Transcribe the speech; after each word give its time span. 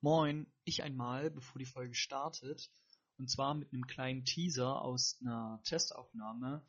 Moin, 0.00 0.46
ich 0.64 0.82
einmal, 0.82 1.30
bevor 1.30 1.58
die 1.58 1.66
Folge 1.66 1.94
startet. 1.94 2.70
Und 3.18 3.28
zwar 3.30 3.54
mit 3.54 3.72
einem 3.72 3.86
kleinen 3.86 4.24
Teaser 4.24 4.80
aus 4.80 5.18
einer 5.20 5.60
Testaufnahme, 5.64 6.64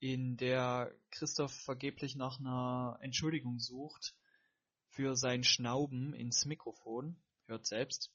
in 0.00 0.36
der 0.36 0.92
Christoph 1.10 1.52
vergeblich 1.54 2.16
nach 2.16 2.40
einer 2.40 2.98
Entschuldigung 3.00 3.58
sucht 3.60 4.14
für 4.90 5.14
sein 5.16 5.44
Schnauben 5.44 6.12
ins 6.14 6.44
Mikrofon. 6.46 7.16
Hört 7.46 7.66
selbst. 7.66 8.10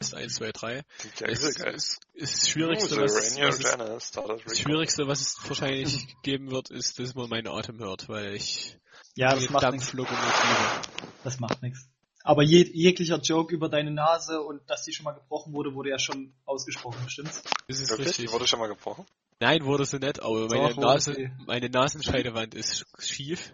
ist 0.00 0.14
1, 0.14 0.36
2, 0.36 0.52
3. 0.52 0.74
Ja, 0.76 1.26
Es 1.26 1.42
ist 1.42 2.00
ist, 2.14 2.48
Schwierigste, 2.50 2.94
Oh, 2.96 3.02
was, 3.02 3.16
es- 3.16 3.38
was, 3.40 4.12
es. 4.46 4.58
Schwierigste, 4.60 5.08
was 5.08 5.20
es 5.20 5.36
wahrscheinlich 5.48 6.06
geben 6.22 6.50
wird, 6.52 6.70
ist, 6.70 6.98
dass 7.00 7.14
man 7.14 7.28
meinen 7.28 7.48
Atem 7.48 7.78
hört, 7.80 8.08
weil 8.08 8.34
ich 8.34 8.78
Ja, 9.16 9.34
die 9.34 9.42
das 9.46 9.50
macht 9.50 9.72
nichts. 9.72 9.86
Dampflokomotive. 9.90 11.12
Das 11.24 11.40
macht 11.40 11.60
nichts. 11.62 11.88
Aber 12.26 12.42
je, 12.42 12.68
jeglicher 12.72 13.20
Joke 13.20 13.54
über 13.54 13.68
deine 13.68 13.92
Nase 13.92 14.42
und 14.42 14.68
dass 14.68 14.82
die 14.82 14.92
schon 14.92 15.04
mal 15.04 15.12
gebrochen 15.12 15.52
wurde, 15.52 15.72
wurde 15.74 15.90
ja 15.90 15.98
schon 16.00 16.34
ausgesprochen, 16.44 17.08
stimmt's? 17.08 17.44
Das 17.68 17.78
ist 17.78 17.88
Wirklich? 17.88 18.08
richtig. 18.08 18.26
Die 18.26 18.32
wurde 18.32 18.48
schon 18.48 18.58
mal 18.58 18.66
gebrochen? 18.66 19.06
Nein, 19.38 19.64
wurde 19.64 19.84
sie 19.84 20.00
nicht, 20.00 20.20
aber 20.20 20.48
meine, 20.48 20.70
Doch, 20.70 20.76
Nase, 20.76 21.14
sie. 21.14 21.30
meine 21.46 21.70
Nasenscheidewand 21.70 22.56
ist 22.56 22.84
schief. 22.98 23.52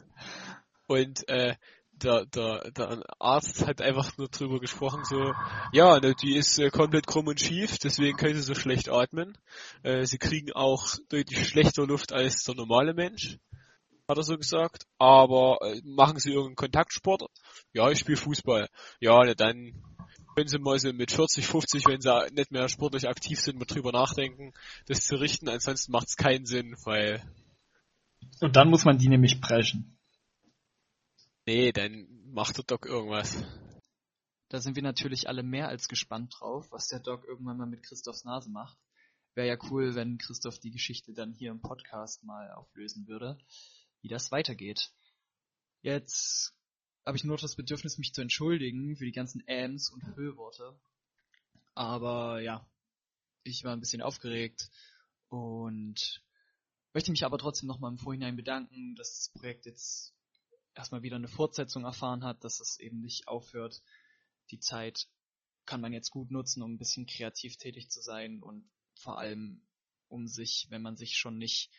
Und 0.87 1.29
äh, 1.29 1.57
der, 1.93 2.25
der, 2.25 2.71
der 2.71 3.03
Arzt 3.19 3.67
hat 3.67 3.83
einfach 3.83 4.17
nur 4.17 4.29
drüber 4.29 4.59
gesprochen, 4.59 5.05
so, 5.05 5.35
ja, 5.73 6.01
ne, 6.01 6.15
die 6.15 6.35
ist 6.35 6.59
äh, 6.59 6.71
komplett 6.71 7.07
krumm 7.07 7.27
und 7.27 7.41
schief, 7.41 7.77
deswegen 7.77 8.17
können 8.17 8.37
sie 8.37 8.43
so 8.43 8.55
schlecht 8.55 8.89
atmen. 8.89 9.37
Äh, 9.83 10.07
sie 10.07 10.17
kriegen 10.17 10.53
auch 10.53 10.97
deutlich 11.11 11.47
schlechter 11.47 11.87
Luft 11.87 12.15
als 12.15 12.45
der 12.45 12.55
normale 12.55 12.95
Mensch, 12.95 13.37
hat 14.13 14.19
er 14.19 14.23
so 14.23 14.39
gesagt. 14.39 14.87
Aber 14.99 15.59
äh, 15.63 15.81
machen 15.85 16.19
sie 16.19 16.31
irgendeinen 16.31 16.57
Kontaktsport? 16.57 17.25
Ja, 17.73 17.91
ich 17.91 17.99
spiele 17.99 18.17
Fußball. 18.17 18.69
Ja, 19.01 19.25
ne, 19.25 19.35
dann 19.35 19.83
können 20.35 20.49
sie 20.49 20.59
mal 20.59 20.79
so 20.79 20.93
mit 20.93 21.11
40, 21.11 21.47
50, 21.47 21.87
wenn 21.87 22.01
sie 22.01 22.27
nicht 22.33 22.51
mehr 22.53 22.69
sportlich 22.69 23.09
aktiv 23.09 23.39
sind, 23.41 23.59
mal 23.59 23.67
drüber 23.67 23.93
nachdenken, 23.93 24.53
das 24.87 25.05
zu 25.05 25.17
richten. 25.17 25.49
Ansonsten 25.49 25.93
macht 25.93 26.09
es 26.09 26.17
keinen 26.17 26.47
Sinn, 26.47 26.75
weil, 26.85 27.23
Und 28.41 28.57
dann 28.57 28.71
muss 28.71 28.85
man 28.85 28.99
die 28.99 29.09
nämlich 29.09 29.41
preschen. 29.41 29.99
nee, 31.47 31.73
dann 31.73 32.07
macht 32.33 32.57
der 32.57 32.65
Doc 32.65 32.87
irgendwas. 32.87 33.45
Da 34.49 34.61
sind 34.61 34.77
wir 34.77 34.83
natürlich 34.83 35.29
alle 35.29 35.43
mehr 35.43 35.69
als 35.69 35.89
gespannt 35.89 36.35
drauf, 36.39 36.71
was 36.71 36.89
der 36.89 37.01
Doc 37.01 37.25
irgendwann 37.27 37.57
mal 37.57 37.67
mit 37.67 37.83
Christophs 37.83 38.25
Nase 38.25 38.51
macht. 38.51 38.79
Wäre 39.35 39.49
ja 39.49 39.57
cool, 39.71 39.95
wenn 39.95 40.19
Christoph 40.19 40.59
die 40.59 40.71
Geschichte 40.71 41.15
dann 41.15 41.33
hier 41.33 41.51
im 41.51 41.63
Podcast 41.63 42.23
mal 42.25 42.51
auflösen 42.53 43.09
würde, 43.09 43.39
wie 44.03 44.09
das 44.09 44.31
weitergeht. 44.31 44.93
Jetzt 45.81 46.55
habe 47.05 47.17
ich 47.17 47.25
nur 47.25 47.37
das 47.37 47.57
Bedürfnis, 47.57 47.99
mich 47.99 48.13
zu 48.13 48.21
entschuldigen 48.21 48.97
für 48.97 49.05
die 49.05 49.13
ganzen 49.13 49.47
Äms 49.47 49.91
und 49.91 50.05
Höhworte. 50.17 50.79
Aber 51.75 52.41
ja, 52.41 52.69
ich 53.45 53.65
war 53.65 53.73
ein 53.73 53.81
bisschen 53.81 54.03
aufgeregt 54.03 54.71
und 55.29 56.23
möchte 56.93 57.11
mich 57.11 57.25
aber 57.25 57.39
trotzdem 57.39 57.67
nochmal 57.67 57.91
im 57.91 57.99
Vorhinein 57.99 58.37
bedanken, 58.37 58.95
dass 58.97 59.15
das 59.15 59.31
Projekt 59.31 59.67
jetzt 59.67 60.15
erstmal 60.75 61.03
wieder 61.03 61.17
eine 61.17 61.29
Fortsetzung 61.29 61.85
erfahren 61.85 62.25
hat, 62.25 62.45
dass 62.45 62.61
es 62.61 62.79
eben 62.79 63.01
nicht 63.01 63.29
aufhört. 63.29 63.83
Die 64.51 64.59
Zeit 64.59 65.09
kann 65.65 65.81
man 65.81 65.93
jetzt 65.93 66.11
gut 66.11 66.31
nutzen, 66.31 66.63
um 66.63 66.75
ein 66.75 66.79
bisschen 66.79 67.07
kreativ 67.07 67.57
tätig 67.57 67.91
zu 67.91 68.01
sein 68.01 68.43
und 68.43 68.71
vor 68.95 69.19
allem 69.19 69.67
um 70.09 70.27
sich, 70.27 70.67
wenn 70.69 70.83
man 70.83 70.97
sich 70.97 71.17
schon 71.17 71.39
nicht 71.39 71.71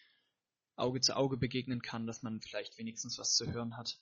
Auge 0.75 1.02
zu 1.02 1.16
Auge 1.16 1.38
begegnen 1.38 1.81
kann, 1.81 2.07
dass 2.07 2.23
man 2.23 2.41
vielleicht 2.41 2.77
wenigstens 2.77 3.17
was 3.17 3.35
zu 3.35 3.52
hören 3.52 3.77
hat. 3.77 3.99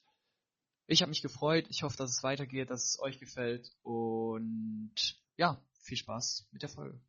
Ich 0.88 1.02
habe 1.02 1.10
mich 1.10 1.22
gefreut, 1.22 1.68
ich 1.70 1.84
hoffe, 1.84 1.98
dass 1.98 2.12
es 2.12 2.24
weitergeht, 2.24 2.70
dass 2.70 2.84
es 2.84 3.00
euch 3.00 3.20
gefällt 3.20 3.72
und 3.82 4.94
ja, 5.38 5.62
viel 5.84 5.98
Spaß 5.98 6.48
mit 6.52 6.62
der 6.62 6.70
Folge. 6.70 7.00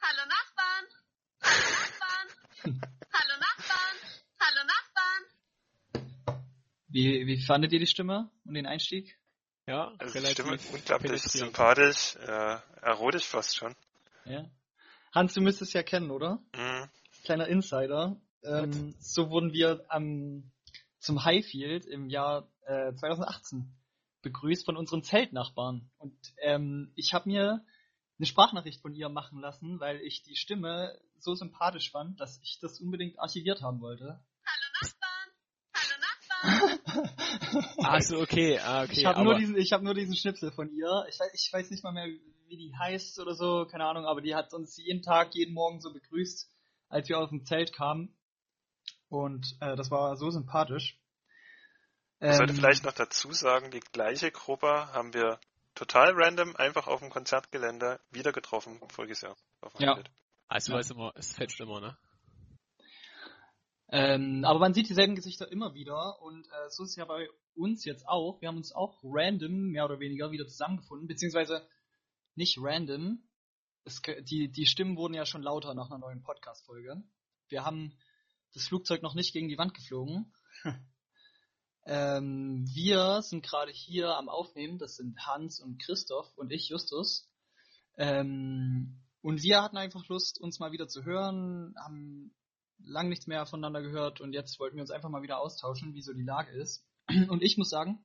Hallo 0.00 0.28
Nachbarn! 0.28 0.86
Hallo 1.42 1.70
Nachbarn! 1.70 2.28
Hallo 3.12 3.40
Nachbarn! 3.40 3.96
Hallo 4.40 4.66
Nachbarn! 4.66 6.12
Wie, 6.88 7.26
wie 7.26 7.42
fandet 7.42 7.72
ihr 7.72 7.80
die 7.80 7.86
Stimme 7.86 8.30
und 8.44 8.54
den 8.54 8.66
Einstieg? 8.66 9.18
Ja, 9.66 9.92
Also 9.98 10.12
die 10.12 10.18
relativ 10.18 10.44
Stimme 10.46 10.58
unglaublich 10.72 11.22
sympathisch, 11.22 12.16
äh, 12.16 12.58
erotisch 12.80 13.24
fast 13.24 13.56
schon. 13.56 13.74
Ja. 14.24 14.50
Hans, 15.12 15.34
du 15.34 15.40
müsstest 15.40 15.74
ja 15.74 15.82
kennen, 15.82 16.10
oder? 16.10 16.42
Mhm. 16.54 16.88
Kleiner 17.24 17.48
Insider. 17.48 18.20
Ähm, 18.44 18.94
so 19.00 19.30
wurden 19.30 19.52
wir 19.52 19.84
am, 19.88 20.50
zum 20.98 21.24
Highfield 21.24 21.86
im 21.86 22.08
Jahr 22.08 22.48
äh, 22.66 22.94
2018 22.94 23.74
begrüßt 24.22 24.64
von 24.64 24.76
unseren 24.76 25.02
Zeltnachbarn. 25.02 25.90
Und 25.98 26.16
ähm, 26.42 26.92
ich 26.94 27.14
habe 27.14 27.28
mir 27.28 27.64
eine 28.18 28.26
Sprachnachricht 28.26 28.80
von 28.80 28.94
ihr 28.94 29.08
machen 29.08 29.40
lassen, 29.40 29.80
weil 29.80 30.00
ich 30.00 30.22
die 30.22 30.36
Stimme 30.36 31.00
so 31.18 31.34
sympathisch 31.34 31.90
fand, 31.90 32.20
dass 32.20 32.40
ich 32.42 32.58
das 32.60 32.80
unbedingt 32.80 33.18
archiviert 33.18 33.62
haben 33.62 33.80
wollte. 33.80 34.20
Hallo 34.44 34.66
Nachbarn! 34.82 35.30
Hallo 35.74 35.94
Nachbarn! 36.00 36.77
Also 37.82 38.20
okay, 38.20 38.58
ah, 38.58 38.82
okay. 38.82 38.92
ich 38.92 39.06
habe 39.06 39.22
nur 39.22 39.34
diesen, 39.34 39.56
ich 39.56 39.72
habe 39.72 39.84
nur 39.84 39.94
diesen 39.94 40.14
Schnipsel 40.14 40.50
von 40.50 40.70
ihr. 40.70 41.04
Ich 41.08 41.18
weiß, 41.18 41.30
ich 41.32 41.52
weiß 41.52 41.70
nicht 41.70 41.84
mal 41.84 41.92
mehr, 41.92 42.06
wie 42.48 42.56
die 42.56 42.72
heißt 42.76 43.18
oder 43.20 43.34
so, 43.34 43.66
keine 43.70 43.84
Ahnung, 43.84 44.04
aber 44.06 44.20
die 44.20 44.34
hat 44.34 44.52
uns 44.52 44.76
jeden 44.76 45.02
Tag, 45.02 45.34
jeden 45.34 45.54
Morgen 45.54 45.80
so 45.80 45.92
begrüßt, 45.92 46.50
als 46.88 47.08
wir 47.08 47.18
aus 47.18 47.30
dem 47.30 47.44
Zelt 47.44 47.72
kamen. 47.72 48.14
Und 49.08 49.56
äh, 49.60 49.76
das 49.76 49.90
war 49.90 50.16
so 50.16 50.30
sympathisch. 50.30 50.98
Ich 52.20 52.34
sollte 52.34 52.52
Ähm, 52.52 52.58
vielleicht 52.58 52.84
noch 52.84 52.92
dazu 52.92 53.32
sagen, 53.32 53.70
die 53.70 53.80
gleiche 53.80 54.30
Gruppe 54.30 54.92
haben 54.92 55.14
wir 55.14 55.38
total 55.74 56.12
random 56.14 56.56
einfach 56.56 56.88
auf 56.88 57.00
dem 57.00 57.10
Konzertgelände 57.10 58.00
wieder 58.10 58.32
getroffen 58.32 58.80
voriges 58.88 59.20
Jahr. 59.20 59.36
Auf 59.60 59.72
dem 59.74 59.82
Ja. 59.82 60.02
Also 60.48 60.72
Ja. 60.72 60.78
weiß 60.78 60.90
immer, 60.90 61.12
es 61.14 61.34
fetcht 61.34 61.60
immer, 61.60 61.80
ne? 61.80 61.96
Ähm, 63.90 64.44
aber 64.44 64.58
man 64.58 64.74
sieht 64.74 64.90
dieselben 64.90 65.14
Gesichter 65.14 65.50
immer 65.50 65.72
wieder 65.72 66.20
und 66.20 66.46
äh, 66.46 66.68
so 66.68 66.84
ist 66.84 66.90
es 66.90 66.96
ja 66.96 67.06
bei 67.06 67.28
uns 67.54 67.84
jetzt 67.84 68.06
auch. 68.06 68.40
Wir 68.40 68.48
haben 68.48 68.58
uns 68.58 68.72
auch 68.72 69.00
random, 69.02 69.70
mehr 69.70 69.86
oder 69.86 69.98
weniger, 69.98 70.30
wieder 70.30 70.46
zusammengefunden, 70.46 71.08
beziehungsweise 71.08 71.66
nicht 72.34 72.58
random. 72.60 73.26
Es, 73.84 74.02
die, 74.22 74.50
die 74.50 74.66
Stimmen 74.66 74.96
wurden 74.96 75.14
ja 75.14 75.24
schon 75.24 75.42
lauter 75.42 75.74
nach 75.74 75.90
einer 75.90 75.98
neuen 75.98 76.22
Podcast-Folge. 76.22 77.02
Wir 77.48 77.64
haben 77.64 77.96
das 78.52 78.66
Flugzeug 78.66 79.02
noch 79.02 79.14
nicht 79.14 79.32
gegen 79.32 79.48
die 79.48 79.56
Wand 79.56 79.72
geflogen. 79.72 80.34
ähm, 81.86 82.66
wir 82.74 83.22
sind 83.22 83.42
gerade 83.42 83.72
hier 83.72 84.16
am 84.16 84.28
Aufnehmen, 84.28 84.78
das 84.78 84.96
sind 84.96 85.18
Hans 85.26 85.60
und 85.60 85.80
Christoph 85.82 86.36
und 86.36 86.52
ich, 86.52 86.68
Justus. 86.68 87.30
Ähm, 87.96 89.00
und 89.22 89.42
wir 89.42 89.62
hatten 89.62 89.78
einfach 89.78 90.06
Lust, 90.08 90.38
uns 90.40 90.58
mal 90.58 90.72
wieder 90.72 90.88
zu 90.88 91.04
hören, 91.04 91.74
haben 91.82 92.34
lang 92.84 93.08
nichts 93.08 93.26
mehr 93.26 93.46
voneinander 93.46 93.82
gehört 93.82 94.20
und 94.20 94.32
jetzt 94.32 94.58
wollten 94.60 94.76
wir 94.76 94.82
uns 94.82 94.90
einfach 94.90 95.08
mal 95.08 95.22
wieder 95.22 95.38
austauschen, 95.40 95.94
wie 95.94 96.02
so 96.02 96.12
die 96.12 96.22
Lage 96.22 96.50
ist. 96.52 96.84
Und 97.28 97.42
ich 97.42 97.56
muss 97.56 97.70
sagen, 97.70 98.04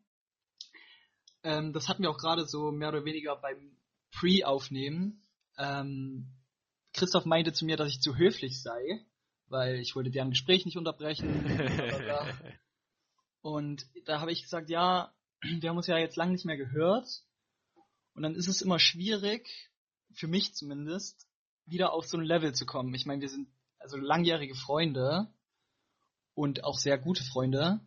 ähm, 1.43 1.73
das 1.73 1.89
hatten 1.89 2.03
wir 2.03 2.09
auch 2.09 2.17
gerade 2.17 2.45
so 2.45 2.71
mehr 2.71 2.89
oder 2.89 3.05
weniger 3.05 3.35
beim 3.35 3.77
Pre-Aufnehmen. 4.11 5.21
Ähm, 5.57 6.33
Christoph 6.93 7.25
meinte 7.25 7.53
zu 7.53 7.65
mir, 7.65 7.75
dass 7.75 7.89
ich 7.89 8.01
zu 8.01 8.15
höflich 8.15 8.61
sei, 8.61 9.05
weil 9.47 9.79
ich 9.79 9.95
wollte 9.95 10.11
deren 10.11 10.29
Gespräch 10.29 10.65
nicht 10.65 10.77
unterbrechen. 10.77 11.45
Und 13.41 13.85
da 14.05 14.21
habe 14.21 14.31
ich 14.31 14.43
gesagt, 14.43 14.69
ja, 14.69 15.13
wir 15.41 15.69
haben 15.69 15.77
uns 15.77 15.87
ja 15.87 15.97
jetzt 15.97 16.15
lang 16.15 16.31
nicht 16.31 16.45
mehr 16.45 16.57
gehört. 16.57 17.07
Und 18.13 18.23
dann 18.23 18.35
ist 18.35 18.47
es 18.47 18.61
immer 18.61 18.79
schwierig, 18.79 19.49
für 20.13 20.27
mich 20.27 20.53
zumindest, 20.53 21.27
wieder 21.65 21.93
auf 21.93 22.05
so 22.05 22.17
ein 22.17 22.23
Level 22.23 22.53
zu 22.53 22.65
kommen. 22.65 22.93
Ich 22.93 23.05
meine, 23.05 23.21
wir 23.21 23.29
sind 23.29 23.47
also 23.83 23.97
langjährige 23.97 24.55
Freunde 24.55 25.27
und 26.33 26.63
auch 26.63 26.79
sehr 26.79 26.97
gute 26.97 27.23
Freunde. 27.23 27.79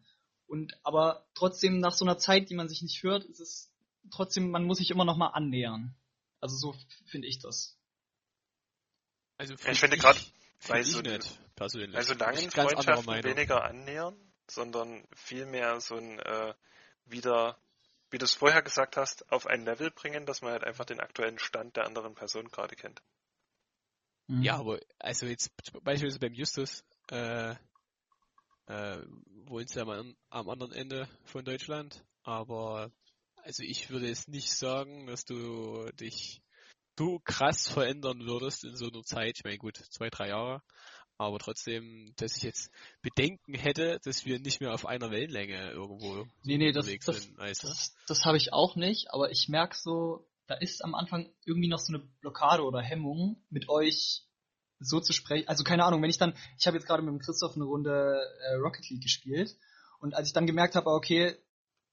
Und 0.46 0.78
aber 0.84 1.26
trotzdem 1.34 1.80
nach 1.80 1.92
so 1.92 2.04
einer 2.04 2.18
Zeit, 2.18 2.50
die 2.50 2.54
man 2.54 2.68
sich 2.68 2.82
nicht 2.82 3.02
hört, 3.02 3.24
ist 3.24 3.40
es 3.40 3.72
trotzdem, 4.12 4.50
man 4.50 4.64
muss 4.64 4.78
sich 4.78 4.90
immer 4.90 5.04
noch 5.04 5.16
mal 5.16 5.28
annähern. 5.28 5.96
Also 6.40 6.56
so 6.56 6.74
finde 7.06 7.26
ich 7.26 7.40
das. 7.40 7.76
Also 9.38 9.54
Ja, 9.54 9.72
ich 9.72 9.80
finde 9.80 9.96
gerade 9.96 10.20
bei 10.68 10.82
so- 10.82 11.00
nicht, 11.00 11.38
persönlich. 11.56 11.96
Also 11.96 12.14
langen 12.14 12.50
Freundschaften 12.50 13.24
weniger 13.24 13.64
annähern, 13.64 14.16
sondern 14.48 15.06
vielmehr 15.14 15.80
so 15.80 15.96
ein 15.96 16.18
äh, 16.20 16.54
wieder, 17.06 17.58
wie 18.10 18.18
du 18.18 18.24
es 18.24 18.34
vorher 18.34 18.62
gesagt 18.62 18.96
hast, 18.96 19.30
auf 19.32 19.46
ein 19.46 19.64
Level 19.64 19.90
bringen, 19.90 20.26
dass 20.26 20.42
man 20.42 20.52
halt 20.52 20.64
einfach 20.64 20.84
den 20.84 21.00
aktuellen 21.00 21.38
Stand 21.38 21.76
der 21.76 21.86
anderen 21.86 22.14
Person 22.14 22.48
gerade 22.48 22.76
kennt. 22.76 23.02
Mhm. 24.26 24.42
Ja, 24.42 24.58
aber 24.58 24.80
also 24.98 25.26
jetzt 25.26 25.50
beispielsweise 25.82 26.18
beim 26.18 26.34
Justus, 26.34 26.84
äh, 27.10 27.54
äh, 28.66 29.02
wohnt 29.46 29.74
ja 29.74 29.82
am, 29.82 30.16
am 30.30 30.48
anderen 30.48 30.72
Ende 30.72 31.08
von 31.24 31.44
Deutschland, 31.44 32.04
aber 32.22 32.90
also 33.36 33.62
ich 33.62 33.90
würde 33.90 34.08
jetzt 34.08 34.28
nicht 34.28 34.52
sagen, 34.52 35.06
dass 35.06 35.24
du 35.24 35.88
dich 35.92 36.42
so 36.98 37.20
krass 37.24 37.68
verändern 37.68 38.26
würdest 38.26 38.64
in 38.64 38.74
so 38.76 38.88
einer 38.88 39.02
Zeit. 39.04 39.36
Ich 39.38 39.44
meine, 39.44 39.58
gut, 39.58 39.76
zwei, 39.90 40.08
drei 40.08 40.28
Jahre, 40.28 40.62
Aber 41.18 41.38
trotzdem, 41.38 42.12
dass 42.16 42.36
ich 42.36 42.42
jetzt 42.42 42.70
Bedenken 43.02 43.54
hätte, 43.54 44.00
dass 44.04 44.24
wir 44.24 44.38
nicht 44.38 44.60
mehr 44.60 44.74
auf 44.74 44.86
einer 44.86 45.10
Wellenlänge 45.10 45.70
irgendwo 45.70 46.26
Nee, 46.42 46.58
nee, 46.58 46.72
das, 46.72 46.86
unterwegs 46.86 47.06
das, 47.06 47.22
sind, 47.22 47.38
weißt 47.38 47.62
du? 47.62 47.68
das, 47.68 47.94
das 48.06 48.24
habe 48.24 48.36
ich 48.36 48.52
auch 48.52 48.76
nicht, 48.76 49.12
aber 49.12 49.30
ich 49.30 49.48
merke 49.48 49.76
so, 49.76 50.26
da 50.46 50.54
ist 50.54 50.84
am 50.84 50.94
Anfang 50.94 51.28
irgendwie 51.44 51.68
noch 51.68 51.78
so 51.78 51.92
eine 51.92 52.02
Blockade 52.20 52.62
oder 52.62 52.80
Hemmung, 52.80 53.42
mit 53.50 53.68
euch 53.68 54.26
so 54.78 55.00
zu 55.00 55.12
sprechen. 55.12 55.48
Also 55.48 55.64
keine 55.64 55.84
Ahnung, 55.84 56.02
wenn 56.02 56.10
ich 56.10 56.18
dann, 56.18 56.34
ich 56.58 56.66
habe 56.66 56.76
jetzt 56.76 56.86
gerade 56.86 57.02
mit 57.02 57.12
dem 57.12 57.20
Christoph 57.20 57.56
eine 57.56 57.64
Runde 57.64 58.20
äh, 58.50 58.54
Rocket 58.54 58.88
League 58.90 59.02
gespielt 59.02 59.56
und 60.00 60.14
als 60.14 60.28
ich 60.28 60.34
dann 60.34 60.46
gemerkt 60.46 60.74
habe, 60.74 60.90
okay, 60.90 61.36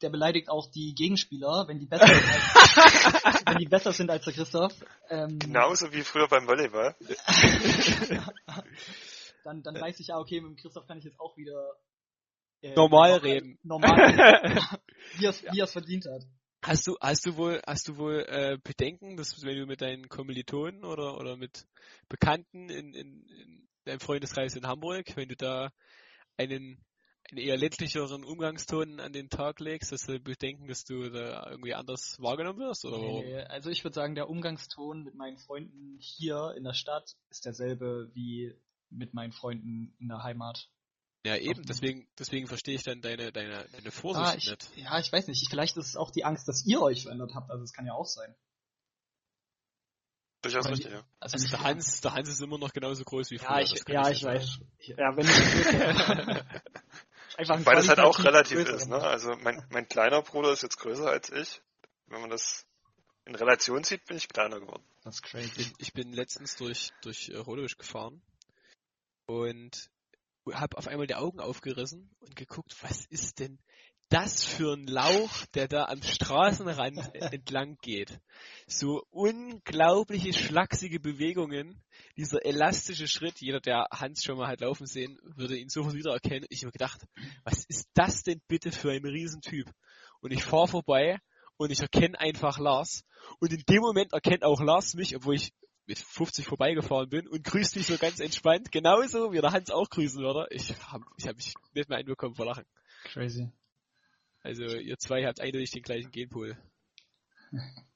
der 0.01 0.09
beleidigt 0.09 0.49
auch 0.49 0.69
die 0.69 0.93
Gegenspieler, 0.95 1.65
wenn 1.67 1.79
die 1.79 1.85
besser 1.85 2.07
sind 2.07 2.25
als, 2.25 3.45
wenn 3.45 3.57
die 3.57 3.67
besser 3.67 3.93
sind 3.93 4.09
als 4.11 4.25
der 4.25 4.33
Christoph. 4.33 4.73
Ähm, 5.09 5.39
Genauso 5.39 5.93
wie 5.93 6.01
früher 6.01 6.27
beim 6.27 6.45
Volleyball. 6.45 6.95
dann, 9.45 9.63
dann 9.63 9.79
weiß 9.79 9.99
ich 10.01 10.07
ja, 10.07 10.17
okay, 10.17 10.41
mit 10.41 10.49
dem 10.51 10.57
Christoph 10.57 10.85
kann 10.87 10.97
ich 10.97 11.05
jetzt 11.05 11.19
auch 11.19 11.37
wieder 11.37 11.77
äh, 12.61 12.73
Normal 12.75 13.17
reden. 13.17 13.59
Normal 13.63 13.93
reden, 13.93 14.59
wie 15.17 15.25
er 15.59 15.63
es 15.63 15.71
verdient 15.71 16.05
hat. 16.05 16.23
Hast 16.63 16.87
du, 16.87 16.95
hast 17.01 17.25
du 17.25 17.35
wohl, 17.35 17.61
hast 17.67 17.89
du 17.89 17.97
wohl 17.97 18.25
äh, 18.27 18.57
Bedenken, 18.63 19.17
dass 19.17 19.43
wenn 19.43 19.57
du 19.57 19.65
mit 19.65 19.81
deinen 19.81 20.07
Kommilitonen 20.07 20.85
oder 20.85 21.17
oder 21.17 21.35
mit 21.35 21.67
Bekannten 22.07 22.69
in, 22.69 22.93
in, 22.93 23.25
in 23.27 23.67
deinem 23.83 23.99
Freundeskreis 23.99 24.55
in 24.55 24.65
Hamburg, 24.65 25.05
wenn 25.15 25.27
du 25.27 25.35
da 25.35 25.71
einen 26.37 26.77
einen 27.31 27.37
eher 27.37 27.57
ländlicheren 27.57 28.23
Umgangston 28.23 28.99
an 28.99 29.13
den 29.13 29.29
Tag 29.29 29.59
legst, 29.59 29.91
dass 29.91 30.05
du 30.05 30.19
Bedenken, 30.19 30.67
dass 30.67 30.83
du 30.83 31.09
da 31.09 31.49
irgendwie 31.49 31.73
anders 31.73 32.17
wahrgenommen 32.19 32.59
wirst 32.59 32.85
oder 32.85 32.97
Nee, 32.97 33.37
also 33.37 33.69
ich 33.69 33.83
würde 33.83 33.95
sagen, 33.95 34.15
der 34.15 34.29
Umgangston 34.29 35.03
mit 35.03 35.15
meinen 35.15 35.37
Freunden 35.37 35.97
hier 35.99 36.53
in 36.57 36.63
der 36.63 36.73
Stadt 36.73 37.15
ist 37.29 37.45
derselbe 37.45 38.09
wie 38.13 38.53
mit 38.89 39.13
meinen 39.13 39.31
Freunden 39.31 39.95
in 39.99 40.07
der 40.09 40.23
Heimat. 40.23 40.69
Ja 41.25 41.37
eben, 41.37 41.63
deswegen 41.65 42.05
deswegen 42.19 42.47
verstehe 42.47 42.75
ich 42.75 42.83
dann 42.83 43.01
deine 43.01 43.31
deine 43.31 43.65
deine 43.71 43.91
Vorsicht 43.91 44.25
Ah, 44.27 44.35
ich, 44.37 44.49
nicht. 44.49 44.77
ja, 44.77 44.99
ich 44.99 45.11
weiß 45.11 45.27
nicht. 45.27 45.47
Vielleicht 45.49 45.77
ist 45.77 45.87
es 45.87 45.95
auch 45.95 46.11
die 46.11 46.25
Angst, 46.25 46.47
dass 46.49 46.65
ihr 46.65 46.81
euch 46.81 47.03
verändert 47.03 47.31
habt. 47.33 47.49
Also 47.49 47.63
es 47.63 47.71
kann 47.73 47.85
ja 47.85 47.93
auch 47.93 48.05
sein. 48.05 48.35
Durchaus 50.41 50.67
richtig, 50.67 50.91
ja. 50.91 50.97
Also, 51.21 51.35
Also 51.35 51.37
nicht 51.37 51.53
der 51.53 51.63
Hans, 51.63 52.01
der 52.01 52.13
Hans 52.13 52.27
ist 52.29 52.41
immer 52.41 52.57
noch 52.57 52.73
genauso 52.73 53.05
groß 53.05 53.31
wie 53.31 53.37
früher. 53.37 53.49
ja, 53.49 53.61
ich, 53.61 53.83
ja, 53.87 54.09
ich 54.09 54.19
sagen. 54.19 54.37
weiß. 54.37 54.59
Ja, 54.79 55.15
wenn 55.15 55.25
ich 55.25 55.33
Weil 57.65 57.75
das 57.75 57.87
halt 57.87 57.99
auch 57.99 58.19
relativ 58.23 58.59
ist, 58.59 58.87
ne? 58.89 58.97
Also 58.97 59.35
mein, 59.37 59.65
mein 59.69 59.87
kleiner 59.87 60.21
Bruder 60.21 60.51
ist 60.51 60.61
jetzt 60.61 60.77
größer 60.77 61.09
als 61.09 61.29
ich. 61.31 61.61
Wenn 62.07 62.21
man 62.21 62.29
das 62.29 62.65
in 63.25 63.33
Relation 63.35 63.83
sieht, 63.85 64.05
bin 64.05 64.17
ich 64.17 64.27
kleiner 64.27 64.59
geworden. 64.59 64.83
Das 65.03 65.15
ist 65.15 65.25
Ich 65.25 65.31
crazy. 65.31 65.63
bin, 65.63 65.73
ich 65.79 65.93
bin 65.93 66.13
letztens 66.13 66.57
durch, 66.57 66.89
durch 67.01 67.29
äh, 67.29 67.37
Rodewisch 67.37 67.77
gefahren 67.77 68.21
und 69.25 69.89
habe 70.51 70.77
auf 70.77 70.87
einmal 70.87 71.07
die 71.07 71.15
Augen 71.15 71.39
aufgerissen 71.39 72.09
und 72.19 72.35
geguckt, 72.35 72.75
was 72.81 73.05
ist 73.05 73.39
denn 73.39 73.59
das 74.13 74.43
für 74.43 74.73
ein 74.73 74.85
Lauch, 74.85 75.45
der 75.55 75.67
da 75.67 75.85
am 75.85 76.03
Straßenrand 76.03 76.97
entlang 77.15 77.77
geht. 77.81 78.19
So 78.67 79.03
unglaubliche 79.09 80.33
schlachsige 80.33 80.99
Bewegungen, 80.99 81.81
dieser 82.15 82.45
elastische 82.45 83.07
Schritt, 83.07 83.39
jeder, 83.41 83.59
der 83.59 83.87
Hans 83.91 84.23
schon 84.23 84.37
mal 84.37 84.47
hat 84.47 84.61
laufen 84.61 84.85
sehen, 84.85 85.17
würde 85.23 85.57
ihn 85.57 85.69
sofort 85.69 85.95
wiedererkennen. 85.95 86.45
Ich 86.49 86.61
habe 86.61 86.71
gedacht, 86.71 87.01
was 87.43 87.65
ist 87.65 87.87
das 87.95 88.21
denn 88.21 88.39
bitte 88.47 88.71
für 88.71 88.91
ein 88.91 89.03
Riesentyp? 89.03 89.71
Und 90.21 90.31
ich 90.31 90.43
fahre 90.43 90.67
vorbei 90.67 91.17
und 91.57 91.71
ich 91.71 91.81
erkenne 91.81 92.19
einfach 92.19 92.59
Lars. 92.59 93.03
Und 93.39 93.51
in 93.51 93.63
dem 93.67 93.81
Moment 93.81 94.13
erkennt 94.13 94.43
auch 94.43 94.61
Lars 94.61 94.93
mich, 94.93 95.15
obwohl 95.15 95.35
ich 95.35 95.53
mit 95.85 95.99
50 95.99 96.45
vorbeigefahren 96.45 97.09
bin 97.09 97.27
und 97.27 97.43
grüßt 97.43 97.75
mich 97.75 97.87
so 97.87 97.97
ganz 97.97 98.19
entspannt, 98.19 98.71
genauso 98.71 99.31
wie 99.33 99.41
der 99.41 99.51
Hans 99.51 99.69
auch 99.69 99.89
grüßen 99.89 100.21
würde. 100.21 100.47
Ich 100.51 100.73
habe 100.87 101.05
ich 101.17 101.27
hab 101.27 101.35
mich 101.35 101.53
nicht 101.73 101.89
mehr 101.89 101.97
einbekommen 101.97 102.35
vor 102.35 102.45
Lachen. 102.45 102.65
Crazy. 103.03 103.51
Also 104.41 104.63
ihr 104.63 104.97
zwei 104.97 105.25
habt 105.25 105.39
eindeutig 105.39 105.71
den 105.71 105.83
gleichen 105.83 106.11
Genpool. 106.11 106.57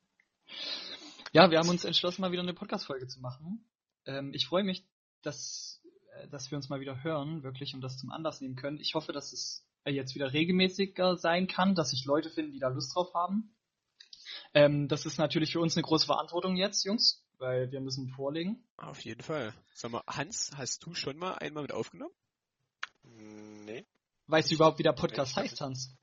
Ja, 1.33 1.51
wir 1.51 1.59
haben 1.59 1.69
uns 1.69 1.83
entschlossen, 1.83 2.21
mal 2.21 2.31
wieder 2.31 2.41
eine 2.41 2.53
Podcast-Folge 2.53 3.07
zu 3.07 3.19
machen. 3.19 3.63
Ähm, 4.05 4.31
ich 4.33 4.47
freue 4.47 4.63
mich, 4.63 4.85
dass, 5.21 5.83
äh, 6.13 6.27
dass 6.29 6.49
wir 6.49 6.55
uns 6.55 6.69
mal 6.69 6.79
wieder 6.79 7.03
hören, 7.03 7.43
wirklich, 7.43 7.73
und 7.75 7.81
das 7.81 7.97
zum 7.97 8.11
Anlass 8.11 8.39
nehmen 8.39 8.55
können. 8.55 8.79
Ich 8.79 8.95
hoffe, 8.95 9.11
dass 9.11 9.33
es 9.33 9.67
äh, 9.83 9.91
jetzt 9.91 10.15
wieder 10.15 10.31
regelmäßiger 10.31 11.17
sein 11.17 11.47
kann, 11.47 11.75
dass 11.75 11.89
sich 11.89 12.05
Leute 12.05 12.29
finden, 12.29 12.53
die 12.53 12.59
da 12.59 12.69
Lust 12.69 12.95
drauf 12.95 13.13
haben. 13.13 13.53
Ähm, 14.53 14.87
das 14.87 15.05
ist 15.05 15.17
natürlich 15.17 15.51
für 15.51 15.59
uns 15.59 15.75
eine 15.75 15.83
große 15.83 16.05
Verantwortung 16.05 16.55
jetzt, 16.55 16.85
Jungs, 16.85 17.23
weil 17.39 17.71
wir 17.71 17.81
müssen 17.81 18.07
vorlegen. 18.09 18.63
Auf 18.77 18.99
jeden 19.01 19.21
Fall. 19.21 19.53
Sag 19.73 19.91
mal, 19.91 20.03
Hans, 20.07 20.51
hast 20.55 20.85
du 20.85 20.93
schon 20.93 21.17
mal 21.17 21.35
einmal 21.35 21.63
mit 21.63 21.71
aufgenommen? 21.71 22.13
Nee. 23.03 23.85
Weißt 24.27 24.51
du 24.51 24.55
überhaupt, 24.55 24.79
wie 24.79 24.83
der 24.83 24.93
Podcast 24.93 25.31
Ich 25.31 25.37
heißt, 25.37 25.61
Hans? 25.61 25.95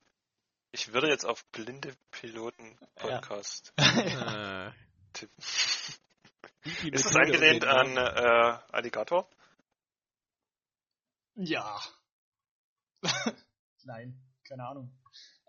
Ich 0.73 0.93
würde 0.93 1.09
jetzt 1.09 1.25
auf 1.25 1.45
blinde 1.53 1.95
Piloten 2.11 2.79
Podcast 2.97 3.73
äh, 3.77 4.71
tippen. 5.13 5.39
Ist 5.39 7.05
es 7.07 7.13
Methode 7.13 7.21
angelehnt 7.21 7.65
an 7.65 7.97
äh, 7.97 8.59
Alligator? 8.73 9.29
ja. 11.37 11.81
Nein, 13.85 14.19
keine 14.45 14.67
Ahnung. 14.67 14.91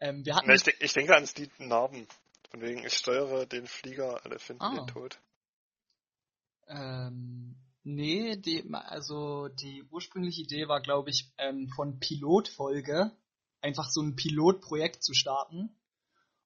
Ähm, 0.01 0.25
wir 0.25 0.35
hatten 0.35 0.51
ich, 0.51 0.63
denk, 0.63 0.77
ich 0.81 0.91
denke 0.93 1.13
ans 1.15 1.35
Lied 1.37 1.57
Narben. 1.59 2.07
Von 2.51 2.61
wegen, 2.61 2.83
ich 2.85 2.93
steuere 2.93 3.45
den 3.45 3.65
Flieger, 3.65 4.19
alle 4.25 4.39
finden 4.39 4.63
Ah. 4.63 4.75
den 4.75 4.87
tot. 4.87 5.19
Ähm, 6.67 7.56
nee, 7.83 8.35
die, 8.38 8.63
also 8.73 9.47
die 9.47 9.83
ursprüngliche 9.91 10.41
Idee 10.41 10.67
war, 10.67 10.81
glaube 10.81 11.09
ich, 11.09 11.31
ähm, 11.38 11.69
von 11.75 12.00
Pilotfolge 12.00 13.12
einfach 13.62 13.89
so 13.89 14.01
ein 14.01 14.15
Pilotprojekt 14.15 15.03
zu 15.03 15.13
starten 15.13 15.75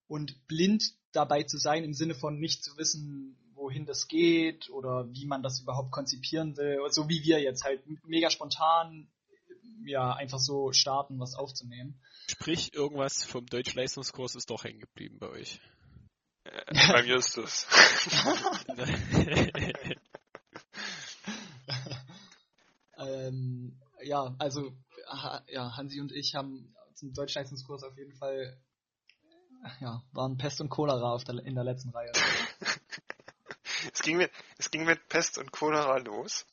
und 0.08 0.48
blind 0.48 0.94
dabei 1.12 1.44
zu 1.44 1.58
sein 1.58 1.84
im 1.84 1.94
Sinne 1.94 2.16
von 2.16 2.40
nicht 2.40 2.64
zu 2.64 2.78
wissen, 2.78 3.38
wohin 3.54 3.86
das 3.86 4.08
geht 4.08 4.70
oder 4.70 5.12
wie 5.12 5.26
man 5.26 5.44
das 5.44 5.60
überhaupt 5.60 5.92
konzipieren 5.92 6.56
will, 6.56 6.80
so 6.90 7.10
wie 7.10 7.24
wir 7.24 7.42
jetzt 7.42 7.64
halt 7.64 7.84
mega 8.06 8.30
spontan 8.30 9.10
ja 9.86 10.14
einfach 10.14 10.40
so 10.40 10.72
starten, 10.72 11.20
was 11.20 11.36
aufzunehmen. 11.36 12.02
Sprich, 12.28 12.74
irgendwas 12.74 13.24
vom 13.24 13.46
Deutschleistungskurs 13.46 14.36
ist 14.36 14.50
doch 14.50 14.64
hängen 14.64 14.80
geblieben 14.80 15.18
bei 15.20 15.30
euch. 15.30 15.60
Äh, 16.44 16.92
beim 16.94 17.06
Justus. 17.06 17.66
ähm, 23.10 23.80
ja, 24.02 24.36
also 24.40 24.72
ha, 25.08 25.44
ja, 25.48 25.76
Hansi 25.76 26.00
und 26.02 26.12
ich 26.12 26.36
haben 26.36 26.76
zum 26.94 27.14
Deutschleistungskurs 27.14 27.84
auf 27.84 27.98
jeden 27.98 28.14
Fall 28.14 28.58
ja, 29.82 30.02
waren 30.14 30.38
Pest 30.38 30.62
und 30.62 30.70
Cholera 30.70 31.12
auf 31.14 31.24
der, 31.24 31.44
in 31.46 31.56
der 31.56 31.64
letzten 31.64 31.90
Reihe. 31.90 32.12
es, 33.94 34.02
ging 34.02 34.18
mit, 34.18 34.32
es 34.58 34.72
ging 34.72 34.86
mit 34.86 35.08
Pest 35.10 35.38
und 35.38 35.52
Cholera 35.52 35.98
los, 35.98 36.46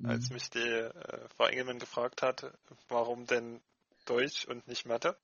Mhm. 0.00 0.10
als 0.10 0.30
mich 0.30 0.50
die 0.50 0.58
äh, 0.58 1.28
Frau 1.36 1.46
Engelmann 1.46 1.78
gefragt 1.78 2.22
hat, 2.22 2.52
warum 2.88 3.26
denn 3.26 3.60
Deutsch 4.06 4.46
und 4.46 4.66
nicht 4.66 4.86
Mathe. 4.86 5.16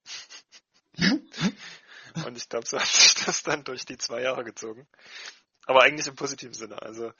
und 0.98 2.36
ich 2.36 2.48
glaube, 2.48 2.66
so 2.66 2.78
hat 2.78 2.86
sich 2.86 3.14
das 3.24 3.42
dann 3.42 3.64
durch 3.64 3.86
die 3.86 3.96
zwei 3.96 4.20
Jahre 4.22 4.44
gezogen. 4.44 4.86
Aber 5.64 5.82
eigentlich 5.82 6.06
im 6.06 6.14
positiven 6.14 6.54
Sinne. 6.54 6.80
Also 6.82 7.12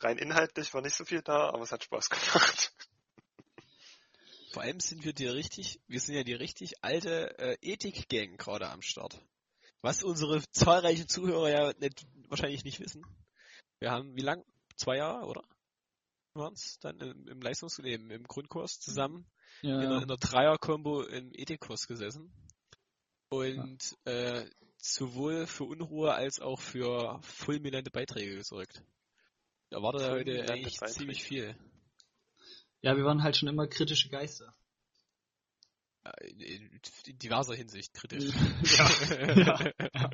rein 0.00 0.18
inhaltlich 0.18 0.74
war 0.74 0.82
nicht 0.82 0.96
so 0.96 1.04
viel 1.04 1.22
da, 1.22 1.50
aber 1.50 1.62
es 1.62 1.72
hat 1.72 1.84
Spaß 1.84 2.10
gemacht. 2.10 2.72
Vor 4.54 4.62
allem 4.62 4.78
sind 4.78 5.04
wir 5.04 5.12
die 5.12 5.26
richtig, 5.26 5.80
wir 5.88 5.98
sind 5.98 6.14
ja 6.14 6.22
die 6.22 6.32
richtig 6.32 6.84
alte 6.84 7.36
äh, 7.40 7.56
Ethik-Gang 7.60 8.36
gerade 8.38 8.70
am 8.70 8.82
Start. 8.82 9.20
Was 9.82 10.04
unsere 10.04 10.44
zahlreichen 10.52 11.08
Zuhörer 11.08 11.50
ja 11.50 11.72
nicht, 11.80 12.06
wahrscheinlich 12.28 12.62
nicht 12.62 12.78
wissen. 12.78 13.04
Wir 13.80 13.90
haben, 13.90 14.14
wie 14.14 14.20
lang? 14.20 14.44
Zwei 14.76 14.98
Jahre, 14.98 15.26
oder? 15.26 15.42
Waren 16.34 16.52
es 16.52 16.78
dann 16.78 17.00
im, 17.00 17.26
im 17.26 17.40
Leistungs-, 17.40 17.80
nee, 17.80 17.94
im, 17.94 18.22
Grundkurs 18.22 18.78
zusammen 18.78 19.26
ja, 19.62 19.74
in, 19.74 19.86
einer, 19.86 19.96
in 19.96 20.04
einer 20.04 20.18
Dreier-Kombo 20.18 21.02
im 21.02 21.32
Ethikkurs 21.34 21.88
gesessen. 21.88 22.32
Und 23.30 23.98
äh, 24.04 24.48
sowohl 24.76 25.48
für 25.48 25.64
Unruhe 25.64 26.14
als 26.14 26.38
auch 26.38 26.60
für 26.60 27.18
fulminante 27.22 27.90
Beiträge 27.90 28.36
gesorgt. 28.36 28.84
Da 29.70 29.82
war 29.82 29.92
da 29.94 30.12
heute 30.12 30.48
eigentlich 30.48 30.78
Beiträge. 30.78 30.98
ziemlich 31.00 31.24
viel. 31.24 31.56
Ja, 32.84 32.96
wir 32.98 33.04
waren 33.04 33.22
halt 33.22 33.34
schon 33.36 33.48
immer 33.48 33.66
kritische 33.66 34.10
Geister. 34.10 34.54
Äh, 36.04 36.26
In, 36.28 36.80
diverser 37.06 37.54
Hinsicht 37.54 37.94
kritisch. 37.94 38.24
ja, 38.76 39.72
ja. 39.78 40.10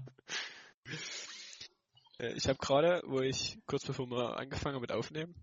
Äh, 2.18 2.34
Ich 2.34 2.46
habe 2.46 2.58
gerade, 2.58 3.02
wo 3.06 3.20
ich 3.20 3.58
kurz 3.66 3.84
bevor 3.84 4.06
wir 4.08 4.38
angefangen 4.38 4.76
haben 4.76 4.82
mit 4.82 4.92
Aufnehmen, 4.92 5.34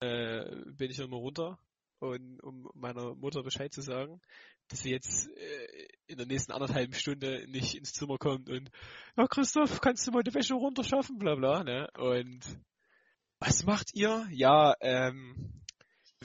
äh, 0.00 0.44
bin 0.66 0.90
ich 0.90 0.98
nochmal 0.98 1.20
runter 1.20 1.58
und 2.00 2.40
um 2.42 2.68
meiner 2.74 3.14
Mutter 3.14 3.44
Bescheid 3.44 3.72
zu 3.72 3.80
sagen, 3.80 4.20
dass 4.66 4.82
sie 4.82 4.90
jetzt 4.90 5.28
äh, 5.28 5.88
in 6.08 6.18
der 6.18 6.26
nächsten 6.26 6.50
anderthalben 6.50 6.94
Stunde 6.94 7.46
nicht 7.48 7.76
ins 7.76 7.92
Zimmer 7.92 8.18
kommt 8.18 8.48
und 8.48 8.68
ja 9.16 9.28
Christoph, 9.28 9.80
kannst 9.80 10.08
du 10.08 10.10
mal 10.10 10.24
die 10.24 10.34
Wäsche 10.34 10.54
runterschaffen, 10.54 11.18
bla 11.18 11.36
bla, 11.36 11.62
ne? 11.62 11.88
Und 11.96 12.40
was 13.38 13.64
macht 13.64 13.94
ihr? 13.94 14.26
Ja, 14.32 14.74
ähm, 14.80 15.63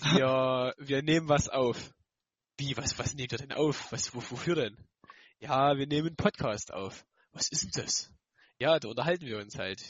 wir, 0.01 0.73
wir 0.77 1.01
nehmen 1.01 1.29
was 1.29 1.49
auf. 1.49 1.93
Wie, 2.57 2.75
was, 2.77 2.97
was 2.99 3.13
nehmt 3.13 3.31
ihr 3.31 3.37
denn 3.37 3.53
auf? 3.53 3.91
Was, 3.91 4.13
wo, 4.13 4.19
wofür 4.19 4.55
denn? 4.55 4.77
Ja, 5.39 5.77
wir 5.77 5.87
nehmen 5.87 6.07
einen 6.07 6.15
Podcast 6.15 6.73
auf. 6.73 7.05
Was 7.31 7.49
ist 7.49 7.63
denn 7.63 7.83
das? 7.83 8.11
Ja, 8.59 8.79
da 8.79 8.89
unterhalten 8.89 9.25
wir 9.25 9.39
uns 9.39 9.57
halt. 9.57 9.81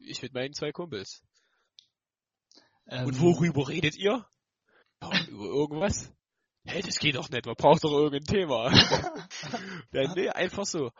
Ich 0.00 0.22
mit 0.22 0.32
meinen 0.32 0.54
zwei 0.54 0.72
Kumpels. 0.72 1.22
Ähm, 2.86 3.06
Und 3.06 3.20
worüber 3.20 3.68
redet 3.68 3.96
ihr? 3.96 4.26
Ja, 5.02 5.26
über 5.28 5.44
irgendwas? 5.44 6.12
Hey, 6.64 6.80
das 6.80 6.98
geht 7.00 7.16
doch 7.16 7.28
nicht, 7.28 7.44
man 7.44 7.56
braucht 7.56 7.82
doch 7.82 7.92
irgendein 7.92 8.24
Thema. 8.24 8.70
ja, 9.92 10.14
nee, 10.14 10.28
einfach 10.28 10.64
so. 10.64 10.92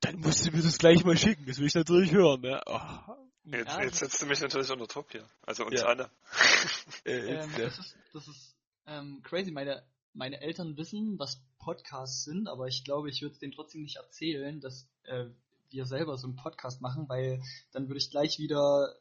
Dann 0.00 0.18
musst 0.20 0.46
du 0.46 0.50
mir 0.50 0.62
das 0.62 0.78
gleich 0.78 1.04
mal 1.04 1.16
schicken, 1.16 1.44
das 1.46 1.58
will 1.58 1.66
ich 1.66 1.74
natürlich 1.74 2.10
hören, 2.12 2.40
ne? 2.40 2.60
Oh, 2.64 3.29
Jetzt, 3.52 3.68
Ja, 3.68 3.82
jetzt 3.82 3.98
setzt 3.98 4.22
du 4.22 4.26
mich 4.26 4.40
natürlich 4.40 4.70
unter 4.70 4.86
Druck 4.86 5.10
hier. 5.10 5.28
Also 5.42 5.64
uns 5.64 5.80
Ja. 5.80 5.86
alle. 5.86 6.10
äh, 7.04 7.34
Ähm, 7.34 7.54
äh, 7.54 7.62
das 7.62 7.78
ist, 7.78 7.96
das 8.12 8.28
ist 8.28 8.56
ähm, 8.86 9.22
crazy. 9.22 9.50
Meine, 9.50 9.82
meine 10.12 10.40
Eltern 10.40 10.76
wissen, 10.76 11.18
was 11.18 11.42
Podcasts 11.58 12.24
sind, 12.24 12.48
aber 12.48 12.66
ich 12.66 12.84
glaube, 12.84 13.10
ich 13.10 13.20
würde 13.22 13.34
es 13.34 13.38
denen 13.38 13.52
trotzdem 13.52 13.82
nicht 13.82 13.96
erzählen, 13.96 14.60
dass 14.60 14.88
äh, 15.04 15.26
wir 15.70 15.84
selber 15.86 16.16
so 16.16 16.26
einen 16.26 16.36
Podcast 16.36 16.80
machen, 16.80 17.08
weil 17.08 17.40
dann 17.72 17.88
würde 17.88 17.98
ich 17.98 18.10
gleich 18.10 18.38
wieder 18.38 18.94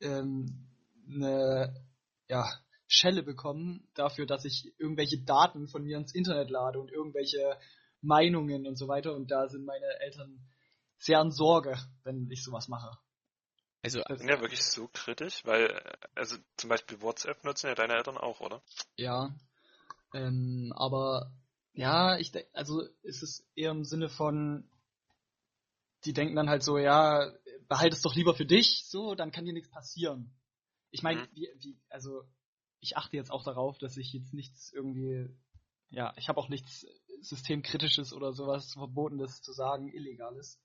ähm, 0.00 0.68
eine 1.08 1.84
ja, 2.28 2.44
Schelle 2.88 3.22
bekommen 3.22 3.88
dafür, 3.94 4.26
dass 4.26 4.44
ich 4.44 4.72
irgendwelche 4.78 5.22
Daten 5.22 5.68
von 5.68 5.84
mir 5.84 5.96
ins 5.96 6.14
Internet 6.14 6.50
lade 6.50 6.78
und 6.78 6.90
irgendwelche 6.90 7.58
Meinungen 8.00 8.66
und 8.66 8.76
so 8.76 8.88
weiter. 8.88 9.14
Und 9.14 9.30
da 9.30 9.48
sind 9.48 9.64
meine 9.64 9.86
Eltern 10.00 10.40
sehr 10.98 11.20
in 11.20 11.30
Sorge, 11.30 11.76
wenn 12.04 12.30
ich 12.30 12.42
sowas 12.42 12.68
mache. 12.68 12.96
Also, 13.86 14.02
Sind 14.16 14.28
ja 14.28 14.40
wirklich 14.40 14.62
so 14.64 14.88
kritisch, 14.88 15.44
weil, 15.44 15.66
äh, 15.66 15.92
also 16.14 16.36
zum 16.56 16.70
Beispiel 16.70 17.00
WhatsApp 17.00 17.44
nutzen 17.44 17.68
ja 17.68 17.74
deine 17.74 17.94
Eltern 17.94 18.18
auch, 18.18 18.40
oder? 18.40 18.62
Ja. 18.96 19.34
Ähm, 20.14 20.72
aber 20.76 21.32
ja, 21.72 22.16
ich 22.18 22.32
denke, 22.32 22.48
also 22.54 22.82
ist 23.02 23.22
es 23.22 23.46
eher 23.54 23.70
im 23.70 23.84
Sinne 23.84 24.08
von, 24.08 24.68
die 26.04 26.12
denken 26.12 26.36
dann 26.36 26.48
halt 26.48 26.62
so, 26.62 26.78
ja, 26.78 27.32
behalte 27.68 27.96
es 27.96 28.02
doch 28.02 28.14
lieber 28.14 28.34
für 28.34 28.46
dich, 28.46 28.84
so, 28.86 29.14
dann 29.14 29.30
kann 29.32 29.44
dir 29.44 29.52
nichts 29.52 29.70
passieren. 29.70 30.34
Ich 30.90 31.02
meine, 31.02 31.22
Mhm. 31.22 31.28
wie, 31.32 31.48
wie, 31.58 31.78
also 31.88 32.22
ich 32.80 32.96
achte 32.96 33.16
jetzt 33.16 33.30
auch 33.30 33.44
darauf, 33.44 33.78
dass 33.78 33.96
ich 33.96 34.12
jetzt 34.12 34.32
nichts 34.32 34.72
irgendwie, 34.72 35.28
ja, 35.90 36.14
ich 36.16 36.28
habe 36.28 36.40
auch 36.40 36.48
nichts 36.48 36.86
systemkritisches 37.20 38.12
oder 38.12 38.32
sowas 38.32 38.72
verbotenes 38.72 39.42
zu 39.42 39.52
sagen, 39.52 39.88
illegales. 39.88 40.60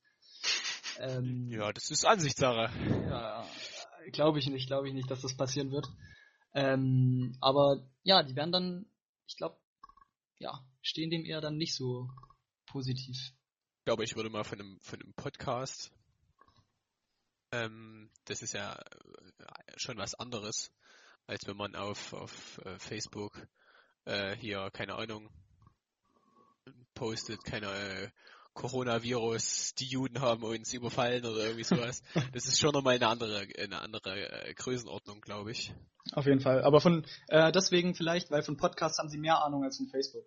Ähm, 0.99 1.47
ja, 1.49 1.71
das 1.71 1.89
ist 1.89 2.05
Ansichtssache. 2.05 2.71
ja, 3.09 3.45
glaube 4.11 4.39
ich 4.39 4.47
nicht, 4.47 4.67
glaube 4.67 4.87
ich 4.87 4.93
nicht, 4.93 5.09
dass 5.09 5.21
das 5.21 5.35
passieren 5.35 5.71
wird. 5.71 5.87
Ähm, 6.53 7.37
aber 7.39 7.87
ja, 8.03 8.23
die 8.23 8.35
werden 8.35 8.51
dann, 8.51 8.85
ich 9.27 9.37
glaube, 9.37 9.57
ja, 10.39 10.65
stehen 10.81 11.09
dem 11.09 11.25
eher 11.25 11.41
dann 11.41 11.57
nicht 11.57 11.75
so 11.75 12.09
positiv. 12.65 13.15
Ich 13.15 13.85
glaube, 13.85 14.03
ich 14.03 14.15
würde 14.15 14.29
mal 14.29 14.43
von 14.43 14.59
einem, 14.59 14.79
von 14.81 15.01
einem 15.01 15.13
Podcast, 15.13 15.91
ähm, 17.51 18.09
das 18.25 18.41
ist 18.41 18.53
ja 18.53 18.73
äh, 18.73 19.73
schon 19.77 19.97
was 19.97 20.15
anderes, 20.15 20.71
als 21.27 21.47
wenn 21.47 21.57
man 21.57 21.75
auf, 21.75 22.13
auf 22.13 22.59
äh, 22.65 22.79
Facebook 22.79 23.47
äh, 24.05 24.35
hier, 24.35 24.69
keine 24.71 24.95
Ahnung, 24.95 25.29
postet, 26.93 27.43
keine 27.43 27.67
äh, 27.67 28.09
Coronavirus, 28.53 29.75
die 29.75 29.85
Juden 29.85 30.19
haben 30.21 30.43
uns 30.43 30.73
überfallen 30.73 31.25
oder 31.25 31.45
irgendwie 31.45 31.63
sowas. 31.63 32.03
Das 32.33 32.45
ist 32.45 32.59
schon 32.59 32.71
nochmal 32.71 32.95
eine 32.95 33.07
andere, 33.07 33.47
eine 33.57 33.81
andere 33.81 34.47
äh, 34.47 34.53
Größenordnung, 34.53 35.21
glaube 35.21 35.51
ich. 35.51 35.73
Auf 36.13 36.25
jeden 36.25 36.39
Fall. 36.41 36.63
Aber 36.63 36.81
von 36.81 37.05
äh, 37.27 37.51
deswegen 37.51 37.95
vielleicht, 37.95 38.31
weil 38.31 38.43
von 38.43 38.57
Podcasts 38.57 38.99
haben 38.99 39.09
sie 39.09 39.17
mehr 39.17 39.43
Ahnung 39.43 39.63
als 39.63 39.77
von 39.77 39.87
Facebook. 39.87 40.25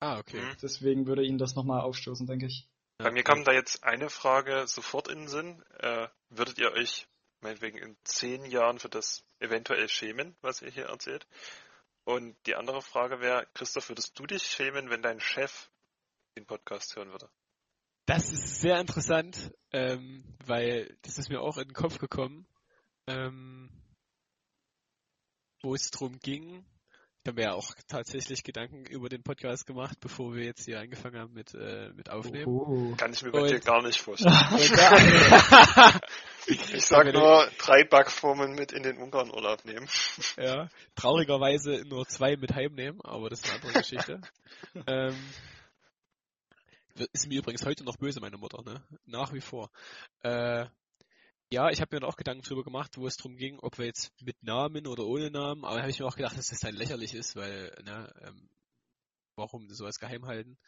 Ah, 0.00 0.18
okay. 0.18 0.40
Mhm. 0.40 0.56
Deswegen 0.62 1.06
würde 1.06 1.24
ihnen 1.24 1.38
das 1.38 1.54
nochmal 1.54 1.80
aufstoßen, 1.80 2.26
denke 2.26 2.46
ich. 2.46 2.68
Bei 2.98 3.10
mir 3.10 3.22
kam 3.22 3.44
da 3.44 3.52
jetzt 3.52 3.82
eine 3.84 4.08
Frage 4.08 4.66
sofort 4.66 5.08
in 5.08 5.20
den 5.20 5.28
Sinn. 5.28 5.62
Äh, 5.78 6.08
würdet 6.30 6.58
ihr 6.58 6.72
euch 6.72 7.06
meinetwegen 7.40 7.78
in 7.78 7.96
zehn 8.04 8.44
Jahren 8.44 8.78
für 8.78 8.88
das 8.88 9.24
eventuell 9.40 9.88
schämen, 9.88 10.36
was 10.40 10.62
ihr 10.62 10.70
hier 10.70 10.86
erzählt? 10.86 11.26
Und 12.04 12.36
die 12.46 12.54
andere 12.54 12.82
Frage 12.82 13.20
wäre, 13.20 13.46
Christoph, 13.54 13.88
würdest 13.88 14.18
du 14.18 14.26
dich 14.26 14.42
schämen, 14.42 14.90
wenn 14.90 15.02
dein 15.02 15.20
Chef 15.20 15.70
den 16.34 16.46
Podcast 16.46 16.96
hören 16.96 17.10
würde? 17.10 17.28
Das 18.06 18.32
ist 18.32 18.60
sehr 18.60 18.78
interessant, 18.80 19.52
ähm, 19.72 20.24
weil 20.44 20.96
das 21.02 21.18
ist 21.18 21.30
mir 21.30 21.40
auch 21.40 21.56
in 21.56 21.68
den 21.68 21.74
Kopf 21.74 21.98
gekommen, 21.98 22.46
ähm, 23.06 23.70
wo 25.62 25.74
es 25.74 25.90
drum 25.90 26.18
ging. 26.18 26.64
Ich 27.22 27.30
habe 27.30 27.40
mir 27.40 27.46
ja 27.48 27.54
auch 27.54 27.72
tatsächlich 27.88 28.44
Gedanken 28.44 28.84
über 28.84 29.08
den 29.08 29.22
Podcast 29.22 29.66
gemacht, 29.66 29.96
bevor 29.98 30.34
wir 30.34 30.44
jetzt 30.44 30.66
hier 30.66 30.78
angefangen 30.78 31.18
haben 31.18 31.32
mit, 31.32 31.54
äh, 31.54 31.88
mit 31.94 32.10
Aufnehmen. 32.10 32.46
Oh. 32.46 32.94
Kann 32.96 33.14
ich 33.14 33.22
mir 33.22 33.30
bei 33.30 33.40
Und- 33.40 33.50
dir 33.50 33.60
gar 33.60 33.82
nicht 33.82 33.98
vorstellen. 33.98 34.34
Ich 36.46 36.84
sag 36.84 37.10
nur, 37.10 37.50
drei 37.56 37.84
Backformen 37.84 38.54
mit 38.54 38.72
in 38.72 38.82
den 38.82 38.98
Ungarn-Urlaub 38.98 39.64
nehmen. 39.64 39.88
ja, 40.36 40.68
traurigerweise 40.94 41.84
nur 41.86 42.06
zwei 42.06 42.36
mit 42.36 42.54
heimnehmen, 42.54 43.00
aber 43.02 43.30
das 43.30 43.40
ist 43.40 43.46
eine 43.48 43.62
andere 43.62 43.80
Geschichte. 43.80 44.20
ähm, 44.86 45.16
ist 47.12 47.26
mir 47.26 47.38
übrigens 47.38 47.64
heute 47.64 47.84
noch 47.84 47.96
böse, 47.96 48.20
meine 48.20 48.38
Mutter, 48.38 48.62
ne? 48.62 48.82
Nach 49.04 49.32
wie 49.32 49.40
vor. 49.40 49.70
Äh, 50.22 50.66
ja, 51.50 51.70
ich 51.70 51.80
habe 51.80 51.94
mir 51.94 52.00
dann 52.00 52.08
auch 52.08 52.16
Gedanken 52.16 52.42
drüber 52.42 52.64
gemacht, 52.64 52.96
wo 52.96 53.06
es 53.06 53.16
drum 53.16 53.36
ging, 53.36 53.58
ob 53.60 53.78
wir 53.78 53.86
jetzt 53.86 54.10
mit 54.20 54.42
Namen 54.42 54.86
oder 54.86 55.04
ohne 55.04 55.30
Namen, 55.30 55.64
aber 55.64 55.80
habe 55.80 55.90
ich 55.90 56.00
mir 56.00 56.06
auch 56.06 56.16
gedacht, 56.16 56.36
dass 56.36 56.48
das 56.48 56.60
dann 56.60 56.74
lächerlich 56.74 57.14
ist, 57.14 57.36
weil, 57.36 57.74
ne, 57.84 58.12
ähm, 58.22 58.48
warum 59.36 59.68
sowas 59.70 59.98
geheim 59.98 60.26
halten? 60.26 60.58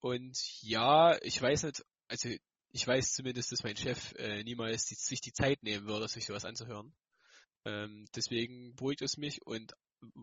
Und 0.00 0.38
ja, 0.62 1.16
ich 1.22 1.40
weiß 1.40 1.64
nicht, 1.64 1.84
also 2.08 2.28
ich 2.70 2.86
weiß 2.86 3.12
zumindest, 3.12 3.52
dass 3.52 3.62
mein 3.62 3.76
Chef 3.76 4.14
äh, 4.14 4.42
niemals 4.42 4.86
die, 4.86 4.94
sich 4.94 5.20
die 5.20 5.32
Zeit 5.32 5.62
nehmen 5.62 5.86
würde, 5.86 6.08
sich 6.08 6.24
sowas 6.24 6.44
anzuhören. 6.44 6.94
Ähm, 7.64 8.06
deswegen 8.16 8.74
beruhigt 8.74 9.02
es 9.02 9.16
mich 9.16 9.46
und 9.46 9.72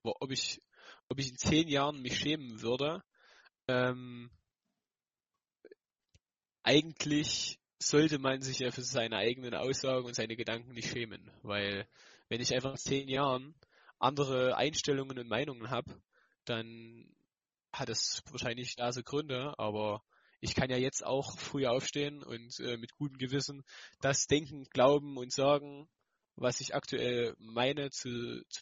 ob 0.03 0.31
ich, 0.31 0.61
ob 1.07 1.19
ich 1.19 1.29
in 1.29 1.37
zehn 1.37 1.67
Jahren 1.67 2.01
mich 2.01 2.17
schämen 2.17 2.61
würde, 2.61 3.03
ähm, 3.67 4.31
eigentlich 6.63 7.59
sollte 7.79 8.19
man 8.19 8.41
sich 8.41 8.59
ja 8.59 8.71
für 8.71 8.81
seine 8.81 9.17
eigenen 9.17 9.53
Aussagen 9.53 10.05
und 10.05 10.15
seine 10.15 10.35
Gedanken 10.35 10.73
nicht 10.73 10.89
schämen, 10.89 11.31
weil 11.43 11.87
wenn 12.27 12.41
ich 12.41 12.53
einfach 12.53 12.71
in 12.71 12.77
zehn 12.77 13.07
Jahren 13.07 13.55
andere 13.97 14.55
Einstellungen 14.57 15.17
und 15.17 15.27
Meinungen 15.27 15.69
habe, 15.69 16.01
dann 16.45 17.05
hat 17.71 17.89
es 17.89 18.23
wahrscheinlich 18.29 18.75
da 18.75 18.91
so 18.91 19.01
Gründe, 19.03 19.53
aber 19.57 20.03
ich 20.41 20.55
kann 20.55 20.69
ja 20.69 20.77
jetzt 20.77 21.05
auch 21.05 21.37
früh 21.37 21.65
aufstehen 21.65 22.23
und 22.23 22.59
äh, 22.59 22.77
mit 22.77 22.95
gutem 22.95 23.17
Gewissen 23.17 23.63
das 24.01 24.27
denken, 24.27 24.63
glauben 24.71 25.17
und 25.17 25.31
sagen, 25.31 25.89
was 26.35 26.61
ich 26.61 26.73
aktuell 26.75 27.35
meine, 27.37 27.89
zu, 27.91 28.43
zu 28.49 28.61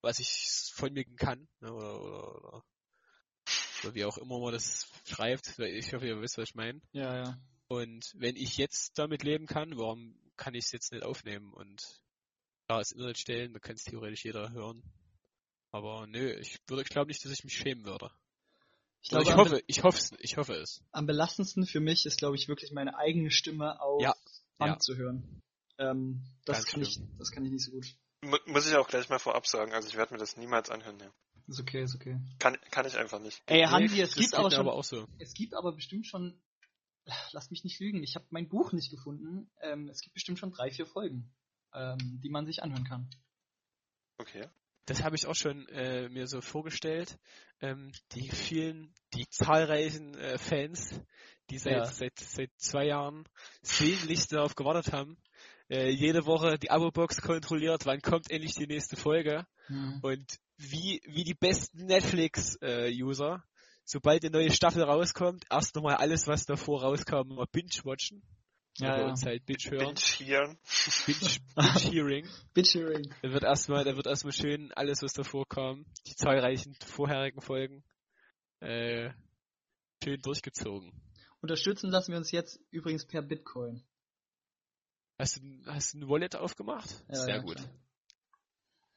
was 0.00 0.18
ich 0.18 0.72
von 0.74 0.92
mir 0.92 1.04
kann, 1.16 1.48
ne, 1.60 1.72
oder, 1.72 2.00
oder, 2.00 2.44
oder, 2.44 2.64
oder 3.84 3.94
wie 3.94 4.04
auch 4.04 4.18
immer 4.18 4.38
man 4.40 4.52
das 4.52 4.86
schreibt. 5.06 5.58
Ich 5.58 5.92
hoffe, 5.94 6.06
ihr 6.06 6.20
wisst, 6.20 6.38
was 6.38 6.48
ich 6.50 6.54
meine. 6.54 6.80
Ja, 6.92 7.16
ja. 7.16 7.38
Und 7.68 8.12
wenn 8.16 8.36
ich 8.36 8.56
jetzt 8.56 8.98
damit 8.98 9.22
leben 9.22 9.46
kann, 9.46 9.76
warum 9.76 10.18
kann 10.36 10.54
ich 10.54 10.64
es 10.66 10.72
jetzt 10.72 10.92
nicht 10.92 11.04
aufnehmen 11.04 11.52
und 11.52 11.82
da 12.66 12.78
ins 12.78 12.92
Internet 12.92 13.18
stellen, 13.18 13.52
da 13.52 13.58
kann 13.58 13.76
es 13.76 13.84
theoretisch 13.84 14.24
jeder 14.24 14.52
hören. 14.52 14.82
Aber 15.70 16.06
nö, 16.06 16.32
ich 16.40 16.58
würde, 16.66 16.82
ich 16.82 16.88
glaube 16.88 17.08
nicht, 17.08 17.22
dass 17.24 17.32
ich 17.32 17.44
mich 17.44 17.56
schämen 17.56 17.84
würde. 17.84 18.10
Ich 19.02 19.12
Oder 19.12 19.22
glaube, 19.22 19.30
ich 19.30 19.36
hoffe, 19.36 19.62
ich 19.66 19.82
hoffe 19.84 19.98
es, 19.98 20.12
ich 20.18 20.36
hoffe 20.38 20.54
es. 20.54 20.82
am 20.92 21.06
belastendsten 21.06 21.66
für 21.66 21.80
mich 21.80 22.04
ist, 22.06 22.18
glaube 22.18 22.36
ich, 22.36 22.48
wirklich 22.48 22.72
meine 22.72 22.96
eigene 22.96 23.30
Stimme 23.30 23.80
auf 23.80 24.02
Ja, 24.02 24.14
Band 24.58 24.72
ja. 24.76 24.78
zu 24.80 24.96
hören. 24.96 25.40
Ähm, 25.78 26.22
das, 26.46 26.58
Ganz 26.58 26.66
kann 26.70 26.82
ich, 26.82 26.92
schlimm. 26.94 27.08
das 27.18 27.30
kann 27.30 27.44
ich 27.44 27.52
nicht 27.52 27.64
so 27.64 27.70
gut. 27.72 27.86
Mu- 28.24 28.38
Muss 28.46 28.66
ich 28.66 28.74
auch 28.74 28.88
gleich 28.88 29.08
mal 29.08 29.18
vorab 29.20 29.46
sagen, 29.46 29.72
also 29.72 29.86
ich 29.88 29.96
werde 29.96 30.14
mir 30.14 30.18
das 30.18 30.36
niemals 30.36 30.70
anhören. 30.70 30.98
Ja. 30.98 31.12
Ist 31.48 31.60
okay, 31.60 31.82
ist 31.82 31.94
okay. 31.94 32.20
Kann, 32.38 32.58
kann 32.70 32.86
ich 32.86 32.96
einfach 32.96 33.20
nicht. 33.20 33.42
Ey, 33.46 33.62
Hansi, 33.62 34.00
es 34.02 34.10
das 34.10 34.18
gibt 34.18 34.34
aber 34.34 34.50
schon, 34.50 34.60
aber 34.60 34.74
auch 34.74 34.84
so. 34.84 35.08
es 35.18 35.32
gibt 35.32 35.54
aber 35.54 35.72
bestimmt 35.72 36.06
schon, 36.06 36.38
lass 37.32 37.50
mich 37.50 37.64
nicht 37.64 37.80
lügen, 37.80 38.02
ich 38.02 38.16
habe 38.16 38.26
mein 38.30 38.48
Buch 38.48 38.72
nicht 38.72 38.90
gefunden. 38.90 39.50
Ähm, 39.62 39.88
es 39.88 40.02
gibt 40.02 40.12
bestimmt 40.12 40.38
schon 40.38 40.50
drei, 40.52 40.70
vier 40.70 40.86
Folgen, 40.86 41.32
ähm, 41.72 42.20
die 42.22 42.28
man 42.28 42.44
sich 42.44 42.62
anhören 42.62 42.84
kann. 42.84 43.10
Okay. 44.18 44.46
Das 44.84 45.02
habe 45.02 45.16
ich 45.16 45.26
auch 45.26 45.34
schon 45.34 45.66
äh, 45.68 46.08
mir 46.08 46.26
so 46.26 46.40
vorgestellt. 46.40 47.18
Ähm, 47.60 47.92
die 48.12 48.28
vielen, 48.30 48.94
die 49.14 49.26
zahlreichen 49.28 50.14
äh, 50.14 50.38
Fans, 50.38 51.00
die 51.50 51.58
seit, 51.58 51.72
Ja. 51.72 51.84
seit, 51.86 52.18
seit 52.18 52.50
zwei 52.56 52.86
Jahren 52.86 53.26
sehnlichst 53.62 54.32
darauf 54.32 54.54
gewartet 54.54 54.92
haben, 54.92 55.18
äh, 55.70 55.90
jede 55.90 56.24
Woche 56.26 56.58
die 56.58 56.70
Abo-Box 56.70 57.20
kontrolliert, 57.20 57.84
wann 57.86 58.00
kommt 58.00 58.30
endlich 58.30 58.54
die 58.54 58.66
nächste 58.66 58.96
Folge. 58.96 59.46
Und 60.00 60.38
wie, 60.58 61.00
wie 61.06 61.24
die 61.24 61.34
besten 61.34 61.86
Netflix-User, 61.86 63.42
sobald 63.84 64.24
eine 64.24 64.32
neue 64.32 64.52
Staffel 64.52 64.82
rauskommt, 64.82 65.44
erst 65.50 65.74
nochmal 65.74 65.96
alles, 65.96 66.26
was 66.26 66.44
davor 66.44 66.82
rauskam, 66.82 67.28
mal 67.28 67.46
binge-watchen. 67.50 68.22
Ja, 68.78 68.94
bei 68.94 69.00
ja. 69.00 69.08
uns 69.08 69.24
halt 69.24 69.44
Bitch 69.44 69.70
hören. 69.70 69.94
Binge 69.94 70.00
hier. 70.18 70.56
Bitch, 71.06 71.40
Bitch 71.56 71.92
Hearing. 71.92 72.28
Bitchering. 72.54 73.12
Da 73.22 73.32
wird 73.32 73.42
erstmal, 73.42 73.84
da 73.84 73.96
wird 73.96 74.06
erstmal 74.06 74.32
schön 74.32 74.72
alles, 74.72 75.02
was 75.02 75.12
davor 75.14 75.48
kam, 75.48 75.84
die 76.06 76.14
zahlreichen 76.14 76.76
vorherigen 76.86 77.40
Folgen, 77.40 77.82
äh, 78.60 79.10
schön 80.04 80.20
durchgezogen. 80.22 80.92
Unterstützen 81.40 81.90
lassen 81.90 82.12
wir 82.12 82.18
uns 82.18 82.30
jetzt 82.30 82.60
übrigens 82.70 83.04
per 83.04 83.22
Bitcoin. 83.22 83.82
Hast 85.18 85.38
du, 85.38 85.42
hast 85.66 85.94
du 85.94 85.98
ein 85.98 86.08
Wallet 86.08 86.36
aufgemacht? 86.36 87.04
Ja, 87.08 87.16
Sehr 87.16 87.36
ja, 87.36 87.42
gut. 87.42 87.56
klar. 87.56 87.68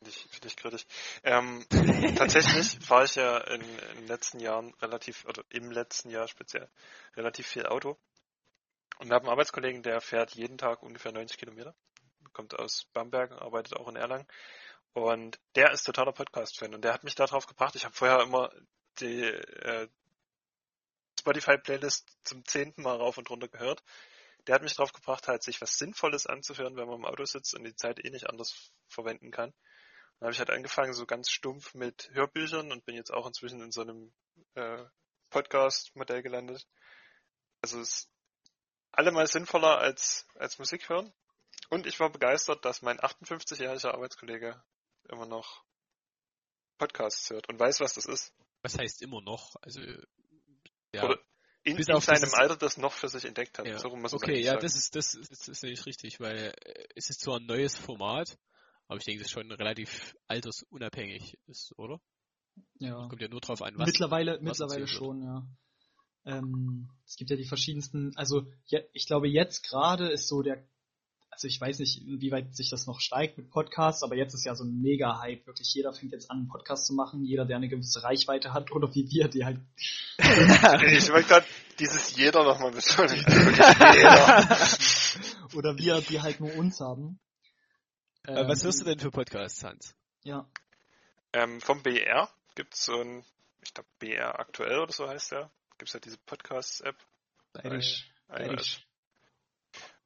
Finde 0.02 0.18
ich, 0.18 0.28
finde 0.32 0.48
ich 0.48 0.56
kritisch. 0.58 0.86
Ähm, 1.24 1.64
tatsächlich 2.18 2.84
fahre 2.84 3.06
ich 3.06 3.14
ja 3.14 3.38
in, 3.38 3.62
in 3.62 3.98
den 3.98 4.08
letzten 4.08 4.40
Jahren 4.40 4.74
relativ, 4.82 5.26
oder 5.26 5.44
im 5.50 5.70
letzten 5.70 6.10
Jahr 6.10 6.28
speziell, 6.28 6.68
relativ 7.16 7.46
viel 7.46 7.68
Auto. 7.68 8.00
Und 8.98 9.12
habe 9.12 9.26
einen 9.26 9.30
Arbeitskollegen, 9.30 9.84
der 9.84 10.02
fährt 10.02 10.32
jeden 10.32 10.58
Tag 10.58 10.82
ungefähr 10.82 11.12
90 11.12 11.38
Kilometer. 11.38 11.76
Kommt 12.34 12.58
aus 12.58 12.88
Bamberg, 12.94 13.32
arbeitet 13.34 13.78
auch 13.78 13.88
in 13.90 13.96
Erlangen. 13.96 14.28
Und 14.94 15.40
der 15.56 15.72
ist 15.72 15.84
totaler 15.84 16.14
Podcast-Fan. 16.14 16.74
Und 16.74 16.84
der 16.84 16.94
hat 16.94 17.04
mich 17.04 17.14
darauf 17.14 17.46
gebracht. 17.46 17.76
Ich 17.76 17.86
habe 17.86 17.94
vorher 17.94 18.22
immer 18.22 18.50
die 19.00 19.22
äh, 19.22 19.88
Spotify-Playlist 21.20 22.10
zum 22.24 22.44
zehnten 22.46 22.82
Mal 22.82 22.98
rauf 22.98 23.20
und 23.20 23.30
runter 23.30 23.50
gehört. 23.50 23.84
Der 24.48 24.56
hat 24.56 24.64
mich 24.64 24.74
darauf 24.74 24.94
gebracht, 24.94 25.28
halt 25.28 25.44
sich 25.44 25.62
was 25.62 25.78
Sinnvolles 25.78 26.26
anzuhören, 26.26 26.76
wenn 26.76 26.88
man 26.88 26.98
im 26.98 27.06
Auto 27.06 27.24
sitzt 27.26 27.54
und 27.54 27.64
die 27.66 27.76
Zeit 27.76 28.04
eh 28.04 28.10
nicht 28.10 28.28
anders 28.28 28.72
verwenden 28.88 29.30
kann. 29.30 29.54
Dann 30.22 30.28
habe 30.28 30.34
ich 30.34 30.40
halt 30.40 30.52
angefangen, 30.52 30.94
so 30.94 31.08
ganz 31.08 31.32
stumpf 31.32 31.74
mit 31.74 32.12
Hörbüchern 32.14 32.72
und 32.72 32.86
bin 32.86 32.94
jetzt 32.94 33.12
auch 33.12 33.26
inzwischen 33.26 33.60
in 33.60 33.72
so 33.72 33.82
einem 33.82 34.14
äh, 34.54 34.86
Podcast-Modell 35.32 36.22
gelandet. 36.22 36.68
Also 37.64 37.82
es 37.82 37.90
ist 37.90 38.12
allemal 38.92 39.26
sinnvoller 39.26 39.80
als, 39.80 40.28
als 40.36 40.60
Musik 40.60 40.90
hören. 40.90 41.12
Und 41.70 41.88
ich 41.88 42.00
war 42.00 42.12
begeistert, 42.12 42.64
dass 42.66 42.84
mein 42.84 43.00
58-jähriger 43.00 43.94
Arbeitskollege 43.96 44.64
immer 45.10 45.26
noch 45.26 45.64
Podcasts 46.78 47.32
hört 47.32 47.50
und 47.50 47.60
weiß, 47.60 47.80
was 47.80 47.96
das 47.96 48.06
ist. 48.06 48.32
Was 48.62 48.78
heißt 48.78 49.02
immer 49.02 49.22
noch? 49.22 49.56
Also, 49.64 49.82
ja. 50.94 51.04
Oder 51.04 51.20
in, 51.64 51.78
Bis 51.78 51.88
in 51.88 51.96
auf 51.96 52.06
seinem 52.06 52.32
Alter 52.36 52.58
das 52.58 52.78
noch 52.78 52.94
für 52.94 53.10
sich 53.10 53.26
entdeckt 53.26 53.58
hat. 53.58 53.66
ja. 53.66 53.80
So 53.80 53.90
okay, 53.90 54.40
ja, 54.40 54.52
sagen. 54.52 54.62
das 54.62 54.76
ist, 54.76 54.96
das 54.96 55.16
ist, 55.16 55.32
das 55.32 55.48
ist 55.48 55.64
nämlich 55.64 55.84
richtig, 55.88 56.20
weil 56.20 56.54
äh, 56.62 56.86
es 56.94 57.10
ist 57.10 57.22
zwar 57.22 57.40
ein 57.40 57.48
neues 57.48 57.76
Format, 57.76 58.38
aber 58.92 58.98
ich 58.98 59.06
denke, 59.06 59.20
das 59.20 59.28
ist 59.28 59.32
schon 59.32 59.50
relativ 59.50 60.18
altersunabhängig 60.28 61.40
ist, 61.48 61.72
oder? 61.78 62.02
Ja. 62.78 63.08
Kommt 63.08 63.22
ja 63.22 63.30
nur 63.30 63.40
drauf 63.40 63.62
an, 63.62 63.78
was. 63.78 63.86
mittlerweile 63.86 64.34
was 64.34 64.42
mittlerweile 64.42 64.86
schon, 64.86 65.24
ja. 65.24 65.48
Ähm, 66.26 66.90
es 67.06 67.16
gibt 67.16 67.30
ja 67.30 67.38
die 67.38 67.48
verschiedensten, 67.48 68.12
also 68.18 68.46
je, 68.66 68.84
ich 68.92 69.08
glaube 69.08 69.30
jetzt 69.30 69.64
gerade 69.64 70.12
ist 70.12 70.28
so 70.28 70.42
der, 70.42 70.68
also 71.30 71.48
ich 71.48 71.62
weiß 71.62 71.80
nicht, 71.80 72.06
inwieweit 72.06 72.54
sich 72.54 72.70
das 72.70 72.86
noch 72.86 73.00
steigt 73.00 73.38
mit 73.38 73.50
Podcasts, 73.50 74.04
aber 74.04 74.18
jetzt 74.18 74.34
ist 74.34 74.44
ja 74.44 74.56
so 74.56 74.66
ein 74.66 74.82
Mega-Hype. 74.82 75.48
Wirklich 75.48 75.74
jeder 75.74 75.94
fängt 75.94 76.12
jetzt 76.12 76.30
an, 76.30 76.40
einen 76.40 76.50
Podcast 76.50 76.86
zu 76.86 76.94
machen, 76.94 77.24
jeder, 77.24 77.46
der 77.46 77.56
eine 77.56 77.70
gewisse 77.70 78.04
Reichweite 78.04 78.52
hat 78.52 78.74
oder 78.74 78.94
wie 78.94 79.10
wir, 79.10 79.30
die 79.30 79.46
halt 79.46 79.62
Ich 80.20 81.10
wollte 81.10 81.30
gerade 81.30 81.46
dieses 81.80 82.14
jeder 82.18 82.44
nochmal 82.44 82.72
betonen. 82.72 83.24
oder 85.56 85.78
wir, 85.78 86.02
die 86.02 86.20
halt 86.20 86.42
nur 86.42 86.54
uns 86.58 86.82
haben. 86.82 87.22
Äh, 88.24 88.48
was 88.48 88.64
hörst 88.64 88.82
du 88.82 88.86
denn 88.86 89.00
für 89.00 89.12
Podcasts, 89.12 89.64
Hans? 89.64 89.96
Ja, 90.24 90.48
Ähm, 91.34 91.62
vom 91.62 91.82
BR 91.82 92.30
gibt's 92.56 92.86
so 92.86 93.00
ein, 93.00 93.26
ich 93.62 93.74
glaube 93.74 93.90
BR 94.00 94.40
aktuell 94.40 94.80
oder 94.80 94.92
so 94.92 95.08
heißt 95.08 95.32
der. 95.32 95.50
Gibt's 95.78 95.94
ja 95.94 96.00
diese 96.00 96.18
Podcast-App. 96.18 96.96
bayerisch. 97.54 98.12
bayerisch. 98.28 98.86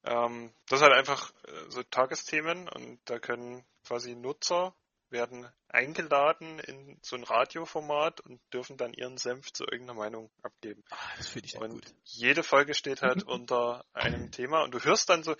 Ähm, 0.04 0.54
das 0.68 0.78
ist 0.80 0.84
halt 0.84 0.94
einfach 0.94 1.32
äh, 1.44 1.70
so 1.70 1.82
Tagesthemen 1.82 2.68
und 2.68 3.00
da 3.04 3.18
können 3.18 3.64
quasi 3.84 4.14
Nutzer 4.14 4.74
werden 5.10 5.48
eingeladen 5.68 6.58
in 6.60 6.98
so 7.02 7.16
ein 7.16 7.24
Radioformat 7.24 8.20
und 8.20 8.40
dürfen 8.52 8.76
dann 8.76 8.92
ihren 8.92 9.18
Senf 9.18 9.52
zu 9.52 9.64
irgendeiner 9.64 9.98
Meinung 9.98 10.30
abgeben. 10.42 10.84
Ah, 10.90 10.96
das 11.16 11.28
finde 11.28 11.46
ich 11.48 11.56
Und 11.56 11.70
gut. 11.84 11.94
jede 12.04 12.42
Folge 12.42 12.74
steht 12.74 13.02
halt 13.02 13.22
unter 13.26 13.84
einem 13.92 14.30
Thema 14.30 14.62
und 14.62 14.72
du 14.72 14.80
hörst 14.82 15.08
dann 15.10 15.22
so, 15.22 15.36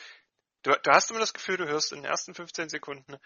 du, 0.66 0.72
du 0.82 0.90
hast 0.90 1.10
immer 1.10 1.20
das 1.20 1.32
Gefühl, 1.32 1.56
du 1.56 1.66
hörst 1.66 1.92
in 1.92 2.02
den 2.02 2.10
ersten 2.10 2.34
15 2.34 2.68
Sekunden, 2.68 3.16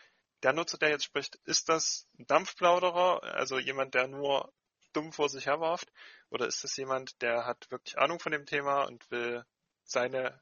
der 0.42 0.52
Nutzer, 0.52 0.78
der 0.78 0.90
jetzt 0.90 1.04
spricht, 1.04 1.36
ist 1.44 1.68
das 1.68 2.06
ein 2.18 2.26
Dampfplauderer, 2.26 3.22
also 3.22 3.58
jemand, 3.58 3.94
der 3.94 4.08
nur 4.08 4.52
dumm 4.92 5.12
vor 5.12 5.28
sich 5.28 5.46
herwarft, 5.46 5.90
oder 6.30 6.46
ist 6.46 6.64
das 6.64 6.76
jemand, 6.76 7.20
der 7.22 7.46
hat 7.46 7.70
wirklich 7.70 7.98
Ahnung 7.98 8.20
von 8.20 8.32
dem 8.32 8.46
Thema 8.46 8.84
und 8.84 9.10
will 9.10 9.44
seine 9.84 10.40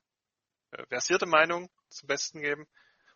äh, 0.71 0.85
versierte 0.89 1.27
Meinung 1.27 1.71
zum 1.89 2.07
Besten 2.07 2.41
geben? 2.41 2.67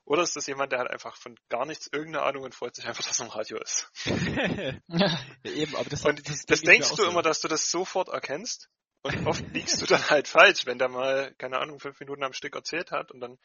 Oder 0.04 0.22
ist 0.22 0.34
das 0.34 0.46
jemand, 0.48 0.72
der 0.72 0.80
hat 0.80 0.90
einfach 0.90 1.16
von 1.16 1.38
gar 1.48 1.64
nichts 1.64 1.86
irgendeine 1.86 2.24
Ahnung 2.24 2.42
und 2.44 2.54
freut 2.54 2.74
sich 2.74 2.86
einfach, 2.86 3.04
dass 3.06 3.20
er 3.20 3.26
im 3.26 3.32
Radio 3.32 3.58
ist? 3.58 3.90
ja, 4.04 5.18
eben, 5.44 5.76
aber 5.76 5.88
das, 5.88 6.04
Und 6.04 6.28
das, 6.28 6.44
Das 6.46 6.62
denkst 6.62 6.90
du 6.90 6.96
so. 6.96 7.08
immer, 7.08 7.22
dass 7.22 7.40
du 7.40 7.48
das 7.48 7.70
sofort 7.70 8.08
erkennst. 8.08 8.68
Und 9.02 9.26
oft 9.26 9.44
liegst 9.52 9.80
du 9.82 9.86
dann 9.86 10.10
halt 10.10 10.28
falsch, 10.28 10.66
wenn 10.66 10.78
der 10.78 10.88
mal, 10.88 11.34
keine 11.34 11.58
Ahnung, 11.58 11.80
fünf 11.80 11.98
Minuten 12.00 12.22
am 12.22 12.32
Stück 12.32 12.54
erzählt 12.54 12.90
hat 12.90 13.10
und 13.10 13.20
dann, 13.20 13.38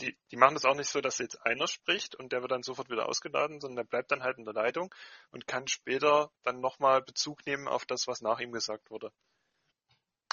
die, 0.00 0.16
die 0.30 0.36
machen 0.36 0.54
das 0.54 0.64
auch 0.64 0.74
nicht 0.74 0.88
so, 0.88 1.00
dass 1.00 1.18
jetzt 1.18 1.44
einer 1.44 1.66
spricht 1.66 2.14
und 2.14 2.32
der 2.32 2.42
wird 2.42 2.52
dann 2.52 2.62
sofort 2.62 2.90
wieder 2.90 3.08
ausgeladen, 3.08 3.60
sondern 3.60 3.84
der 3.84 3.90
bleibt 3.90 4.10
dann 4.10 4.22
halt 4.22 4.38
in 4.38 4.44
der 4.44 4.54
Leitung 4.54 4.94
und 5.30 5.46
kann 5.46 5.68
später 5.68 6.30
dann 6.42 6.60
nochmal 6.60 7.02
Bezug 7.02 7.44
nehmen 7.46 7.68
auf 7.68 7.84
das, 7.84 8.06
was 8.06 8.20
nach 8.20 8.40
ihm 8.40 8.52
gesagt 8.52 8.90
wurde. 8.90 9.12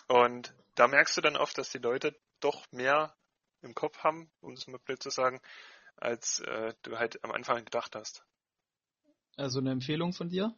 Und 0.08 0.54
da 0.76 0.88
merkst 0.88 1.18
du 1.18 1.22
dann 1.22 1.36
oft, 1.36 1.58
dass 1.58 1.70
die 1.70 1.80
Leute 1.80 2.18
doch 2.40 2.66
mehr 2.72 3.16
im 3.62 3.74
Kopf 3.74 3.98
haben, 4.00 4.32
um 4.42 4.54
es 4.54 4.68
mal 4.68 4.80
blöd 4.80 5.02
zu 5.02 5.10
sagen, 5.10 5.42
als 5.98 6.40
äh, 6.40 6.74
du 6.84 6.98
halt 6.98 7.24
am 7.24 7.32
Anfang 7.32 7.64
gedacht 7.66 7.96
hast. 7.96 8.24
Also 9.36 9.60
eine 9.60 9.72
Empfehlung 9.72 10.14
von 10.14 10.30
dir? 10.30 10.56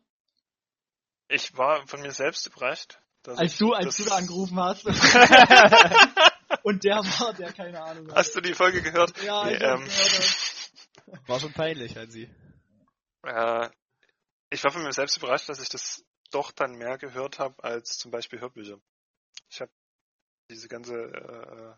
Ich 1.27 1.57
war 1.57 1.85
von 1.87 2.01
mir 2.01 2.11
selbst 2.11 2.45
überrascht. 2.47 2.99
Dass 3.23 3.37
Als 3.37 3.53
ich 3.53 3.57
du, 3.59 3.73
als 3.73 3.85
das- 3.85 3.97
du 3.97 4.03
da 4.05 4.15
angerufen 4.17 4.59
hast. 4.59 4.85
Und 6.63 6.83
der 6.83 6.97
war, 6.97 7.33
der 7.33 7.53
keine 7.53 7.81
Ahnung 7.81 8.07
hat. 8.09 8.17
Hast 8.17 8.35
du 8.35 8.41
die 8.41 8.53
Folge 8.53 8.81
gehört? 8.81 9.21
Ja, 9.23 9.45
Nee, 9.45 9.55
ich 9.55 9.63
hab 9.63 9.79
ähm, 9.79 9.85
gehört. 9.85 10.71
War 11.27 11.39
schon 11.39 11.53
peinlich, 11.53 11.95
Hansi. 11.95 12.29
Äh, 13.23 13.69
ich 14.49 14.63
war 14.63 14.71
von 14.71 14.83
mir 14.83 14.93
selbst 14.93 15.17
überrascht, 15.17 15.49
dass 15.49 15.61
ich 15.61 15.69
das 15.69 16.03
doch 16.31 16.51
dann 16.51 16.73
mehr 16.73 16.97
gehört 16.97 17.39
habe 17.39 17.63
als 17.63 17.97
zum 17.97 18.11
Beispiel 18.11 18.39
Hörbücher. 18.39 18.79
Ich 19.49 19.61
habe 19.61 19.71
diese 20.49 20.67
ganze 20.67 20.93
äh, 20.95 21.73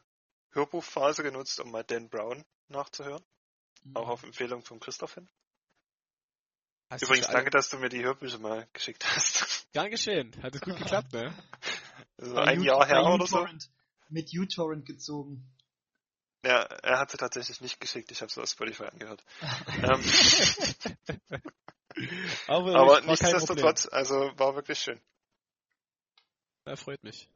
Hörbuchphase 0.54 1.24
genutzt, 1.24 1.60
um 1.60 1.72
mal 1.72 1.84
Dan 1.84 2.10
Brown 2.10 2.44
nachzuhören, 2.68 3.24
Mhm. 3.84 3.96
auch 3.98 4.10
auf 4.10 4.24
Empfehlung 4.24 4.64
von 4.64 4.80
Christoph 4.80 5.16
hin. 5.16 5.30
Hast 6.92 7.04
Übrigens, 7.04 7.28
danke, 7.28 7.50
dass 7.52 7.70
du 7.70 7.78
mir 7.78 7.88
die 7.88 8.04
Hörbücher 8.04 8.38
mal 8.38 8.68
geschickt 8.74 9.06
hast. 9.06 9.66
Gern 9.72 9.90
geschehen. 9.90 10.36
Hat 10.44 10.54
es 10.54 10.60
gut 10.60 10.76
geklappt, 10.76 11.14
ne? 11.14 11.34
Also 12.18 12.36
Bei 12.36 12.44
ein 12.44 12.60
U- 12.60 12.64
Jahr 12.66 12.86
her 12.86 13.04
oder 13.06 13.26
so. 13.26 13.48
Mit 14.10 14.30
uTorrent 14.38 14.86
gezogen. 14.86 15.50
Ja, 16.46 16.64
er 16.64 17.00
hat 17.00 17.10
sie 17.10 17.18
tatsächlich 17.18 17.62
nicht 17.62 17.80
geschickt, 17.80 18.12
ich 18.12 18.22
habe 18.22 18.32
sie 18.32 18.42
aus 18.42 18.52
Spotify 18.52 18.84
angehört. 18.84 19.24
ähm, 19.84 20.04
Aber, 22.48 22.76
aber 22.76 23.02
nichtsdestotrotz, 23.02 23.88
also 23.90 24.16
war 24.38 24.56
wirklich 24.56 24.78
schön. 24.80 25.00
Ja, 26.68 26.76
freut 26.76 27.02
mich. 27.04 27.30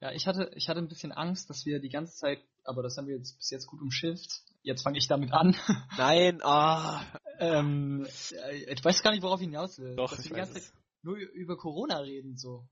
Ja, 0.00 0.12
ich 0.12 0.26
hatte, 0.26 0.50
ich 0.54 0.68
hatte 0.68 0.80
ein 0.80 0.88
bisschen 0.88 1.12
Angst, 1.12 1.50
dass 1.50 1.66
wir 1.66 1.78
die 1.78 1.90
ganze 1.90 2.14
Zeit, 2.16 2.42
aber 2.64 2.82
das 2.82 2.96
haben 2.96 3.06
wir 3.06 3.16
jetzt 3.16 3.36
bis 3.36 3.50
jetzt 3.50 3.66
gut 3.66 3.80
umschifft. 3.82 4.42
Jetzt 4.62 4.82
fange 4.82 4.98
ich 4.98 5.08
damit 5.08 5.32
an. 5.32 5.54
Nein, 5.98 6.40
ah. 6.42 7.02
ähm, 7.38 8.06
äh, 8.30 8.72
ich 8.72 8.82
weiß 8.84 9.02
gar 9.02 9.10
nicht, 9.10 9.22
worauf 9.22 9.40
ich 9.40 9.46
hinaus 9.46 9.78
will. 9.78 9.96
Doch, 9.96 10.10
dass 10.16 10.24
ich 10.24 10.30
wir 10.30 10.36
die 10.36 10.40
ganze 10.40 10.58
es. 10.58 10.66
Zeit 10.72 10.74
nur 11.02 11.16
ü- 11.16 11.30
über 11.34 11.56
Corona 11.56 11.98
reden, 11.98 12.36
so. 12.36 12.66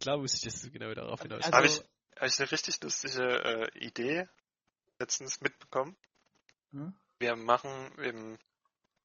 Klar 0.00 0.20
wusste 0.20 0.38
ich, 0.38 0.52
dass 0.52 0.62
du 0.62 0.70
genau 0.70 0.92
darauf 0.94 1.20
hinaus 1.22 1.44
Also- 1.44 1.56
Habe 1.56 1.66
ich, 1.66 1.78
hab 2.16 2.28
ich 2.28 2.38
eine 2.40 2.50
richtig 2.52 2.82
lustige 2.82 3.22
äh, 3.72 3.78
Idee 3.78 4.28
letztens 4.98 5.40
mitbekommen. 5.40 5.96
Hm? 6.72 6.94
Wir 7.18 7.36
machen 7.36 7.70
im 7.98 8.38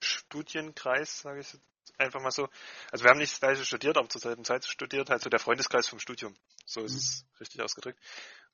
Studienkreis, 0.02 1.20
sage 1.22 1.42
ich 1.42 1.54
jetzt 1.54 1.66
einfach 1.98 2.22
mal 2.22 2.32
so. 2.32 2.48
Also 2.92 3.04
wir 3.04 3.12
haben 3.12 3.18
nicht 3.20 3.34
das 3.34 3.40
gleiche 3.40 3.66
studiert, 3.66 3.98
aber 3.98 4.10
zur 4.10 4.22
selben 4.22 4.44
Zeit 4.44 4.66
studiert, 4.66 5.10
halt 5.10 5.22
so 5.22 5.30
der 5.30 5.40
Freundeskreis 5.40 5.88
vom 5.88 6.00
Studium. 6.00 6.36
So 6.66 6.82
ist 6.84 6.94
Mhm. 6.94 6.98
es 6.98 7.26
richtig 7.40 7.62
ausgedrückt. 7.62 8.00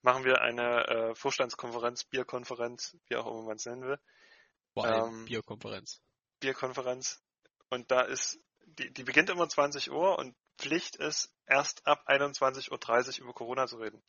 Machen 0.02 0.24
wir 0.26 0.42
eine 0.42 0.88
äh, 0.88 1.16
Vorstandskonferenz, 1.16 2.04
Bierkonferenz, 2.06 2.98
wie 3.08 3.16
auch 3.16 3.28
immer 3.28 3.44
man 3.44 3.56
es 3.56 3.66
nennen 3.66 3.84
will. 3.84 4.00
Vor 4.74 4.86
allem 4.86 5.06
ähm, 5.06 5.26
Bierkonferenz. 5.26 6.02
Bierkonferenz. 6.40 7.22
Und 7.70 7.90
da 7.92 8.02
ist, 8.02 8.40
die, 8.66 8.92
die 8.92 9.04
beginnt 9.04 9.30
immer 9.30 9.48
20 9.48 9.92
Uhr 9.92 10.18
und 10.20 10.36
Pflicht 10.58 10.96
ist, 10.98 11.34
erst 11.46 11.86
ab 11.88 12.08
21.30 12.08 13.20
Uhr 13.20 13.24
über 13.26 13.34
Corona 13.34 13.68
zu 13.68 13.78
reden. 13.78 14.04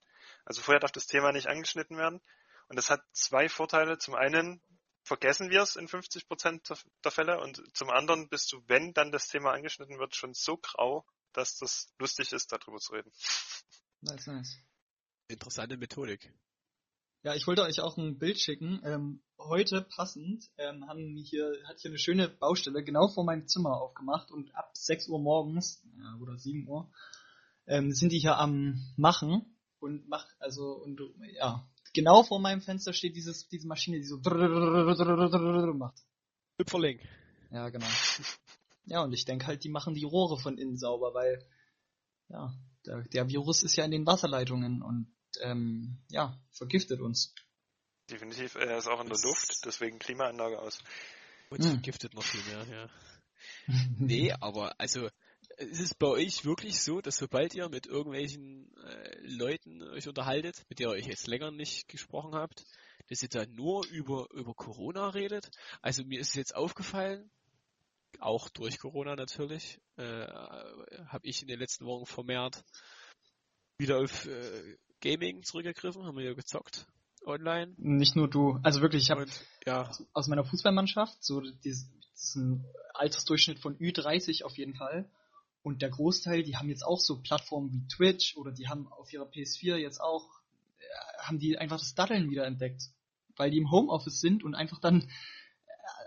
Also 0.45 0.63
vorher 0.63 0.81
darf 0.81 0.93
das 0.93 1.07
Thema 1.07 1.33
nicht 1.33 1.49
angeschnitten 1.49 1.97
werden. 1.97 2.21
Und 2.69 2.77
das 2.77 2.91
hat 2.91 3.03
zwei 3.13 3.49
Vorteile. 3.49 3.99
Zum 3.99 4.15
einen 4.15 4.61
vergessen 5.05 5.51
wir 5.51 5.63
es 5.63 5.77
in 5.77 5.87
50 5.87 6.27
Prozent 6.27 6.69
der 7.05 7.11
Fälle 7.11 7.41
und 7.41 7.63
zum 7.77 7.91
anderen 7.91 8.29
bist 8.29 8.53
du, 8.53 8.63
wenn 8.67 8.93
dann 8.95 9.13
das 9.13 9.29
Thema 9.29 9.53
angeschnitten 9.53 9.99
wird, 9.99 10.17
schon 10.17 10.35
so 10.35 10.57
grau, 10.57 11.07
dass 11.33 11.59
das 11.59 11.93
lustig 11.99 12.33
ist, 12.33 12.51
darüber 12.51 12.79
zu 12.79 12.93
reden. 12.93 13.13
Nice, 14.01 14.27
nice. 14.27 14.59
Interessante 15.29 15.77
Methodik. 15.77 16.33
Ja, 17.23 17.35
ich 17.35 17.47
wollte 17.47 17.63
euch 17.63 17.81
auch 17.81 17.97
ein 17.97 18.19
Bild 18.19 18.39
schicken. 18.39 18.81
Ähm, 18.85 19.23
heute 19.39 19.83
passend 19.83 20.51
ähm, 20.59 20.87
haben 20.87 21.17
hier, 21.17 21.53
hat 21.67 21.81
hier 21.81 21.91
eine 21.91 21.99
schöne 21.99 22.29
Baustelle 22.29 22.85
genau 22.85 23.09
vor 23.09 23.25
meinem 23.25 23.47
Zimmer 23.47 23.81
aufgemacht 23.81 24.31
und 24.31 24.55
ab 24.55 24.71
6 24.75 25.09
Uhr 25.09 25.19
morgens 25.19 25.83
ja, 25.97 26.19
oder 26.21 26.37
7 26.37 26.69
Uhr 26.69 26.91
ähm, 27.67 27.93
sind 27.93 28.13
die 28.13 28.19
hier 28.19 28.37
am 28.37 28.79
Machen 28.97 29.57
und 29.81 30.09
macht, 30.09 30.29
also, 30.39 30.73
und 30.73 31.01
ja, 31.35 31.67
genau 31.95 32.23
vor 32.23 32.41
meinem 32.41 32.61
Fenster 32.61 32.93
steht 32.93 33.17
dieses, 33.17 33.49
diese 33.49 33.67
Maschine, 33.67 33.99
die 33.99 34.05
so 34.05 34.19
macht. 35.75 35.99
Hüpferling. 36.59 37.01
Ja, 37.51 37.71
genau. 37.71 37.87
Ja, 38.87 39.03
und 39.03 39.13
ich 39.13 39.25
denke 39.25 39.47
halt, 39.47 39.65
die 39.65 39.71
machen 39.71 39.95
die 39.95 40.05
Rohre 40.05 40.39
von 40.39 40.59
innen 40.59 40.77
sauber, 40.77 41.15
weil, 41.15 41.47
ja, 42.29 42.53
der, 42.85 43.03
der 43.03 43.29
Virus 43.29 43.63
ist 43.63 43.77
ja 43.77 43.85
in 43.85 43.93
den 43.93 44.07
Wasserleitungen 44.07 44.83
und, 44.83 45.11
ähm, 45.41 45.99
ja, 46.11 46.39
vergiftet 46.51 47.01
uns. 47.01 47.35
Definitiv, 48.11 48.57
er 48.57 48.77
ist 48.77 48.89
auch 48.89 49.01
in 49.01 49.09
der 49.09 49.19
Luft, 49.23 49.65
deswegen 49.65 49.99
Klimaanlage 49.99 50.59
aus. 50.59 50.81
Und 51.49 51.65
vergiftet 51.65 52.13
noch 52.15 52.23
viel 52.23 52.43
mehr, 52.53 52.67
ja. 52.67 52.91
Nee, 53.99 54.33
aber 54.33 54.79
also 54.79 55.09
ist 55.59 55.81
es 55.81 55.95
bei 55.95 56.07
euch 56.07 56.45
wirklich 56.45 56.81
so, 56.81 57.01
dass 57.01 57.17
sobald 57.17 57.55
ihr 57.55 57.69
mit 57.69 57.87
irgendwelchen 57.87 58.73
äh, 58.79 59.19
Leuten 59.23 59.83
euch 59.83 60.09
unterhaltet, 60.09 60.65
mit 60.69 60.79
der 60.79 60.89
ihr 60.89 60.93
euch 60.93 61.07
jetzt 61.07 61.27
länger 61.27 61.51
nicht 61.51 61.89
gesprochen 61.89 62.35
habt, 62.35 62.65
dass 63.09 63.23
ihr 63.23 63.29
da 63.29 63.47
nur 63.47 63.87
über, 63.89 64.27
über 64.33 64.55
Corona 64.55 65.09
redet? 65.11 65.51
Also 65.83 66.05
mir 66.05 66.21
ist 66.21 66.29
es 66.31 66.35
jetzt 66.35 66.55
aufgefallen, 66.55 67.31
auch 68.21 68.49
durch 68.49 68.79
Corona 68.79 69.17
natürlich, 69.17 69.81
äh, 69.97 70.27
habe 71.07 71.27
ich 71.27 71.43
in 71.43 71.49
den 71.49 71.59
letzten 71.59 71.85
Wochen 71.87 72.07
vermehrt 72.07 72.65
wieder 73.79 73.99
auf 73.99 74.27
äh, 74.27 74.77
Gaming 75.01 75.43
zurückgegriffen, 75.43 76.05
haben 76.05 76.17
wir 76.17 76.25
ja 76.25 76.35
gezockt 76.35 76.87
online. 77.27 77.75
Nicht 77.77 78.17
nur 78.17 78.29
du. 78.29 78.59
Also 78.63 78.81
wirklich, 78.83 79.03
ich 79.05 79.11
habe 79.11 79.27
ja, 79.67 79.91
aus 80.13 80.29
meiner 80.29 80.45
Fußballmannschaft 80.45 81.23
so 81.25 81.41
dies- 81.41 81.91
diesen 82.15 82.65
Altersdurchschnitt 82.95 83.59
von 83.59 83.77
Ü30 83.79 84.45
auf 84.45 84.57
jeden 84.57 84.75
Fall. 84.75 85.11
Und 85.65 85.81
der 85.81 85.89
Großteil, 85.89 86.43
die 86.43 86.59
haben 86.59 86.69
jetzt 86.69 86.85
auch 86.85 87.01
so 87.01 87.23
Plattformen 87.23 87.73
wie 87.73 87.89
Twitch 87.89 88.37
oder 88.37 88.53
die 88.53 88.69
haben 88.69 88.87
auf 88.93 89.11
ihrer 89.11 89.25
PS4 89.25 89.77
jetzt 89.77 89.99
auch, 89.99 90.29
äh, 90.79 91.23
haben 91.23 91.39
die 91.39 91.57
einfach 91.57 91.79
das 91.79 91.95
Daddeln 91.95 92.31
wieder 92.31 92.45
entdeckt. 92.45 92.91
Weil 93.37 93.51
die 93.51 93.57
im 93.57 93.71
Homeoffice 93.71 94.21
sind 94.21 94.45
und 94.45 94.55
einfach 94.55 94.79
dann, 94.79 95.11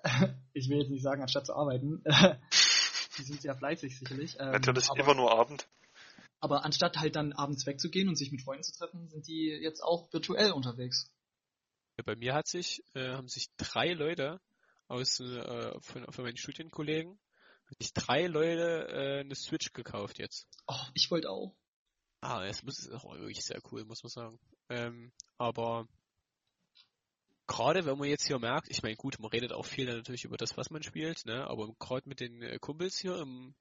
äh, 0.04 0.28
ich 0.54 0.70
will 0.70 0.78
jetzt 0.78 0.92
nicht 0.92 1.02
sagen, 1.02 1.24
anstatt 1.24 1.48
zu 1.48 1.56
arbeiten, 1.56 2.04
die 3.18 3.24
sind 3.24 3.42
sehr 3.42 3.56
fleißig 3.56 3.98
sicherlich. 3.98 4.38
ähm, 4.40 4.52
Natürlich 4.52 4.92
aber, 4.92 5.00
immer 5.00 5.16
nur 5.16 5.32
Abend. 5.32 5.68
aber 6.40 6.64
anstatt 6.64 6.98
halt 6.98 7.16
dann 7.16 7.34
abends 7.34 7.66
wegzugehen 7.66 8.10
und 8.10 8.16
sich 8.16 8.32
mit 8.32 8.44
Freunden 8.44 8.64
zu 8.64 8.78
treffen, 8.78 9.10
sind 9.10 9.28
die 9.28 9.48
jetzt 9.48 9.82
auch 9.82 10.14
virtuell 10.14 10.52
unterwegs. 10.52 11.12
Ja, 11.98 12.04
bei 12.06 12.16
mir 12.16 12.36
hat 12.36 12.48
sich, 12.48 12.84
äh, 12.94 13.14
haben 13.14 13.28
sich 13.28 13.48
drei 13.58 13.94
Leute 13.94 14.40
aus 14.88 15.20
äh, 15.20 15.80
von, 15.82 16.06
von 16.12 16.24
meinen 16.24 16.38
Studienkollegen, 16.38 17.18
sich 17.80 17.94
drei 17.94 18.28
Leute 18.28 18.88
äh, 18.90 19.20
eine 19.22 19.36
Switch 19.36 19.74
gekauft 19.74 20.20
jetzt. 20.20 20.48
Oh, 20.68 20.86
ich 20.94 21.10
wollte 21.12 21.30
auch. 21.30 21.56
Ah, 22.22 22.44
es 22.46 22.64
muss 22.64 22.80
ist 22.80 22.92
auch 22.92 23.14
wirklich 23.14 23.44
sehr 23.44 23.62
cool, 23.72 23.86
muss 23.86 24.04
man 24.04 24.10
sagen. 24.10 24.40
Ähm, 24.70 25.12
aber 25.38 25.88
gerade 27.46 27.86
wenn 27.86 27.98
man 27.98 28.10
jetzt 28.10 28.26
hier 28.28 28.40
merkt, 28.40 28.70
ich 28.70 28.84
meine 28.84 28.96
gut, 28.96 29.20
man 29.20 29.32
redet 29.32 29.54
auch 29.54 29.66
viel 29.66 29.86
dann 29.86 29.98
natürlich 29.98 30.26
über 30.26 30.38
das, 30.38 30.58
was 30.58 30.70
man 30.70 30.84
spielt, 30.84 31.26
ne? 31.26 31.48
Aber 31.48 31.74
gerade 31.80 32.08
mit 32.10 32.20
den 32.20 32.42
äh, 32.42 32.58
Kumpels 32.60 32.98
hier 32.98 33.18
im, 33.20 33.56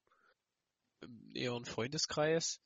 im 1.01 1.29
näheren 1.33 1.64
Freundeskreis 1.64 2.61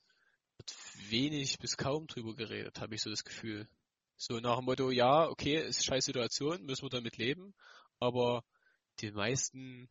wird 0.57 0.75
wenig 1.11 1.59
bis 1.59 1.77
kaum 1.77 2.07
drüber 2.07 2.35
geredet, 2.35 2.81
habe 2.81 2.95
ich 2.95 3.03
so 3.03 3.11
das 3.11 3.25
Gefühl. 3.25 3.69
So 4.17 4.39
nach 4.39 4.57
dem 4.57 4.67
Motto, 4.67 4.91
ja, 4.91 5.29
okay, 5.29 5.57
ist 5.67 5.85
scheiß 5.85 6.05
Situation, 6.05 6.65
müssen 6.65 6.83
wir 6.83 6.91
damit 6.91 7.17
leben, 7.17 7.55
aber 7.99 8.45
die 9.01 9.11
meisten 9.11 9.89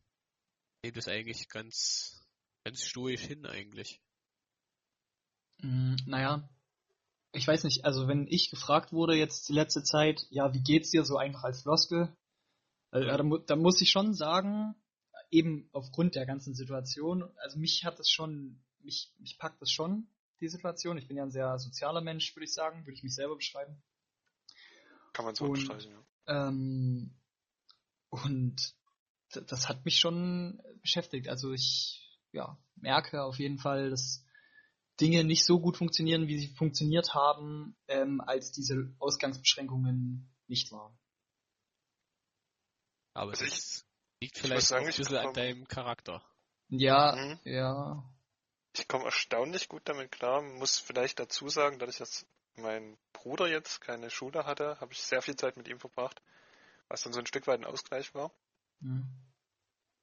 nehmen 0.82 0.94
das 0.94 1.08
eigentlich 1.08 1.48
ganz, 1.48 2.26
ganz 2.64 2.82
stoisch 2.82 3.22
hin 3.22 3.46
eigentlich. 3.46 4.00
Mm, 5.58 5.96
naja, 6.06 6.48
ich 7.32 7.46
weiß 7.46 7.64
nicht, 7.64 7.84
also 7.84 8.08
wenn 8.08 8.26
ich 8.28 8.50
gefragt 8.50 8.92
wurde 8.92 9.14
jetzt 9.14 9.48
die 9.48 9.52
letzte 9.52 9.82
Zeit, 9.82 10.26
ja, 10.30 10.52
wie 10.54 10.62
geht's 10.62 10.90
dir 10.90 11.04
so 11.04 11.16
einfach 11.16 11.44
als 11.44 11.62
Floskel, 11.62 12.14
äh, 12.92 13.04
Ja. 13.06 13.16
da, 13.16 13.22
mu- 13.22 13.38
da 13.38 13.56
muss 13.56 13.80
ich 13.80 13.90
schon 13.90 14.14
sagen, 14.14 14.74
eben 15.30 15.68
aufgrund 15.72 16.14
der 16.16 16.26
ganzen 16.26 16.54
Situation, 16.54 17.22
also 17.38 17.58
mich 17.58 17.84
hat 17.84 17.98
das 17.98 18.10
schon, 18.10 18.60
mich, 18.80 19.12
mich 19.18 19.38
packt 19.38 19.60
das 19.62 19.70
schon, 19.70 20.08
die 20.40 20.48
Situation. 20.48 20.96
Ich 20.96 21.06
bin 21.06 21.18
ja 21.18 21.22
ein 21.22 21.30
sehr 21.30 21.58
sozialer 21.58 22.00
Mensch, 22.00 22.34
würde 22.34 22.44
ich 22.46 22.54
sagen, 22.54 22.80
würde 22.86 22.94
ich 22.94 23.02
mich 23.02 23.14
selber 23.14 23.36
beschreiben. 23.36 23.82
Kann 25.12 25.26
man 25.26 25.34
so 25.34 25.44
Und- 25.44 25.50
unterstreichen. 25.50 25.92
Ja. 26.26 26.48
Ähm, 26.48 27.14
und 28.08 28.74
das 29.32 29.68
hat 29.68 29.84
mich 29.84 29.98
schon 29.98 30.62
beschäftigt. 30.82 31.28
Also 31.28 31.52
ich 31.52 32.18
ja, 32.32 32.58
merke 32.76 33.22
auf 33.22 33.38
jeden 33.38 33.58
Fall, 33.58 33.90
dass 33.90 34.24
Dinge 35.00 35.24
nicht 35.24 35.44
so 35.44 35.60
gut 35.60 35.76
funktionieren, 35.76 36.28
wie 36.28 36.38
sie 36.38 36.54
funktioniert 36.54 37.14
haben, 37.14 37.76
ähm, 37.88 38.20
als 38.20 38.52
diese 38.52 38.94
Ausgangsbeschränkungen 38.98 40.30
nicht 40.46 40.70
waren. 40.72 40.98
Aber 43.14 43.32
Also 43.32 43.44
das 43.44 43.84
liegt 44.20 44.36
ich 44.36 44.42
vielleicht 44.42 44.66
sagen, 44.66 44.84
auch 44.84 44.86
ein 44.86 44.90
ich 44.90 44.96
bisschen 44.96 45.16
an 45.16 45.34
deinem 45.34 45.66
Charakter. 45.66 46.22
Ja, 46.68 47.16
Mhm. 47.16 47.38
ja. 47.44 48.04
Ich 48.76 48.86
komme 48.86 49.06
erstaunlich 49.06 49.68
gut 49.68 49.82
damit 49.86 50.12
klar, 50.12 50.42
muss 50.42 50.78
vielleicht 50.78 51.18
dazu 51.18 51.48
sagen, 51.48 51.78
dadurch, 51.78 51.98
dass 51.98 52.26
mein 52.54 52.96
Bruder 53.12 53.48
jetzt 53.48 53.80
keine 53.80 54.10
Schule 54.10 54.44
hatte, 54.44 54.78
habe 54.80 54.92
ich 54.92 55.02
sehr 55.02 55.22
viel 55.22 55.34
Zeit 55.34 55.56
mit 55.56 55.66
ihm 55.66 55.80
verbracht, 55.80 56.22
was 56.88 57.02
dann 57.02 57.12
so 57.12 57.18
ein 57.18 57.26
Stück 57.26 57.46
weit 57.46 57.60
ein 57.60 57.64
Ausgleich 57.64 58.14
war. 58.14 58.32
Hm. 58.80 59.06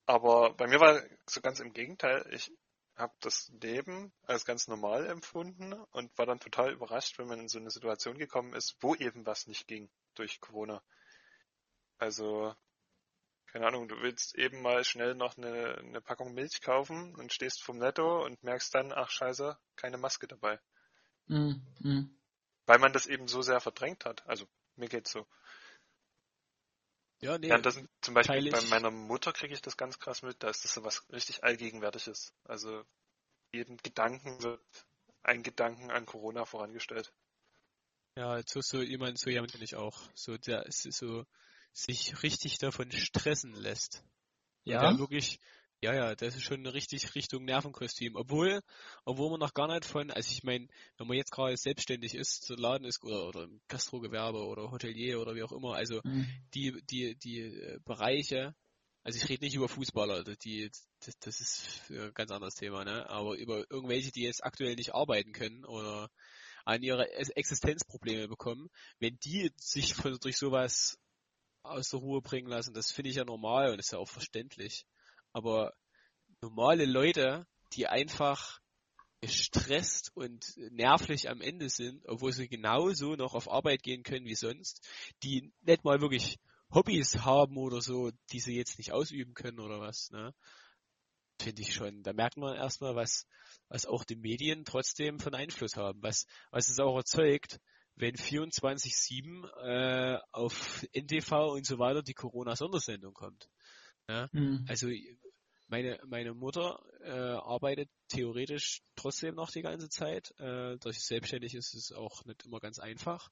Aber 0.06 0.54
bei 0.54 0.68
mir 0.68 0.80
war 0.80 1.02
so 1.26 1.42
ganz 1.42 1.60
im 1.60 1.74
Gegenteil. 1.74 2.26
Ich 2.32 2.52
habe 2.96 3.14
das 3.20 3.52
Leben 3.62 4.12
als 4.24 4.46
ganz 4.46 4.68
normal 4.68 5.06
empfunden 5.06 5.74
und 5.74 6.18
war 6.18 6.26
dann 6.26 6.40
total 6.40 6.72
überrascht, 6.72 7.20
wenn 7.20 7.28
man 7.28 7.42
in 7.42 7.48
so 7.48 7.60
eine 7.60 7.70
Situation 7.70 8.18
gekommen 8.18 8.54
ist, 8.54 8.76
wo 8.80 8.96
eben 8.96 9.26
was 9.26 9.48
nicht 9.48 9.68
ging 9.68 9.90
durch 10.16 10.40
Corona. 10.40 10.82
Also, 12.00 12.56
keine 13.48 13.68
Ahnung, 13.68 13.88
du 13.88 13.96
willst 14.02 14.36
eben 14.36 14.62
mal 14.62 14.84
schnell 14.84 15.14
noch 15.16 15.38
eine, 15.38 15.78
eine 15.78 16.02
Packung 16.02 16.34
Milch 16.34 16.62
kaufen 16.62 17.16
und 17.16 17.34
stehst 17.34 17.64
vom 17.64 17.78
Netto 17.78 18.24
und 18.26 18.44
merkst 18.44 18.74
dann, 18.74 18.92
ach 18.94 19.10
scheiße, 19.10 19.58
keine 19.76 19.98
Maske 19.98 20.28
dabei. 20.28 20.60
Hm, 21.28 21.62
hm. 21.82 22.18
Weil 22.66 22.80
man 22.80 22.94
das 22.94 23.08
eben 23.08 23.28
so 23.28 23.42
sehr 23.42 23.60
verdrängt 23.60 24.06
hat. 24.06 24.28
Also, 24.28 24.48
mir 24.76 24.90
geht's 24.90 25.12
so. 25.12 25.28
Ja, 27.22 27.38
nee, 27.38 27.50
Ja, 27.50 27.58
das 27.58 27.76
sind 27.76 27.90
zum 28.02 28.14
Beispiel 28.14 28.50
bei 28.50 28.62
meiner 28.62 28.92
Mutter 28.92 29.34
kriege 29.34 29.54
ich 29.54 29.62
das 29.62 29.78
ganz 29.78 30.00
krass 30.00 30.22
mit, 30.22 30.44
da 30.44 30.50
ist 30.50 30.64
das 30.64 30.74
so 30.74 30.84
was 30.84 31.10
richtig 31.12 31.44
Allgegenwärtiges. 31.44 32.34
Also 32.44 32.84
jeden 33.54 33.78
Gedanken 33.78 34.42
wird 34.44 34.62
ein 35.24 35.44
Gedanken 35.44 35.92
an 35.92 36.06
Corona 36.06 36.46
vorangestellt. 36.46 37.14
ja, 38.16 38.42
so, 38.48 38.62
so 38.62 38.82
jemand, 38.82 39.18
so 39.20 39.30
jemand 39.30 39.52
bin 39.54 39.62
ich 39.62 39.76
auch. 39.76 40.10
So, 40.16 40.38
der 40.38 40.66
ist 40.66 40.82
so, 40.94 41.26
sich 41.74 42.24
richtig 42.24 42.58
davon 42.58 42.92
stressen 42.92 43.54
lässt. 43.54 44.04
Ja, 44.66 44.82
Der 44.82 44.98
wirklich, 44.98 45.40
ja, 45.82 45.94
ja, 45.94 46.16
das 46.16 46.36
ist 46.36 46.44
schon 46.44 46.66
richtig 46.66 47.14
Richtung 47.16 47.46
Nervenkostüm. 47.46 48.16
Obwohl, 48.16 48.62
obwohl 49.06 49.30
man 49.32 49.40
noch 49.40 49.54
gar 49.54 49.68
nicht 49.68 49.86
von, 49.86 50.10
also 50.12 50.32
ich 50.32 50.44
meine, 50.44 50.68
wenn 50.98 51.08
man 51.08 51.18
jetzt 51.18 51.32
gerade 51.32 51.56
selbstständig 51.56 52.16
ist, 52.16 52.46
so 52.46 52.56
Laden 52.56 52.86
ist 52.86 53.04
oder, 53.04 53.28
oder 53.28 53.44
im 53.44 53.62
Gastrogewerbe 53.68 54.40
oder 54.46 54.72
Hotelier 54.72 55.20
oder 55.22 55.36
wie 55.36 55.44
auch 55.44 55.52
immer, 55.52 55.76
also 55.76 56.02
Hm. 56.04 56.24
die, 56.56 56.82
die, 56.90 57.16
die 57.18 57.42
äh, 57.42 57.80
Bereiche, 57.86 58.56
also 59.04 59.18
ich 59.18 59.30
rede 59.30 59.46
nicht 59.46 59.56
über 59.56 59.70
Fußballer, 59.70 60.24
die, 60.24 60.70
das, 61.00 61.18
das 61.20 61.40
ist 61.42 61.92
ein 61.92 62.12
ganz 62.14 62.32
anderes 62.32 62.56
Thema, 62.56 62.84
ne? 62.84 63.08
Aber 63.10 63.38
über 63.38 63.64
irgendwelche, 63.70 64.12
die 64.12 64.24
jetzt 64.24 64.44
aktuell 64.44 64.76
nicht 64.76 64.94
arbeiten 64.96 65.32
können 65.32 65.64
oder 65.64 66.10
an 66.66 66.82
ihre 66.84 67.10
Ex- 67.14 67.30
Existenzprobleme 67.30 68.28
bekommen, 68.28 68.70
wenn 69.00 69.18
die 69.20 69.52
sich 69.58 69.94
von, 69.96 70.18
durch 70.22 70.38
sowas 70.38 70.98
aus 71.64 71.90
der 71.90 72.00
Ruhe 72.00 72.22
bringen 72.22 72.48
lassen, 72.48 72.74
das 72.74 72.92
finde 72.92 73.10
ich 73.12 73.18
ja 73.18 73.26
normal 73.26 73.72
und 73.72 73.80
ist 73.80 73.92
ja 73.92 74.00
auch 74.00 74.10
verständlich. 74.10 74.86
Aber 75.38 75.72
normale 76.42 76.86
Leute, 76.86 77.46
die 77.74 77.86
einfach 77.86 78.60
gestresst 79.22 80.12
und 80.16 80.58
nervlich 80.72 81.30
am 81.30 81.42
Ende 81.42 81.70
sind, 81.70 82.04
obwohl 82.08 82.34
sie 82.34 82.48
genauso 82.48 83.16
noch 83.16 83.36
auf 83.36 83.48
Arbeit 83.48 83.84
gehen 83.84 84.02
können 84.02 84.26
wie 84.26 84.34
sonst, 84.34 84.84
die 85.22 85.54
nicht 85.62 85.84
mal 85.84 86.02
wirklich 86.02 86.40
Hobbys 86.74 87.20
haben 87.20 87.58
oder 87.58 87.82
so, 87.82 88.10
die 88.32 88.40
sie 88.40 88.56
jetzt 88.56 88.80
nicht 88.80 88.94
ausüben 88.94 89.36
können 89.36 89.60
oder 89.60 89.80
was, 89.80 90.10
ne? 90.10 90.34
Finde 91.40 91.62
ich 91.62 91.76
schon. 91.76 92.02
Da 92.02 92.14
merkt 92.14 92.38
man 92.38 92.56
erstmal, 92.56 92.96
was, 92.96 93.28
was 93.70 93.86
auch 93.86 94.04
die 94.04 94.16
Medien 94.16 94.66
trotzdem 94.66 95.20
von 95.20 95.36
Einfluss 95.36 95.76
haben, 95.76 96.02
was, 96.02 96.26
was 96.50 96.68
es 96.68 96.80
auch 96.80 96.98
erzeugt, 96.98 97.60
wenn 97.96 98.16
24-7 98.16 99.46
äh, 99.62 100.20
auf 100.32 100.84
NTV 100.94 101.54
und 101.54 101.66
so 101.68 101.78
weiter 101.78 102.02
die 102.02 102.16
Corona-Sondersendung 102.16 103.14
kommt. 103.14 103.48
Hm. 104.10 104.66
Also 104.68 104.88
meine, 105.68 106.00
meine 106.06 106.34
Mutter 106.34 106.82
äh, 107.02 107.12
arbeitet 107.12 107.90
theoretisch 108.08 108.82
trotzdem 108.96 109.36
noch 109.36 109.52
die 109.52 109.62
ganze 109.62 109.90
Zeit. 109.90 110.34
Äh, 110.40 110.78
durch 110.78 111.00
selbstständig 111.00 111.56
ist 111.56 111.74
es 111.74 111.92
auch 111.92 112.26
nicht 112.26 112.46
immer 112.46 112.60
ganz 112.60 112.80
einfach. 112.80 113.30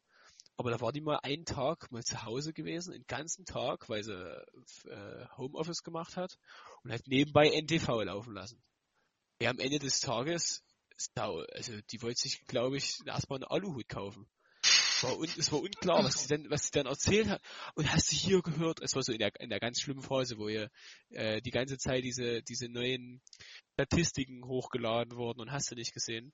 aber 0.57 0.71
da 0.71 0.79
war 0.79 0.91
die 0.93 1.01
mal 1.01 1.19
einen 1.23 1.45
Tag 1.45 1.91
mal 1.91 2.03
zu 2.03 2.23
Hause 2.23 2.53
gewesen, 2.53 2.93
den 2.93 3.05
ganzen 3.07 3.45
Tag, 3.45 3.89
weil 3.89 4.03
sie 4.03 4.13
äh, 4.13 5.25
Homeoffice 5.37 5.83
gemacht 5.83 6.15
hat 6.17 6.37
und 6.83 6.91
hat 6.91 7.07
nebenbei 7.07 7.49
NTV 7.49 8.03
laufen 8.03 8.33
lassen. 8.33 8.61
Ja, 9.41 9.49
am 9.49 9.59
Ende 9.59 9.79
des 9.79 9.99
Tages, 9.99 10.63
also 11.15 11.73
die 11.91 12.01
wollte 12.01 12.21
sich, 12.21 12.45
glaube 12.45 12.77
ich, 12.77 12.99
erstmal 13.05 13.39
einen 13.39 13.51
Aluhut 13.51 13.89
kaufen. 13.89 14.27
War 15.05 15.17
un, 15.19 15.29
es 15.37 15.51
war 15.51 15.61
unklar, 15.61 16.03
was 16.03 16.23
sie 16.23 16.27
dann, 16.27 16.49
was 16.49 16.63
sie 16.65 16.71
dann 16.71 16.85
erzählt 16.87 17.29
hat. 17.29 17.41
Und 17.75 17.91
hast 17.91 18.11
du 18.11 18.15
hier 18.15 18.41
gehört? 18.41 18.81
Es 18.81 18.95
war 18.95 19.03
so 19.03 19.11
in 19.11 19.19
der, 19.19 19.31
in 19.39 19.49
der 19.49 19.59
ganz 19.59 19.79
schlimmen 19.79 20.01
Phase, 20.01 20.37
wo 20.37 20.47
ihr 20.47 20.69
äh, 21.09 21.41
die 21.41 21.51
ganze 21.51 21.77
Zeit 21.77 22.03
diese, 22.03 22.41
diese 22.43 22.67
neuen 22.67 23.21
Statistiken 23.73 24.45
hochgeladen 24.45 25.17
wurden 25.17 25.41
und 25.41 25.51
hast 25.51 25.71
du 25.71 25.75
nicht 25.75 25.93
gesehen. 25.93 26.33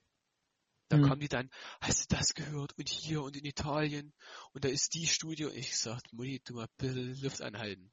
Da 0.90 0.98
Hm. 0.98 1.04
kam 1.08 1.20
die 1.20 1.30
dann, 1.30 1.50
hast 1.80 2.12
du 2.12 2.16
das 2.16 2.34
gehört? 2.34 2.78
Und 2.78 2.90
hier 2.90 3.22
und 3.24 3.38
in 3.38 3.46
Italien. 3.46 4.14
Und 4.54 4.66
da 4.66 4.70
ist 4.70 4.94
die 4.94 5.08
Studie. 5.08 5.46
Und 5.46 5.56
ich 5.56 5.72
gesagt, 5.72 6.12
Mutti, 6.14 6.42
du 6.46 6.56
mal 6.56 6.68
bitte 6.78 7.00
Luft 7.22 7.42
anhalten. 7.42 7.92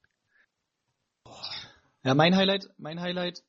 Boah. 1.25 1.53
Ja, 2.05 2.15
mein 2.15 2.35
Highlight, 2.37 2.69
mein 2.77 3.01
Highlight, 3.01 3.43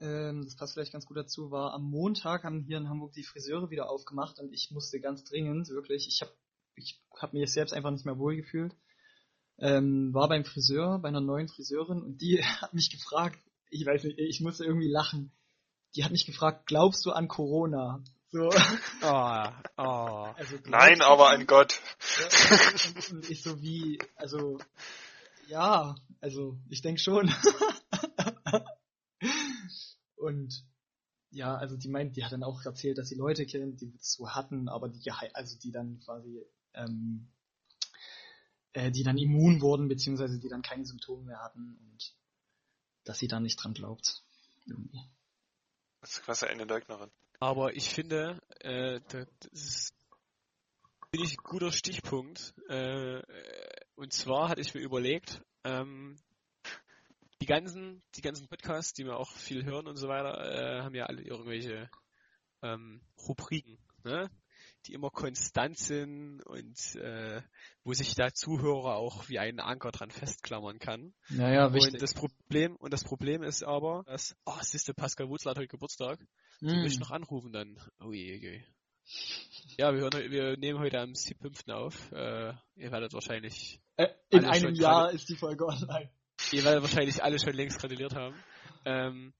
ähm, 0.00 0.42
das 0.44 0.56
passt 0.56 0.74
vielleicht 0.74 0.92
ganz 0.92 1.06
gut 1.06 1.18
dazu, 1.18 1.50
war 1.50 1.74
am 1.74 1.84
Montag 1.84 2.44
haben 2.44 2.62
hier 2.62 2.78
in 2.78 2.88
Hamburg 2.88 3.12
die 3.12 3.24
Friseure 3.24 3.70
wieder 3.70 3.90
aufgemacht 3.90 4.38
und 4.38 4.52
ich 4.52 4.70
musste 4.70 5.00
ganz 5.00 5.24
dringend, 5.24 5.68
wirklich, 5.68 6.08
ich 6.08 6.20
habe 6.22 6.32
ich 6.74 7.00
hab 7.16 7.32
mich 7.32 7.52
selbst 7.52 7.72
einfach 7.72 7.90
nicht 7.90 8.04
mehr 8.06 8.18
wohl 8.18 8.36
gefühlt. 8.36 8.74
Ähm, 9.58 10.14
war 10.14 10.28
beim 10.28 10.44
Friseur, 10.44 10.98
bei 11.00 11.08
einer 11.08 11.20
neuen 11.20 11.48
Friseurin 11.48 12.02
und 12.02 12.18
die 12.22 12.42
hat 12.60 12.72
mich 12.74 12.90
gefragt, 12.90 13.38
ich 13.70 13.84
weiß 13.86 14.04
nicht, 14.04 14.18
ich 14.18 14.40
musste 14.40 14.64
irgendwie 14.64 14.90
lachen. 14.90 15.32
Die 15.94 16.04
hat 16.04 16.12
mich 16.12 16.26
gefragt, 16.26 16.66
glaubst 16.66 17.04
du 17.04 17.10
an 17.10 17.28
Corona? 17.28 18.02
So, 18.28 18.48
Ah, 19.02 19.60
ah. 19.76 20.32
also 20.36 20.56
Nein, 20.66 21.02
aber 21.02 21.30
an- 21.30 21.46
Gott. 21.46 21.80
Ja, 22.18 23.16
und, 23.16 23.28
ich 23.28 23.42
so 23.42 23.60
wie, 23.60 23.98
also, 24.14 24.58
ja, 25.48 25.96
also 26.20 26.56
ich 26.68 26.80
denke 26.80 27.00
schon. 27.00 27.32
und 30.16 30.64
ja, 31.30 31.56
also 31.56 31.76
die 31.76 31.88
meint, 31.88 32.16
die 32.16 32.24
hat 32.24 32.32
dann 32.32 32.44
auch 32.44 32.64
erzählt, 32.64 32.98
dass 32.98 33.08
sie 33.08 33.16
Leute 33.16 33.46
kennt, 33.46 33.80
die 33.80 33.92
es 34.00 34.12
so 34.14 34.28
hatten, 34.30 34.68
aber 34.68 34.88
die 34.88 35.10
also 35.32 35.58
die 35.58 35.72
dann 35.72 35.98
quasi, 36.04 36.40
ähm, 36.74 37.28
äh, 38.72 38.90
die 38.90 39.02
dann 39.02 39.18
immun 39.18 39.60
wurden, 39.60 39.88
beziehungsweise 39.88 40.38
die 40.38 40.48
dann 40.48 40.62
keine 40.62 40.86
Symptome 40.86 41.24
mehr 41.24 41.40
hatten 41.40 41.76
und 41.76 42.14
dass 43.04 43.18
sie 43.18 43.28
da 43.28 43.40
nicht 43.40 43.56
dran 43.62 43.74
glaubt. 43.74 44.22
Irgendwie. 44.66 45.00
Das 46.00 46.12
ist 46.12 46.22
quasi 46.22 46.46
eine 46.46 46.64
Leugnerin. 46.64 47.10
Aber 47.40 47.74
ich 47.74 47.88
finde, 47.88 48.40
äh, 48.60 49.00
da- 49.08 49.26
das 49.40 49.52
ist 49.52 49.94
finde 51.10 51.26
ich 51.26 51.38
ein 51.38 51.42
guter 51.42 51.72
Stichpunkt. 51.72 52.54
Äh, 52.68 53.18
äh, 53.18 53.80
und 53.96 54.12
zwar 54.12 54.48
hatte 54.48 54.60
ich 54.60 54.74
mir 54.74 54.80
überlegt, 54.80 55.42
ähm, 55.64 56.16
die 57.40 57.46
ganzen, 57.46 58.02
die 58.14 58.20
ganzen 58.20 58.48
Podcasts, 58.48 58.92
die 58.92 59.04
wir 59.04 59.16
auch 59.16 59.30
viel 59.32 59.64
hören 59.64 59.86
und 59.88 59.96
so 59.96 60.08
weiter, 60.08 60.38
äh, 60.38 60.82
haben 60.82 60.94
ja 60.94 61.06
alle 61.06 61.22
irgendwelche 61.22 61.90
ähm, 62.62 63.00
Rubriken, 63.26 63.78
ne? 64.04 64.30
Die 64.86 64.94
immer 64.94 65.10
konstant 65.10 65.78
sind 65.78 66.42
und 66.42 66.94
äh, 66.96 67.42
wo 67.84 67.92
sich 67.92 68.14
der 68.14 68.32
Zuhörer 68.34 68.96
auch 68.96 69.28
wie 69.28 69.38
einen 69.38 69.60
Anker 69.60 69.90
dran 69.90 70.10
festklammern 70.10 70.78
kann. 70.78 71.12
Naja, 71.28 71.66
Und 71.66 72.00
das 72.02 72.14
Problem, 72.14 72.76
und 72.76 72.92
das 72.92 73.04
Problem 73.04 73.42
ist 73.42 73.62
aber, 73.62 74.02
dass, 74.06 74.36
oh, 74.44 74.54
siehste, 74.60 74.94
Pascal 74.94 75.28
Wutzler 75.28 75.50
hat 75.50 75.58
heute 75.58 75.68
Geburtstag. 75.68 76.18
Die 76.60 76.66
Hm. 76.70 76.82
möchte 76.82 77.00
noch 77.00 77.10
anrufen 77.10 77.52
dann. 77.52 77.76
Oh 78.00 78.12
je, 78.12 78.36
je. 78.36 78.62
Ja, 79.78 79.92
wir, 79.92 80.00
hören, 80.02 80.30
wir 80.30 80.56
nehmen 80.56 80.78
heute 80.78 81.00
am 81.00 81.12
7.5. 81.12 81.70
auf. 81.72 82.12
Äh, 82.12 82.52
ihr 82.76 82.92
werdet 82.92 83.12
wahrscheinlich, 83.12 83.80
Äh, 83.96 84.08
in 84.30 84.44
einem 84.44 84.74
Jahr 84.74 85.10
ist 85.10 85.28
die 85.28 85.36
Folge 85.36 85.66
online. 85.66 86.10
ihr 86.52 86.64
werdet 86.64 86.82
wahrscheinlich 86.82 87.22
alle 87.22 87.38
schon 87.38 87.54
längst 87.54 87.80
gratuliert 87.80 88.14
haben. 88.14 88.34
Ähm, 88.84 89.32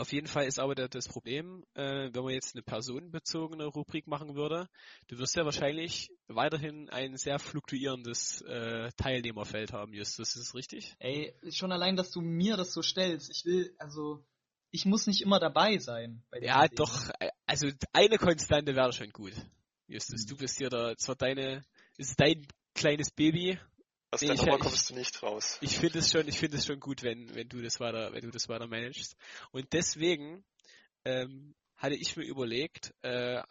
auf 0.00 0.12
jeden 0.12 0.26
Fall 0.26 0.46
ist 0.46 0.58
aber 0.58 0.74
das 0.74 1.08
Problem, 1.08 1.64
äh, 1.74 2.08
wenn 2.12 2.22
man 2.22 2.32
jetzt 2.32 2.54
eine 2.54 2.62
personenbezogene 2.62 3.66
Rubrik 3.66 4.06
machen 4.06 4.34
würde, 4.34 4.68
du 5.08 5.18
wirst 5.18 5.36
ja 5.36 5.44
wahrscheinlich 5.44 6.10
weiterhin 6.26 6.88
ein 6.88 7.16
sehr 7.16 7.38
fluktuierendes 7.38 8.40
äh, 8.42 8.90
Teilnehmerfeld 8.96 9.72
haben, 9.72 9.92
Justus, 9.92 10.36
ist 10.36 10.48
das 10.48 10.54
richtig? 10.54 10.96
Ey, 10.98 11.34
schon 11.50 11.72
allein, 11.72 11.96
dass 11.96 12.10
du 12.10 12.20
mir 12.20 12.56
das 12.56 12.72
so 12.72 12.82
stellst. 12.82 13.30
Ich 13.30 13.44
will, 13.44 13.74
also, 13.78 14.24
ich 14.70 14.86
muss 14.86 15.06
nicht 15.06 15.20
immer 15.20 15.38
dabei 15.38 15.78
sein. 15.78 16.22
Ja, 16.40 16.62
Dingen. 16.66 16.76
doch, 16.76 17.10
also 17.46 17.68
eine 17.92 18.16
Konstante 18.16 18.74
wäre 18.74 18.92
schon 18.92 19.10
gut. 19.10 19.34
Justus, 19.86 20.22
Hm. 20.22 20.28
du 20.28 20.36
bist 20.36 20.56
hier 20.58 20.70
der, 20.70 20.96
zwar 20.96 21.16
deine, 21.16 21.62
ist 21.98 22.18
dein 22.18 22.46
kleines 22.74 23.10
Baby. 23.10 23.58
Aus 24.12 24.22
Nee, 24.22 24.28
der 24.28 24.36
Nummer 24.36 24.58
kommst 24.58 24.90
du 24.90 24.94
nicht 24.94 25.22
raus. 25.22 25.58
Ich 25.60 25.78
finde 25.78 26.00
es 26.00 26.10
schon, 26.10 26.26
ich 26.26 26.38
finde 26.38 26.56
es 26.56 26.66
schon 26.66 26.80
gut, 26.80 27.02
wenn, 27.02 27.32
wenn 27.34 27.48
du 27.48 27.62
das 27.62 27.78
weiter, 27.78 28.12
wenn 28.12 28.22
du 28.22 28.30
das 28.30 28.48
weiter 28.48 28.66
managst. 28.66 29.16
Und 29.52 29.72
deswegen, 29.72 30.44
ähm, 31.04 31.54
hatte 31.76 31.94
ich 31.94 32.16
mir 32.16 32.24
überlegt, 32.24 32.92
äh, 33.02 33.42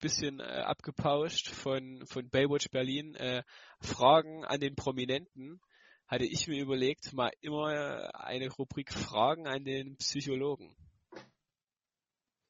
bisschen 0.00 0.40
äh, 0.40 0.42
abgepauscht 0.42 1.48
von, 1.48 2.04
von 2.06 2.28
Baywatch 2.28 2.70
Berlin, 2.70 3.14
äh, 3.14 3.42
Fragen 3.80 4.44
an 4.44 4.60
den 4.60 4.74
Prominenten, 4.74 5.60
hatte 6.06 6.24
ich 6.24 6.48
mir 6.48 6.60
überlegt, 6.60 7.12
mal 7.12 7.30
immer 7.40 8.10
eine 8.14 8.50
Rubrik 8.50 8.92
Fragen 8.92 9.46
an 9.46 9.64
den 9.64 9.96
Psychologen. 9.96 10.74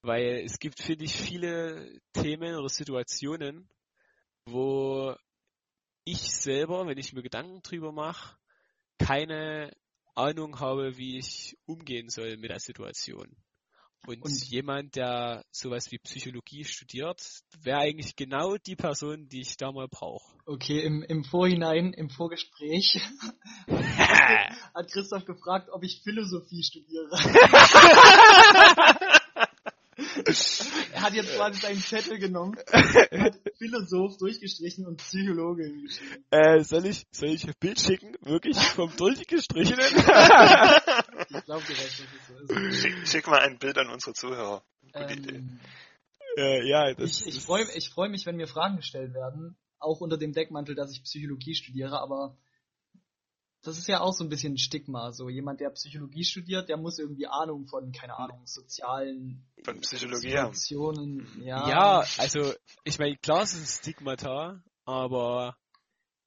Weil 0.02 0.42
es 0.44 0.58
gibt, 0.58 0.80
finde 0.80 1.04
ich, 1.04 1.14
viele 1.14 2.00
Themen 2.14 2.54
oder 2.54 2.68
Situationen, 2.68 3.68
wo 4.46 5.14
ich 6.04 6.32
selber, 6.32 6.86
wenn 6.86 6.98
ich 6.98 7.12
mir 7.12 7.22
Gedanken 7.22 7.62
drüber 7.62 7.92
mache, 7.92 8.36
keine 8.98 9.72
Ahnung 10.14 10.58
habe, 10.60 10.96
wie 10.96 11.18
ich 11.18 11.56
umgehen 11.66 12.08
soll 12.08 12.36
mit 12.36 12.50
der 12.50 12.60
Situation. 12.60 13.36
Und, 14.06 14.22
Und- 14.22 14.44
jemand, 14.48 14.96
der 14.96 15.44
sowas 15.50 15.90
wie 15.92 15.98
Psychologie 15.98 16.64
studiert, 16.64 17.20
wäre 17.62 17.80
eigentlich 17.80 18.16
genau 18.16 18.56
die 18.56 18.76
Person, 18.76 19.28
die 19.28 19.42
ich 19.42 19.58
da 19.58 19.72
mal 19.72 19.88
brauche. 19.88 20.38
Okay, 20.46 20.80
im, 20.80 21.02
im 21.02 21.22
Vorhinein, 21.22 21.92
im 21.92 22.08
Vorgespräch, 22.08 22.98
hat 23.68 24.90
Christoph 24.90 25.26
gefragt, 25.26 25.68
ob 25.70 25.84
ich 25.84 26.00
Philosophie 26.02 26.62
studiere. 26.62 27.10
er 30.92 31.00
hat 31.02 31.14
jetzt 31.14 31.34
quasi 31.36 31.60
seinen 31.60 31.80
Zettel 31.80 32.18
genommen, 32.18 32.56
hat 32.66 33.40
Philosoph 33.58 34.16
durchgestrichen 34.18 34.86
und 34.86 34.96
Psychologe 34.98 35.72
äh, 36.30 36.62
soll 36.64 36.86
ich, 36.86 37.06
soll 37.10 37.30
ich 37.30 37.44
ein 37.46 37.54
Bild 37.60 37.80
schicken? 37.80 38.16
Wirklich 38.22 38.56
vom 38.58 38.94
durchgestrichenen? 38.96 39.80
Ich 41.32 41.44
glaube 41.44 41.64
dir, 41.64 41.74
dass 41.74 41.96
das 41.98 42.48
so 42.48 42.54
ist. 42.54 42.80
Schick, 42.82 43.06
schick 43.06 43.26
mal 43.28 43.40
ein 43.40 43.58
Bild 43.58 43.78
an 43.78 43.88
unsere 43.90 44.14
Zuhörer. 44.14 44.64
Gute 44.92 45.12
Idee. 45.14 45.36
Ähm, 45.36 45.60
äh, 46.36 46.68
ja, 46.68 46.92
das 46.94 47.20
ich 47.20 47.26
ich 47.28 47.36
ist- 47.36 47.44
freue 47.46 47.64
ich 47.74 47.90
freu 47.90 48.08
mich, 48.08 48.26
wenn 48.26 48.36
mir 48.36 48.46
Fragen 48.48 48.76
gestellt 48.76 49.14
werden, 49.14 49.56
auch 49.78 50.00
unter 50.00 50.16
dem 50.16 50.32
Deckmantel, 50.32 50.74
dass 50.74 50.90
ich 50.92 51.02
Psychologie 51.04 51.54
studiere, 51.54 52.00
aber 52.00 52.36
das 53.62 53.78
ist 53.78 53.88
ja 53.88 54.00
auch 54.00 54.12
so 54.12 54.24
ein 54.24 54.30
bisschen 54.30 54.54
ein 54.54 54.58
Stigma. 54.58 55.12
So 55.12 55.28
jemand, 55.28 55.60
der 55.60 55.70
Psychologie 55.70 56.24
studiert, 56.24 56.68
der 56.68 56.76
muss 56.78 56.98
irgendwie 56.98 57.26
Ahnung 57.26 57.66
von, 57.66 57.92
keine 57.92 58.16
Ahnung, 58.16 58.46
sozialen 58.46 59.44
Von 59.64 59.80
Psychologie 59.80 60.36
haben. 60.38 60.54
Situationen. 60.54 61.26
Ja, 61.44 61.68
Ja, 61.68 62.04
also 62.18 62.52
ich 62.84 62.98
meine, 62.98 63.16
klar 63.18 63.42
ist 63.42 63.54
es 63.54 63.60
ein 63.60 63.66
Stigmata, 63.82 64.62
aber 64.84 65.56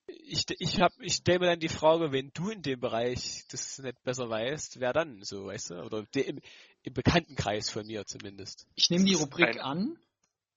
ich, 0.05 0.45
ich 0.59 0.79
hab, 0.79 0.91
ich 0.99 1.13
stelle 1.15 1.39
mir 1.39 1.45
dann 1.47 1.59
die 1.59 1.69
Frage, 1.69 2.11
wenn 2.11 2.31
du 2.33 2.49
in 2.49 2.61
dem 2.61 2.79
Bereich 2.79 3.45
das 3.49 3.79
nicht 3.79 4.03
besser 4.03 4.29
weißt, 4.29 4.79
wer 4.79 4.93
dann 4.93 5.23
so, 5.23 5.45
weißt 5.45 5.71
du? 5.71 5.83
Oder 5.83 6.03
de, 6.13 6.23
im, 6.23 6.39
im 6.83 6.93
Bekanntenkreis 6.93 7.69
von 7.69 7.85
mir 7.87 8.05
zumindest. 8.05 8.67
ich 8.75 8.89
nehme 8.89 9.05
die 9.05 9.13
Rubrik 9.15 9.47
ein- 9.47 9.59
an, 9.59 9.97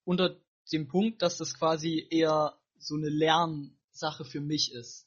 unter 0.04 0.36
dem 0.72 0.88
Punkt, 0.88 1.22
dass 1.22 1.38
das 1.38 1.54
quasi 1.54 2.06
eher 2.10 2.58
so 2.78 2.96
eine 2.96 3.08
Lernsache 3.08 4.24
für 4.24 4.40
mich 4.40 4.72
ist. 4.72 5.05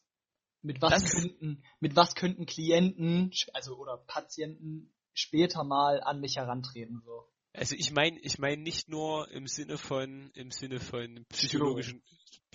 Mit 0.62 0.82
was 0.82 0.92
Das- 0.92 1.12
könnten, 1.12 1.64
mit 1.80 1.96
was 1.96 2.16
könnten 2.16 2.46
Klienten, 2.46 3.32
also 3.54 3.78
oder 3.78 3.98
Patienten 3.98 4.92
später 5.14 5.64
mal 5.64 6.02
an 6.02 6.20
mich 6.20 6.36
herantreten, 6.38 7.02
so. 7.06 7.28
Also 7.54 7.76
ich 7.76 7.92
meine, 7.92 8.20
ich 8.20 8.38
meine 8.40 8.62
nicht 8.62 8.90
nur 8.90 9.30
im 9.32 9.48
Sinne 9.48 9.78
von 9.78 10.30
im 10.36 10.52
Sinne 10.52 10.80
von 10.80 11.26
psychologischen 11.30 12.04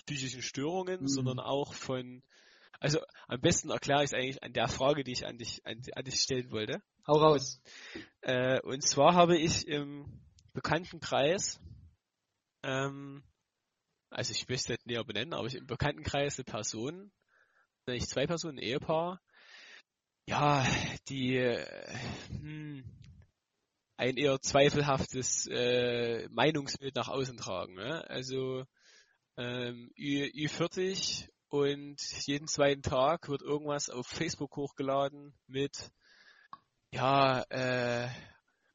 psychischen 0.06 0.42
Störungen, 0.42 1.02
Mhm. 1.02 1.08
sondern 1.08 1.40
auch 1.40 1.74
von 1.74 2.22
also 2.80 3.00
am 3.28 3.40
besten 3.40 3.70
erkläre 3.70 4.04
ich 4.04 4.10
es 4.10 4.14
eigentlich 4.14 4.42
an 4.42 4.52
der 4.52 4.68
Frage, 4.68 5.02
die 5.04 5.12
ich 5.12 5.26
an 5.26 5.38
dich 5.38 5.64
an, 5.66 5.80
an 5.94 6.04
dich 6.04 6.20
stellen 6.20 6.50
wollte. 6.50 6.82
Hau 7.06 7.14
raus. 7.14 7.60
Äh, 8.20 8.60
und 8.60 8.82
zwar 8.86 9.14
habe 9.14 9.36
ich 9.38 9.66
im 9.66 10.20
Bekanntenkreis, 10.52 11.60
ähm, 12.62 13.22
also 14.10 14.32
ich 14.32 14.48
möchte 14.48 14.72
es 14.74 14.78
nicht 14.78 14.86
näher 14.86 15.04
benennen, 15.04 15.34
aber 15.34 15.46
ich 15.46 15.54
im 15.54 15.66
Bekanntenkreis 15.66 16.38
eine 16.38 16.44
Person, 16.44 17.10
nicht 17.86 18.08
zwei 18.08 18.26
Personen, 18.26 18.58
ein 18.58 18.64
Ehepaar, 18.64 19.20
ja, 20.26 20.66
die 21.08 21.36
äh, 21.36 21.66
hm, 22.28 22.84
ein 23.96 24.16
eher 24.16 24.40
zweifelhaftes 24.40 25.46
äh, 25.50 26.28
Meinungsbild 26.30 26.94
nach 26.96 27.08
außen 27.08 27.36
tragen. 27.36 27.74
Ne? 27.74 28.08
Also 28.08 28.64
ähm, 29.36 29.90
Ü, 29.96 30.24
Ü40 30.24 31.28
und 31.48 32.00
jeden 32.26 32.48
zweiten 32.48 32.82
Tag 32.82 33.28
wird 33.28 33.42
irgendwas 33.42 33.90
auf 33.90 34.06
Facebook 34.06 34.56
hochgeladen 34.56 35.34
mit 35.46 35.90
ja, 36.90 37.42
äh, 37.50 38.08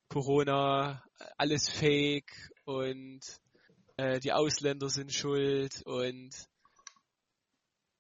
Corona, 0.08 1.04
alles 1.38 1.70
fake 1.70 2.32
und 2.66 3.22
äh, 3.98 4.20
die 4.20 4.34
Ausländer 4.34 4.90
sind 4.90 5.14
schuld 5.14 5.82
und 5.86 6.32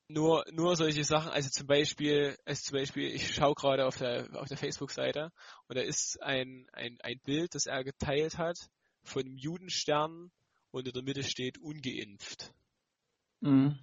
nur, 0.09 0.43
nur 0.51 0.75
solche 0.75 1.03
Sachen, 1.03 1.31
also 1.31 1.49
zum 1.49 1.67
Beispiel, 1.67 2.35
also 2.43 2.61
zum 2.63 2.79
Beispiel, 2.79 3.13
ich 3.13 3.33
schaue 3.33 3.53
gerade 3.53 3.85
auf 3.85 3.97
der, 3.97 4.27
auf 4.33 4.47
der 4.47 4.57
Facebook-Seite 4.57 5.31
und 5.67 5.77
da 5.77 5.81
ist 5.81 6.21
ein, 6.21 6.67
ein, 6.73 6.97
ein 7.01 7.19
Bild, 7.23 7.53
das 7.53 7.67
er 7.67 7.83
geteilt 7.83 8.37
hat 8.37 8.57
von 9.03 9.21
einem 9.21 9.37
Judenstern 9.37 10.31
und 10.71 10.87
in 10.87 10.93
der 10.93 11.03
Mitte 11.03 11.23
steht 11.23 11.59
ungeimpft. 11.59 12.53
Mhm. 13.41 13.79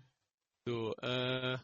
So, 0.66 0.94
äh, 0.96 1.58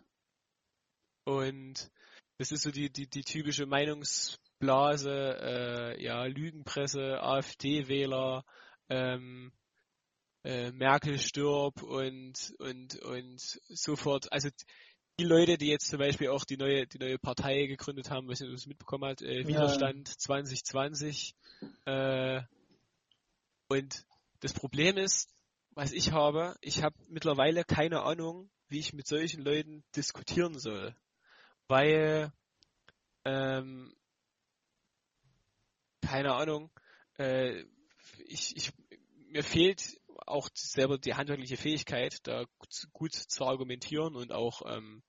und 1.25 1.90
das 2.38 2.53
ist 2.53 2.62
so 2.62 2.70
die, 2.70 2.90
die, 2.90 3.09
die 3.09 3.25
typische 3.25 3.66
Meinungsblase, 3.66 5.38
äh, 5.40 6.03
ja, 6.03 6.25
Lügenpresse, 6.25 7.20
AfD-Wähler, 7.20 8.44
ähm, 8.88 9.53
äh, 10.44 10.70
Merkel 10.72 11.18
stirb 11.18 11.83
und, 11.83 12.55
und, 12.59 12.96
und 13.02 13.40
sofort, 13.68 14.33
also 14.33 14.48
die 15.18 15.24
Leute, 15.24 15.59
die 15.59 15.68
jetzt 15.68 15.88
zum 15.88 15.98
Beispiel 15.98 16.28
auch 16.28 16.44
die 16.44 16.57
neue, 16.57 16.87
die 16.87 16.98
neue 16.98 17.18
Partei 17.18 17.66
gegründet 17.66 18.11
haben, 18.11 18.28
was 18.28 18.40
ihr 18.40 18.50
das 18.50 18.66
mitbekommen 18.66 19.05
habt, 19.05 19.22
äh, 19.22 19.46
Widerstand 19.46 20.09
2020, 20.09 21.35
äh, 21.85 22.40
und 23.68 24.05
das 24.40 24.52
Problem 24.52 24.98
ist, 24.98 25.31
was 25.70 25.92
ich 25.92 26.12
habe, 26.12 26.57
ich 26.61 26.83
habe 26.83 26.94
mittlerweile 27.09 27.64
keine 27.64 28.02
Ahnung, 28.02 28.50
wie 28.68 28.78
ich 28.78 28.92
mit 28.92 29.07
solchen 29.07 29.42
Leuten 29.42 29.85
diskutieren 29.96 30.59
soll. 30.59 30.94
Weil, 31.68 32.33
ähm, 33.24 33.94
keine 36.02 36.35
Ahnung, 36.35 36.70
äh, 37.18 37.64
ich, 38.26 38.57
ich, 38.57 38.72
mir 39.31 39.42
fehlt 39.42 39.98
auch 40.27 40.49
selber 40.55 40.99
die 40.99 41.15
handwerkliche 41.15 41.57
Fähigkeit, 41.57 42.19
da 42.25 42.45
gut 42.93 43.15
zu 43.15 43.45
argumentieren 43.45 44.17
und 44.17 44.33
auch 44.33 44.63
ähm, 44.67 45.03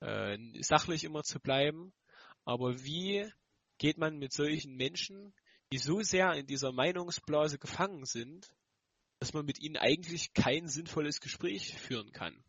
äh, 0.00 0.38
sachlich 0.62 1.04
immer 1.04 1.22
zu 1.22 1.40
bleiben. 1.40 1.92
Aber 2.44 2.84
wie 2.84 3.30
geht 3.78 3.98
man 3.98 4.18
mit 4.18 4.32
solchen 4.32 4.76
Menschen, 4.76 5.34
die 5.72 5.78
so 5.78 6.00
sehr 6.02 6.32
in 6.34 6.46
dieser 6.46 6.72
Meinungsblase 6.72 7.58
gefangen 7.58 8.04
sind, 8.04 8.48
dass 9.18 9.32
man 9.32 9.44
mit 9.44 9.58
ihnen 9.60 9.76
eigentlich 9.76 10.32
kein 10.34 10.68
sinnvolles 10.68 11.20
Gespräch 11.20 11.78
führen 11.78 12.12
kann? 12.12 12.44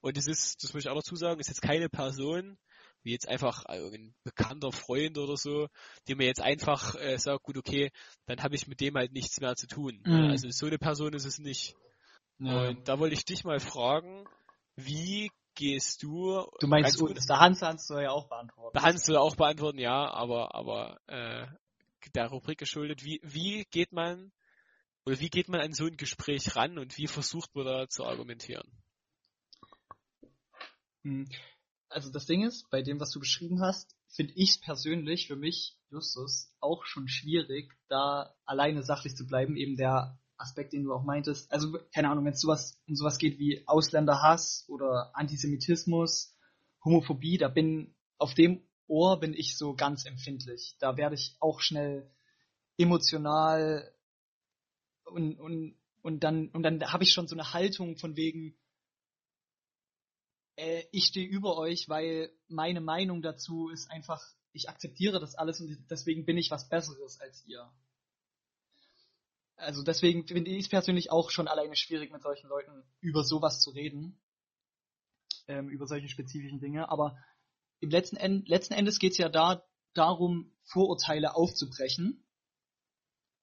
Und 0.00 0.16
es 0.18 0.26
ist, 0.26 0.62
das 0.62 0.72
muss 0.72 0.84
ich 0.84 0.88
auch 0.88 0.96
dazu 0.96 1.16
sagen, 1.16 1.40
ist 1.40 1.48
jetzt 1.48 1.62
keine 1.62 1.88
Person, 1.88 2.58
wie 3.02 3.12
jetzt 3.12 3.28
einfach 3.28 3.64
ein 3.64 4.14
bekannter 4.24 4.72
Freund 4.72 5.18
oder 5.18 5.36
so, 5.36 5.68
dem 6.08 6.18
mir 6.18 6.26
jetzt 6.26 6.40
einfach 6.40 6.94
äh, 6.96 7.18
sagt, 7.18 7.42
gut, 7.42 7.56
okay, 7.56 7.90
dann 8.26 8.42
habe 8.42 8.54
ich 8.54 8.66
mit 8.66 8.80
dem 8.80 8.96
halt 8.96 9.12
nichts 9.12 9.40
mehr 9.40 9.54
zu 9.56 9.66
tun. 9.66 10.02
Mhm. 10.04 10.30
Also 10.30 10.48
so 10.50 10.66
eine 10.66 10.78
Person 10.78 11.12
ist 11.12 11.24
es 11.24 11.38
nicht. 11.38 11.74
Ja. 12.38 12.68
Und 12.68 12.88
da 12.88 12.98
wollte 12.98 13.14
ich 13.14 13.24
dich 13.24 13.44
mal 13.44 13.60
fragen, 13.60 14.26
wie 14.76 15.30
gehst 15.54 16.02
du? 16.02 16.46
Du 16.60 16.66
meinst, 16.66 16.98
gut- 16.98 17.10
uns, 17.10 17.26
der 17.26 17.38
Hans 17.38 17.62
Hans 17.62 17.86
soll 17.86 18.02
ja 18.02 18.10
auch 18.10 18.28
beantworten. 18.28 18.74
da 18.74 18.80
kannst 18.80 19.08
du 19.08 19.18
auch 19.18 19.36
beantworten, 19.36 19.78
ja, 19.78 20.10
aber 20.12 20.54
aber 20.54 20.98
äh, 21.06 21.46
der 22.14 22.28
Rubrik 22.28 22.58
geschuldet, 22.58 23.04
wie 23.04 23.20
wie 23.22 23.64
geht 23.70 23.92
man 23.92 24.32
oder 25.04 25.20
wie 25.20 25.28
geht 25.28 25.48
man 25.48 25.60
an 25.60 25.72
so 25.72 25.86
ein 25.86 25.96
Gespräch 25.96 26.56
ran 26.56 26.78
und 26.78 26.96
wie 26.98 27.06
versucht 27.06 27.54
man 27.54 27.66
da 27.66 27.88
zu 27.88 28.04
argumentieren? 28.04 28.68
Hm. 31.04 31.28
Also 31.92 32.10
das 32.10 32.26
Ding 32.26 32.44
ist, 32.44 32.70
bei 32.70 32.82
dem, 32.82 33.00
was 33.00 33.10
du 33.10 33.20
beschrieben 33.20 33.60
hast, 33.60 33.94
finde 34.08 34.32
ich 34.34 34.50
es 34.50 34.60
persönlich 34.60 35.26
für 35.26 35.36
mich, 35.36 35.76
Justus, 35.90 36.52
auch 36.60 36.84
schon 36.84 37.08
schwierig, 37.08 37.72
da 37.88 38.34
alleine 38.44 38.82
sachlich 38.82 39.14
zu 39.14 39.26
bleiben. 39.26 39.56
Eben 39.56 39.76
der 39.76 40.18
Aspekt, 40.36 40.72
den 40.72 40.84
du 40.84 40.92
auch 40.92 41.04
meintest. 41.04 41.50
Also 41.52 41.78
keine 41.94 42.10
Ahnung, 42.10 42.24
wenn 42.24 42.32
es 42.32 42.40
sowas 42.40 42.78
um 42.88 42.96
sowas 42.96 43.18
geht 43.18 43.38
wie 43.38 43.66
Ausländerhass 43.66 44.64
oder 44.68 45.12
Antisemitismus, 45.14 46.34
Homophobie, 46.84 47.38
da 47.38 47.48
bin 47.48 47.94
auf 48.18 48.34
dem 48.34 48.62
Ohr 48.88 49.20
bin 49.20 49.34
ich 49.34 49.56
so 49.56 49.74
ganz 49.74 50.04
empfindlich. 50.04 50.76
Da 50.80 50.96
werde 50.96 51.14
ich 51.14 51.36
auch 51.40 51.60
schnell 51.60 52.10
emotional 52.76 53.92
und 55.04 55.38
und 55.38 55.76
und 56.02 56.24
dann 56.24 56.48
und 56.48 56.62
dann 56.62 56.92
habe 56.92 57.04
ich 57.04 57.12
schon 57.12 57.28
so 57.28 57.36
eine 57.36 57.52
Haltung 57.52 57.96
von 57.96 58.16
wegen 58.16 58.56
äh, 60.56 60.84
ich 60.92 61.06
stehe 61.06 61.26
über 61.28 61.56
euch, 61.56 61.88
weil 61.88 62.32
meine 62.48 62.80
Meinung 62.80 63.22
dazu 63.22 63.68
ist 63.68 63.90
einfach, 63.90 64.22
ich 64.52 64.68
akzeptiere 64.68 65.20
das 65.20 65.34
alles 65.34 65.60
und 65.60 65.86
deswegen 65.90 66.24
bin 66.24 66.36
ich 66.36 66.50
was 66.50 66.68
Besseres 66.68 67.20
als 67.20 67.44
ihr. 67.46 67.70
Also 69.56 69.82
deswegen 69.82 70.26
finde 70.26 70.50
ich 70.50 70.64
es 70.64 70.68
persönlich 70.68 71.10
auch 71.10 71.30
schon 71.30 71.48
alleine 71.48 71.76
schwierig, 71.76 72.10
mit 72.10 72.22
solchen 72.22 72.48
Leuten 72.48 72.82
über 73.00 73.22
sowas 73.22 73.60
zu 73.60 73.70
reden. 73.70 74.18
Ähm, 75.46 75.68
über 75.68 75.86
solche 75.86 76.08
spezifischen 76.08 76.60
Dinge. 76.60 76.88
Aber 76.88 77.16
im 77.80 77.90
letzten, 77.90 78.16
End, 78.16 78.48
letzten 78.48 78.74
Endes 78.74 78.98
geht 78.98 79.12
es 79.12 79.18
ja 79.18 79.28
da 79.28 79.64
darum, 79.92 80.52
Vorurteile 80.62 81.34
aufzubrechen. 81.34 82.24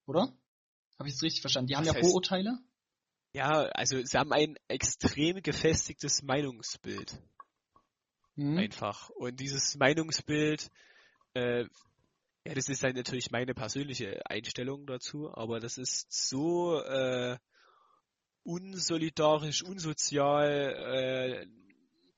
Oder? 0.05 0.33
Habe 0.97 1.09
ich 1.09 1.15
es 1.15 1.21
richtig 1.21 1.41
verstanden? 1.41 1.67
Die 1.67 1.75
haben 1.75 1.85
Was 1.85 1.93
ja 1.95 1.99
heißt- 1.99 2.05
Vorurteile. 2.05 2.59
Ja, 3.31 3.65
also 3.73 4.01
sie 4.03 4.17
haben 4.17 4.33
ein 4.33 4.55
extrem 4.67 5.41
gefestigtes 5.41 6.23
Meinungsbild. 6.23 7.21
Mhm. 8.39 8.57
einfach. 8.57 9.09
Und 9.09 9.39
dieses 9.39 9.75
Meinungsbild, 9.75 10.69
äh, 11.33 11.65
ja, 12.45 12.53
das 12.53 12.69
ist 12.69 12.83
halt 12.83 12.95
natürlich 12.95 13.31
meine 13.31 13.53
persönliche 13.53 14.21
Einstellung 14.25 14.87
dazu, 14.87 15.29
aber 15.33 15.59
das 15.59 15.77
ist 15.77 16.07
so 16.09 16.81
äh, 16.81 17.37
unsolidarisch, 18.43 19.61
unsozial, 19.61 20.47
äh, 20.49 21.45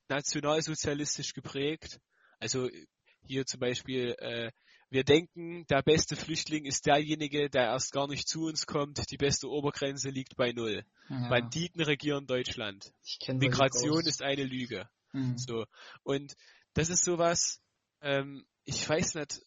nationalsozialistisch 0.10 1.34
geprägt. 1.34 2.00
Also 2.40 2.70
hier 3.24 3.46
zum 3.46 3.60
Beispiel, 3.60 4.16
äh, 4.20 4.52
wir 4.92 5.06
denken, 5.06 5.66
der 5.68 5.82
beste 5.82 6.18
Flüchtling 6.18 6.66
ist 6.66 6.86
derjenige, 6.86 7.50
der 7.50 7.68
erst 7.68 7.94
gar 7.94 8.08
nicht 8.08 8.28
zu 8.28 8.44
uns 8.44 8.66
kommt. 8.66 9.10
Die 9.10 9.18
beste 9.18 9.50
Obergrenze 9.50 10.10
liegt 10.10 10.36
bei 10.36 10.52
null. 10.52 10.84
Ja, 11.10 11.30
Banditen 11.30 11.82
regieren 11.82 12.28
Deutschland. 12.28 12.94
ich 13.04 13.28
Migration 13.30 14.06
ist 14.06 14.22
eine 14.22 14.44
Lüge. 14.44 14.90
Mhm. 15.14 15.38
So. 15.38 15.66
Und 16.04 16.36
das 16.74 16.90
ist 16.90 17.06
sowas, 17.06 17.62
ähm, 18.02 18.46
ich 18.66 18.88
weiß 18.88 19.16
nicht, 19.16 19.42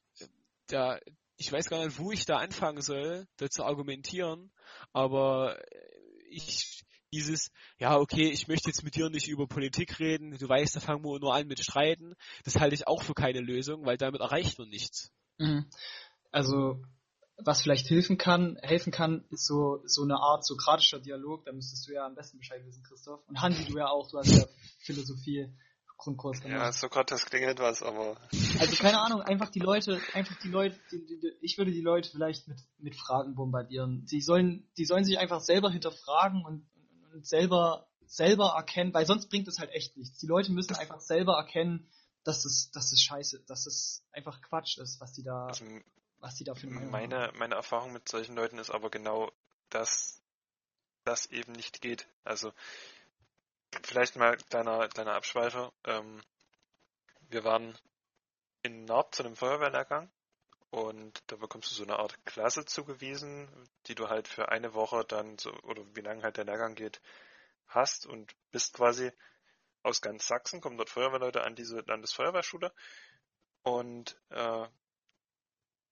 da, 0.69 0.99
ich 1.37 1.53
weiß 1.53 1.69
gar 1.69 1.85
nicht, 1.85 1.99
wo 1.99 2.11
ich 2.11 2.25
da 2.25 2.39
anfangen 2.39 2.81
soll, 2.81 3.27
da 3.37 3.51
zu 3.51 3.65
argumentieren, 3.65 4.51
aber 4.95 5.59
äh, 5.61 5.89
ich, 6.31 6.85
dieses, 7.13 7.51
ja, 7.79 7.99
okay, 7.99 8.31
ich 8.31 8.49
möchte 8.49 8.71
jetzt 8.71 8.83
mit 8.83 8.97
dir 8.97 9.11
nicht 9.11 9.29
über 9.29 9.47
Politik 9.47 10.01
reden, 10.01 10.39
du 10.39 10.49
weißt, 10.49 10.77
da 10.77 10.81
fangen 10.81 11.05
wir 11.05 11.19
nur 11.21 11.35
an 11.35 11.47
mit 11.47 11.61
Streiten, 11.61 12.15
das 12.45 12.57
halte 12.57 12.75
ich 12.75 12.89
auch 12.89 13.03
für 13.03 13.15
keine 13.15 13.41
Lösung, 13.41 13.85
weil 13.85 13.99
damit 13.99 14.23
erreicht 14.23 14.59
man 14.59 14.69
nichts. 14.71 15.13
Mhm. 15.39 15.67
Also, 16.31 16.83
was 17.39 17.63
vielleicht 17.63 17.89
helfen 17.91 18.19
kann, 18.19 18.57
helfen 18.63 18.93
kann, 18.93 19.25
ist 19.31 19.47
so, 19.47 19.81
so 19.85 20.03
eine 20.03 20.17
Art 20.17 20.45
sokratischer 20.45 21.01
Dialog. 21.01 21.45
Da 21.45 21.53
müsstest 21.53 21.89
du 21.89 21.93
ja 21.93 22.07
am 22.07 22.15
besten 22.15 22.39
Bescheid 22.39 22.65
wissen, 22.65 22.83
Christoph. 22.83 23.21
Und 23.29 23.41
Hansi, 23.41 23.65
du 23.65 23.79
ja 23.79 23.89
auch, 23.89 24.11
du 24.11 24.19
hast 24.19 24.37
ja 24.37 24.45
Philosophie 24.81 25.53
Grundkurs 25.97 26.43
Ja. 26.45 26.71
Sokrates 26.73 27.25
klingelt 27.25 27.59
was, 27.61 27.83
aber 27.83 28.17
Also 28.61 28.77
keine 28.77 29.01
Ahnung, 29.01 29.23
einfach 29.23 29.51
die 29.51 29.61
Leute, 29.61 30.01
einfach 30.13 30.37
die 30.41 30.49
Leute, 30.49 30.79
die, 30.91 30.99
die, 31.07 31.33
ich 31.41 31.57
würde 31.57 31.73
die 31.73 31.81
Leute 31.81 32.11
vielleicht 32.11 32.49
mit, 32.49 32.59
mit 32.79 32.97
Fragen 32.97 33.35
bombardieren. 33.35 34.05
Die 34.11 34.21
sollen, 34.21 34.69
die 34.77 34.85
sollen 34.85 35.05
sich 35.05 35.19
einfach 35.19 35.41
selber 35.41 35.71
hinterfragen 35.71 36.45
und, 36.45 36.67
und 37.13 37.27
selber, 37.27 37.87
selber 38.07 38.55
erkennen, 38.57 38.93
weil 38.93 39.07
sonst 39.07 39.29
bringt 39.31 39.49
es 39.49 39.59
halt 39.59 39.71
echt 39.71 39.97
nichts. 39.97 40.19
Die 40.19 40.27
Leute 40.27 40.53
müssen 40.53 40.75
einfach 40.77 41.01
selber 41.01 41.37
erkennen, 41.37 41.89
dass 42.25 42.45
es, 42.45 42.71
dass 42.71 42.93
es 42.93 43.03
scheiße, 43.03 43.41
dass 43.41 43.67
es 43.67 44.03
einfach 44.13 44.41
Quatsch 44.43 44.79
ist, 44.79 45.01
was 45.01 45.13
die 45.13 45.23
da, 45.23 45.47
also 45.47 45.65
was 46.19 46.37
die 46.37 46.45
da 46.45 46.55
für 46.55 46.67
haben. 46.67 46.91
meine, 46.91 47.33
meine 47.37 47.55
Erfahrung 47.55 47.93
mit 47.93 48.09
solchen 48.09 48.35
Leuten 48.35 48.59
ist 48.59 48.71
aber 48.71 48.91
genau, 48.91 49.31
dass 49.69 50.23
das 51.05 51.27
eben 51.27 51.53
nicht 51.53 51.83
geht. 51.83 52.09
Also 52.25 52.53
vielleicht 53.83 54.17
mal 54.17 54.37
kleiner, 54.37 54.89
kleiner 54.89 55.15
Abschweifer. 55.15 55.73
Ähm, 55.85 56.23
wir 57.29 57.45
waren 57.45 57.77
in 58.63 58.87
Nord 58.87 59.15
zu 59.15 59.23
einem 59.23 59.37
Feuerwehrlehrgang 59.37 60.11
und 60.71 61.23
da 61.27 61.37
bekommst 61.37 61.71
du 61.71 61.75
so 61.75 61.83
eine 61.85 61.99
Art 61.99 62.25
Klasse 62.25 62.65
zugewiesen, 62.65 63.49
die 63.87 63.95
du 63.95 64.09
halt 64.09 64.29
für 64.29 64.49
eine 64.49 64.73
Woche 64.75 65.05
dann 65.05 65.39
so, 65.39 65.53
oder 65.65 65.83
wie 65.95 66.01
lange 66.01 66.23
halt 66.23 66.39
der 66.39 66.47
Lehrgang 66.47 66.75
geht, 66.75 67.01
hast 67.67 68.07
und 68.07 68.35
bist 68.51 68.73
quasi 68.73 69.13
aus 69.85 70.01
ganz 70.01 70.27
Sachsen, 70.27 70.61
kommen 70.61 70.77
dort 70.77 70.91
Feuerwehrleute 70.91 71.45
an 71.45 71.55
diese 71.55 71.81
Landesfeuerwehrschule 71.81 72.73
und 73.63 74.19
äh, 74.31 74.67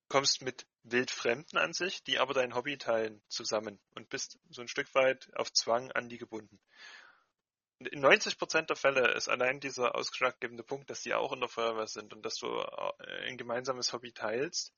kommst 0.09 0.43
mit 0.43 0.67
Wildfremden 0.83 1.59
an 1.59 1.73
sich, 1.73 2.03
die 2.05 2.19
aber 2.19 2.35
dein 2.35 2.55
Hobby 2.55 2.77
teilen 2.77 3.23
zusammen 3.29 3.81
und 3.95 4.09
bist 4.09 4.39
so 4.51 4.61
ein 4.61 4.69
Stück 4.69 4.95
weit 4.95 5.31
auf 5.37 5.53
Zwang 5.53 5.91
an 5.93 6.09
die 6.09 6.19
gebunden. 6.19 6.61
Und 7.79 7.89
in 7.89 8.05
90% 8.05 8.67
der 8.67 8.77
Fälle 8.77 9.13
ist 9.15 9.29
allein 9.29 9.59
dieser 9.59 9.95
ausschlaggebende 9.95 10.63
Punkt, 10.63 10.91
dass 10.91 11.03
die 11.03 11.15
auch 11.15 11.33
in 11.33 11.41
der 11.41 11.49
Feuerwehr 11.49 11.87
sind 11.87 12.13
und 12.13 12.25
dass 12.25 12.37
du 12.37 12.47
äh, 12.47 13.29
ein 13.29 13.39
gemeinsames 13.39 13.93
Hobby 13.93 14.13
teilst, 14.13 14.73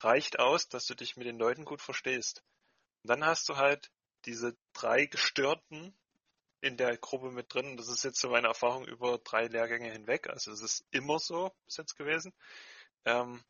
reicht 0.00 0.38
aus, 0.38 0.68
dass 0.68 0.86
du 0.86 0.94
dich 0.94 1.16
mit 1.16 1.26
den 1.26 1.38
Leuten 1.38 1.64
gut 1.64 1.82
verstehst. 1.82 2.42
Und 3.02 3.10
dann 3.10 3.26
hast 3.26 3.48
du 3.48 3.56
halt 3.56 3.90
diese 4.24 4.56
drei 4.72 5.06
Gestörten 5.06 5.94
in 6.64 6.78
der 6.78 6.96
Gruppe 6.96 7.30
mit 7.30 7.52
drin. 7.52 7.76
Das 7.76 7.88
ist 7.88 8.04
jetzt 8.04 8.18
so 8.18 8.30
meine 8.30 8.48
Erfahrung 8.48 8.86
über 8.86 9.18
drei 9.18 9.46
Lehrgänge 9.48 9.92
hinweg. 9.92 10.28
Also 10.30 10.50
es 10.50 10.62
ist 10.62 10.86
immer 10.90 11.18
so 11.18 11.52
bis 11.66 11.76
jetzt 11.76 11.94
gewesen. 11.96 12.32
Ähm, 13.04 13.44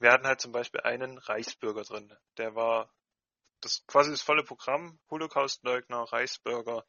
wir 0.00 0.12
hatten 0.12 0.26
halt 0.26 0.40
zum 0.40 0.52
Beispiel 0.52 0.82
einen 0.82 1.16
Reichsbürger 1.16 1.82
drin. 1.82 2.14
Der 2.36 2.54
war 2.54 2.92
das 3.62 3.84
quasi 3.86 4.10
das 4.10 4.20
volle 4.20 4.44
Programm, 4.44 4.98
Holocaustleugner, 5.10 6.12
Reichsbürger, 6.12 6.84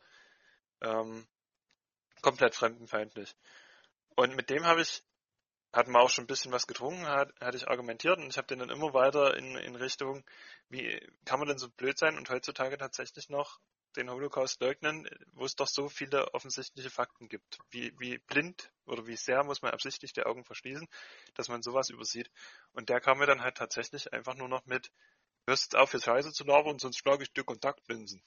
ähm, 0.81 1.25
komplett 2.21 2.55
fremdenfeindlich. 2.55 3.33
Und 4.15 4.35
mit 4.35 4.49
dem 4.49 4.65
habe 4.65 4.81
ich, 4.81 5.01
hatten 5.71 5.93
wir 5.93 6.01
auch 6.01 6.09
schon 6.09 6.25
ein 6.25 6.27
bisschen 6.27 6.51
was 6.51 6.67
getrunken, 6.67 7.07
hat, 7.07 7.31
hatte 7.39 7.55
ich 7.55 7.69
argumentiert 7.69 8.19
und 8.19 8.29
ich 8.29 8.37
habe 8.37 8.47
den 8.47 8.59
dann 8.59 8.69
immer 8.69 8.93
weiter 8.93 9.37
in, 9.37 9.55
in 9.55 9.75
Richtung, 9.77 10.25
wie 10.67 10.99
kann 11.23 11.39
man 11.39 11.47
denn 11.47 11.57
so 11.57 11.69
blöd 11.69 11.97
sein 11.97 12.17
und 12.17 12.29
heutzutage 12.29 12.77
tatsächlich 12.77 13.29
noch 13.29 13.61
den 13.99 14.09
Holocaust 14.09 14.61
leugnen, 14.61 15.07
wo 15.33 15.45
es 15.45 15.55
doch 15.55 15.67
so 15.67 15.89
viele 15.89 16.33
offensichtliche 16.33 16.89
Fakten 16.89 17.27
gibt. 17.29 17.59
Wie, 17.69 17.93
wie 17.99 18.17
blind 18.17 18.71
oder 18.85 19.05
wie 19.07 19.15
sehr 19.15 19.43
muss 19.43 19.61
man 19.61 19.71
absichtlich 19.71 20.13
die 20.13 20.23
Augen 20.23 20.43
verschließen, 20.45 20.87
dass 21.35 21.49
man 21.49 21.61
sowas 21.61 21.89
übersieht. 21.89 22.31
Und 22.73 22.89
der 22.89 23.01
kam 23.01 23.19
mir 23.19 23.27
dann 23.27 23.41
halt 23.41 23.57
tatsächlich 23.57 24.11
einfach 24.13 24.35
nur 24.35 24.47
noch 24.47 24.65
mit, 24.65 24.91
hörst 25.47 25.63
jetzt 25.65 25.75
auf, 25.75 25.89
für 25.91 26.01
Scheiße 26.01 26.31
zu 26.31 26.43
labern, 26.45 26.79
sonst 26.79 26.97
schlage 26.97 27.23
ich 27.23 27.33
dir 27.33 27.43
Kontaktlinsen. 27.43 28.23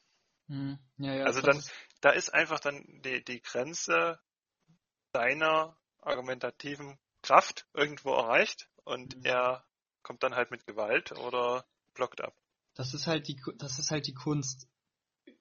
Hm. 0.49 0.79
Ja, 0.99 1.15
ja, 1.15 1.25
also 1.25 1.41
dann, 1.41 1.59
ist- 1.59 1.73
da 2.01 2.11
ist 2.11 2.35
einfach 2.35 2.61
dann 2.61 2.85
die, 3.03 3.25
die 3.25 3.41
Grenze 3.41 4.21
deiner 5.13 5.77
argumentativen 6.01 6.99
Kraft 7.23 7.67
irgendwo 7.73 8.13
erreicht 8.15 8.69
und 8.85 9.15
Mhm. 9.17 9.25
er 9.25 9.65
kommt 10.03 10.23
dann 10.23 10.35
halt 10.35 10.51
mit 10.51 10.67
Gewalt 10.67 11.13
oder 11.13 11.65
blockt 11.95 12.21
ab. 12.21 12.35
das 12.75 12.95
ist 12.95 13.07
halt 13.07 13.29
die, 13.29 13.41
das 13.57 13.79
ist 13.79 13.91
halt 13.91 14.07
die 14.07 14.15
Kunst. 14.15 14.69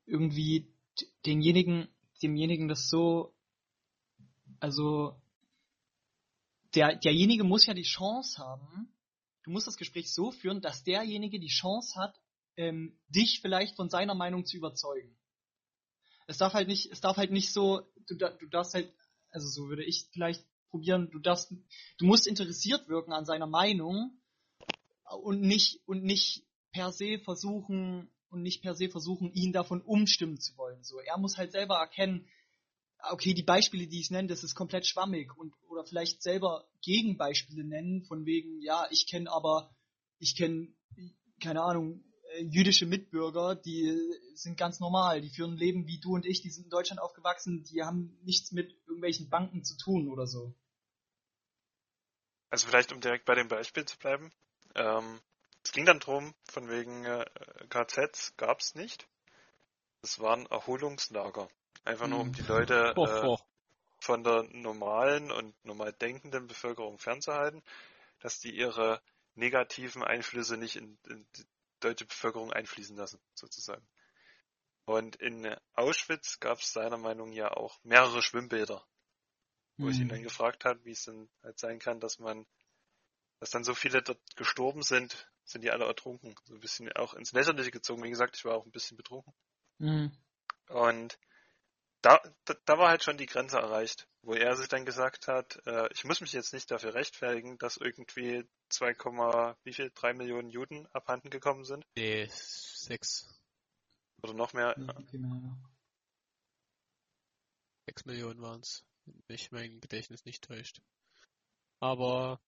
Irgendwie 0.06 0.74
denjenigen, 1.26 1.88
demjenigen 2.22 2.68
das 2.68 2.89
so, 2.89 3.34
also, 4.60 5.22
der, 6.76 6.95
derjenige 6.95 7.43
muss 7.43 7.66
ja 7.66 7.74
die 7.74 7.84
Chance 7.84 8.41
haben, 8.41 8.93
du 9.43 9.52
musst 9.52 9.68
das 9.68 9.78
Gespräch 9.78 10.14
so 10.14 10.32
führen, 10.32 10.62
dass 10.62 10.84
derjenige 10.84 11.39
die 11.39 11.47
Chance 11.47 11.99
hat, 11.99 12.20
ähm, 12.58 12.99
dich 13.10 13.41
vielleicht 13.41 13.76
von 13.76 13.89
seiner 13.89 14.16
Meinung 14.16 14.45
zu 14.45 14.58
überzeugen. 14.58 15.18
Es 16.28 16.38
darf 16.38 16.54
halt 16.54 16.68
nicht, 16.68 16.91
es 16.91 17.02
darf 17.02 17.18
halt 17.18 17.32
nicht 17.32 17.52
so, 17.52 17.82
du, 18.08 18.16
du 18.16 18.47
darfst 18.47 18.74
halt, 18.74 18.93
also 19.32 19.47
so 19.47 19.68
würde 19.68 19.84
ich 19.84 20.08
vielleicht 20.12 20.45
probieren, 20.70 21.10
du 21.12 21.20
darfst, 21.20 21.52
du 21.97 22.06
musst 22.06 22.28
interessiert 22.28 22.88
wirken 22.88 23.14
an 23.14 23.26
seiner 23.26 23.47
Meinung 23.47 24.22
und 25.24 25.41
nicht, 25.41 25.82
und 25.88 26.04
nicht 26.04 26.43
per 26.72 26.91
se 26.91 27.20
versuchen, 27.20 28.10
und 28.32 28.41
nicht 28.41 28.61
per 28.61 28.75
se 28.75 28.89
versuchen, 28.89 29.32
ihn 29.34 29.51
davon 29.51 29.82
umstimmen 29.82 30.39
zu 30.39 30.55
wollen. 30.57 30.84
So, 30.84 30.99
er 30.99 31.17
muss 31.17 31.38
halt 31.38 31.51
selber 31.51 31.75
erkennen, 31.75 32.27
okay, 33.09 33.34
die 33.34 33.43
Beispiele, 33.43 33.88
die 33.88 33.99
ich 33.99 34.11
nenne, 34.11 34.27
das 34.27 34.43
ist 34.43 34.55
komplett 34.55 34.88
schwammig 34.88 35.36
und 35.38 35.53
oder 35.67 35.84
vielleicht 35.84 36.21
selber 36.21 36.67
Gegenbeispiele 36.82 37.63
nennen, 37.63 38.03
von 38.03 38.25
wegen, 38.25 38.61
ja, 38.61 38.88
ich 38.91 39.07
kenne 39.07 39.32
aber, 39.32 39.73
ich 40.19 40.36
kenne, 40.36 40.73
keine 41.41 41.61
Ahnung, 41.61 42.03
äh, 42.36 42.43
jüdische 42.43 42.86
Mitbürger, 42.86 43.55
die 43.55 43.97
sind 44.36 44.57
ganz 44.57 44.79
normal, 44.79 45.21
die 45.21 45.29
führen 45.29 45.53
ein 45.53 45.57
Leben 45.57 45.88
wie 45.88 45.99
du 45.99 46.13
und 46.13 46.25
ich, 46.25 46.41
die 46.41 46.49
sind 46.49 46.65
in 46.65 46.69
Deutschland 46.69 47.01
aufgewachsen, 47.01 47.63
die 47.63 47.82
haben 47.84 48.17
nichts 48.23 48.51
mit 48.51 48.71
irgendwelchen 48.86 49.29
Banken 49.29 49.63
zu 49.63 49.75
tun 49.77 50.07
oder 50.07 50.27
so. 50.27 50.53
Also 52.49 52.67
vielleicht, 52.67 52.91
um 52.91 52.99
direkt 52.99 53.25
bei 53.25 53.36
dem 53.36 53.47
Beispiel 53.47 53.86
zu 53.86 53.97
bleiben. 53.97 54.32
Ähm, 54.75 55.21
es 55.64 55.72
ging 55.72 55.86
dann 55.86 55.99
drum, 55.99 56.34
von 56.49 56.70
wegen 56.70 57.05
äh, 57.05 57.26
KZs 57.70 58.36
gab's 58.38 58.76
nicht. 58.76 59.07
Es 60.01 60.20
waren 60.20 60.45
Erholungslager. 60.47 61.49
Einfach 61.84 62.07
nur, 62.07 62.22
um 62.22 62.32
Mhm. 62.32 62.34
die 62.34 62.41
Leute 62.43 62.95
äh, 63.01 63.30
von 63.99 64.24
der 64.24 64.43
normalen 64.51 65.32
und 65.32 65.53
normal 65.66 65.93
denkenden 65.93 66.47
Bevölkerung 66.47 66.97
fernzuhalten, 66.97 67.64
dass 68.20 68.39
die 68.39 68.55
ihre 68.55 69.01
negativen 69.36 70.03
Einflüsse 70.03 70.57
nicht 70.57 70.76
in, 70.76 70.97
in 71.07 71.26
die 71.38 71.45
deutsche 71.80 72.05
Bevölkerung 72.05 72.51
einfließen 72.51 72.95
lassen, 72.97 73.20
sozusagen. 73.36 73.88
Und 74.86 75.16
in 75.18 75.55
Auschwitz 75.74 76.39
gab 76.39 76.59
es 76.59 76.74
seiner 76.74 76.97
Meinung 76.97 77.32
ja 77.32 77.51
auch 77.51 77.80
mehrere 77.84 78.22
Schwimmbäder, 78.22 78.86
wo 79.80 79.89
ich 79.89 79.99
ihn 79.99 80.07
dann 80.09 80.22
Hm. 80.22 80.24
gefragt 80.24 80.66
habe, 80.66 80.84
wie 80.86 80.91
es 80.91 81.05
denn 81.05 81.30
halt 81.43 81.59
sein 81.59 81.80
kann, 81.80 81.99
dass 81.99 82.20
man, 82.20 82.45
dass 83.39 83.51
dann 83.51 83.64
so 83.64 83.74
viele 83.74 84.01
dort 84.01 84.20
gestorben 84.36 84.84
sind, 84.84 85.30
sind 85.52 85.64
die 85.64 85.72
alle 85.72 85.86
ertrunken. 85.86 86.36
So 86.45 86.56
ein 86.56 86.60
bisschen 86.60 86.91
auch 86.93 87.14
ins 87.14 87.32
Lächerliche 87.32 87.72
gezogen. 87.72 88.04
Wie 88.04 88.10
gesagt, 88.10 88.36
ich 88.38 88.45
war 88.45 88.56
auch 88.56 88.66
ein 88.66 88.72
bisschen 88.72 88.97
betrunken. 88.97 89.34
Mhm. 89.80 90.12
Und 90.70 91.18
da, 92.02 92.20
da, 92.45 92.56
da 92.66 92.78
war 92.78 92.89
halt 92.89 93.04
schon 93.04 93.18
die 93.18 93.28
Grenze 93.28 93.58
erreicht, 93.58 94.08
wo 94.24 94.34
er 94.34 94.56
sich 94.56 94.68
dann 94.68 94.86
gesagt 94.86 95.28
hat, 95.28 95.62
äh, 95.66 95.88
ich 95.93 96.04
muss 96.04 96.22
mich 96.22 96.34
jetzt 96.34 96.54
nicht 96.54 96.72
dafür 96.72 96.93
rechtfertigen, 96.93 97.58
dass 97.60 97.78
irgendwie 97.78 98.43
2, 98.70 98.95
wie 99.64 99.74
viel, 99.74 99.91
3 99.93 100.14
Millionen 100.14 100.49
Juden 100.49 100.88
abhanden 100.93 101.30
gekommen 101.30 101.64
sind 101.64 101.86
Nee, 101.95 102.28
sechs. 102.32 103.28
oder 104.24 104.34
noch 104.34 104.54
mehr. 104.54 104.76
Ja, 104.78 104.97
okay, 104.97 105.18
na, 105.20 105.39
ja. 105.43 105.58
Sechs 107.88 108.06
Millionen 108.06 108.41
waren's, 108.41 108.84
wenn 109.06 109.22
mich 109.28 109.52
mein 109.52 109.80
Gedächtnis 109.80 110.26
nicht 110.26 110.43
täuscht. 110.43 110.82
Aber, 111.80 112.39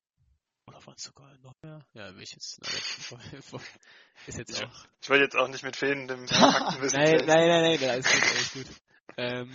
oder 0.67 0.85
waren 0.85 0.95
es 0.95 1.03
sogar 1.03 1.37
noch 1.39 1.53
mehr? 1.61 1.85
Ja, 1.93 2.15
will 2.15 2.23
ich 2.23 2.31
jetzt, 2.31 2.59
ist 4.27 4.37
jetzt 4.37 4.59
Ja. 4.59 4.67
auch. 4.67 4.85
Ich 5.01 5.09
will 5.09 5.19
jetzt 5.19 5.35
auch 5.35 5.47
nicht 5.47 5.63
mit 5.63 5.75
fehlendem 5.75 6.27
Faktenwissen 6.27 6.99
Nein, 6.99 7.25
nein, 7.25 7.47
nein, 7.47 7.79
nein, 7.79 7.89
alles 7.89 8.05
gut, 8.05 8.23
alles 8.23 8.53
gut. 8.53 8.81
Ähm, 9.17 9.51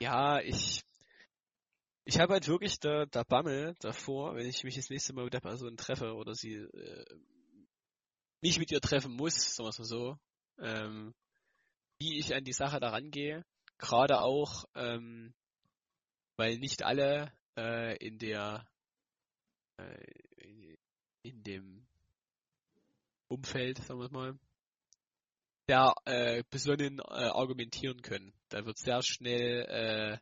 ja, 0.00 0.40
ich, 0.40 0.82
ich 2.04 2.18
habe 2.18 2.34
halt 2.34 2.48
wirklich 2.48 2.78
da, 2.78 3.06
da 3.06 3.22
Bammel 3.22 3.74
davor, 3.80 4.34
wenn 4.36 4.46
ich 4.46 4.64
mich 4.64 4.76
das 4.76 4.90
nächste 4.90 5.12
Mal 5.12 5.24
mit 5.24 5.34
der 5.34 5.40
Person 5.40 5.76
treffe 5.76 6.14
oder 6.14 6.34
sie 6.34 6.54
äh, 6.54 7.04
nicht 8.42 8.58
mit 8.58 8.70
ihr 8.70 8.80
treffen 8.80 9.12
muss, 9.16 9.54
sagen 9.54 9.66
wir 9.66 9.70
es 9.70 9.78
mal 9.78 9.84
so, 9.84 10.18
ähm, 10.58 11.14
wie 11.98 12.18
ich 12.18 12.34
an 12.34 12.44
die 12.44 12.52
Sache 12.52 12.80
da 12.80 12.90
rangehe. 12.90 13.44
Gerade 13.78 14.20
auch, 14.20 14.64
ähm, 14.74 15.34
weil 16.36 16.58
nicht 16.58 16.82
alle 16.82 17.32
äh, 17.56 17.96
in 17.96 18.18
der 18.18 18.66
in 21.22 21.42
dem 21.42 21.86
Umfeld, 23.28 23.78
sagen 23.78 24.00
wir 24.00 24.10
mal, 24.10 24.38
sehr 25.68 25.94
äh, 26.04 26.44
besonnen 26.50 27.00
äh, 27.00 27.02
argumentieren 27.02 28.00
können. 28.02 28.32
Da 28.48 28.64
wird 28.64 28.78
sehr 28.78 29.02
schnell, 29.02 29.66
äh, 29.68 30.18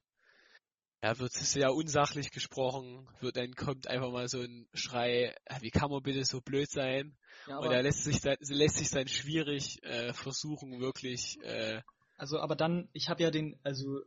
ja, 1.03 1.19
wird 1.19 1.33
sehr 1.33 1.75
unsachlich 1.75 2.31
gesprochen, 2.31 3.07
wird 3.21 3.37
dann 3.37 3.53
kommt 3.53 3.87
einfach 3.89 4.11
mal 4.11 4.27
so 4.27 4.41
ein 4.41 4.67
Schrei, 4.73 5.37
"Ah, 5.47 5.59
wie 5.61 5.71
kann 5.71 5.91
man 5.91 6.03
bitte 6.03 6.25
so 6.25 6.41
blöd 6.41 6.71
sein? 6.71 7.15
Ja, 7.47 7.59
Und 7.59 7.71
da 7.71 7.81
lässt 7.81 8.05
sich 8.05 8.21
dann, 8.23 8.39
lässt 8.41 8.79
sich 8.79 8.91
dann 8.91 9.07
schwierig 9.07 9.83
äh, 9.83 10.15
versuchen, 10.15 10.81
wirklich, 10.81 11.39
äh, 11.43 11.83
also, 12.17 12.39
aber 12.39 12.57
dann, 12.57 12.89
ich 12.95 13.11
habe 13.11 13.23
ja 13.23 13.31
den, 13.31 13.59
also, 13.65 14.01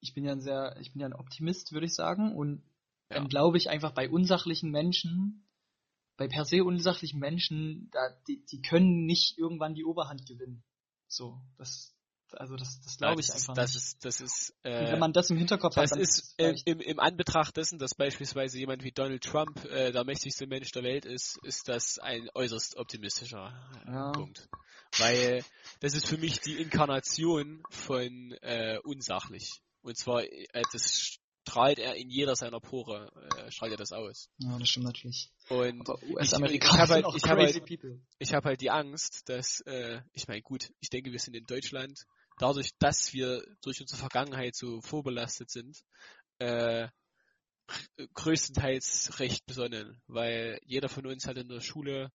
ich 0.00 0.14
bin 0.14 0.24
ja 0.24 0.32
ein 0.32 0.40
sehr, 0.40 0.76
ich 0.80 0.92
bin 0.92 1.00
ja 1.00 1.06
ein 1.06 1.12
Optimist, 1.12 1.72
würde 1.72 1.86
ich 1.86 1.94
sagen, 1.94 2.34
und 2.34 2.62
Ja. 3.12 3.20
dann 3.20 3.28
glaube 3.28 3.58
ich 3.58 3.68
einfach 3.70 3.92
bei 3.92 4.08
unsachlichen 4.08 4.70
Menschen, 4.70 5.46
bei 6.16 6.28
per 6.28 6.44
se 6.44 6.64
unsachlichen 6.64 7.18
Menschen, 7.18 7.88
da, 7.92 8.00
die, 8.28 8.44
die 8.44 8.60
können 8.62 9.06
nicht 9.06 9.38
irgendwann 9.38 9.74
die 9.74 9.84
Oberhand 9.84 10.26
gewinnen. 10.26 10.62
So, 11.08 11.40
das, 11.58 11.94
also 12.32 12.56
das, 12.56 12.80
das 12.80 12.96
glaube 12.96 13.20
ich 13.20 13.28
ist, 13.28 13.34
einfach 13.34 13.54
das 13.54 13.74
nicht. 13.74 13.82
ist, 13.82 14.04
das 14.04 14.20
ist, 14.20 14.54
und 14.64 14.70
äh, 14.70 14.92
wenn 14.92 14.98
man 14.98 15.12
das 15.12 15.30
im 15.30 15.36
Hinterkopf 15.36 15.76
hat, 15.76 15.84
Das 15.84 15.90
dann 15.90 16.00
ist 16.00 16.18
es 16.18 16.34
äh, 16.38 16.54
im, 16.64 16.80
im 16.80 16.98
Anbetracht 17.00 17.56
dessen, 17.56 17.78
dass 17.78 17.94
beispielsweise 17.94 18.58
jemand 18.58 18.84
wie 18.84 18.92
Donald 18.92 19.22
Trump 19.22 19.64
äh, 19.66 19.92
der 19.92 20.04
mächtigste 20.04 20.46
Mensch 20.46 20.70
der 20.72 20.82
Welt 20.82 21.04
ist, 21.04 21.38
ist 21.44 21.68
das 21.68 21.98
ein 21.98 22.28
äußerst 22.34 22.76
optimistischer 22.76 23.52
äh, 23.86 23.92
Ja. 23.92 24.12
Punkt. 24.12 24.48
Weil 24.98 25.44
das 25.80 25.94
ist 25.94 26.06
für 26.06 26.18
mich 26.18 26.40
die 26.40 26.60
Inkarnation 26.60 27.62
von 27.70 28.32
äh, 28.42 28.78
unsachlich. 28.84 29.60
Und 29.82 29.96
zwar, 29.96 30.22
äh, 30.24 30.62
das 30.72 31.18
strahlt 31.44 31.78
er 31.78 31.96
in 31.96 32.08
jeder 32.08 32.36
seiner 32.36 32.60
Pore, 32.60 33.10
äh, 33.36 33.50
strahlt 33.50 33.72
er 33.72 33.76
das 33.76 33.92
aus. 33.92 34.30
ja, 34.38 34.58
das 34.58 34.68
stimmt 34.68 34.86
natürlich. 34.86 35.30
Und 35.48 35.88
ich 36.02 36.10
US-Amerikaner 36.10 36.78
hab 36.82 36.88
halt- 36.88 36.98
sind 36.98 37.04
auch 37.04 37.14
ich 37.16 37.24
hab 37.24 37.36
crazy 37.38 37.52
halt- 37.58 37.66
people. 37.68 38.00
ich 38.18 38.32
habe 38.34 38.48
halt 38.48 38.60
die 38.60 38.70
Angst, 38.70 39.28
dass, 39.28 39.60
äh, 39.66 40.00
ich 40.12 40.28
meine, 40.28 40.42
gut, 40.42 40.72
ich 40.80 40.88
denke, 40.90 41.10
wir 41.12 41.18
sind 41.18 41.34
in 41.34 41.44
Deutschland, 41.44 42.04
dadurch, 42.38 42.70
dass 42.78 43.12
wir 43.12 43.44
durch 43.62 43.80
unsere 43.80 43.98
Vergangenheit 43.98 44.54
so 44.54 44.80
vorbelastet 44.80 45.50
sind, 45.50 45.82
äh, 46.38 46.88
größtenteils 48.14 49.18
recht 49.20 49.46
besonnen, 49.46 50.00
weil 50.06 50.60
jeder 50.64 50.88
von 50.88 51.06
uns 51.06 51.26
hat 51.26 51.36
in 51.38 51.48
der 51.48 51.60
Schule 51.60 52.12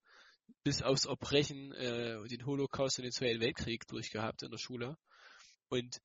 bis 0.63 0.81
aufs 0.81 1.05
Erbrechen 1.05 1.71
äh, 1.73 2.17
den 2.27 2.45
Holocaust 2.45 2.99
und 2.99 3.03
den 3.03 3.11
Zweiten 3.11 3.41
Weltkrieg 3.41 3.85
durchgehabt 3.87 4.43
in 4.43 4.51
der 4.51 4.57
Schule. 4.57 4.97
Und 5.69 5.99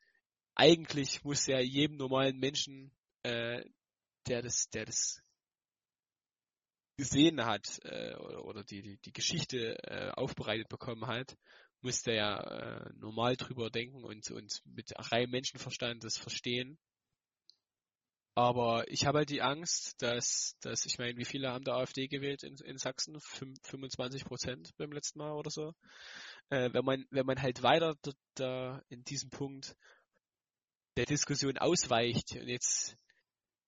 eigentlich 0.55 1.23
muss 1.25 1.47
ja 1.47 1.61
jedem 1.61 1.97
normalen 1.97 2.39
Menschen, 2.39 2.93
äh, 3.23 3.65
der 4.29 4.43
das, 4.43 4.69
der 4.71 4.87
das 4.87 5.23
gesehen 6.97 7.45
hat 7.45 7.81
äh, 7.85 8.15
oder, 8.17 8.65
die, 8.65 8.83
die, 8.83 8.99
die 8.99 9.13
Geschichte 9.13 9.77
äh, 9.85 10.11
aufbereitet 10.11 10.69
bekommen 10.69 11.07
hat, 11.07 11.37
muss 11.81 12.03
der 12.03 12.15
ja 12.15 12.41
äh, 12.41 12.93
normal 12.95 13.37
drüber 13.37 13.71
denken 13.71 14.05
und, 14.05 14.31
und 14.31 14.61
mit 14.65 14.93
reinem 15.11 15.31
Menschenverstand 15.31 16.05
das 16.05 16.17
verstehen. 16.17 16.79
Aber 18.35 18.89
ich 18.89 19.05
habe 19.05 19.19
halt 19.19 19.31
die 19.31 19.43
Angst, 19.43 20.01
dass, 20.01 20.57
dass 20.61 20.87
ich 20.87 20.99
meine, 20.99 21.19
wie 21.19 21.25
viele 21.25 21.51
haben 21.51 21.65
der 21.65 21.75
AfD 21.75 22.09
gewählt 22.09 22.45
in, 22.45 22.57
in 22.65 22.79
Sachsen? 22.79 23.21
Fün 23.21 23.55
25 23.63 24.25
Prozent 24.25 24.71
beim 24.79 24.93
letzten 24.93 25.19
Mal 25.19 25.33
oder 25.33 25.51
so. 25.51 25.75
Äh, 26.49 26.73
wenn 26.73 26.85
man, 26.85 27.05
wenn 27.11 27.27
man 27.27 27.43
halt 27.43 27.63
weiter 27.63 27.95
da, 28.01 28.13
da 28.35 28.83
in 28.89 29.05
diesem 29.05 29.29
Punkt 29.29 29.77
der 30.97 31.05
Diskussion 31.05 31.59
ausweicht 31.59 32.37
und 32.37 32.49
jetzt 32.49 32.97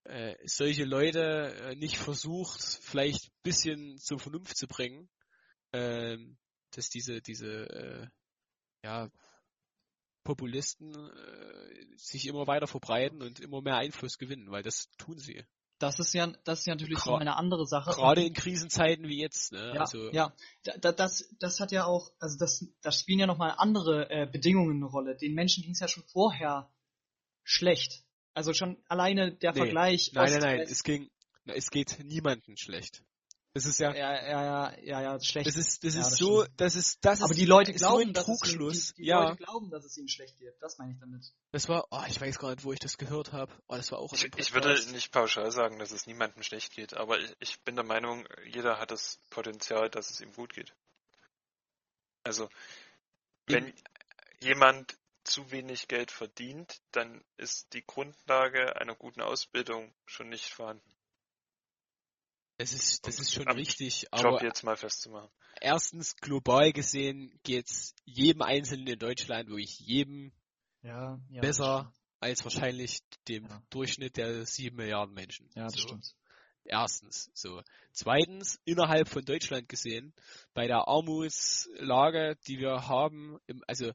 äh, 0.05 0.35
solche 0.45 0.85
Leute 0.85 1.53
äh, 1.55 1.75
nicht 1.75 1.97
versucht, 1.97 2.61
vielleicht 2.81 3.27
ein 3.27 3.41
bisschen 3.43 3.97
zur 3.97 4.19
Vernunft 4.19 4.57
zu 4.57 4.67
bringen, 4.67 5.09
äh, 5.71 6.17
dass 6.71 6.89
diese, 6.89 7.21
diese 7.21 7.47
äh, 7.47 8.07
ja, 8.83 9.09
Populisten 10.23 10.93
äh, 10.93 11.97
sich 11.97 12.27
immer 12.27 12.47
weiter 12.47 12.67
verbreiten 12.67 13.21
und 13.21 13.39
immer 13.39 13.61
mehr 13.61 13.77
Einfluss 13.77 14.17
gewinnen, 14.17 14.51
weil 14.51 14.63
das 14.63 14.89
tun 14.97 15.17
sie. 15.17 15.43
Das 15.77 15.99
ist 15.99 16.13
ja, 16.13 16.27
das 16.45 16.59
ist 16.59 16.67
ja 16.67 16.75
natürlich 16.75 16.99
Gra- 16.99 17.11
noch 17.11 17.19
eine 17.19 17.35
andere 17.35 17.65
Sache. 17.65 17.91
Gerade 17.91 18.23
in 18.23 18.33
Krisenzeiten 18.33 19.09
wie 19.09 19.19
jetzt. 19.19 19.51
Ne? 19.51 19.73
Ja, 19.75 19.81
also, 19.81 20.09
ja. 20.11 20.33
Da, 20.63 20.77
da, 20.77 20.91
das, 20.93 21.29
das 21.39 21.59
hat 21.59 21.71
ja 21.73 21.85
auch, 21.85 22.11
also 22.17 22.37
das, 22.37 22.65
das 22.81 22.99
spielen 22.99 23.19
ja 23.19 23.27
nochmal 23.27 23.55
andere 23.57 24.09
äh, 24.09 24.25
Bedingungen 24.25 24.77
eine 24.77 24.85
Rolle. 24.85 25.17
Den 25.17 25.33
Menschen 25.33 25.63
ging 25.63 25.73
es 25.73 25.81
ja 25.81 25.87
schon 25.87 26.03
vorher 26.03 26.71
schlecht. 27.43 28.03
Also 28.35 28.53
schon 28.53 28.77
alleine 28.87 29.33
der 29.33 29.53
Nee. 29.53 29.57
Vergleich. 29.59 30.11
Nein, 30.13 30.25
nein, 30.25 30.35
Ost- 30.37 30.43
nein, 30.45 30.59
es 30.59 30.83
ging, 30.83 31.09
es 31.45 31.71
geht 31.71 31.97
niemandem 32.03 32.57
schlecht. 32.57 33.01
Das 33.53 33.65
ist 33.65 33.79
ja, 33.79 33.93
Ja, 33.95 34.13
ja, 34.13 34.43
ja, 34.43 34.79
ja, 34.81 35.01
ja, 35.01 35.19
schlecht. 35.21 35.47
das 35.47 35.55
ist, 35.55 35.81
das 35.85 35.95
Ja, 35.95 36.01
ist 36.01 36.11
das 36.11 36.17
so, 36.17 36.43
stimmt. 36.43 36.59
das 36.59 36.75
ist, 36.75 37.05
das 37.05 37.21
Aber 37.21 37.31
ist, 37.31 37.39
die 37.39 37.45
Leute 37.45 37.71
so 37.71 37.77
glauben, 37.77 38.07
ein 38.09 38.13
dass 38.13 38.27
es 38.27 38.51
ihnen, 38.53 38.69
die, 38.69 38.93
die 38.97 39.05
ja, 39.05 39.23
Leute 39.29 39.37
glauben, 39.37 39.69
dass 39.69 39.85
es 39.85 39.97
ihnen 39.97 40.09
schlecht 40.09 40.37
geht. 40.37 40.53
Das 40.59 40.77
meine 40.77 40.91
ich 40.91 40.99
damit. 40.99 41.23
das 41.53 41.69
war, 41.69 41.87
oh, 41.89 42.03
ich 42.09 42.19
weiß 42.19 42.37
gar 42.37 42.49
nicht, 42.51 42.65
wo 42.65 42.73
ich 42.73 42.79
das 42.79 42.97
gehört 42.97 43.31
habe. 43.31 43.53
Oh, 43.69 43.75
das 43.77 43.89
war 43.93 43.99
auch 43.99 44.11
Ich, 44.11 44.25
ich 44.35 44.53
würde 44.53 44.75
nicht 44.91 45.13
pauschal 45.13 45.49
sagen, 45.53 45.79
dass 45.79 45.91
es 45.91 46.05
niemandem 46.05 46.43
schlecht 46.43 46.73
geht, 46.73 46.93
aber 46.95 47.17
ich, 47.17 47.33
ich 47.39 47.61
bin 47.61 47.75
der 47.75 47.85
Meinung, 47.85 48.27
jeder 48.51 48.77
hat 48.77 48.91
das 48.91 49.19
Potenzial, 49.29 49.89
dass 49.89 50.09
es 50.09 50.19
ihm 50.19 50.33
gut 50.33 50.53
geht. 50.53 50.73
Also, 52.23 52.49
wenn 53.47 53.73
jemand 54.41 54.97
zu 55.25 55.51
wenig 55.51 55.87
Geld 55.87 56.11
verdient, 56.11 56.81
dann 56.91 57.23
ist 57.37 57.73
die 57.73 57.85
Grundlage 57.85 58.75
einer 58.79 58.95
guten 58.95 59.21
Ausbildung 59.21 59.93
schon 60.05 60.29
nicht 60.29 60.53
vorhanden. 60.53 60.95
Das 62.57 62.71
ist, 62.71 63.05
das 63.05 63.17
um 63.17 63.21
ist 63.23 63.33
schon 63.33 63.47
richtig, 63.49 64.03
Job 64.15 64.35
aber 64.35 64.43
jetzt 64.43 64.63
mal 64.63 64.77
festzumachen. 64.77 65.29
erstens 65.59 66.15
global 66.15 66.71
gesehen 66.71 67.37
geht's 67.43 67.93
jedem 68.05 68.41
Einzelnen 68.41 68.87
in 68.87 68.99
Deutschland, 68.99 69.49
wirklich 69.49 69.79
jedem 69.79 70.31
Ja, 70.81 71.19
ja. 71.29 71.41
besser 71.41 71.93
als 72.21 72.43
wahrscheinlich 72.45 73.01
dem 73.27 73.45
Ja. 73.47 73.61
Durchschnitt 73.69 74.15
der 74.17 74.45
sieben 74.45 74.77
Milliarden 74.77 75.13
Menschen. 75.13 75.49
Ja, 75.55 75.65
das 75.65 75.73
so. 75.73 75.79
stimmt. 75.79 76.15
Erstens, 76.63 77.29
so. 77.33 77.61
Zweitens, 77.91 78.59
innerhalb 78.65 79.07
von 79.09 79.23
Deutschland 79.23 79.69
gesehen, 79.69 80.13
bei 80.53 80.65
der 80.65 80.87
Armutslage, 80.87 82.37
die 82.47 82.57
wir 82.57 82.87
haben, 82.87 83.37
im, 83.47 83.63
also 83.67 83.91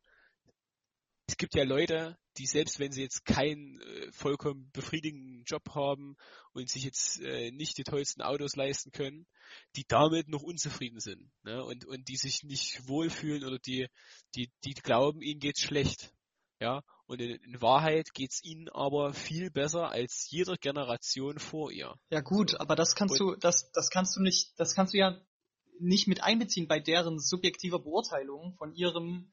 es 1.31 1.37
gibt 1.37 1.55
ja 1.55 1.63
Leute, 1.63 2.19
die 2.39 2.47
selbst 2.47 2.81
wenn 2.81 2.91
sie 2.91 3.03
jetzt 3.03 3.25
keinen 3.25 3.81
äh, 3.81 4.11
vollkommen 4.11 4.69
befriedigenden 4.73 5.45
Job 5.47 5.63
haben 5.75 6.17
und 6.53 6.69
sich 6.69 6.83
jetzt 6.83 7.21
äh, 7.21 7.53
nicht 7.53 7.79
die 7.79 7.85
tollsten 7.85 8.21
Autos 8.21 8.57
leisten 8.57 8.91
können, 8.91 9.27
die 9.77 9.85
damit 9.87 10.29
noch 10.29 10.43
unzufrieden 10.43 10.99
sind, 10.99 11.31
ne? 11.45 11.65
Und 11.65 11.87
und 11.87 12.09
die 12.09 12.17
sich 12.17 12.43
nicht 12.43 12.89
wohlfühlen 12.89 13.45
oder 13.45 13.61
die 13.61 13.87
die 14.35 14.51
die 14.65 14.75
glauben, 14.75 15.23
ihnen 15.23 15.39
geht's 15.39 15.61
schlecht, 15.61 16.13
ja? 16.59 16.83
Und 17.07 17.21
in, 17.21 17.37
in 17.45 17.63
Wahrheit 17.63 18.13
geht's 18.13 18.43
ihnen 18.43 18.69
aber 18.69 19.15
viel 19.15 19.51
besser 19.53 19.91
als 19.91 20.29
jeder 20.31 20.57
Generation 20.57 21.39
vor 21.39 21.71
ihr. 21.71 21.95
Ja 22.11 22.23
gut, 22.23 22.59
aber 22.59 22.75
das 22.75 22.97
kannst 22.97 23.21
du, 23.21 23.37
das, 23.37 23.71
das 23.73 23.91
kannst 23.91 24.17
du 24.17 24.21
nicht, 24.21 24.59
das 24.59 24.75
kannst 24.75 24.95
du 24.95 24.99
ja 24.99 25.21
nicht 25.79 26.09
mit 26.09 26.25
einbeziehen 26.25 26.67
bei 26.67 26.81
deren 26.81 27.21
subjektiver 27.21 27.79
Beurteilung 27.79 28.55
von 28.59 28.75
ihrem 28.75 29.33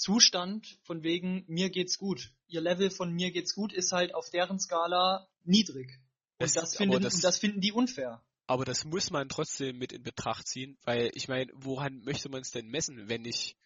Zustand, 0.00 0.78
von 0.82 1.02
wegen 1.02 1.44
mir 1.46 1.68
geht's 1.70 1.98
gut. 1.98 2.32
Ihr 2.48 2.60
Level 2.62 2.90
von 2.90 3.12
mir 3.12 3.30
geht's 3.30 3.54
gut 3.54 3.72
ist 3.72 3.92
halt 3.92 4.14
auf 4.14 4.30
deren 4.30 4.58
Skala 4.58 5.28
niedrig. 5.44 5.90
Und 6.38 6.46
Das- 6.46 6.52
das, 6.54 6.76
finden, 6.76 7.02
das- 7.02 7.14
und 7.16 7.24
das 7.24 7.38
finden 7.38 7.60
die 7.60 7.72
unfair. 7.72 8.22
Aber 8.46 8.64
das 8.64 8.84
muss 8.84 9.10
man 9.10 9.28
trotzdem 9.28 9.78
mit 9.78 9.92
in 9.92 10.02
Betracht 10.02 10.48
ziehen, 10.48 10.76
weil 10.84 11.10
ich 11.14 11.28
meine, 11.28 11.52
woran 11.54 12.02
möchte 12.02 12.28
man 12.30 12.40
es 12.40 12.50
denn 12.50 12.66
messen, 12.68 13.08
wenn 13.08 13.22
nicht 13.22 13.56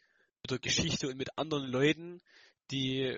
mit 0.43 0.51
der 0.51 0.59
Geschichte 0.59 1.09
und 1.09 1.16
mit 1.16 1.39
anderen 1.39 1.66
Leuten, 1.70 2.20
die, 2.70 3.14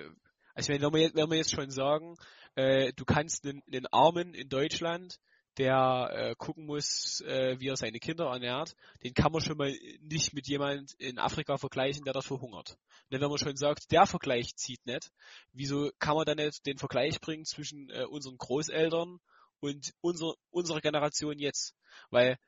also 0.55 0.73
ich 0.73 0.79
meine, 0.81 0.87
wenn 0.87 0.93
wir 0.95 1.01
jetzt, 1.01 1.17
wenn 1.17 1.31
wir 1.31 1.39
jetzt 1.39 1.51
schon 1.51 1.71
sagen, 1.71 2.17
äh, 2.55 2.93
du 2.93 3.05
kannst 3.05 3.45
einen, 3.47 3.63
einen 3.67 3.87
Armen 3.87 4.35
in 4.35 4.49
Deutschland, 4.49 5.19
der 5.59 6.11
äh, 6.13 6.35
gucken 6.37 6.67
muss, 6.67 7.21
äh, 7.23 7.59
wie 7.59 7.69
er 7.69 7.77
seine 7.77 7.99
Kinder 7.99 8.27
ernährt, 8.27 8.77
den 9.03 9.15
kann 9.15 9.33
man 9.33 9.41
schon 9.41 9.57
mal 9.57 9.75
nicht 10.01 10.35
mit 10.35 10.47
jemand 10.49 10.93
in 10.95 11.19
Afrika 11.19 11.57
vergleichen, 11.57 12.05
der 12.05 12.13
dort 12.13 12.27
verhungert. 12.27 12.77
Und 13.11 13.21
wenn 13.21 13.29
man 13.29 13.39
schon 13.39 13.57
sagt, 13.57 13.91
der 13.91 14.07
Vergleich 14.07 14.55
zieht 14.57 14.85
nicht, 14.85 15.11
wieso 15.53 15.91
kann 15.99 16.17
man 16.17 16.27
dann 16.27 16.37
nicht 16.37 16.67
den 16.67 16.79
Vergleich 16.79 17.21
bringen 17.21 17.45
zwischen 17.45 17.89
äh, 17.91 18.05
unseren 18.05 18.37
Großeltern 18.37 19.19
und 19.61 19.95
unser, 20.01 20.35
unsere 20.51 20.81
Generation 20.81 21.39
jetzt. 21.39 21.75
Weil 22.11 22.39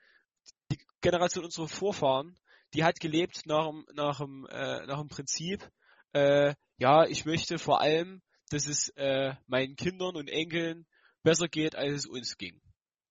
die 0.71 0.79
Generation 1.01 1.45
unserer 1.45 1.69
Vorfahren, 1.69 2.39
die 2.75 2.85
hat 2.85 3.01
gelebt 3.01 3.47
nach 3.47 3.67
dem, 3.67 3.87
nach 3.95 4.19
dem, 4.19 4.47
äh, 4.51 4.85
nach 4.87 4.99
dem 4.99 5.09
Prinzip, 5.09 5.71
äh, 6.13 6.55
ja, 6.77 7.07
ich 7.07 7.25
möchte 7.25 7.59
vor 7.59 7.81
allem, 7.81 8.23
dass 8.51 8.67
es 8.67 8.89
äh, 8.97 9.35
meinen 9.47 9.77
Kindern 9.77 10.17
und 10.17 10.29
Enkeln 10.29 10.87
besser 11.23 11.49
geht, 11.49 11.75
als 11.75 11.93
es 11.93 12.07
uns 12.07 12.37
ging. 12.37 12.61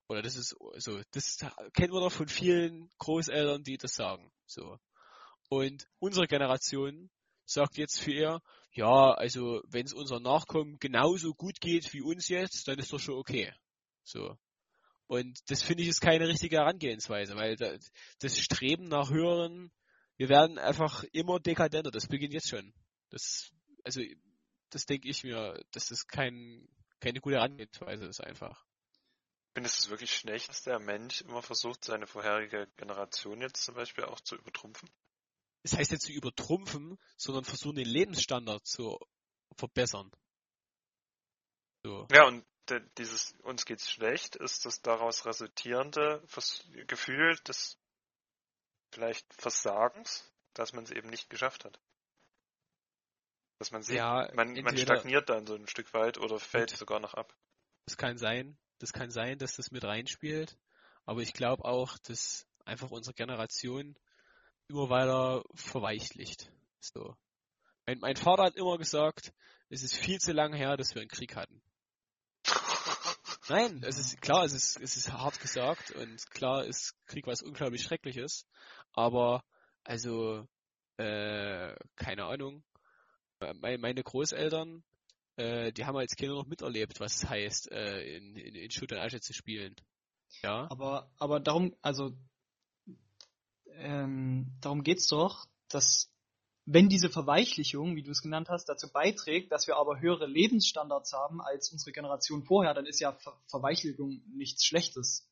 Oder 0.09 0.21
das 0.21 0.35
ist 0.35 0.55
so, 0.77 1.01
das 1.11 1.37
kennen 1.73 1.93
wir 1.93 1.99
doch 1.99 2.11
von 2.11 2.27
vielen 2.27 2.89
Großeltern, 2.97 3.63
die 3.63 3.77
das 3.77 3.93
sagen. 3.93 4.31
So. 4.45 4.79
Und 5.49 5.87
unsere 5.99 6.27
Generation 6.27 7.09
sagt 7.45 7.77
jetzt 7.77 7.99
für 7.99 8.11
ihr, 8.11 8.41
ja, 8.71 9.13
also 9.13 9.61
wenn 9.67 9.85
es 9.85 9.93
unseren 9.93 10.23
Nachkommen 10.23 10.77
genauso 10.79 11.33
gut 11.33 11.59
geht 11.59 11.93
wie 11.93 12.01
uns 12.01 12.29
jetzt, 12.29 12.67
dann 12.67 12.79
ist 12.79 12.93
doch 12.93 12.99
schon 12.99 13.15
okay. 13.15 13.53
So. 14.03 14.37
Und 15.07 15.39
das 15.49 15.63
finde 15.63 15.83
ich 15.83 15.89
ist 15.89 16.01
keine 16.01 16.27
richtige 16.27 16.57
Herangehensweise, 16.57 17.35
weil 17.35 17.55
da, 17.55 17.73
das 18.19 18.39
Streben 18.39 18.87
nach 18.89 19.09
höheren, 19.09 19.71
wir 20.17 20.29
werden 20.29 20.57
einfach 20.57 21.03
immer 21.11 21.39
dekadenter, 21.39 21.91
das 21.91 22.07
beginnt 22.07 22.33
jetzt 22.33 22.49
schon. 22.49 22.73
Das, 23.09 23.51
also, 23.83 24.01
das 24.69 24.85
denke 24.85 25.07
ich 25.07 25.23
mir, 25.23 25.63
dass 25.71 25.87
das 25.87 26.07
kein, 26.07 26.67
keine 26.99 27.21
gute 27.21 27.37
Herangehensweise 27.37 28.05
ist 28.05 28.21
einfach. 28.21 28.66
Findest 29.57 29.79
du 29.79 29.83
es 29.85 29.89
wirklich 29.89 30.15
schlecht, 30.15 30.49
dass 30.49 30.61
der 30.61 30.77
Mensch 30.77 31.21
immer 31.21 31.41
versucht, 31.41 31.83
seine 31.83 32.05
vorherige 32.05 32.67
Generation 32.77 33.41
jetzt 33.41 33.63
zum 33.65 33.73
Beispiel 33.73 34.03
auch 34.03 34.19
zu 34.19 34.35
übertrumpfen? 34.35 34.87
Das 35.63 35.73
heißt 35.73 35.89
jetzt 35.89 36.05
zu 36.05 36.11
übertrumpfen, 36.11 36.99
sondern 37.15 37.43
versuchen 37.43 37.77
den 37.77 37.87
Lebensstandard 37.87 38.67
zu 38.67 38.99
verbessern. 39.55 40.11
So. 41.83 42.07
Ja, 42.11 42.27
und 42.27 42.45
dieses 42.99 43.33
uns 43.41 43.65
geht's 43.65 43.89
schlecht 43.89 44.35
ist 44.35 44.67
das 44.67 44.83
daraus 44.83 45.25
resultierende 45.25 46.23
Gefühl 46.85 47.35
des 47.37 47.79
vielleicht 48.91 49.25
Versagens, 49.33 50.31
dass 50.53 50.73
man 50.73 50.83
es 50.83 50.91
eben 50.91 51.09
nicht 51.09 51.31
geschafft 51.31 51.65
hat. 51.65 51.81
Dass 53.57 53.71
man 53.71 53.81
sieht, 53.81 53.97
Ja, 53.97 54.29
man, 54.35 54.53
man 54.61 54.77
stagniert 54.77 55.29
dann 55.29 55.47
so 55.47 55.55
ein 55.55 55.67
Stück 55.67 55.95
weit 55.95 56.19
oder 56.19 56.39
fällt 56.39 56.69
sogar 56.69 56.99
noch 56.99 57.15
ab. 57.15 57.35
Das 57.85 57.97
kann 57.97 58.19
sein, 58.19 58.55
das 58.79 58.93
kann 58.93 59.09
sein, 59.09 59.37
dass 59.37 59.55
das 59.55 59.71
mit 59.71 59.83
reinspielt, 59.83 60.57
aber 61.05 61.21
ich 61.21 61.33
glaube 61.33 61.65
auch, 61.65 61.97
dass 61.99 62.47
einfach 62.65 62.91
unsere 62.91 63.13
Generation 63.13 63.95
immer 64.67 64.89
weiter 64.89 65.43
verweichlicht. 65.55 66.51
So. 66.79 67.15
Mein, 67.85 67.99
mein 67.99 68.15
Vater 68.15 68.43
hat 68.43 68.55
immer 68.55 68.77
gesagt, 68.77 69.33
es 69.69 69.83
ist 69.83 69.95
viel 69.95 70.19
zu 70.19 70.33
lange 70.33 70.57
her, 70.57 70.77
dass 70.77 70.93
wir 70.93 71.01
einen 71.01 71.09
Krieg 71.09 71.35
hatten. 71.35 71.61
Nein, 73.49 73.81
es 73.83 73.97
ist 73.97 74.21
klar, 74.21 74.43
es 74.43 74.53
ist, 74.53 74.79
es 74.81 74.97
ist 74.97 75.11
hart 75.11 75.39
gesagt 75.39 75.91
und 75.91 76.29
klar 76.31 76.65
ist 76.65 76.95
Krieg 77.05 77.27
was 77.27 77.41
unglaublich 77.41 77.83
Schreckliches, 77.83 78.45
aber 78.93 79.43
also 79.83 80.45
äh, 80.97 81.75
keine 81.95 82.25
Ahnung. 82.25 82.63
Meine, 83.39 83.77
meine 83.77 84.03
Großeltern, 84.03 84.83
äh, 85.37 85.71
die 85.71 85.85
haben 85.85 85.97
als 85.97 86.15
Kinder 86.15 86.35
noch 86.35 86.45
miterlebt, 86.47 86.99
was 86.99 87.15
es 87.15 87.29
heißt, 87.29 87.71
äh, 87.71 88.17
in, 88.17 88.35
in, 88.35 88.55
in 88.55 88.71
Schutt 88.71 88.91
und 88.91 88.99
Asche 88.99 89.21
zu 89.21 89.33
spielen. 89.33 89.75
Ja, 90.43 90.69
Aber, 90.69 91.11
aber 91.17 91.39
darum, 91.39 91.75
also 91.81 92.11
ähm, 93.71 94.57
darum 94.61 94.83
geht's 94.83 95.07
doch, 95.07 95.45
dass 95.69 96.11
wenn 96.65 96.89
diese 96.89 97.09
Verweichlichung, 97.09 97.95
wie 97.95 98.03
du 98.03 98.11
es 98.11 98.21
genannt 98.21 98.49
hast, 98.49 98.65
dazu 98.65 98.91
beiträgt, 98.91 99.51
dass 99.53 99.67
wir 99.67 99.77
aber 99.77 100.01
höhere 100.01 100.25
Lebensstandards 100.25 101.13
haben 101.13 101.41
als 101.41 101.71
unsere 101.71 101.93
Generation 101.93 102.43
vorher, 102.43 102.73
dann 102.73 102.85
ist 102.85 102.99
ja 102.99 103.13
Ver 103.13 103.39
Verweichlichung 103.47 104.21
nichts 104.35 104.65
Schlechtes. 104.65 105.29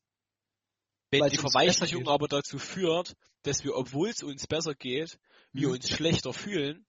Wenn 1.10 1.28
die 1.28 1.34
es 1.34 1.40
Verweichlichung 1.42 2.08
aber 2.08 2.26
dazu 2.26 2.58
führt, 2.58 3.14
dass 3.42 3.64
wir, 3.64 3.76
obwohl 3.76 4.08
es 4.08 4.22
uns 4.22 4.46
besser 4.46 4.74
geht, 4.74 5.18
wir 5.52 5.68
Mhm. 5.68 5.74
uns 5.74 5.88
schlechter 5.90 6.32
fühlen, 6.32 6.86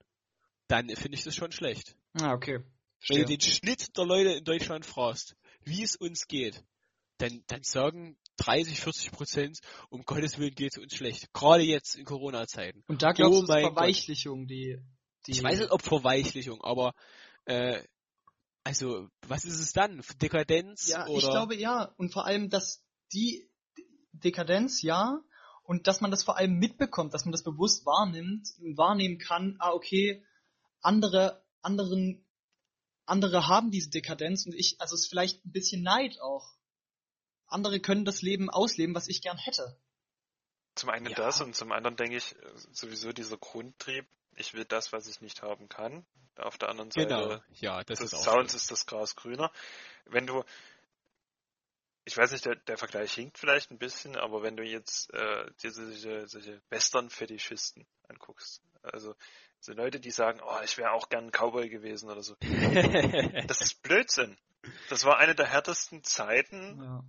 dann 0.67 0.89
finde 0.95 1.17
ich 1.17 1.23
das 1.23 1.35
schon 1.35 1.51
schlecht. 1.51 1.95
Ah, 2.13 2.33
okay. 2.33 2.63
Wenn 3.07 3.21
du 3.21 3.27
Verstehe. 3.27 3.37
den 3.37 3.41
Schnitt 3.41 3.97
der 3.97 4.05
Leute 4.05 4.31
in 4.31 4.43
Deutschland 4.43 4.85
fragst, 4.85 5.35
wie 5.61 5.83
es 5.83 5.95
uns 5.95 6.27
geht, 6.27 6.63
dann, 7.17 7.43
dann 7.47 7.63
sagen 7.63 8.17
30, 8.37 8.79
40 8.79 9.11
Prozent, 9.11 9.59
um 9.89 10.03
Gottes 10.03 10.37
Willen 10.37 10.53
geht 10.53 10.73
es 10.73 10.81
uns 10.81 10.93
schlecht. 10.93 11.33
Gerade 11.33 11.63
jetzt 11.63 11.95
in 11.95 12.05
Corona-Zeiten. 12.05 12.83
Und 12.87 13.01
da 13.01 13.11
glaubst 13.11 13.39
Oh 13.39 13.41
du, 13.41 13.47
Gott. 13.47 13.61
Verweichlichung, 13.61 14.47
die, 14.47 14.77
die. 15.25 15.31
Ich 15.31 15.43
weiß 15.43 15.59
nicht, 15.59 15.71
ob 15.71 15.81
Verweichlichung, 15.81 16.61
aber 16.63 16.93
äh, 17.45 17.81
also, 18.63 19.07
was 19.25 19.45
ist 19.45 19.59
es 19.59 19.71
dann? 19.71 20.03
Dekadenz 20.21 20.89
Ja, 20.89 21.07
oder 21.07 21.17
ich 21.17 21.29
glaube 21.29 21.55
ja. 21.55 21.93
Und 21.97 22.11
vor 22.11 22.25
allem, 22.25 22.49
dass 22.49 22.83
die 23.13 23.49
Dekadenz, 24.11 24.81
ja, 24.81 25.21
und 25.63 25.87
dass 25.87 26.01
man 26.01 26.11
das 26.11 26.23
vor 26.23 26.37
allem 26.37 26.57
mitbekommt, 26.57 27.13
dass 27.13 27.25
man 27.25 27.31
das 27.31 27.43
bewusst 27.43 27.85
wahrnimmt 27.85 28.47
und 28.59 28.77
wahrnehmen 28.77 29.19
kann, 29.19 29.55
ah, 29.59 29.71
okay, 29.71 30.23
andere, 30.81 31.43
anderen, 31.61 32.26
andere 33.07 33.47
haben 33.47 33.71
diese 33.71 33.89
Dekadenz 33.89 34.45
und 34.45 34.53
ich, 34.53 34.79
also 34.79 34.95
es 34.95 35.01
ist 35.01 35.09
vielleicht 35.09 35.45
ein 35.45 35.51
bisschen 35.51 35.81
Neid 35.81 36.19
auch. 36.21 36.53
Andere 37.47 37.79
können 37.79 38.05
das 38.05 38.21
Leben 38.21 38.49
ausleben, 38.49 38.93
was 38.93 39.07
ich 39.07 39.21
gern 39.21 39.37
hätte. 39.37 39.79
Zum 40.75 40.89
einen 40.89 41.07
Ja. 41.07 41.15
das 41.15 41.41
und 41.41 41.55
zum 41.55 41.71
anderen 41.71 41.95
denke 41.95 42.17
ich 42.17 42.35
äh, 42.35 42.51
sowieso 42.71 43.11
dieser 43.13 43.37
Grundtrieb, 43.37 44.05
ich 44.35 44.53
will 44.53 44.65
das, 44.65 44.91
was 44.91 45.07
ich 45.07 45.21
nicht 45.21 45.41
haben 45.41 45.69
kann. 45.69 46.05
Auf 46.35 46.57
der 46.57 46.69
anderen 46.69 46.91
Seite 46.91 47.07
genau, 47.07 47.41
ja, 47.53 47.83
das 47.83 47.99
des 47.99 48.13
ist 48.13 48.19
auch 48.19 48.23
Sounds 48.23 48.53
ist 48.53 48.69
das 48.69 48.85
Gras 48.85 49.15
grüner. 49.15 49.51
Wenn 50.05 50.27
du, 50.27 50.43
ich 52.05 52.15
weiß 52.15 52.31
nicht, 52.31 52.45
der, 52.45 52.55
der 52.55 52.77
Vergleich 52.77 53.13
hinkt 53.13 53.39
vielleicht 53.39 53.71
ein 53.71 53.79
bisschen, 53.79 54.15
aber 54.15 54.43
wenn 54.43 54.55
du 54.55 54.63
jetzt 54.63 55.11
äh, 55.13 55.51
dir 55.63 55.71
solche, 55.71 56.27
solche 56.27 56.61
Western-Fetischisten 56.69 57.87
anguckst, 58.07 58.61
also 58.83 59.15
so 59.59 59.73
Leute, 59.73 59.99
die 59.99 60.11
sagen, 60.11 60.39
oh, 60.43 60.59
ich 60.63 60.77
wäre 60.77 60.91
auch 60.91 61.09
gern 61.09 61.25
ein 61.25 61.31
Cowboy 61.31 61.69
gewesen 61.69 62.09
oder 62.09 62.23
so, 62.23 62.35
das 63.47 63.61
ist 63.61 63.81
Blödsinn. 63.81 64.37
Das 64.89 65.03
war 65.05 65.17
eine 65.17 65.35
der 65.35 65.47
härtesten 65.47 66.03
Zeiten, 66.03 66.81
Ja. 66.81 67.03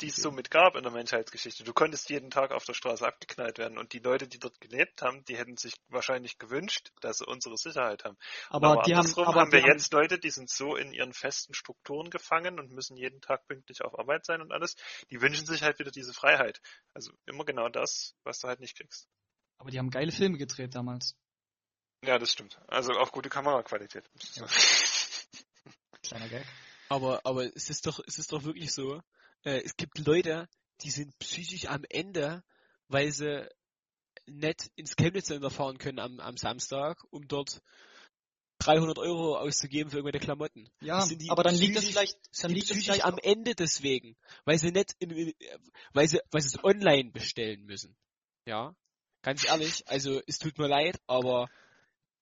die 0.00 0.08
es 0.08 0.16
so 0.16 0.30
mit 0.30 0.50
gab 0.50 0.76
in 0.76 0.82
der 0.84 0.92
Menschheitsgeschichte. 0.92 1.64
Du 1.64 1.72
konntest 1.72 2.08
jeden 2.10 2.30
Tag 2.30 2.52
auf 2.52 2.64
der 2.64 2.74
Straße 2.74 3.04
abgeknallt 3.06 3.58
werden 3.58 3.78
und 3.78 3.92
die 3.92 3.98
Leute, 3.98 4.28
die 4.28 4.38
dort 4.38 4.60
gelebt 4.60 5.02
haben, 5.02 5.24
die 5.24 5.36
hätten 5.36 5.56
sich 5.56 5.74
wahrscheinlich 5.88 6.38
gewünscht, 6.38 6.92
dass 7.00 7.18
sie 7.18 7.26
unsere 7.26 7.56
Sicherheit 7.56 8.04
haben. 8.04 8.16
Aber, 8.48 8.68
Aber 8.72 8.82
die 8.82 8.92
haben, 8.94 9.00
andersrum 9.00 9.26
aber 9.26 9.40
haben 9.40 9.52
wir 9.52 9.60
die 9.62 9.66
jetzt 9.68 9.92
Leute, 9.92 10.18
die 10.18 10.30
sind 10.30 10.50
so 10.50 10.76
in 10.76 10.92
ihren 10.92 11.12
festen 11.12 11.54
Strukturen 11.54 12.10
gefangen 12.10 12.58
und 12.60 12.70
müssen 12.72 12.96
jeden 12.96 13.20
Tag 13.20 13.46
pünktlich 13.48 13.82
auf 13.82 13.98
Arbeit 13.98 14.24
sein 14.24 14.40
und 14.40 14.52
alles. 14.52 14.76
Die 15.10 15.20
wünschen 15.20 15.46
sich 15.46 15.62
halt 15.62 15.78
wieder 15.80 15.90
diese 15.90 16.12
Freiheit. 16.12 16.60
Also 16.94 17.12
immer 17.26 17.44
genau 17.44 17.68
das, 17.68 18.14
was 18.24 18.38
du 18.40 18.48
halt 18.48 18.60
nicht 18.60 18.76
kriegst. 18.76 19.08
aber 19.58 19.70
die 19.70 19.78
haben 19.78 19.90
geile 19.90 20.12
Filme 20.12 20.38
gedreht 20.38 20.74
damals. 20.76 21.16
Ja, 22.04 22.18
das 22.18 22.32
stimmt. 22.32 22.58
Also 22.68 22.92
auch 22.92 23.12
gute 23.12 23.28
Kameraqualität. 23.28 24.08
Ja. 24.34 24.46
Kleiner 26.02 26.28
Gag. 26.28 26.46
aber, 26.88 27.20
aber 27.24 27.44
es 27.56 27.70
ist 27.70 27.86
doch, 27.86 28.00
es 28.06 28.18
ist 28.18 28.32
doch 28.32 28.44
wirklich 28.44 28.72
so, 28.72 29.02
äh, 29.44 29.60
es 29.64 29.76
gibt 29.76 29.98
Leute, 29.98 30.48
die 30.82 30.90
sind 30.90 31.18
psychisch 31.18 31.66
am 31.66 31.84
Ende, 31.88 32.42
weil 32.88 33.10
sie 33.10 33.48
nicht 34.26 34.70
ins 34.76 34.96
Chemnitz 34.96 35.26
Center 35.26 35.50
fahren 35.50 35.78
können 35.78 35.98
am, 35.98 36.20
am 36.20 36.36
Samstag, 36.36 37.02
um 37.10 37.26
dort 37.26 37.62
300 38.60 38.98
Euro 38.98 39.36
auszugeben 39.36 39.90
für 39.90 39.98
irgendwelche 39.98 40.24
Klamotten. 40.24 40.68
Ja, 40.80 40.98
Das 40.98 41.08
sind 41.08 41.22
die 41.22 41.30
aber 41.30 41.42
dann 41.42 41.54
liegt 41.54 41.76
das 41.76 41.84
vielleicht, 41.84 42.18
dann 42.40 42.50
liegt 42.50 42.70
das 42.70 42.76
psychisch 42.76 42.84
vielleicht 42.86 43.04
am 43.04 43.18
Ende 43.18 43.54
deswegen, 43.54 44.16
weil 44.44 44.58
sie 44.58 44.72
nicht 44.72 44.94
in, 44.98 45.10
in, 45.10 45.34
weil 45.92 46.08
sie, 46.08 46.20
weil 46.30 46.42
sie 46.42 46.48
es 46.48 46.64
online 46.64 47.10
bestellen 47.10 47.64
müssen. 47.64 47.96
Ja, 48.46 48.74
ganz 49.22 49.44
ehrlich, 49.46 49.86
also 49.88 50.20
es 50.26 50.38
tut 50.38 50.58
mir 50.58 50.68
leid, 50.68 51.00
aber 51.06 51.48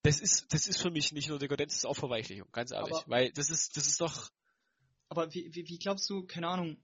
das 0.07 0.21
ist, 0.21 0.53
das 0.53 0.67
ist 0.69 0.81
für 0.81 0.91
mich 0.91 1.13
nicht 1.13 1.29
nur 1.29 1.39
Dekadenz, 1.39 1.73
das 1.73 1.79
ist 1.81 1.87
auch 1.87 1.97
Verweichlichung, 1.97 2.49
ganz 2.53 2.71
ehrlich, 2.71 2.95
Aber- 2.95 3.09
weil 3.09 3.33
das 3.33 3.51
ist, 3.51 3.77
das 3.77 3.87
ist 3.87 4.01
doch, 4.01 4.31
Aber 5.09 5.33
wie, 5.35 5.55
wie, 5.55 5.69
wie 5.69 5.79
glaubst 5.79 6.09
du, 6.11 6.25
keine 6.27 6.49
Ahnung, 6.49 6.77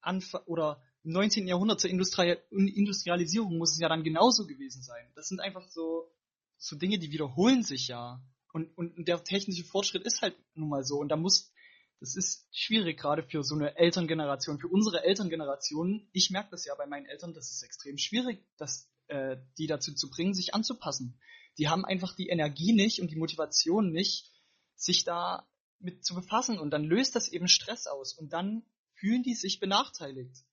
Anf 0.00 0.34
oder 0.46 0.82
im 1.02 1.12
19. 1.12 1.46
Jahrhundert 1.46 1.80
zur 1.80 1.90
Industri 1.90 2.36
Industrialisierung 2.50 3.58
muss 3.58 3.72
es 3.72 3.78
ja 3.78 3.88
dann 3.88 4.04
genauso 4.04 4.46
gewesen 4.46 4.82
sein. 4.82 5.10
Das 5.14 5.28
sind 5.28 5.40
einfach 5.40 5.66
so, 5.68 6.10
so 6.56 6.76
Dinge, 6.76 6.98
die 6.98 7.10
wiederholen 7.10 7.62
sich 7.62 7.88
ja. 7.88 8.22
Und, 8.52 8.76
und 8.76 9.08
der 9.08 9.22
technische 9.22 9.64
Fortschritt 9.64 10.04
ist 10.04 10.22
halt 10.22 10.36
nun 10.54 10.68
mal 10.68 10.84
so. 10.84 10.98
Und 10.98 11.08
da 11.08 11.16
muss, 11.16 11.52
das 12.00 12.16
ist 12.16 12.46
schwierig 12.52 12.98
gerade 12.98 13.22
für 13.22 13.42
so 13.42 13.54
eine 13.54 13.76
Elterngeneration, 13.76 14.58
für 14.58 14.68
unsere 14.68 15.04
Elterngeneration. 15.04 16.08
Ich 16.12 16.30
merke 16.30 16.50
das 16.50 16.64
ja 16.64 16.74
bei 16.74 16.86
meinen 16.86 17.06
Eltern, 17.06 17.34
das 17.34 17.50
ist 17.50 17.62
extrem 17.62 17.98
schwierig, 17.98 18.44
das, 18.56 18.88
äh, 19.08 19.36
die 19.58 19.66
dazu 19.66 19.94
zu 19.94 20.08
bringen, 20.10 20.34
sich 20.34 20.54
anzupassen. 20.54 21.18
Die 21.58 21.68
haben 21.68 21.84
einfach 21.84 22.14
die 22.14 22.28
Energie 22.28 22.72
nicht 22.72 23.00
und 23.00 23.10
die 23.10 23.16
Motivation 23.16 23.92
nicht, 23.92 24.30
sich 24.76 25.04
da 25.04 25.46
mit 25.78 26.04
zu 26.04 26.14
befassen 26.14 26.58
und 26.58 26.70
dann 26.70 26.84
löst 26.84 27.14
das 27.14 27.28
eben 27.28 27.48
Stress 27.48 27.86
aus 27.86 28.14
und 28.14 28.32
dann 28.32 28.64
fühlen 28.94 29.22
die 29.22 29.34
sich 29.34 29.60
benachteiligt. 29.60 30.44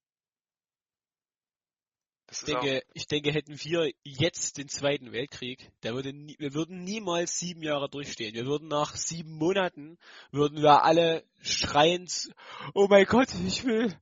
Das 2.31 2.43
ich 2.43 2.45
denke, 2.45 2.83
ich 2.93 3.07
denke, 3.07 3.33
hätten 3.33 3.61
wir 3.61 3.91
jetzt 4.03 4.57
den 4.57 4.69
Zweiten 4.69 5.11
Weltkrieg, 5.11 5.69
der 5.83 5.93
würde 5.93 6.13
nie, 6.13 6.37
wir 6.39 6.53
würden 6.53 6.81
niemals 6.81 7.37
sieben 7.37 7.61
Jahre 7.61 7.89
durchstehen. 7.89 8.33
Wir 8.33 8.45
würden 8.45 8.69
nach 8.69 8.95
sieben 8.95 9.33
Monaten, 9.33 9.97
würden 10.31 10.61
wir 10.61 10.85
alle 10.85 11.25
schreiend, 11.41 12.29
oh 12.73 12.87
mein 12.89 13.05
Gott, 13.05 13.27
ich 13.45 13.65
will, 13.65 13.93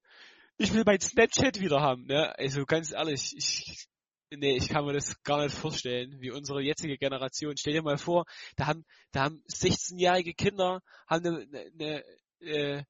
ich 0.57 0.73
will 0.75 0.83
mein 0.85 0.99
Snapchat 0.99 1.59
wieder 1.59 1.81
haben, 1.81 2.05
ne? 2.05 2.37
Also 2.37 2.67
ganz 2.67 2.91
ehrlich, 2.91 3.33
ich, 3.35 3.87
nee, 4.31 4.55
ich 4.57 4.69
kann 4.69 4.85
mir 4.85 4.93
das 4.93 5.21
gar 5.23 5.43
nicht 5.43 5.55
vorstellen, 5.55 6.19
wie 6.21 6.31
unsere 6.31 6.61
jetzige 6.61 6.97
Generation. 6.97 7.57
Stell 7.57 7.73
dir 7.73 7.81
mal 7.81 7.97
vor, 7.97 8.25
da 8.55 8.67
haben, 8.67 8.85
da 9.11 9.23
haben 9.23 9.43
16-jährige 9.51 10.33
Kinder, 10.33 10.81
haben 11.07 11.25
eine, 11.25 11.47
eine, 11.73 12.03
eine, 12.41 12.85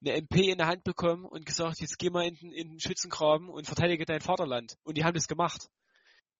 eine 0.00 0.12
MP 0.16 0.50
in 0.50 0.58
der 0.58 0.66
Hand 0.66 0.84
bekommen 0.84 1.24
und 1.24 1.46
gesagt, 1.46 1.80
jetzt 1.80 1.98
geh 1.98 2.10
mal 2.10 2.26
in, 2.26 2.34
den- 2.36 2.52
in 2.52 2.68
den 2.70 2.80
Schützengraben 2.80 3.48
und 3.48 3.66
verteidige 3.66 4.04
dein 4.04 4.20
Vaterland. 4.20 4.74
Und 4.82 4.96
die 4.96 5.04
haben 5.04 5.14
das 5.14 5.28
gemacht. 5.28 5.68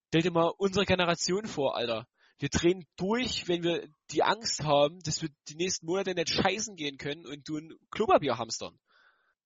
Stell 0.09 0.23
dir 0.23 0.33
mal 0.33 0.53
unsere 0.59 0.85
Generation 0.85 1.47
vor, 1.47 1.77
Alter. 1.77 2.07
Wir 2.39 2.49
drehen 2.49 2.85
durch, 2.97 3.47
wenn 3.49 3.63
wir 3.63 3.89
die 4.11 4.23
Angst 4.25 4.65
haben, 4.65 4.99
dass 5.05 5.23
wir 5.23 5.29
die 5.49 5.55
nächsten 5.55 5.87
Monate 5.87 6.13
nicht 6.15 6.31
scheißen 6.31 6.75
gehen 6.77 6.99
können 6.99 7.25
und 7.25 7.49
du 7.49 7.57
ein 7.59 7.73
Klopapier 7.91 8.37
hamstern. 8.39 8.79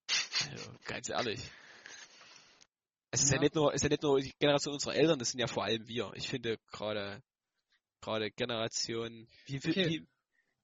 Also, 0.51 0.71
ganz 0.85 1.09
ehrlich. 1.09 1.41
Es 3.17 3.23
ist 3.25 3.31
ja. 3.31 3.37
Ja. 3.37 3.43
nicht 3.43 3.55
nur, 3.55 3.71
es 3.71 3.77
ist 3.77 3.83
ja 3.85 3.89
nicht 3.89 4.03
nur 4.03 4.21
die 4.21 4.33
Generation 4.39 4.75
unserer 4.75 4.95
Eltern, 4.95 5.19
das 5.19 5.31
sind 5.31 5.41
ja 5.41 5.47
vor 5.47 5.65
allem 5.65 5.87
wir. 5.89 6.13
Ich 6.15 6.29
finde 6.29 6.59
gerade, 6.71 7.23
gerade 8.01 8.31
Generation, 8.31 9.27
wie, 9.47 9.63
wie, 9.65 9.71
Okay. 9.71 9.89
wie, 9.89 10.07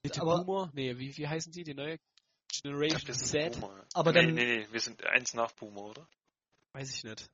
wie 0.03 0.09
die 0.11 0.21
Aber- 0.21 0.45
Boomer? 0.45 0.71
Nee, 0.75 0.99
wie, 0.99 1.17
wie 1.17 1.29
heißen 1.29 1.53
die? 1.53 1.65
Die 1.65 1.75
neue 1.75 1.99
Generation 2.63 3.01
glaub, 3.05 3.17
Z? 3.17 3.61
Boomer. 3.61 3.87
Aber 3.95 4.13
nee, 4.13 4.19
dann- 4.21 4.35
nee, 4.35 4.59
nee, 4.59 4.67
wir 4.71 4.81
sind 4.81 5.03
eins 5.05 5.35
nach 5.35 5.53
Boomer, 5.53 5.83
oder? 5.85 6.09
Weiß 6.73 6.95
ich 6.95 7.05
nicht. 7.05 7.31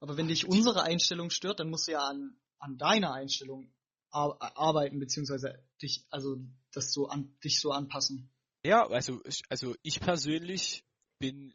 Aber 0.00 0.16
wenn 0.16 0.28
dich 0.28 0.46
unsere 0.48 0.82
Einstellung 0.82 1.30
stört, 1.30 1.60
dann 1.60 1.70
musst 1.70 1.86
du 1.88 1.92
ja 1.92 2.00
an, 2.00 2.36
an 2.58 2.76
deiner 2.78 3.12
Einstellung 3.12 3.72
ar 4.10 4.36
arbeiten, 4.40 4.98
beziehungsweise 4.98 5.62
dich, 5.80 6.04
also 6.10 6.36
das 6.72 6.92
so 6.92 7.08
an, 7.08 7.34
dich 7.44 7.60
so 7.60 7.70
anpassen. 7.72 8.30
Ja, 8.64 8.86
also, 8.86 9.20
ich- 9.24 9.42
also 9.48 9.74
ich 9.82 10.00
persönlich 10.00 10.84
bin 11.18 11.54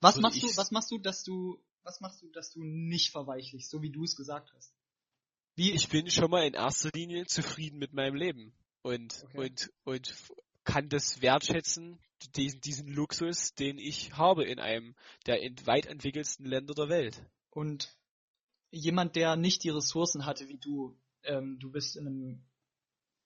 Was 0.00 0.16
machst 0.18 0.36
ich- 0.36 0.42
du, 0.42 0.56
was 0.56 0.70
machst 0.70 0.90
du, 0.90 0.98
dass 0.98 1.24
du, 1.24 1.60
was 1.88 2.00
machst 2.00 2.22
du, 2.22 2.28
dass 2.30 2.52
du 2.52 2.62
nicht 2.62 3.10
verweichlichst, 3.10 3.70
so 3.70 3.82
wie 3.82 3.90
du 3.90 4.04
es 4.04 4.14
gesagt 4.14 4.52
hast? 4.54 4.74
Wie, 5.56 5.72
ich 5.72 5.88
bin 5.88 6.08
schon 6.10 6.30
mal 6.30 6.46
in 6.46 6.54
erster 6.54 6.90
Linie 6.94 7.26
zufrieden 7.26 7.78
mit 7.78 7.92
meinem 7.92 8.14
Leben 8.14 8.52
und 8.82 9.24
Okay. 9.24 9.38
und 9.38 9.70
und 9.84 10.14
kann 10.64 10.88
das 10.90 11.22
wertschätzen, 11.22 11.98
diesen 12.36 12.60
diesen 12.60 12.88
Luxus, 12.88 13.54
den 13.54 13.78
ich 13.78 14.12
habe 14.12 14.44
in 14.44 14.60
einem 14.60 14.94
der 15.26 15.38
weit 15.64 15.86
entwickelsten 15.86 16.44
Länder 16.44 16.74
der 16.74 16.90
Welt. 16.90 17.24
Und 17.50 17.96
jemand, 18.70 19.16
der 19.16 19.36
nicht 19.36 19.64
die 19.64 19.70
Ressourcen 19.70 20.26
hatte 20.26 20.46
wie 20.48 20.58
du, 20.58 20.94
ähm, 21.24 21.58
du 21.58 21.70
bist 21.70 21.96
in 21.96 22.06
einem, 22.06 22.46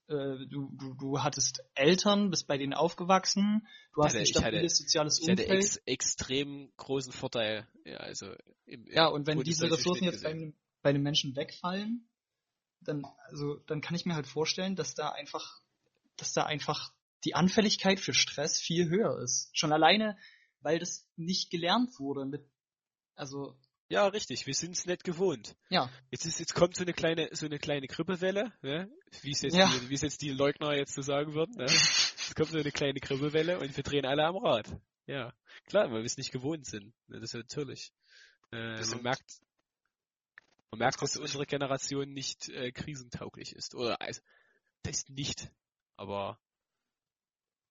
äh, 0.09 0.47
du, 0.49 0.71
du, 0.77 0.95
du 0.95 1.23
hattest 1.23 1.63
Eltern, 1.75 2.31
bist 2.31 2.47
bei 2.47 2.59
denen 2.59 2.75
aufgewachsen, 2.75 3.67
du 3.95 4.03
hast 4.03 4.11
hatte- 4.11 4.19
ein 4.19 4.25
ich 4.25 4.35
hatte- 4.35 4.41
stabiles 4.49 4.79
soziales 4.79 5.21
Ich 5.21 5.29
hatte 5.29 5.43
Umfeld. 5.43 5.63
ex 5.65 5.77
extrem 5.87 6.73
großen 6.77 7.13
Vorteil, 7.13 7.67
ja, 7.85 7.99
also 7.99 8.35
im, 8.67 8.87
ja, 8.87 9.07
und 9.07 9.27
wenn 9.27 9.41
diese 9.43 9.71
Ressourcen 9.71 10.05
jetzt 10.05 10.23
bei 10.23 10.31
einem, 10.31 10.55
bei 10.83 10.91
einem 10.91 11.03
Menschen 11.03 11.37
wegfallen, 11.37 12.09
dann, 12.81 13.05
also, 13.29 13.57
dann 13.67 13.81
kann 13.81 13.95
ich 13.95 14.07
mir 14.07 14.15
halt 14.15 14.27
vorstellen, 14.27 14.75
dass 14.77 14.95
da 14.95 15.11
einfach, 15.11 15.61
dass 16.17 16.33
da 16.33 16.45
einfach 16.45 16.93
die 17.25 17.35
Anfälligkeit 17.37 18.01
für 18.01 18.13
Stress 18.15 18.59
viel 18.59 18.89
höher 18.89 19.21
ist. 19.23 19.51
Schon 19.57 19.73
alleine, 19.73 20.19
weil 20.61 20.81
das 20.81 21.09
nicht 21.17 21.51
gelernt 21.51 21.99
wurde 22.01 22.25
mit, 22.27 22.45
also, 23.15 23.57
Ja, 23.93 24.07
richtig. 24.07 24.47
Wir 24.47 24.55
sind 24.55 24.73
es 24.73 24.87
nicht 24.87 25.05
gewohnt. 25.05 25.55
Ja. 25.69 25.91
Jetzt 26.11 26.25
ist, 26.25 26.41
jetzt 26.41 26.55
kommt 26.55 26.75
so 26.77 26.83
eine 26.83 26.95
kleine, 26.95 27.29
so 27.33 27.45
eine 27.45 27.59
kleine 27.59 27.87
Kribbelwelle, 27.89 28.51
ne? 28.63 28.91
Wie 29.21 29.33
es 29.33 29.43
jetzt, 29.43 29.55
Ja. 29.55 29.71
die, 29.71 29.91
wie 29.91 29.95
es 29.95 30.01
jetzt 30.01 30.23
die 30.23 30.31
Leugner 30.31 30.75
jetzt 30.75 30.95
so 30.95 31.03
sagen 31.03 31.35
würden, 31.35 31.57
ne? 31.57 31.67
Es 32.33 32.35
kommt 32.35 32.49
so 32.51 32.59
eine 32.59 32.73
kleine 32.73 32.99
Kribbelwelle 33.01 33.59
und 33.61 33.77
wir 33.77 33.85
drehen 33.85 34.07
alle 34.07 34.25
am 34.25 34.37
Rad. 34.39 34.67
Ja. 35.07 35.35
Klar, 35.67 35.91
weil 35.91 35.99
wir 35.99 36.05
es 36.07 36.17
nicht 36.17 36.33
gewohnt 36.33 36.65
sind. 36.65 36.95
Ne? 37.09 37.21
Das 37.21 37.25
ist 37.25 37.33
ja 37.35 37.41
natürlich. 37.41 37.93
Äh, 38.51 38.57
man 38.77 38.85
sind- 38.85 39.03
merkt, 39.03 39.41
man 40.71 40.79
merkt, 40.79 41.03
dass 41.03 41.19
unsere 41.19 41.45
Generation 41.45 42.11
nicht 42.15 42.49
äh, 42.49 42.73
krisentauglich 42.73 43.53
ist. 43.55 43.75
Oder 43.75 44.01
also, 44.01 44.23
das 44.85 44.97
ist 44.99 45.11
nicht. 45.11 45.51
Aber 45.97 46.39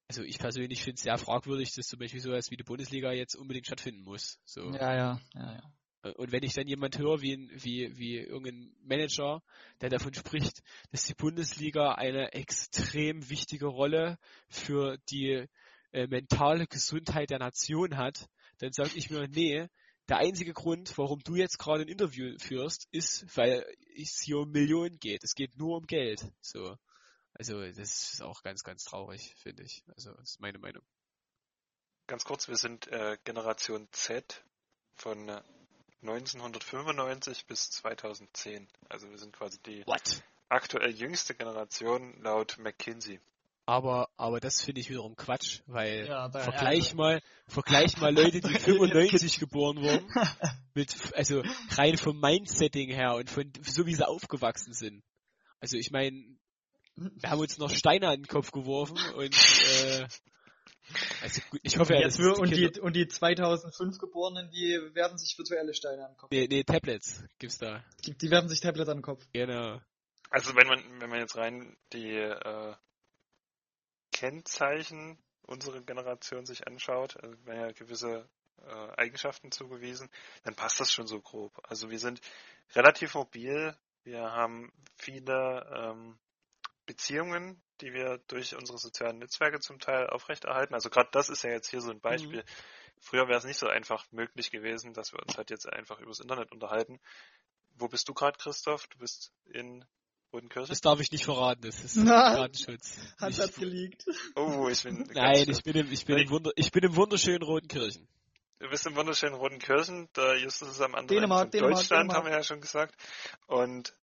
also 0.07 0.21
ich 0.21 0.37
persönlich 0.37 0.83
finde 0.83 0.95
es 0.97 1.01
sehr 1.01 1.17
fragwürdig, 1.17 1.73
dass 1.73 1.87
zum 1.87 1.97
Beispiel 1.97 2.21
sowas 2.21 2.51
wie 2.51 2.57
die 2.57 2.63
Bundesliga 2.63 3.11
jetzt 3.11 3.33
unbedingt 3.35 3.65
stattfinden 3.65 4.03
muss. 4.03 4.39
So. 4.45 4.69
Ja, 4.71 4.93
ja, 4.95 5.21
ja, 5.33 5.53
ja. 5.53 5.73
Äh, 6.03 6.11
Und 6.11 6.31
wenn 6.31 6.43
ich 6.43 6.53
dann 6.53 6.67
jemand 6.67 6.97
höre, 6.97 7.21
wie, 7.21 7.49
wie, 7.63 7.97
wie 7.97 8.17
irgendein 8.17 8.75
Manager, 8.83 9.41
der 9.81 9.89
davon 9.89 10.13
spricht, 10.13 10.61
dass 10.91 11.05
die 11.05 11.13
Bundesliga 11.13 11.93
eine 11.93 12.33
extrem 12.33 13.29
wichtige 13.29 13.67
Rolle 13.67 14.17
für 14.49 14.97
die 15.09 15.47
äh, 15.91 16.07
mentale 16.07 16.67
Gesundheit 16.67 17.29
der 17.29 17.39
Nation 17.39 17.97
hat, 17.97 18.29
dann 18.59 18.71
sage 18.71 18.91
ich 18.95 19.09
mir, 19.09 19.27
nee, 19.27 19.67
der 20.07 20.17
einzige 20.17 20.53
Grund, 20.53 20.97
warum 20.97 21.19
du 21.23 21.35
jetzt 21.35 21.57
gerade 21.57 21.83
ein 21.83 21.87
Interview 21.87 22.35
führst, 22.37 22.87
ist, 22.91 23.25
weil 23.37 23.65
es 23.95 24.21
hier 24.21 24.39
um 24.39 24.51
Millionen 24.51 24.99
geht. 24.99 25.23
Es 25.23 25.35
geht 25.35 25.57
nur 25.57 25.77
um 25.77 25.85
Geld. 25.85 26.21
So. 26.41 26.75
Also 27.33 27.61
das 27.61 28.13
ist 28.13 28.21
auch 28.21 28.43
ganz, 28.43 28.63
ganz 28.63 28.83
traurig, 28.83 29.33
finde 29.37 29.63
ich. 29.63 29.83
Also 29.95 30.11
das 30.13 30.31
ist 30.31 30.41
meine 30.41 30.59
Meinung. 30.59 30.83
Ganz 32.07 32.25
kurz, 32.25 32.49
wir 32.49 32.57
sind 32.57 32.87
äh, 32.87 33.17
Generation 33.23 33.87
Z 33.91 34.43
von 34.95 35.29
äh, 35.29 35.41
1995 36.01 37.45
bis 37.45 37.69
2010. 37.71 38.67
Also 38.89 39.09
wir 39.09 39.17
sind 39.17 39.33
quasi 39.33 39.59
die 39.65 39.85
What? 39.85 40.23
aktuell 40.49 40.91
jüngste 40.91 41.33
Generation 41.35 42.13
laut 42.21 42.57
McKinsey. 42.59 43.19
Aber, 43.67 44.09
aber 44.17 44.39
das 44.39 44.61
finde 44.61 44.81
ich 44.81 44.89
wiederum 44.89 45.15
Quatsch, 45.15 45.61
weil 45.67 46.07
Ja, 46.07 46.29
vergleich 46.31 46.85
also- 46.87 46.95
mal, 46.95 47.21
vergleich 47.47 47.97
mal 47.97 48.13
Leute, 48.13 48.41
die 48.41 48.53
95 48.59 49.39
geboren 49.39 49.81
wurden, 49.81 50.05
mit, 50.73 50.95
also 51.15 51.43
rein 51.77 51.97
vom 51.97 52.19
Mindsetting 52.19 52.89
her 52.89 53.15
und 53.15 53.29
von, 53.29 53.51
so 53.61 53.85
wie 53.85 53.95
sie 53.95 54.07
aufgewachsen 54.07 54.73
sind. 54.73 55.03
Also 55.59 55.77
ich 55.77 55.91
meine, 55.91 56.21
wir 56.95 57.29
haben 57.29 57.39
uns 57.39 57.59
noch 57.59 57.69
Steine 57.69 58.09
an 58.09 58.23
den 58.23 58.27
Kopf 58.27 58.51
geworfen 58.51 58.97
und, 59.13 59.35
äh, 59.35 60.07
also 61.21 61.41
ich 61.63 61.77
hoffe 61.77 61.93
ja, 61.93 62.01
Jetzt 62.01 62.17
die 62.19 62.23
und, 62.23 62.49
die, 62.49 62.79
und 62.79 62.95
die 62.95 63.07
2005 63.07 63.97
Geborenen, 63.97 64.49
die 64.51 64.79
werfen 64.93 65.17
sich 65.17 65.37
virtuelle 65.37 65.73
Steine 65.73 66.05
an 66.05 66.11
den 66.11 66.17
Kopf. 66.17 66.31
nee, 66.31 66.47
nee, 66.49 66.63
Tablets 66.63 67.23
gibt's 67.39 67.57
da. 67.57 67.83
Die, 68.05 68.17
die 68.17 68.29
werfen 68.31 68.49
sich 68.49 68.59
Tablets 68.61 68.89
an 68.89 68.97
den 68.97 69.03
Kopf. 69.03 69.25
Genau. 69.33 69.79
Also 70.29 70.55
wenn 70.55 70.67
man, 70.67 71.01
wenn 71.01 71.09
man 71.09 71.19
jetzt 71.19 71.35
rein 71.35 71.75
die 71.91 72.15
äh, 72.15 72.73
Kennzeichen 74.11 75.17
unserer 75.41 75.81
Generation 75.81 76.45
sich 76.45 76.67
anschaut, 76.67 77.17
also 77.17 77.45
werden 77.45 77.59
ja 77.59 77.71
gewisse 77.73 78.29
äh, 78.65 78.95
Eigenschaften 78.95 79.51
zugewiesen, 79.51 80.09
dann 80.43 80.55
passt 80.55 80.79
das 80.79 80.91
schon 80.91 81.07
so 81.07 81.19
grob. 81.19 81.51
Also 81.63 81.89
wir 81.89 81.99
sind 81.99 82.21
relativ 82.73 83.15
mobil, 83.15 83.75
wir 84.03 84.21
haben 84.21 84.71
viele 84.95 85.65
ähm, 85.75 86.19
Beziehungen, 86.91 87.61
die 87.79 87.93
wir 87.93 88.19
durch 88.27 88.53
unsere 88.53 88.77
sozialen 88.77 89.19
Netzwerke 89.19 89.61
zum 89.61 89.79
Teil 89.79 90.07
aufrechterhalten. 90.07 90.73
Also 90.73 90.89
gerade 90.89 91.07
das 91.13 91.29
ist 91.29 91.41
ja 91.43 91.51
jetzt 91.51 91.69
hier 91.69 91.79
so 91.79 91.89
ein 91.89 92.01
Beispiel. 92.01 92.43
Früher 92.99 93.29
wäre 93.29 93.37
es 93.37 93.45
nicht 93.45 93.57
so 93.57 93.67
einfach 93.67 94.05
möglich 94.11 94.51
gewesen, 94.51 94.93
dass 94.93 95.13
wir 95.13 95.21
uns 95.21 95.37
halt 95.37 95.49
jetzt 95.51 95.71
einfach 95.71 95.99
übers 96.01 96.19
Internet 96.19 96.51
unterhalten. 96.51 96.99
Wo 97.75 97.87
bist 97.87 98.09
du 98.09 98.13
gerade, 98.13 98.37
Christoph? 98.37 98.87
Du 98.87 98.97
bist 98.97 99.31
in 99.45 99.85
Rodenkirchen? 100.33 100.67
Das 100.67 100.81
darf 100.81 100.99
ich 100.99 101.13
nicht 101.13 101.23
verraten, 101.23 101.61
das 101.61 101.81
ist? 101.81 101.95
Datenschutz. 102.05 102.97
Hans 103.21 103.37
Ich- 103.37 103.41
hat's 103.43 103.55
geleakt. 103.55 104.03
Oh, 104.35 104.67
ich 104.69 104.83
bin 104.83 105.09
Nein, 105.13 105.49
ich 105.49 105.63
bin 105.63 105.75
im, 105.77 105.91
ich 105.93 106.05
bin 106.05 106.17
im 106.17 106.29
Wunder, 106.29 106.51
ich 106.57 106.71
bin 106.73 106.83
im 106.83 106.95
wunderschönen 106.97 107.41
Rotenkirchen. 107.43 108.05
Du 108.59 108.69
bist 108.69 108.85
im 108.85 108.95
wunderschönen 108.97 109.35
Rodenkirchen, 109.35 110.09
der 110.13 110.37
Justus 110.37 110.71
ist 110.71 110.81
am 110.81 110.93
anderen 110.93 111.07
Dänemark, 111.07 111.45
Ende 111.45 111.57
von 111.57 111.67
Dänemark, 111.69 111.79
Deutschland, 111.79 111.99
Dänemark. 112.01 112.17
haben 112.17 112.25
wir 112.25 112.33
ja 112.37 112.43
schon 112.43 112.59
gesagt. 112.61 112.95
Und 113.47 113.95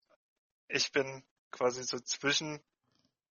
ich 0.68 0.90
bin 0.90 1.22
quasi 1.50 1.84
so 1.84 1.98
zwischen 2.00 2.60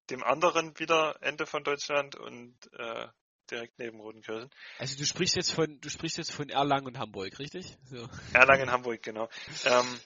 dem 0.10 0.24
anderen 0.24 0.78
wieder 0.80 1.18
Ende 1.22 1.45
von 1.45 1.64
Deutschland 1.64 2.16
und 2.16 2.55
äh, 2.74 3.08
direkt 3.49 3.80
neben 3.80 3.99
Rodenkirchen. 3.99 4.49
Also 4.78 4.97
du 4.97 5.05
sprichst 5.05 5.36
jetzt 5.36 5.51
von, 5.51 5.80
du 5.80 5.89
sprichst 5.89 6.18
jetzt 6.18 6.32
von 6.32 6.49
Erlangen 6.49 6.88
und 6.88 6.99
Hamburg, 6.99 7.39
richtig? 7.39 7.78
So. 7.86 8.08
Erlangen, 8.34 8.72
Hamburg, 8.72 9.01
genau. 9.01 9.30
Ähm, 9.66 9.99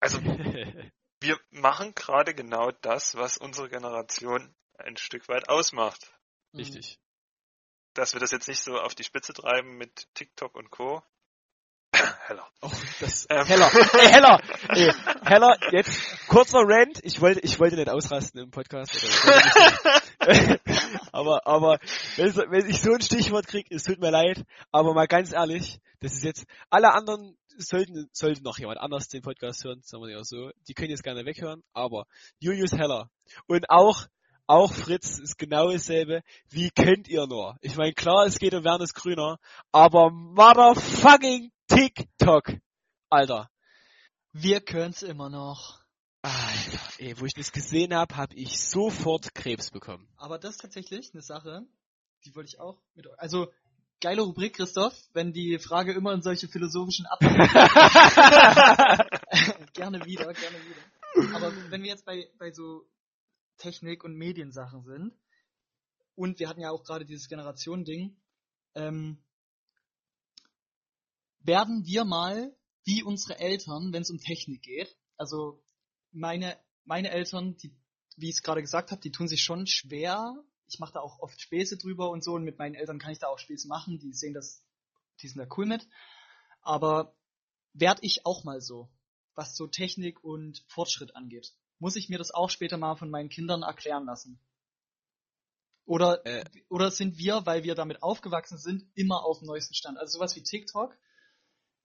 also 0.00 0.18
wir 1.20 1.40
machen 1.50 1.94
gerade 1.94 2.34
genau 2.34 2.70
das, 2.82 3.14
was 3.14 3.38
unsere 3.38 3.68
Generation 3.68 4.54
ein 4.78 4.96
Stück 4.96 5.28
weit 5.28 5.48
ausmacht. 5.48 6.12
richtig. 6.54 6.98
Dass 7.94 8.12
wir 8.12 8.20
das 8.20 8.30
jetzt 8.30 8.48
nicht 8.48 8.60
so 8.60 8.78
auf 8.78 8.94
die 8.94 9.04
Spitze 9.04 9.32
treiben 9.32 9.76
mit 9.78 10.06
TikTok 10.14 10.54
und 10.54 10.70
Co. 10.70 11.02
Heller. 12.26 12.46
Oh, 12.62 12.70
das, 13.00 13.26
Ähm. 13.30 13.46
Heller, 13.46 13.70
ey, 13.94 14.08
Heller, 14.08 14.40
ey, 14.68 14.92
Heller, 15.24 15.58
jetzt 15.72 16.26
kurzer 16.28 16.60
Rant. 16.60 17.00
Ich 17.02 17.20
wollte, 17.20 17.40
ich 17.40 17.58
wollte 17.58 17.76
nicht 17.76 17.88
ausrasten 17.88 18.40
im 18.40 18.50
Podcast. 18.50 18.92
Aber, 21.12 21.46
aber, 21.46 21.78
wenn, 22.16 22.68
ich 22.68 22.80
so 22.82 22.92
ein 22.92 23.00
Stichwort 23.00 23.46
krieg, 23.46 23.66
es 23.70 23.84
tut 23.84 24.00
mir 24.00 24.10
leid. 24.10 24.44
Aber 24.72 24.92
mal 24.92 25.06
ganz 25.06 25.32
ehrlich, 25.32 25.78
das 26.00 26.14
ist 26.14 26.24
jetzt, 26.24 26.44
alle 26.68 26.92
anderen 26.92 27.38
sollten, 27.56 28.10
sollte 28.12 28.42
noch 28.42 28.58
jemand 28.58 28.78
anders 28.80 29.08
den 29.08 29.22
Podcast 29.22 29.64
hören, 29.64 29.80
sagen 29.82 30.02
wir 30.02 30.10
ja 30.10 30.24
so. 30.24 30.50
Die 30.68 30.74
können 30.74 30.90
jetzt 30.90 31.04
gerne 31.04 31.24
weghören. 31.24 31.62
Aber 31.72 32.06
Julius 32.38 32.72
Heller 32.72 33.08
und 33.46 33.70
auch 33.70 34.06
auch 34.48 34.72
Fritz 34.72 35.18
ist 35.18 35.38
genau 35.38 35.72
dasselbe. 35.72 36.22
Wie 36.50 36.70
könnt 36.70 37.08
ihr 37.08 37.26
nur? 37.26 37.56
Ich 37.62 37.76
meine, 37.76 37.94
klar, 37.94 38.26
es 38.26 38.38
geht 38.38 38.54
um 38.54 38.62
Wernes 38.62 38.94
Grüner, 38.94 39.38
aber 39.72 40.10
motherfucking 40.10 41.50
TikTok. 41.68 42.52
Alter. 43.10 43.50
Wir 44.32 44.60
können's 44.60 45.02
immer 45.02 45.28
noch. 45.30 45.80
Alter, 46.22 46.80
ey, 46.98 47.18
wo 47.20 47.24
ich 47.24 47.34
das 47.34 47.52
gesehen 47.52 47.94
habe, 47.94 48.16
habe 48.16 48.34
ich 48.34 48.60
sofort 48.60 49.34
Krebs 49.34 49.70
bekommen. 49.70 50.08
Aber 50.16 50.38
das 50.38 50.52
ist 50.52 50.60
tatsächlich 50.60 51.12
eine 51.14 51.22
Sache, 51.22 51.66
die 52.24 52.34
wollte 52.34 52.48
ich 52.48 52.58
auch 52.58 52.82
mit 52.94 53.06
euch. 53.06 53.18
Also, 53.18 53.52
geile 54.00 54.22
Rubrik, 54.22 54.56
Christoph, 54.56 54.94
wenn 55.12 55.32
die 55.32 55.58
Frage 55.58 55.92
immer 55.92 56.12
in 56.12 56.22
solche 56.22 56.48
philosophischen 56.48 57.06
Ab 57.06 57.20
gerne 59.72 60.04
wieder, 60.04 60.32
gerne 60.32 60.56
wieder. 60.64 60.80
Aber 61.34 61.52
wenn 61.70 61.82
wir 61.82 61.90
jetzt 61.90 62.04
bei, 62.04 62.28
bei 62.38 62.52
so 62.52 62.86
Technik- 63.58 64.04
und 64.04 64.16
Mediensachen 64.16 64.82
sind, 64.82 65.12
und 66.16 66.40
wir 66.40 66.48
hatten 66.48 66.60
ja 66.60 66.70
auch 66.70 66.82
gerade 66.82 67.04
dieses 67.04 67.28
Generation-Ding, 67.28 68.16
ähm, 68.74 69.18
werden 71.46 71.84
wir 71.86 72.04
mal 72.04 72.54
wie 72.84 73.02
unsere 73.02 73.38
Eltern, 73.38 73.92
wenn 73.92 74.02
es 74.02 74.10
um 74.10 74.18
Technik 74.18 74.62
geht, 74.62 74.96
also 75.16 75.62
meine, 76.12 76.56
meine 76.84 77.10
Eltern, 77.10 77.56
die, 77.56 77.74
wie 78.16 78.28
ich 78.28 78.36
es 78.36 78.42
gerade 78.42 78.62
gesagt 78.62 78.90
habe, 78.90 79.00
die 79.00 79.10
tun 79.10 79.28
sich 79.28 79.42
schon 79.42 79.66
schwer. 79.66 80.34
Ich 80.68 80.78
mache 80.78 80.92
da 80.94 81.00
auch 81.00 81.18
oft 81.20 81.40
Späße 81.40 81.76
drüber 81.76 82.10
und 82.10 82.24
so, 82.24 82.34
und 82.34 82.44
mit 82.44 82.58
meinen 82.58 82.74
Eltern 82.74 82.98
kann 82.98 83.12
ich 83.12 83.18
da 83.18 83.28
auch 83.28 83.38
Späße 83.38 83.68
machen, 83.68 83.98
die 83.98 84.12
sehen 84.12 84.34
das, 84.34 84.62
die 85.20 85.28
sind 85.28 85.38
da 85.38 85.46
cool 85.56 85.66
mit. 85.66 85.86
Aber 86.62 87.14
werd 87.72 87.98
ich 88.02 88.24
auch 88.24 88.44
mal 88.44 88.60
so, 88.60 88.88
was 89.34 89.56
so 89.56 89.66
Technik 89.66 90.24
und 90.24 90.64
Fortschritt 90.68 91.14
angeht. 91.14 91.52
Muss 91.78 91.96
ich 91.96 92.08
mir 92.08 92.18
das 92.18 92.30
auch 92.30 92.50
später 92.50 92.78
mal 92.78 92.96
von 92.96 93.10
meinen 93.10 93.28
Kindern 93.28 93.62
erklären 93.62 94.06
lassen? 94.06 94.40
Oder, 95.84 96.24
Äh. 96.26 96.44
oder 96.68 96.90
sind 96.90 97.18
wir, 97.18 97.46
weil 97.46 97.62
wir 97.62 97.74
damit 97.74 98.02
aufgewachsen 98.02 98.58
sind, 98.58 98.90
immer 98.94 99.24
auf 99.24 99.38
dem 99.38 99.46
neuesten 99.46 99.74
Stand? 99.74 99.98
Also 99.98 100.18
sowas 100.18 100.34
wie 100.34 100.42
TikTok, 100.42 100.96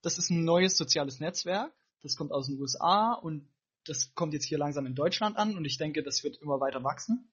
das 0.02 0.18
ist 0.18 0.30
ein 0.30 0.43
neues 0.43 0.78
soziales 0.78 1.20
Netzwerk, 1.20 1.72
das 2.02 2.16
kommt 2.16 2.32
aus 2.32 2.47
den 2.47 2.60
USA 2.60 3.14
und 3.14 3.47
das 3.86 4.14
kommt 4.14 4.34
jetzt 4.34 4.45
hier 4.45 4.58
langsam 4.58 4.86
in 4.86 4.95
Deutschland 4.95 5.38
an 5.38 5.58
und 5.58 5.66
ich 5.66 5.78
denke, 5.78 6.04
das 6.04 6.24
wird 6.24 6.38
immer 6.38 6.60
weiter 6.60 6.84
wachsen. 6.84 7.32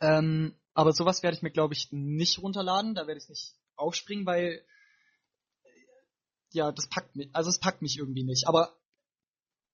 Ähm, 0.00 0.54
aber 0.74 0.92
sowas 0.92 1.22
werde 1.22 1.36
ich 1.36 1.42
mir, 1.42 1.50
glaube 1.50 1.74
ich, 1.74 1.90
nicht 1.92 2.38
runterladen, 2.38 2.94
da 2.94 3.06
werde 3.06 3.20
ich 3.20 3.28
nicht 3.28 3.54
aufspringen, 3.76 4.26
weil 4.26 4.64
ja, 6.52 6.72
das 6.72 6.88
packt 6.88 7.16
mich, 7.16 7.28
also 7.32 7.50
es 7.50 7.58
packt 7.58 7.82
mich 7.82 7.98
irgendwie 7.98 8.24
nicht. 8.24 8.48
Aber 8.48 8.76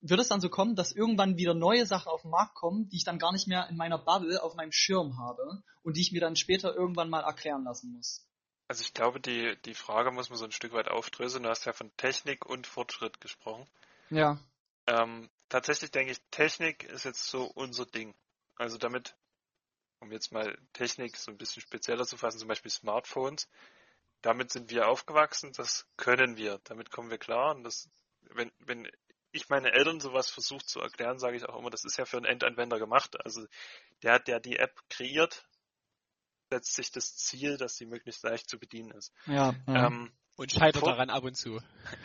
wird 0.00 0.20
es 0.20 0.28
dann 0.28 0.40
so 0.40 0.48
kommen, 0.48 0.74
dass 0.74 0.92
irgendwann 0.92 1.36
wieder 1.36 1.54
neue 1.54 1.86
Sachen 1.86 2.08
auf 2.08 2.22
den 2.22 2.30
Markt 2.30 2.54
kommen, 2.54 2.88
die 2.88 2.96
ich 2.96 3.04
dann 3.04 3.18
gar 3.18 3.32
nicht 3.32 3.46
mehr 3.46 3.68
in 3.68 3.76
meiner 3.76 3.98
Bubble 3.98 4.42
auf 4.42 4.54
meinem 4.56 4.72
Schirm 4.72 5.16
habe 5.16 5.62
und 5.82 5.96
die 5.96 6.00
ich 6.00 6.12
mir 6.12 6.20
dann 6.20 6.34
später 6.34 6.74
irgendwann 6.74 7.08
mal 7.08 7.22
erklären 7.22 7.64
lassen 7.64 7.92
muss? 7.92 8.26
Also 8.72 8.84
ich 8.84 8.94
glaube, 8.94 9.20
die, 9.20 9.54
die 9.66 9.74
Frage 9.74 10.12
muss 10.12 10.30
man 10.30 10.38
so 10.38 10.46
ein 10.46 10.50
Stück 10.50 10.72
weit 10.72 10.88
aufdröseln. 10.88 11.42
Du 11.42 11.50
hast 11.50 11.66
ja 11.66 11.74
von 11.74 11.94
Technik 11.98 12.46
und 12.46 12.66
Fortschritt 12.66 13.20
gesprochen. 13.20 13.68
Ja. 14.08 14.40
Ähm, 14.86 15.28
tatsächlich 15.50 15.90
denke 15.90 16.12
ich, 16.12 16.22
Technik 16.30 16.84
ist 16.84 17.04
jetzt 17.04 17.26
so 17.26 17.44
unser 17.54 17.84
Ding. 17.84 18.14
Also 18.56 18.78
damit, 18.78 19.14
um 20.00 20.10
jetzt 20.10 20.32
mal 20.32 20.56
Technik 20.72 21.18
so 21.18 21.30
ein 21.30 21.36
bisschen 21.36 21.60
spezieller 21.60 22.06
zu 22.06 22.16
fassen, 22.16 22.38
zum 22.38 22.48
Beispiel 22.48 22.70
Smartphones, 22.70 23.46
damit 24.22 24.50
sind 24.50 24.70
wir 24.70 24.88
aufgewachsen, 24.88 25.52
das 25.54 25.86
können 25.98 26.38
wir, 26.38 26.58
damit 26.64 26.90
kommen 26.90 27.10
wir 27.10 27.18
klar. 27.18 27.54
Und 27.54 27.64
das, 27.64 27.90
wenn, 28.22 28.50
wenn 28.60 28.90
ich 29.32 29.50
meine 29.50 29.72
Eltern 29.72 30.00
sowas 30.00 30.30
versucht 30.30 30.66
zu 30.66 30.80
erklären, 30.80 31.18
sage 31.18 31.36
ich 31.36 31.46
auch 31.46 31.58
immer, 31.58 31.68
das 31.68 31.84
ist 31.84 31.98
ja 31.98 32.06
für 32.06 32.16
einen 32.16 32.24
Endanwender 32.24 32.78
gemacht. 32.78 33.22
Also 33.22 33.46
der, 34.02 34.18
der 34.18 34.40
die 34.40 34.56
App 34.56 34.80
kreiert, 34.88 35.44
setzt 36.52 36.74
sich 36.74 36.90
das 36.92 37.16
Ziel, 37.16 37.56
dass 37.56 37.76
sie 37.76 37.86
möglichst 37.86 38.22
leicht 38.24 38.48
zu 38.48 38.58
bedienen 38.58 38.90
ist. 38.92 39.12
Ja, 39.26 39.54
ja. 39.66 39.86
Ähm, 39.86 40.12
Und 40.36 40.52
scheitert 40.52 40.86
daran 40.86 41.08
ab 41.10 41.24
und 41.24 41.34
zu. 41.36 41.60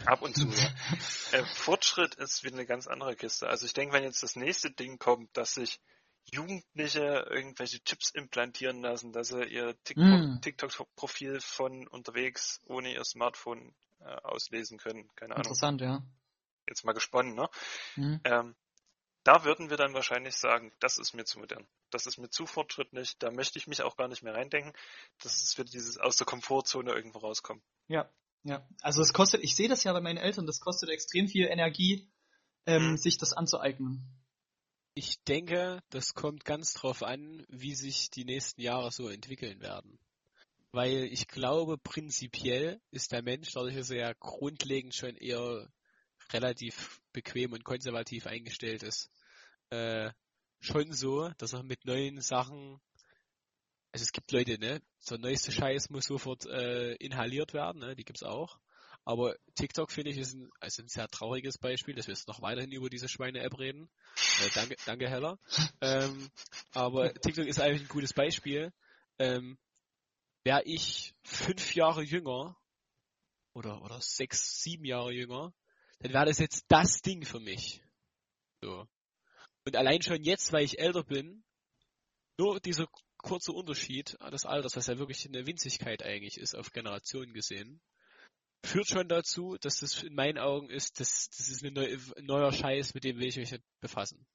ab 0.06 0.22
und 0.22 0.36
zu, 0.36 0.48
ja. 0.48 0.70
äh, 1.40 1.46
Fortschritt 1.56 2.16
ist 2.16 2.44
wieder 2.44 2.56
eine 2.56 2.66
ganz 2.66 2.88
andere 2.88 3.16
Kiste. 3.16 3.48
Also 3.48 3.66
ich 3.66 3.74
denke, 3.74 3.94
wenn 3.94 4.04
jetzt 4.04 4.24
das 4.24 4.36
nächste 4.36 4.72
Ding 4.72 5.00
kommt, 5.00 5.36
dass 5.36 5.54
sich 5.56 5.80
Jugendliche 6.32 7.26
irgendwelche 7.30 7.82
Chips 7.84 8.10
implantieren 8.12 8.82
lassen, 8.82 9.12
dass 9.14 9.30
sie 9.30 9.44
ihr 9.46 9.74
Mm. 9.96 10.40
TikTok- 10.40 10.42
TikTok-Profil 10.42 11.40
von 11.42 11.88
unterwegs 11.88 12.60
ohne 12.66 12.94
ihr 12.94 13.04
Smartphone 13.06 13.74
äh, 14.00 14.06
auslesen 14.24 14.78
können. 14.78 15.10
Keine 15.16 15.36
Ahnung. 15.36 15.46
Interessant, 15.46 15.82
ja. 15.82 16.04
Jetzt 16.68 16.84
mal 16.84 16.92
gesponnen, 16.94 17.34
ne? 17.36 17.50
Mhm. 17.96 18.20
Ähm, 18.26 18.56
da 19.28 19.44
würden 19.44 19.70
wir 19.70 19.76
dann 19.76 19.94
wahrscheinlich 19.94 20.36
sagen, 20.38 20.72
das 20.80 20.98
ist 20.98 21.14
mir 21.14 21.26
zu 21.26 21.40
modern. 21.40 21.68
Das 21.90 22.06
ist 22.06 22.18
mir 22.18 22.30
zu 22.30 22.46
fortschrittlich, 22.46 23.18
da 23.20 23.30
möchte 23.30 23.60
ich 23.60 23.68
mich 23.68 23.82
auch 23.82 23.98
gar 23.98 24.08
nicht 24.08 24.24
mehr 24.24 24.34
reindenken. 24.34 24.72
Das 25.22 25.44
ist 25.44 25.58
wieder 25.58 25.70
dieses 25.70 25.98
aus 25.98 26.16
der 26.16 26.26
Komfortzone 26.26 26.94
irgendwo 26.94 27.20
rauskommen. 27.20 27.62
Ja, 27.90 28.10
ja. 28.44 28.66
Also 28.82 29.02
es 29.02 29.12
kostet, 29.12 29.44
ich 29.44 29.54
sehe 29.58 29.68
das 29.68 29.84
ja 29.84 29.92
bei 29.92 30.00
meinen 30.00 30.18
Eltern, 30.18 30.46
das 30.46 30.62
kostet 30.62 30.90
extrem 30.90 31.28
viel 31.28 31.48
Energie, 31.48 32.10
ähm, 32.66 32.92
Mhm. 32.92 32.98
sich 32.98 33.18
das 33.18 33.34
anzueignen. 33.34 34.02
Ich 34.94 35.22
denke, 35.26 35.84
das 35.90 36.14
kommt 36.14 36.46
ganz 36.46 36.74
drauf 36.74 37.04
an, 37.04 37.46
wie 37.50 37.76
sich 37.76 38.10
die 38.10 38.24
nächsten 38.24 38.62
Jahre 38.62 38.92
so 38.92 39.10
entwickeln 39.10 39.60
werden. 39.60 40.00
Weil 40.72 41.04
ich 41.04 41.28
glaube, 41.28 41.78
prinzipiell 41.78 42.80
ist 42.92 43.12
der 43.12 43.24
Mensch, 43.24 43.52
dadurch, 43.52 43.76
dass 43.76 43.90
er 43.90 43.98
ja 43.98 44.14
grundlegend 44.14 44.96
schon 44.96 45.18
eher 45.18 45.70
relativ 46.32 47.02
bequem 47.12 47.54
und 47.54 47.64
konservativ 47.64 48.26
eingestellt 48.26 48.84
ist, 48.84 49.10
äh, 49.70 50.12
schon 50.60 50.92
so, 50.94 51.30
dass 51.38 51.54
er 51.54 51.64
mit 51.64 51.86
neuen 51.86 52.22
Sachen, 52.22 52.80
also 53.92 54.04
es 54.04 54.12
gibt 54.12 54.32
Leute, 54.32 54.58
ne, 54.60 54.82
der 55.10 55.18
neueste 55.18 55.52
Scheiß 55.52 55.90
muss 55.90 56.06
sofort 56.06 56.46
äh, 56.46 56.94
inhaliert 56.96 57.54
werden, 57.54 57.82
ne, 57.82 57.96
die 57.96 58.04
gibt's 58.04 58.24
auch. 58.24 58.60
Aber 59.06 59.38
TikTok 59.56 59.90
finde 59.92 60.12
ich 60.12 60.18
ist 60.18 60.34
ein, 60.34 60.50
also 60.60 60.84
ein 60.84 60.90
sehr 60.90 61.08
trauriges 61.08 61.58
Beispiel, 61.58 61.96
dass 61.96 62.08
wir 62.08 62.14
jetzt 62.14 62.28
noch 62.28 62.42
weiterhin 62.42 62.74
über 62.74 62.90
diese 62.90 63.08
Schweine-App 63.08 63.58
reden. 63.58 63.90
Äh, 64.42 64.50
danke, 64.54 64.76
danke 64.86 65.10
Heller. 65.10 65.40
Ähm, 65.80 66.30
aber 66.74 67.14
TikTok 67.14 67.46
ist 67.46 67.62
eigentlich 67.62 67.84
ein 67.84 67.88
gutes 67.88 68.14
Beispiel. 68.14 68.74
Ähm, 69.18 69.58
Wäre 70.44 70.64
ich 70.66 71.14
fünf 71.24 71.76
Jahre 71.76 72.04
jünger 72.04 72.58
oder 73.54 73.82
oder 73.82 74.00
sechs, 74.02 74.62
sieben 74.62 74.86
Jahre 74.86 75.12
jünger, 75.12 75.54
dann 76.00 76.14
wäre 76.14 76.26
das 76.26 76.38
jetzt 76.38 76.66
das 76.68 77.02
Ding 77.02 77.26
für 77.26 77.40
mich. 77.40 77.82
So. 78.62 78.88
Und 79.68 79.76
allein 79.76 80.02
schon 80.02 80.24
jetzt, 80.24 80.54
weil 80.54 80.64
ich 80.64 80.80
älter 80.80 81.04
bin, 81.04 81.44
nur 82.38 82.58
dieser 82.62 82.88
kurze 83.18 83.52
Unterschied 83.52 84.18
des 84.32 84.46
Alters, 84.46 84.78
was 84.78 84.88
ja 84.88 84.98
wirklich 84.98 85.28
eine 85.28 85.46
Winzigkeit 85.46 86.04
eigentlich 86.04 86.38
ist, 86.38 86.56
auf 86.56 86.72
Generationen 86.72 87.34
gesehen, 87.34 87.82
führt 88.64 88.88
schon 88.88 89.10
dazu, 89.10 89.58
dass 89.60 89.82
das 89.82 90.04
in 90.04 90.16
meinen 90.16 90.38
Augen 90.38 90.70
ist, 90.70 91.02
das, 91.02 91.28
das 91.36 91.50
ist 91.50 91.66
ein 91.66 91.74
neu, 91.74 91.98
neuer 92.22 92.54
Scheiß, 92.54 92.94
mit 92.94 93.04
dem 93.04 93.18
will 93.18 93.28
ich 93.28 93.36
mich 93.36 93.52
nicht 93.52 93.64
befassen. 93.82 94.26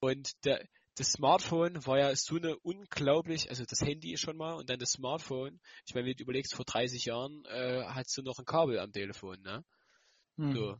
Und 0.00 0.42
der, 0.46 0.66
das 0.96 1.12
Smartphone 1.12 1.84
war 1.84 1.98
ja 1.98 2.16
so 2.16 2.36
eine 2.36 2.56
unglaublich, 2.60 3.50
also 3.50 3.66
das 3.66 3.82
Handy 3.82 4.16
schon 4.16 4.38
mal 4.38 4.54
und 4.54 4.70
dann 4.70 4.78
das 4.78 4.92
Smartphone. 4.92 5.60
Ich 5.86 5.94
meine, 5.94 6.06
wenn 6.06 6.16
du 6.16 6.22
überlegst, 6.22 6.54
vor 6.54 6.64
30 6.64 7.04
Jahren 7.04 7.44
äh, 7.44 7.84
hattest 7.88 8.16
du 8.16 8.22
noch 8.22 8.38
ein 8.38 8.46
Kabel 8.46 8.78
am 8.78 8.90
Telefon, 8.90 9.42
ne? 9.42 9.66
Hm. 10.38 10.54
So. 10.54 10.78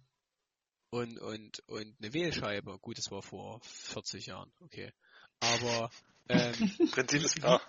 Und, 0.92 1.18
und, 1.18 1.60
und 1.68 1.96
eine 2.00 2.12
Wählscheibe. 2.12 2.78
Gut, 2.78 2.98
das 2.98 3.10
war 3.10 3.22
vor 3.22 3.60
40 3.62 4.26
Jahren, 4.26 4.52
okay. 4.60 4.92
Aber 5.40 5.90
ähm, 6.28 6.52
Prinzip 6.92 7.22
ist 7.24 7.36
klar. 7.36 7.62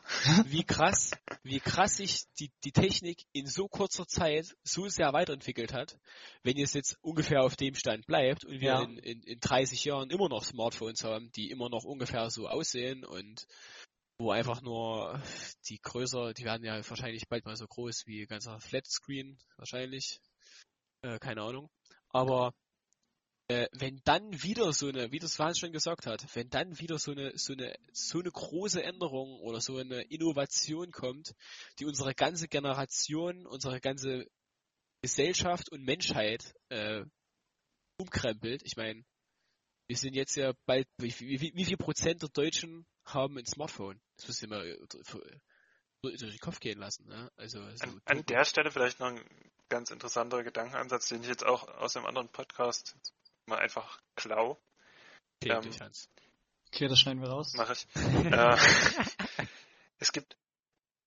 wie 0.46 0.64
krass, 0.64 1.12
wie 1.42 1.62
krass 1.62 1.98
sich 1.98 2.24
die, 2.40 2.52
die 2.66 2.74
Technik 2.74 3.24
in 3.32 3.48
so 3.48 3.70
kurzer 3.70 4.06
Zeit 4.08 4.56
so 4.64 4.90
sehr 4.90 5.14
weiterentwickelt 5.14 5.74
hat, 5.74 5.98
wenn 6.44 6.58
es 6.58 6.74
jetzt 6.74 6.98
ungefähr 7.02 7.44
auf 7.44 7.56
dem 7.56 7.76
Stand 7.76 8.06
bleibt 8.08 8.44
und 8.44 8.60
wir 8.60 8.74
Ja. 8.74 8.84
in, 8.84 8.98
in, 8.98 9.24
in 9.24 9.40
30 9.40 9.86
Jahren 9.86 10.10
immer 10.10 10.28
noch 10.28 10.44
Smartphones 10.44 11.06
haben, 11.06 11.32
die 11.32 11.50
immer 11.50 11.70
noch 11.70 11.86
ungefähr 11.86 12.30
so 12.30 12.50
aussehen 12.50 13.06
und 13.06 13.48
wo 14.20 14.32
einfach 14.32 14.62
nur 14.62 15.22
die 15.70 15.80
größer, 15.82 16.34
die 16.34 16.44
werden 16.44 16.66
ja 16.66 16.76
wahrscheinlich 16.90 17.30
bald 17.30 17.46
mal 17.46 17.56
so 17.56 17.68
groß 17.68 18.06
wie 18.06 18.24
ein 18.24 18.28
ganzer 18.28 18.60
Flatscreen, 18.60 19.40
wahrscheinlich. 19.58 20.20
Äh, 21.02 21.20
keine 21.20 21.42
Ahnung. 21.42 21.70
Aber 22.10 22.54
äh, 23.54 23.70
wenn 23.74 24.02
dann 24.04 24.42
wieder 24.42 24.74
so 24.74 24.88
eine, 24.88 25.12
wie 25.12 25.20
das 25.20 25.38
Hans 25.38 25.60
schon 25.60 25.72
gesagt 25.72 26.08
hat, 26.08 26.26
wenn 26.36 26.50
dann 26.50 26.80
wieder 26.80 26.98
so 26.98 27.12
eine, 27.12 27.38
so 27.38 27.54
eine, 27.54 27.76
so 27.92 28.20
eine 28.20 28.32
große 28.32 28.82
Änderung 28.82 29.40
oder 29.42 29.62
so 29.62 29.78
eine 29.78 30.02
Innovation 30.02 30.92
kommt, 30.92 31.36
die 31.78 31.86
unsere 31.86 32.16
ganze 32.16 32.48
Generation, 32.48 33.46
unsere 33.46 33.80
ganze 33.80 34.28
Gesellschaft 35.04 35.72
und 35.72 35.84
Menschheit 35.84 36.56
äh, 36.70 37.04
umkrempelt. 37.98 38.64
Ich 38.64 38.76
meine, 38.76 39.04
wir 39.88 39.98
sind 39.98 40.16
jetzt 40.16 40.36
ja 40.36 40.54
bald, 40.66 40.88
wie, 40.98 41.14
wie, 41.20 41.54
wie, 41.54 41.66
viel 41.66 41.78
Prozent 41.78 42.24
der 42.24 42.30
Deutschen 42.30 42.88
haben 43.06 43.38
ein 43.38 43.46
Smartphone? 43.46 44.02
Das 44.26 44.42
ihr 44.42 44.48
mal 44.48 44.66
äh, 44.66 44.78
durch 46.02 46.18
den 46.18 46.40
Kopf 46.40 46.60
gehen 46.60 46.80
lassen. 46.80 47.06
Ne? 47.08 47.32
Also 47.36 47.60
so 47.76 47.84
An, 47.84 48.02
an 48.06 48.26
der 48.26 48.46
Stelle 48.46 48.72
vielleicht 48.72 49.00
noch 49.00 49.08
ein 49.08 49.24
ganz 49.70 49.92
interessanter 49.92 50.44
Gedankenansatz, 50.44 51.10
den 51.10 51.22
ich 51.22 51.28
jetzt 51.28 51.46
auch 51.46 51.68
aus 51.68 51.96
einem 51.96 52.08
anderen 52.08 52.30
Podcast 52.30 52.96
mal 53.46 53.60
einfach 53.60 54.02
klau. 54.16 54.62
okay, 55.44 55.52
ähm. 55.52 55.92
Okay, 56.68 56.88
das 56.88 57.00
schneiden 57.00 57.22
wir 57.22 57.30
raus. 57.30 57.54
Mache 57.54 57.74
ich. 57.74 57.88
äh, 57.96 59.48
es 60.00 60.12
gibt 60.12 60.38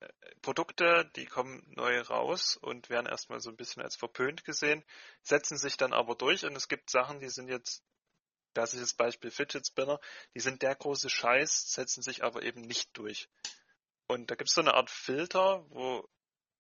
äh, 0.01 0.09
Produkte, 0.43 1.11
die 1.17 1.27
kommen 1.27 1.67
neu 1.75 2.01
raus 2.03 2.57
und 2.57 2.89
werden 2.89 3.07
erstmal 3.07 3.41
so 3.41 3.51
ein 3.51 3.57
bisschen 3.57 3.83
als 3.83 3.97
verpönt 3.97 4.45
gesehen, 4.45 4.85
setzen 5.23 5.59
sich 5.59 5.77
dann 5.77 5.93
aber 5.93 6.15
durch 6.15 6.45
und 6.45 6.55
es 6.55 6.69
gibt 6.69 6.91
Sachen, 6.91 7.19
die 7.19 7.31
sind 7.31 7.49
jetzt, 7.49 7.83
klassisches 8.55 8.95
Beispiel 8.95 9.31
Fidget 9.31 9.67
Spinner, 9.67 10.01
die 10.35 10.41
sind 10.41 10.63
der 10.63 10.75
große 10.75 11.11
Scheiß, 11.11 11.73
setzen 11.73 12.03
sich 12.03 12.23
aber 12.23 12.43
eben 12.43 12.63
nicht 12.63 12.97
durch. 12.97 13.29
Und 14.07 14.31
da 14.31 14.35
gibt 14.37 14.49
es 14.49 14.55
so 14.55 14.61
eine 14.61 14.75
Art 14.75 14.89
Filter, 14.89 15.67
wo 15.71 16.09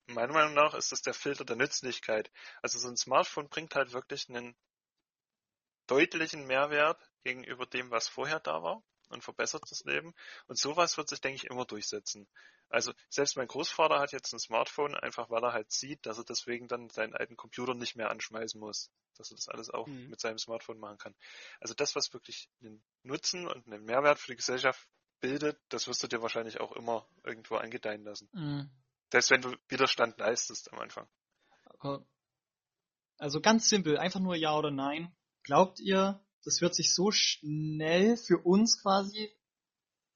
meiner 0.07 0.33
Meinung 0.33 0.55
nach 0.55 0.75
ist 0.75 0.93
das 0.93 1.03
der 1.03 1.15
Filter 1.15 1.45
der 1.45 1.57
Nützlichkeit. 1.57 2.31
Also 2.61 2.79
so 2.79 2.89
ein 2.89 2.97
Smartphone 2.97 3.49
bringt 3.49 3.75
halt 3.75 3.93
wirklich 3.93 4.29
einen 4.29 4.57
deutlichen 5.87 6.47
Mehrwert 6.47 7.01
gegenüber 7.25 7.67
dem, 7.67 7.91
was 7.91 8.09
vorher 8.09 8.41
da 8.41 8.63
war 8.63 8.83
und 9.09 9.23
verbessert 9.23 9.63
das 9.71 9.85
Leben. 9.85 10.15
Und 10.47 10.59
sowas 10.59 10.97
wird 10.97 11.09
sich, 11.09 11.21
denke 11.21 11.37
ich, 11.37 11.51
immer 11.51 11.65
durchsetzen. 11.65 12.29
Also 12.69 12.93
selbst 13.09 13.37
mein 13.37 13.47
Großvater 13.47 14.01
hat 14.01 14.13
jetzt 14.13 14.33
ein 14.33 14.41
Smartphone, 14.41 14.97
einfach 14.97 15.31
weil 15.31 15.45
er 15.45 15.53
halt 15.53 15.71
sieht, 15.71 16.05
dass 16.05 16.19
er 16.19 16.25
deswegen 16.25 16.67
dann 16.67 16.91
seinen 16.91 17.15
alten 17.15 17.37
Computer 17.37 17.75
nicht 17.75 17.95
mehr 17.97 18.11
anschmeißen 18.11 18.59
muss. 18.59 18.91
Dass 19.17 19.31
er 19.31 19.37
das 19.37 19.49
alles 19.49 19.71
auch 19.71 19.87
Mhm. 19.87 20.11
mit 20.11 20.21
seinem 20.21 20.39
Smartphone 20.39 20.79
machen 20.79 20.99
kann. 20.99 21.15
Also 21.61 21.75
das, 21.75 21.95
was 21.95 22.13
wirklich 22.13 22.51
einen 22.61 22.83
Nutzen 23.03 23.47
und 23.47 23.67
einen 23.67 23.85
Mehrwert 23.85 24.19
für 24.19 24.33
die 24.33 24.37
Gesellschaft 24.37 24.89
bildet, 25.21 25.59
das 25.69 25.87
wirst 25.87 26.03
du 26.03 26.09
dir 26.09 26.23
wahrscheinlich 26.23 26.61
auch 26.61 26.73
immer 26.73 27.09
irgendwo 27.23 27.57
angedeihen 27.57 28.03
lassen. 28.03 28.29
Mhm. 28.33 28.71
Selbst 29.13 29.31
wenn 29.31 29.41
du 29.43 29.57
Widerstand 29.69 30.19
leistest 30.19 30.73
am 30.73 30.81
Anfang. 30.81 31.09
Also 33.19 33.41
ganz 33.41 33.69
simpel, 33.69 33.97
einfach 33.99 34.21
nur 34.21 34.35
ja 34.35 34.57
oder 34.57 34.71
nein. 34.71 35.15
Glaubt 35.47 35.79
ihr, 35.79 36.21
das 36.43 36.61
wird 36.61 36.75
sich 36.75 36.93
so 36.93 37.13
schnell 37.13 38.17
für 38.17 38.39
uns 38.39 38.83
quasi 38.83 39.31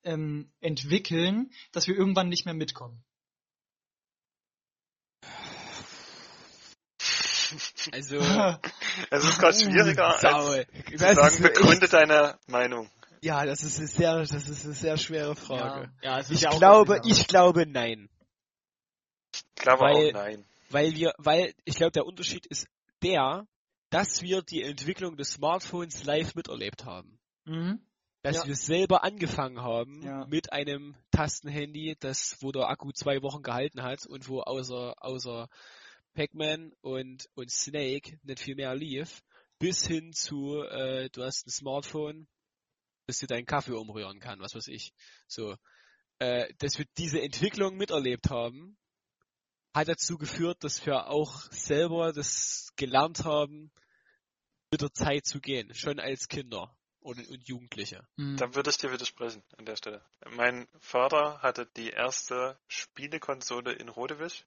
ähm, 0.02 0.52
entwickeln, 0.58 1.52
dass 1.70 1.86
wir 1.86 1.96
irgendwann 1.96 2.28
nicht 2.28 2.46
mehr 2.46 2.54
mitkommen? 2.54 3.04
Also, 7.92 8.16
Es 9.10 9.24
ist 9.24 9.38
gerade 9.38 9.56
schwieriger, 9.56 10.18
Sau, 10.18 10.48
als 10.50 10.66
das 10.72 10.98
zu 10.98 11.04
ist 11.04 11.16
sagen, 11.16 11.42
begründe 11.42 11.88
deine 11.88 12.38
Meinung. 12.48 12.90
Ja, 13.22 13.46
das 13.46 13.62
ist 13.62 13.78
eine 13.78 13.86
sehr, 13.86 14.16
das 14.18 14.32
ist 14.32 14.64
eine 14.64 14.74
sehr 14.74 14.96
schwere 14.96 15.36
Frage. 15.36 15.92
Ja, 16.02 16.18
ja 16.18 16.24
Ich 16.28 16.48
glaube, 16.58 17.00
ich 17.04 17.28
glaube 17.28 17.66
nein. 17.66 18.08
Ich 19.32 19.44
glaube 19.54 19.84
Weil- 19.84 20.08
auch 20.08 20.12
nein. 20.12 20.44
Weil 20.70 20.94
wir, 20.94 21.14
weil 21.18 21.54
ich 21.64 21.76
glaube, 21.76 21.92
der 21.92 22.06
Unterschied 22.06 22.46
ist 22.46 22.66
der, 23.02 23.46
dass 23.90 24.22
wir 24.22 24.42
die 24.42 24.62
Entwicklung 24.62 25.16
des 25.16 25.32
Smartphones 25.32 26.04
live 26.04 26.34
miterlebt 26.34 26.84
haben. 26.84 27.18
Mhm. 27.44 27.80
Dass 28.22 28.36
Ja. 28.36 28.46
wir 28.46 28.56
selber 28.56 29.02
angefangen 29.02 29.60
haben 29.60 30.02
Ja. 30.02 30.26
mit 30.26 30.52
einem 30.52 30.94
Tastenhandy, 31.10 31.96
das, 31.98 32.36
wo 32.40 32.52
der 32.52 32.68
Akku 32.68 32.92
zwei 32.92 33.22
Wochen 33.22 33.42
gehalten 33.42 33.82
hat 33.82 34.06
und 34.06 34.28
wo 34.28 34.40
außer, 34.40 34.94
außer 35.02 35.48
Pac-Man 36.14 36.72
und, 36.82 37.28
und 37.34 37.50
Snake 37.50 38.18
nicht 38.22 38.40
viel 38.40 38.56
mehr 38.56 38.74
lief, 38.74 39.22
bis 39.58 39.86
hin 39.86 40.12
zu, 40.12 40.62
äh, 40.62 41.08
du 41.10 41.22
hast 41.22 41.46
ein 41.46 41.50
Smartphone, 41.50 42.28
das 43.06 43.18
dir 43.18 43.26
deinen 43.26 43.46
Kaffee 43.46 43.72
umrühren 43.76 44.20
kann, 44.20 44.40
was 44.40 44.54
weiß 44.54 44.68
ich. 44.68 44.92
So. 45.26 45.56
Äh, 46.18 46.52
dass 46.58 46.78
wir 46.78 46.84
diese 46.98 47.20
Entwicklung 47.22 47.76
miterlebt 47.76 48.28
haben 48.28 48.76
hat 49.74 49.88
dazu 49.88 50.18
geführt, 50.18 50.64
dass 50.64 50.84
wir 50.86 51.08
auch 51.08 51.42
selber 51.50 52.12
das 52.12 52.72
gelernt 52.76 53.24
haben, 53.24 53.70
mit 54.70 54.82
der 54.82 54.92
Zeit 54.92 55.26
zu 55.26 55.40
gehen, 55.40 55.74
schon 55.74 55.98
als 55.98 56.28
Kinder 56.28 56.74
und, 57.00 57.28
und 57.28 57.48
Jugendliche. 57.48 58.06
Hm. 58.16 58.36
Da 58.36 58.54
würde 58.54 58.70
ich 58.70 58.76
dir 58.76 58.92
widersprechen 58.92 59.42
an 59.58 59.64
der 59.64 59.76
Stelle. 59.76 60.02
Mein 60.30 60.68
Vater 60.80 61.40
hatte 61.42 61.66
die 61.76 61.90
erste 61.90 62.58
Spielekonsole 62.68 63.72
in 63.72 63.88
Rodewisch. 63.88 64.44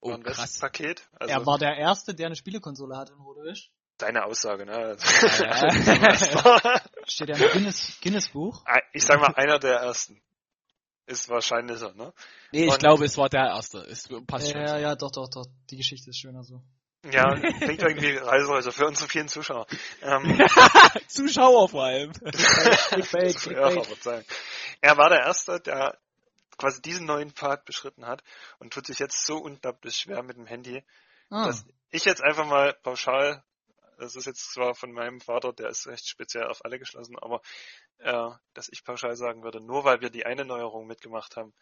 Oh, 0.00 0.10
War 0.10 0.16
ein 0.16 0.22
krass. 0.22 0.38
Westpaket. 0.38 1.08
Also 1.18 1.32
er 1.34 1.46
war 1.46 1.58
der 1.58 1.76
Erste, 1.76 2.14
der 2.14 2.26
eine 2.26 2.36
Spielekonsole 2.36 2.96
hatte 2.96 3.12
in 3.12 3.20
Rodewisch. 3.20 3.70
deine 3.98 4.24
Aussage, 4.24 4.66
ne? 4.66 4.96
Ja. 5.38 6.80
Steht 7.06 7.28
ja 7.30 7.36
im 7.36 7.52
Guinness, 7.52 7.98
Guinness 8.02 8.28
Buch. 8.28 8.62
ich 8.92 9.04
sag 9.04 9.20
mal, 9.20 9.34
einer 9.34 9.58
der 9.58 9.76
ersten. 9.78 10.20
Ist 11.06 11.28
wahrscheinlicher, 11.28 11.92
ne? 11.94 12.12
nee, 12.52 12.64
ich 12.66 12.72
Und- 12.72 12.80
glaube, 12.80 13.04
es 13.04 13.16
war 13.16 13.28
der 13.28 13.46
erste. 13.46 13.78
Es 13.78 14.08
passt 14.26 14.50
schon. 14.50 14.60
Ja, 14.60 14.76
ja, 14.78 14.96
doch, 14.96 15.10
doch, 15.12 15.28
doch. 15.28 15.46
Die 15.70 15.76
Geschichte 15.76 16.10
ist 16.10 16.18
schöner 16.18 16.42
so. 16.42 16.60
Ja, 17.12 17.24
klingt 17.60 17.82
irgendwie 17.82 18.16
reißerischer 18.16 18.72
für 18.72 18.86
unsere 18.86 19.08
vielen 19.08 19.28
Zuschauer. 19.28 19.66
Ähm, 20.02 20.40
Zuschauer 21.06 21.68
vor 21.68 21.84
allem. 21.84 22.12
Clickbait, 22.12 23.38
Verzeihung. 23.38 24.24
Er 24.82 24.96
war 24.98 25.08
der 25.08 25.20
Erste, 25.20 25.58
der 25.60 25.96
quasi 26.58 26.82
diesen 26.82 27.06
neuen 27.06 27.30
Pfad 27.30 27.64
beschritten 27.64 28.06
hat 28.06 28.22
und 28.58 28.72
tut 28.72 28.86
sich 28.86 28.98
jetzt 28.98 29.24
so 29.24 29.36
unglaublich 29.38 29.96
schwer 29.96 30.22
mit 30.22 30.36
dem 30.36 30.46
Handy, 30.46 30.84
Ah, 31.30 31.46
dass 31.46 31.64
ich 31.90 32.04
jetzt 32.04 32.22
einfach 32.22 32.46
mal 32.46 32.74
pauschal, 32.82 33.42
das 33.98 34.16
ist 34.16 34.26
jetzt 34.26 34.52
zwar 34.52 34.74
von 34.74 34.92
meinem 34.92 35.20
Vater, 35.20 35.52
der 35.52 35.70
ist 35.70 35.86
recht 35.86 36.08
speziell 36.08 36.46
auf 36.46 36.64
alle 36.64 36.78
geschlossen, 36.78 37.16
aber 37.18 37.40
äh, 37.98 38.30
dass 38.54 38.68
ich 38.70 38.84
pauschal 38.84 39.16
sagen 39.16 39.42
würde, 39.42 39.60
nur 39.60 39.84
weil 39.84 40.00
wir 40.00 40.10
die 40.10 40.26
eine 40.26 40.44
Neuerung 40.44 40.86
mitgemacht 40.86 41.36
haben, 41.36 41.54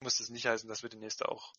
muss 0.00 0.16
das 0.18 0.30
nicht 0.30 0.46
heißen, 0.46 0.68
dass 0.68 0.82
wir 0.82 0.90
die 0.90 0.96
nächste 0.98 1.28
auch 1.28 1.52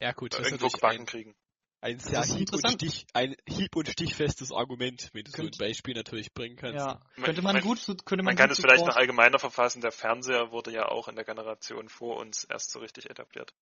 Ja 0.00 0.12
gut, 0.12 0.38
irgendwo 0.38 0.68
gebacken 0.68 1.00
ein, 1.00 1.06
kriegen. 1.06 1.36
ein 1.80 1.98
sehr 2.00 2.20
ist 2.20 2.34
hieb 2.36 2.52
und. 2.52 2.68
Stich, 2.68 3.06
ein 3.12 3.36
hieb- 3.48 3.76
und 3.76 3.88
stichfestes 3.88 4.50
Argument, 4.52 5.10
wenn 5.12 5.24
du 5.24 5.30
so 5.30 5.42
ein 5.42 5.50
Beispiel 5.58 5.94
natürlich 5.94 6.32
bringen 6.34 6.56
kannst. 6.56 6.78
ja. 6.84 7.00
Man- 7.16 7.24
Könnte 7.26 7.42
man 7.42 7.54
man- 7.56 7.62
gut, 7.62 7.78
könnte 8.04 8.16
man, 8.24 8.24
Man 8.24 8.36
kann 8.36 8.50
es 8.50 8.58
vielleicht 8.60 8.84
noch 8.86 8.96
allgemeiner 8.96 9.38
verfassen, 9.38 9.80
der 9.80 9.92
Fernseher 9.92 10.50
wurde 10.50 10.72
ja 10.72 10.86
auch 10.88 11.08
in 11.08 11.14
der 11.14 11.24
Generation 11.24 11.88
vor 11.88 12.16
uns 12.16 12.44
erst 12.44 12.70
so 12.70 12.80
richtig 12.80 13.08
etabliert. 13.08 13.54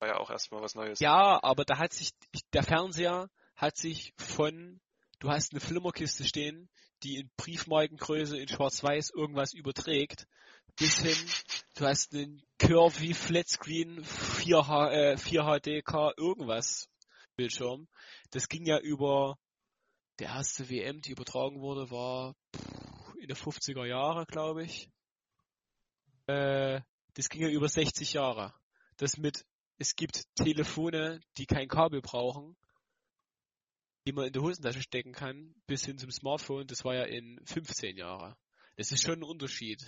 War 0.00 0.08
ja 0.08 0.16
auch 0.18 0.30
erstmal 0.30 0.60
was 0.62 0.74
Neues. 0.74 1.00
Ja, 1.00 1.42
aber 1.42 1.64
da 1.64 1.78
hat 1.78 1.92
sich, 1.92 2.10
der 2.52 2.62
Fernseher 2.62 3.30
hat 3.56 3.76
sich 3.76 4.12
von, 4.18 4.80
du 5.20 5.30
hast 5.30 5.52
eine 5.52 5.60
Flimmerkiste 5.60 6.24
stehen, 6.24 6.68
die 7.02 7.16
in 7.16 7.30
Briefmarkengröße 7.36 8.38
in 8.38 8.48
Schwarz-Weiß 8.48 9.10
irgendwas 9.10 9.52
überträgt, 9.52 10.26
bis 10.76 10.98
hin, 11.00 11.16
du 11.76 11.86
hast 11.86 12.14
einen 12.14 12.42
Curvy 12.58 13.14
Flatscreen 13.14 14.04
4H, 14.04 14.90
äh, 14.90 15.16
4HDK 15.16 16.12
irgendwas 16.16 16.88
Bildschirm. 17.36 17.88
Das 18.30 18.48
ging 18.48 18.66
ja 18.66 18.78
über, 18.78 19.38
der 20.18 20.28
erste 20.28 20.68
WM, 20.68 21.00
die 21.00 21.12
übertragen 21.12 21.60
wurde, 21.60 21.90
war 21.90 22.34
pff, 22.56 23.14
in 23.20 23.28
der 23.28 23.36
50er 23.36 23.84
Jahre, 23.86 24.26
glaube 24.26 24.64
ich. 24.64 24.88
Äh, 26.26 26.80
das 27.14 27.28
ging 27.28 27.42
ja 27.42 27.48
über 27.48 27.68
60 27.68 28.12
Jahre. 28.14 28.54
Das 28.96 29.16
mit 29.16 29.44
es 29.78 29.96
gibt 29.96 30.24
Telefone, 30.36 31.20
die 31.36 31.46
kein 31.46 31.68
Kabel 31.68 32.00
brauchen, 32.00 32.56
die 34.06 34.12
man 34.12 34.26
in 34.26 34.32
die 34.32 34.40
Hosentasche 34.40 34.82
stecken 34.82 35.12
kann, 35.12 35.54
bis 35.66 35.84
hin 35.84 35.98
zum 35.98 36.10
Smartphone. 36.10 36.66
Das 36.66 36.84
war 36.84 36.94
ja 36.94 37.04
in 37.04 37.40
15 37.44 37.96
Jahre. 37.96 38.36
Das 38.76 38.92
ist 38.92 39.02
schon 39.02 39.20
ein 39.20 39.22
Unterschied. 39.22 39.80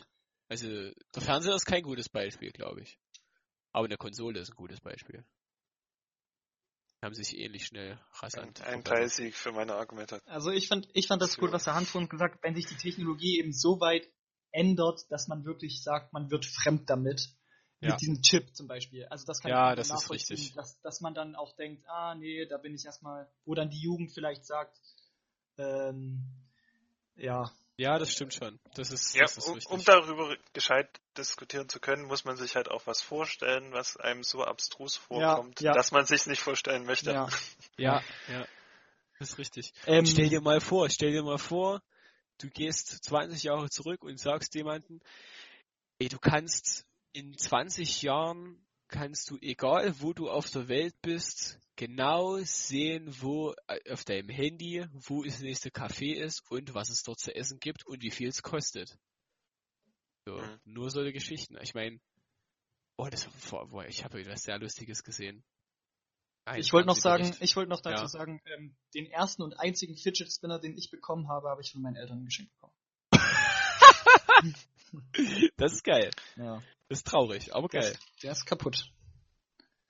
Also 0.49 0.69
der 0.69 1.23
Fernseher 1.23 1.55
ist 1.55 1.67
kein 1.67 1.83
gutes 1.83 2.09
Beispiel, 2.09 2.51
glaube 2.51 2.83
ich. 2.83 2.99
Aber 3.73 3.87
eine 3.87 3.97
Konsole 3.97 4.41
ist 4.41 4.51
ein 4.51 4.57
gutes 4.57 4.81
Beispiel. 4.81 5.25
Haben 7.03 7.15
sich 7.15 7.37
ähnlich 7.37 7.67
schnell 7.67 7.93
Ein, 7.93 7.99
rasant. 8.23 8.61
ein 8.63 8.83
verbessert. 8.83 8.85
Teilsieg 8.87 9.35
für 9.35 9.53
meine 9.53 9.75
Argumente. 9.75 10.21
Also 10.25 10.51
ich 10.51 10.69
fand, 10.69 10.89
ich 10.95 11.09
fand 11.09 11.21
das 11.21 11.37
gut, 11.37 11.53
was 11.53 11.65
der 11.65 11.75
Hans 11.75 11.91
vorhin 11.91 12.09
gesagt 12.09 12.37
hat, 12.37 12.43
wenn 12.43 12.55
sich 12.55 12.67
die 12.67 12.77
Technologie 12.77 13.39
eben 13.39 13.53
so 13.53 13.81
weit 13.81 14.09
ändert, 14.51 15.01
dass 15.11 15.29
man 15.29 15.45
wirklich 15.45 15.83
sagt, 15.83 16.13
man 16.13 16.31
wird 16.31 16.47
fremd 16.47 16.89
damit. 16.89 17.29
Ja. 17.81 17.91
Mit 17.91 18.01
diesem 18.01 18.23
Chip 18.23 18.55
zum 18.57 18.67
Beispiel. 18.69 19.05
Also 19.07 19.27
das 19.27 19.41
kann 19.41 19.51
Ja, 19.51 19.71
ich 19.73 19.77
das 19.77 19.89
ist 19.89 19.93
nachvollziehen, 19.93 20.37
richtig. 20.37 20.55
Dass, 20.55 20.81
dass 20.81 21.01
man 21.03 21.15
dann 21.15 21.35
auch 21.37 21.55
denkt, 21.57 21.87
ah 21.89 22.15
nee, 22.15 22.47
da 22.47 22.57
bin 22.57 22.75
ich 22.75 22.85
erstmal, 22.87 23.31
wo 23.45 23.55
dann 23.55 23.69
die 23.69 23.81
Jugend 23.81 24.13
vielleicht 24.13 24.47
sagt, 24.47 24.81
ähm, 25.59 26.25
ja, 27.17 27.51
Ja, 27.77 27.99
das 27.99 28.13
stimmt 28.13 28.33
schon. 28.33 28.59
Das 28.75 28.91
ist, 28.91 29.15
Ja, 29.15 29.23
das 29.23 29.37
ist 29.37 29.47
um, 29.47 29.55
richtig. 29.55 29.73
um 29.73 29.85
darüber 29.85 30.35
gescheit 30.55 30.89
diskutieren 31.19 31.69
zu 31.69 31.79
können, 31.79 32.07
muss 32.07 32.25
man 32.25 32.37
sich 32.37 32.57
halt 32.57 32.71
auch 32.71 32.87
was 32.87 33.03
vorstellen, 33.03 33.73
was 33.73 33.99
einem 33.99 34.23
so 34.23 34.43
abstrus 34.43 34.97
vorkommt, 34.97 35.61
ja. 35.61 35.73
dass 35.75 35.93
man 35.93 36.07
sich 36.07 36.27
nicht 36.27 36.41
vorstellen 36.41 36.87
möchte. 36.87 37.13
ja. 37.13 37.29
ja, 37.77 38.03
ja. 38.29 38.47
Das 39.19 39.31
ist 39.31 39.39
richtig. 39.39 39.73
Ähm, 39.87 40.07
Stell 40.07 40.29
dir 40.31 40.41
mal 40.41 40.61
vor, 40.61 40.89
stell 40.91 41.13
dir 41.13 41.23
mal 41.23 41.39
vor, 41.39 41.83
du 42.39 42.49
gehst 42.49 43.05
20 43.05 43.43
Jahre 43.43 43.69
zurück 43.69 44.03
und 44.03 44.19
sagst 44.19 44.55
jemandem, 44.55 45.01
ey, 45.99 46.09
du 46.09 46.19
kannst 46.19 46.86
in 47.17 47.37
20 47.39 48.03
Jahren 48.03 48.63
kannst 48.89 49.31
du, 49.31 49.39
egal 49.41 50.01
wo 50.01 50.13
du 50.13 50.29
auf 50.29 50.51
der 50.51 50.69
Welt 50.69 50.95
bist, 51.01 51.59
genau 51.75 52.37
sehen, 52.43 53.09
wo 53.23 53.55
äh, 53.69 53.91
auf 53.91 54.05
deinem 54.05 54.29
Handy, 54.29 54.85
wo 54.93 55.23
das 55.23 55.41
nächste 55.41 55.71
Café 55.71 56.15
ist 56.15 56.43
und 56.51 56.75
was 56.75 56.91
es 56.91 57.03
dort 57.03 57.19
zu 57.19 57.35
essen 57.35 57.59
gibt 57.59 57.87
und 57.87 58.03
wie 58.03 58.11
viel 58.11 58.29
es 58.29 58.43
kostet. 58.43 58.99
So, 60.27 60.37
Mhm. 60.37 60.61
nur 60.65 60.91
solche 60.91 61.13
Geschichten. 61.15 61.57
Ich 61.63 61.73
meine, 61.73 61.99
oh, 62.99 63.09
das 63.09 63.27
war, 63.51 63.67
boah, 63.67 63.87
ich 63.87 64.05
habe 64.05 64.21
etwas 64.21 64.43
sehr 64.43 64.59
Lustiges 64.59 65.03
gesehen. 65.03 65.43
Ein 66.45 66.61
ich 66.61 66.73
wollte 66.75 66.87
noch 66.89 66.97
sagen, 66.97 67.35
ich 67.41 67.57
wollte 67.57 67.71
noch 67.71 67.81
dazu 67.81 68.03
Ja. 68.03 68.09
sagen, 68.09 68.43
ähm, 68.45 68.77
den 68.95 69.07
ersten 69.07 69.43
und 69.43 69.55
einzigen 69.59 69.97
Fidget 69.97 70.31
Spinner, 70.31 70.59
den 70.61 70.77
ich 70.77 70.91
bekommen 70.91 71.29
habe, 71.29 71.49
habe 71.49 71.63
ich 71.63 71.73
von 71.73 71.81
meinen 71.81 71.97
Eltern 71.97 72.25
geschenkt 72.27 72.53
bekommen. 72.53 72.75
Das 75.57 75.73
ist 75.73 75.83
geil. 75.85 76.11
Ja. 76.37 76.63
Ist 76.89 77.07
traurig, 77.07 77.55
aber 77.55 77.69
geil. 77.69 77.97
Der 78.23 78.33
ist 78.33 78.47
kaputt. 78.47 78.91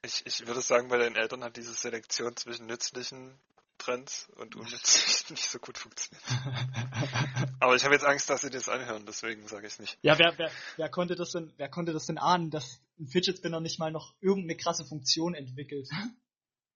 Ich, 0.03 0.24
ich 0.24 0.47
würde 0.47 0.61
sagen, 0.61 0.88
bei 0.88 0.99
den 0.99 1.16
Eltern 1.16 1.42
hat 1.44 1.57
diese 1.57 1.74
Selektion 1.74 2.36
zwischen 2.36 2.66
nützlichen 2.66 3.38
Trends 3.78 4.28
und 4.36 4.57
unnützlichen 4.57 5.26
nicht 5.34 5.51
so 5.51 5.59
gut 5.59 5.78
funktioniert. 5.78 6.24
Aber 7.61 7.74
ich 7.74 7.84
habe 7.84 7.94
jetzt 7.94 8.05
Angst, 8.05 8.30
dass 8.30 8.40
sie 8.40 8.51
das 8.51 8.68
anhören, 8.68 9.05
deswegen 9.07 9.47
sage 9.47 9.66
ich 9.66 9.78
nicht. 9.78 9.99
Ja, 10.03 10.18
wer, 10.18 10.32
wer, 10.38 10.51
wer 10.76 10.88
konnte 10.88 11.14
das 11.14 11.32
denn, 11.32 11.53
wer 11.57 11.68
konnte 11.68 11.92
das 11.92 12.07
denn 12.07 12.18
ahnen, 12.18 12.51
dass 12.51 12.80
ein 12.99 13.07
Fidget 13.07 13.38
Spinner 13.38 13.61
nicht 13.61 13.78
mal 13.78 13.90
noch 13.90 14.14
irgendeine 14.20 14.57
krasse 14.57 14.86
Funktion 14.86 15.34
entwickelt? 15.34 15.88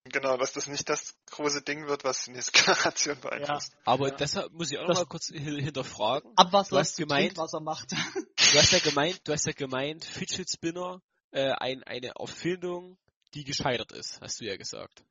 Genau, 0.04 0.36
dass 0.38 0.52
das 0.52 0.66
nicht 0.66 0.88
das 0.88 1.14
große 1.26 1.62
Ding 1.62 1.86
wird, 1.86 2.04
was 2.04 2.24
die 2.24 2.30
nächste 2.32 2.52
Generation 2.64 3.20
beeinflusst. 3.20 3.72
Aber 3.84 4.08
Ja. 4.08 4.16
deshalb 4.16 4.52
muss 4.52 4.70
ich 4.70 4.78
auch 4.78 4.82
noch 4.82 4.88
Das- 4.90 4.98
mal 5.00 5.06
kurz 5.06 5.26
hin- 5.28 5.58
hinterfragen. 5.58 6.32
Abwasser 6.36 6.70
Du 6.70 6.78
hast 6.78 6.96
gemeint- 6.96 7.28
Trinkwasser 7.34 7.60
macht. 7.60 7.92
Du 7.92 8.58
hast 8.58 8.72
ja 8.72 8.78
gemeint, 8.82 9.20
du 9.24 9.32
hast 9.32 9.46
ja 9.46 9.52
gemeint, 9.52 10.04
Fidget 10.04 10.50
Spinner, 10.50 11.02
äh, 11.32 11.50
ein, 11.52 11.82
eine 11.84 12.12
Erfindung, 12.18 12.98
die 13.34 13.44
gescheitert 13.44 13.92
ist, 13.92 14.20
hast 14.20 14.40
du 14.40 14.46
ja 14.46 14.56
gesagt. 14.56 15.04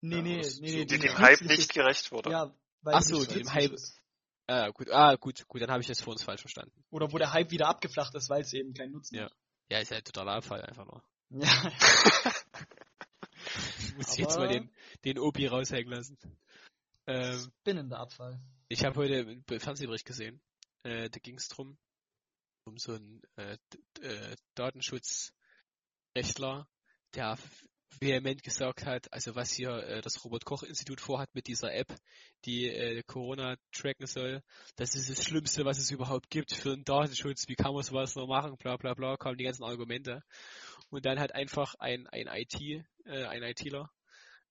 nee, 0.00 0.16
Ja, 0.16 0.22
nee, 0.22 0.38
das- 0.42 0.58
nee, 0.58 0.70
nee, 0.72 0.84
Die 0.86 0.98
die 0.98 1.06
dem 1.08 1.18
Hype 1.18 1.42
nicht 1.42 1.72
gerecht 1.72 2.10
wurde. 2.12 2.30
Ja, 2.30 2.54
weil 2.80 2.94
Ach 2.94 3.02
so, 3.02 3.24
die 3.24 3.34
dem 3.40 3.52
Hype- 3.52 3.72
ist. 3.74 4.00
Ah, 4.48 4.68
gut, 4.70 4.90
ah, 4.90 5.16
gut, 5.16 5.46
gut, 5.48 5.60
dann 5.60 5.70
habe 5.70 5.82
ich 5.82 5.88
das 5.88 6.00
vor 6.00 6.12
uns 6.12 6.22
falsch 6.22 6.40
verstanden. 6.40 6.72
Oder 6.90 7.12
wo 7.12 7.18
der 7.18 7.32
Hype 7.32 7.50
wieder 7.50 7.66
abgeflacht 7.68 8.14
ist, 8.14 8.30
weil 8.30 8.42
es 8.42 8.52
eben 8.52 8.72
keinen 8.74 8.92
Nutzen 8.92 9.16
Ja. 9.16 9.24
hat. 9.24 9.32
Ja, 9.68 9.80
ist 9.80 9.90
ja 9.90 9.96
ein 9.98 10.04
totaler 10.04 10.32
Abfall 10.34 10.62
einfach 10.62 10.86
nur. 10.86 11.02
Ja. 11.30 11.72
Ich 13.98 14.06
muss 14.08 14.16
jetzt 14.18 14.36
Aber- 14.36 14.46
mal 14.46 14.52
den, 14.52 14.70
den 15.04 15.18
Opi 15.18 15.46
raushängen 15.46 15.90
lassen. 15.90 16.18
Ähm, 17.06 17.50
Spinnender 17.60 17.98
Abfall. 17.98 18.38
Ich 18.68 18.84
habe 18.84 18.96
heute 18.96 19.20
einen 19.20 19.44
Fernsehbericht 19.60 20.04
gesehen. 20.04 20.42
Äh, 20.82 21.08
da 21.08 21.18
ging 21.18 21.36
es 21.36 21.48
drum, 21.48 21.78
um 22.64 22.76
so 22.78 22.92
einen 22.92 23.22
äh, 23.36 23.56
äh, 24.02 24.36
Datenschutzrechtler, 24.54 26.68
der 27.14 27.38
vehement 28.00 28.42
gesagt 28.42 28.84
hat, 28.84 29.12
also 29.12 29.34
was 29.34 29.52
hier 29.52 29.70
äh, 29.70 30.00
das 30.00 30.24
Robert-Koch-Institut 30.24 31.00
vorhat 31.00 31.34
mit 31.34 31.46
dieser 31.46 31.72
App, 31.74 31.94
die 32.44 32.68
äh, 32.68 33.02
Corona 33.06 33.56
tracken 33.72 34.06
soll, 34.06 34.42
das 34.76 34.94
ist 34.94 35.10
das 35.10 35.24
Schlimmste, 35.24 35.64
was 35.64 35.78
es 35.78 35.90
überhaupt 35.90 36.30
gibt 36.30 36.52
für 36.52 36.70
den 36.70 36.84
Datenschutz. 36.84 37.48
Wie 37.48 37.54
kann 37.54 37.74
man 37.74 37.82
sowas 37.82 38.14
noch 38.14 38.26
machen? 38.26 38.56
Bla 38.58 38.76
bla 38.76 38.94
bla, 38.94 39.16
kamen 39.16 39.38
die 39.38 39.44
ganzen 39.44 39.64
Argumente. 39.64 40.22
Und 40.90 41.04
dann 41.04 41.18
hat 41.18 41.34
einfach 41.34 41.74
ein, 41.78 42.06
ein 42.08 42.26
IT, 42.28 42.60
äh, 43.04 43.24
ein 43.24 43.42
ITler, 43.42 43.90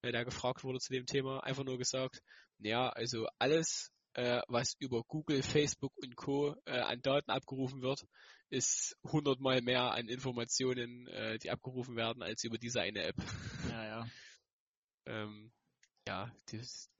äh, 0.02 0.12
der 0.12 0.24
gefragt 0.24 0.64
wurde 0.64 0.78
zu 0.78 0.92
dem 0.92 1.06
Thema, 1.06 1.40
einfach 1.40 1.64
nur 1.64 1.78
gesagt, 1.78 2.22
ja, 2.58 2.88
also 2.88 3.26
alles, 3.38 3.90
äh, 4.14 4.40
was 4.48 4.74
über 4.78 5.02
Google, 5.04 5.42
Facebook 5.42 5.92
und 5.98 6.16
Co. 6.16 6.56
Äh, 6.64 6.78
an 6.78 7.00
Daten 7.02 7.30
abgerufen 7.30 7.82
wird, 7.82 8.06
ist 8.48 8.96
hundertmal 9.04 9.60
mehr 9.62 9.92
an 9.92 10.08
Informationen, 10.08 11.06
äh, 11.08 11.38
die 11.38 11.50
abgerufen 11.50 11.96
werden, 11.96 12.22
als 12.22 12.44
über 12.44 12.58
diese 12.58 12.80
eine 12.80 13.02
App. 13.04 13.16
Ja, 13.70 13.84
ja. 13.84 14.06
Ähm, 15.08 15.52
ja, 16.08 16.34
das, 16.50 16.90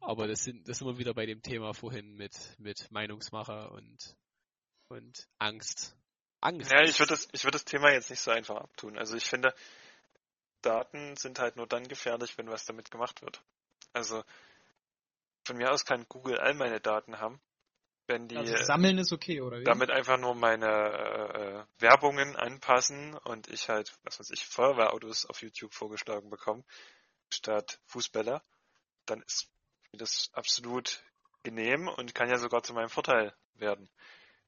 aber 0.00 0.28
das 0.28 0.44
sind, 0.44 0.68
das 0.68 0.78
sind 0.78 0.86
wir 0.86 0.98
wieder 0.98 1.12
bei 1.12 1.26
dem 1.26 1.42
Thema 1.42 1.74
vorhin 1.74 2.14
mit, 2.14 2.34
mit 2.58 2.88
Meinungsmacher 2.92 3.72
und, 3.72 4.16
und 4.88 5.28
Angst. 5.38 5.96
Angst. 6.40 6.70
Ja, 6.70 6.82
ich 6.82 6.98
würde 6.98 7.10
das, 7.10 7.28
ich 7.32 7.44
würde 7.44 7.56
das 7.56 7.64
Thema 7.64 7.92
jetzt 7.92 8.10
nicht 8.10 8.20
so 8.20 8.30
einfach 8.30 8.56
abtun. 8.56 8.98
Also 8.98 9.16
ich 9.16 9.28
finde, 9.28 9.54
Daten 10.60 11.16
sind 11.16 11.38
halt 11.38 11.56
nur 11.56 11.66
dann 11.66 11.86
gefährlich, 11.88 12.36
wenn 12.36 12.48
was 12.48 12.64
damit 12.64 12.90
gemacht 12.90 13.22
wird. 13.22 13.42
Also 13.92 14.24
von 15.44 15.56
mir 15.56 15.70
aus 15.70 15.84
kann 15.84 16.06
Google 16.08 16.38
all 16.38 16.54
meine 16.54 16.80
Daten 16.80 17.18
haben, 17.18 17.40
wenn 18.12 18.28
die 18.28 18.36
Also 18.36 18.56
sammeln 18.56 18.98
ist 18.98 19.12
okay, 19.12 19.40
oder 19.40 19.60
wie? 19.60 19.64
damit 19.64 19.90
einfach 19.90 20.18
nur 20.18 20.34
meine 20.34 20.66
äh, 20.66 21.40
äh, 21.40 21.64
Werbungen 21.78 22.36
anpassen 22.36 23.14
und 23.14 23.48
ich 23.48 23.68
halt, 23.68 23.92
was 24.04 24.20
weiß 24.20 24.30
ich, 24.30 24.46
Feuerwehrautos 24.46 25.26
auf 25.26 25.42
YouTube 25.42 25.72
vorgeschlagen 25.72 26.28
bekomme, 26.28 26.62
statt 27.30 27.80
Fußbäller, 27.86 28.44
dann 29.06 29.22
ist 29.22 29.48
mir 29.90 29.98
das 29.98 30.30
absolut 30.34 31.02
genehm 31.42 31.88
und 31.88 32.14
kann 32.14 32.28
ja 32.28 32.36
sogar 32.36 32.62
zu 32.62 32.74
meinem 32.74 32.90
Vorteil 32.90 33.34
werden. 33.54 33.88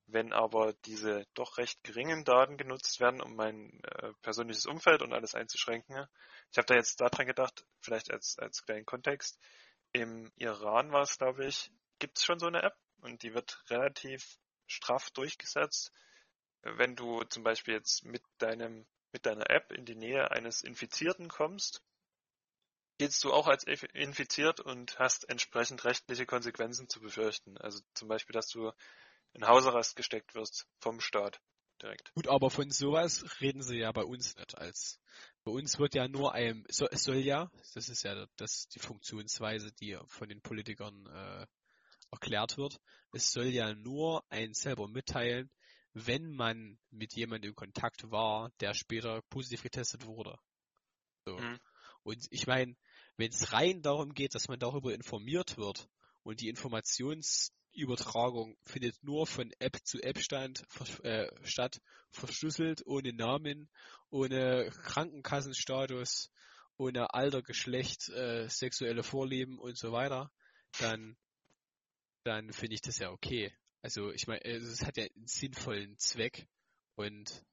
Wenn 0.06 0.34
aber 0.34 0.74
diese 0.84 1.26
doch 1.32 1.56
recht 1.56 1.82
geringen 1.82 2.24
Daten 2.24 2.58
genutzt 2.58 3.00
werden, 3.00 3.22
um 3.22 3.34
mein 3.34 3.80
äh, 3.84 4.12
persönliches 4.20 4.66
Umfeld 4.66 5.00
und 5.00 5.14
alles 5.14 5.34
einzuschränken, 5.34 6.06
ich 6.52 6.58
habe 6.58 6.66
da 6.66 6.74
jetzt 6.74 7.00
daran 7.00 7.26
gedacht, 7.26 7.64
vielleicht 7.80 8.12
als, 8.12 8.38
als 8.38 8.66
kleinen 8.66 8.84
Kontext, 8.84 9.40
im 9.92 10.30
Iran 10.36 10.92
war 10.92 11.02
es, 11.02 11.16
glaube 11.16 11.46
ich, 11.46 11.72
gibt 11.98 12.18
es 12.18 12.24
schon 12.24 12.38
so 12.38 12.46
eine 12.46 12.62
App 12.62 12.76
und 13.05 13.22
die 13.22 13.34
wird 13.34 13.62
relativ 13.70 14.38
straff 14.66 15.11
durchgesetzt. 15.11 15.92
Wenn 16.62 16.96
du 16.96 17.22
zum 17.24 17.42
Beispiel 17.42 17.74
jetzt 17.74 18.05
mit 18.05 18.22
deinem 18.38 18.86
mit 19.12 19.26
deiner 19.26 19.48
App 19.48 19.70
in 19.70 19.84
die 19.84 19.94
Nähe 19.94 20.32
eines 20.32 20.62
Infizierten 20.62 21.28
kommst, 21.28 21.84
gehst 22.98 23.22
du 23.22 23.32
auch 23.32 23.46
als 23.46 23.64
inf- 23.64 23.94
infiziert 23.94 24.59
und 24.59 24.98
hast 24.98 25.28
entsprechend 25.28 25.84
rechtliche 25.84 26.26
Konsequenzen 26.26 26.88
zu 26.88 27.00
befürchten. 27.00 27.57
Also 27.59 27.80
zum 27.94 28.09
Beispiel, 28.09 28.32
dass 28.32 28.48
du 28.48 28.72
in 29.32 29.46
Hausarrest 29.46 29.94
gesteckt 29.94 30.34
wirst 30.34 30.66
vom 30.80 31.00
Staat 31.00 31.40
direkt. 31.80 32.12
Gut, 32.14 32.28
aber 32.28 32.50
von 32.50 32.70
sowas 32.70 33.40
reden 33.40 33.62
sie 33.62 33.78
ja 33.78 33.92
bei 33.92 34.05
uns 34.05 34.36
nicht 34.36 34.57
als. 34.59 35.00
Bei 35.44 35.52
uns 35.52 35.78
wird 35.78 35.94
ja 35.94 36.09
nur 36.09 36.32
ein, 36.32 36.64
so, 36.68 36.86
es 36.88 37.05
soll 37.05 37.16
ja, 37.16 37.50
das 37.74 37.88
ist 37.88 38.02
ja 38.02 38.26
das, 38.36 38.68
die 38.68 38.80
Funktionsweise, 38.80 39.72
die 39.72 39.98
von 40.07 40.28
den 40.28 40.40
Politikern 40.40 41.07
äh, 41.07 41.46
erklärt 42.14 42.56
wird, 42.56 42.80
es 43.12 43.30
soll 43.30 43.46
ja 43.46 43.74
nur 43.74 44.24
ein 44.30 44.54
selber 44.54 44.88
mitteilen, 44.88 45.50
wenn 45.92 46.32
man 46.32 46.78
mit 46.90 47.14
jemandem 47.14 47.50
in 47.50 47.56
Kontakt 47.56 48.10
war, 48.10 48.50
der 48.60 48.74
später 48.74 49.22
positiv 49.30 49.62
getestet 49.62 50.06
wurde. 50.06 50.36
So. 51.24 51.38
Mhm. 51.38 51.58
Und 52.02 52.26
ich 52.30 52.46
meine, 52.46 52.76
wenn 53.16 53.30
es 53.30 53.52
rein 53.52 53.80
darum 53.82 54.12
geht, 54.12 54.34
dass 54.34 54.48
man 54.48 54.58
darüber 54.58 54.92
informiert 54.92 55.56
wird 55.56 55.88
und 56.22 56.40
die 56.40 56.48
Informationsübertragung 56.48 58.56
findet 58.64 59.00
nur 59.02 59.26
von 59.26 59.52
App 59.58 59.78
zu 59.84 60.02
App 60.02 60.18
stand, 60.18 60.64
äh, 61.02 61.28
statt, 61.44 61.80
verschlüsselt, 62.10 62.82
ohne 62.86 63.12
Namen, 63.12 63.68
ohne 64.10 64.70
Krankenkassenstatus, 64.82 66.30
ohne 66.76 67.14
Alter, 67.14 67.40
Geschlecht, 67.42 68.08
äh, 68.10 68.48
sexuelle 68.48 69.04
Vorlieben 69.04 69.58
und 69.58 69.78
so 69.78 69.92
weiter, 69.92 70.30
dann, 70.78 71.16
dann 72.25 72.53
finde 72.53 72.75
ich 72.75 72.81
das 72.81 72.99
ja 72.99 73.11
okay. 73.11 73.53
Also 73.83 74.11
ich 74.12 74.27
meine, 74.27 74.43
es 74.45 74.85
hat 74.85 74.97
ja 74.97 75.05
einen 75.05 75.27
sinnvollen 75.27 75.97
Zweck 75.99 76.47
und 76.97 77.45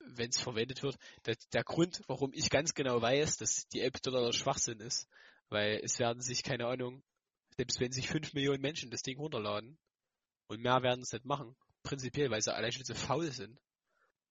wenn 0.00 0.30
es 0.30 0.40
verwendet 0.40 0.82
wird, 0.82 0.96
der, 1.26 1.36
der 1.52 1.64
Grund, 1.64 2.02
warum 2.06 2.32
ich 2.32 2.50
ganz 2.50 2.74
genau 2.74 3.00
weiß, 3.00 3.38
dass 3.38 3.66
die 3.68 3.80
App 3.80 4.00
totaler 4.00 4.32
Schwachsinn 4.32 4.80
ist, 4.80 5.08
weil 5.48 5.80
es 5.82 5.98
werden 5.98 6.22
sich, 6.22 6.42
keine 6.42 6.66
Ahnung, 6.66 7.02
selbst 7.56 7.80
wenn 7.80 7.92
sich 7.92 8.08
fünf 8.08 8.32
Millionen 8.34 8.60
Menschen 8.60 8.90
das 8.90 9.02
Ding 9.02 9.18
runterladen 9.18 9.78
und 10.48 10.60
mehr 10.60 10.82
werden 10.82 11.02
es 11.02 11.12
nicht 11.12 11.24
machen, 11.24 11.56
prinzipiell, 11.82 12.30
weil 12.30 12.42
sie 12.42 12.54
allein 12.54 12.72
schon 12.72 12.84
so 12.84 12.94
faul 12.94 13.30
sind, 13.32 13.58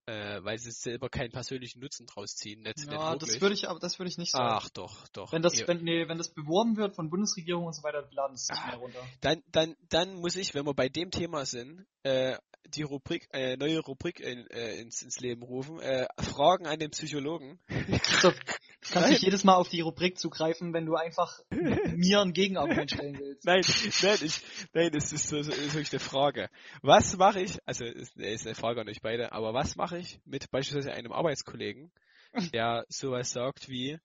äh, 0.08 0.44
weil 0.44 0.58
sie 0.58 0.72
selber 0.72 1.10
keinen 1.10 1.32
persönlichen 1.32 1.80
Nutzen 1.82 2.06
draus 2.08 2.36
ziehen, 2.36 2.62
nicht, 2.62 2.78
nicht 2.78 2.92
ja, 2.92 3.12
wirklich. 3.12 3.32
das 3.34 3.42
würde 3.42 3.54
ich 3.56 3.70
aber 3.70 3.80
das 3.80 4.00
würde 4.00 4.10
ich 4.10 4.18
nicht 4.18 4.32
sagen. 4.32 4.48
Ach 4.50 4.70
doch, 4.70 5.08
doch. 5.10 5.34
wenn 5.34 5.42
das, 5.42 5.60
Ja. 5.60 5.68
wenn, 5.68 5.84
nee, 5.84 6.08
wenn 6.08 6.18
das 6.18 6.34
beworben 6.34 6.78
wird 6.78 6.96
von 6.96 7.10
Bundesregierung 7.10 7.66
und 7.66 7.74
so 7.74 7.84
weiter, 7.84 8.08
laden 8.12 8.36
es 8.36 8.48
nicht 8.50 8.62
Ah. 8.62 8.68
mehr 8.68 8.78
runter. 8.78 9.06
Dann, 9.22 9.44
dann, 9.52 9.76
dann 9.90 10.16
muss 10.16 10.36
ich, 10.38 10.54
wenn 10.56 10.66
wir 10.66 10.74
bei 10.74 10.90
dem 10.90 11.12
Thema 11.12 11.46
sind, 11.46 11.86
äh, 12.04 12.38
die 12.70 12.84
Rubrik, 12.84 13.28
äh, 13.32 13.58
neue 13.58 13.80
Rubrik 13.80 14.20
in, 14.20 14.48
äh, 14.48 14.80
ins, 14.80 15.02
ins 15.02 15.20
Leben 15.20 15.44
rufen. 15.44 15.80
Äh, 15.80 16.08
Fragen 16.20 16.68
an 16.68 16.80
den 16.80 16.92
Psychologen. 16.92 17.60
kannst 18.92 19.10
nicht 19.10 19.24
jedes 19.24 19.44
Mal 19.44 19.56
auf 19.56 19.70
die 19.70 19.82
Rubrik 19.82 20.18
zugreifen, 20.18 20.74
wenn 20.74 20.86
du 20.86 20.96
einfach 20.96 21.40
mir 21.50 22.22
ein 22.22 22.34
Gegenargument 22.34 22.92
stellen 22.92 23.20
willst. 23.20 23.46
Nein, 23.46 23.62
nein, 24.02 24.20
ich, 24.22 24.42
nein, 24.74 24.92
das 24.92 25.12
ist, 25.12 25.28
so, 25.28 25.38
ist 25.38 25.50
wirklich 25.50 25.92
eine 25.92 26.00
Frage. 26.00 26.50
Was 26.82 27.18
mache 27.18 27.42
ich, 27.42 27.58
also 27.66 27.86
ist, 27.86 28.16
ist 28.18 28.46
eine 28.46 28.56
Frage 28.56 28.82
an 28.82 28.90
euch 28.90 29.02
beide, 29.02 29.32
aber 29.32 29.54
was 29.54 29.76
mache 29.76 29.98
ich 29.98 30.20
mit 30.26 30.50
beispielsweise 30.52 30.94
einem 30.94 31.12
Arbeitskollegen, 31.12 31.92
der 32.54 32.86
sowas 32.90 33.32
sagt 33.32 33.70
wie, 33.70 34.00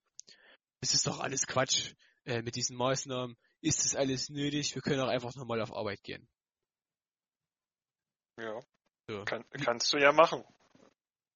es 0.81 0.95
ist 0.95 1.07
doch 1.07 1.21
alles 1.21 1.47
Quatsch 1.47 1.95
äh, 2.25 2.43
mit 2.43 2.57
diesen 2.57 2.77
Maßnahmen, 2.77 3.37
ist 3.61 3.85
das 3.85 3.95
alles 3.95 4.29
nötig, 4.31 4.75
wir 4.75 4.83
können 4.83 5.01
auch 5.01 5.09
einfach 5.09 5.35
nochmal 5.35 5.61
auf 5.61 5.73
Arbeit 5.73 6.03
gehen. 6.03 6.29
Ja, 8.39 8.61
So. 9.09 9.25
kann, 9.25 9.45
kannst 9.63 9.93
du 9.93 9.99
ja 9.99 10.13
machen. 10.13 10.45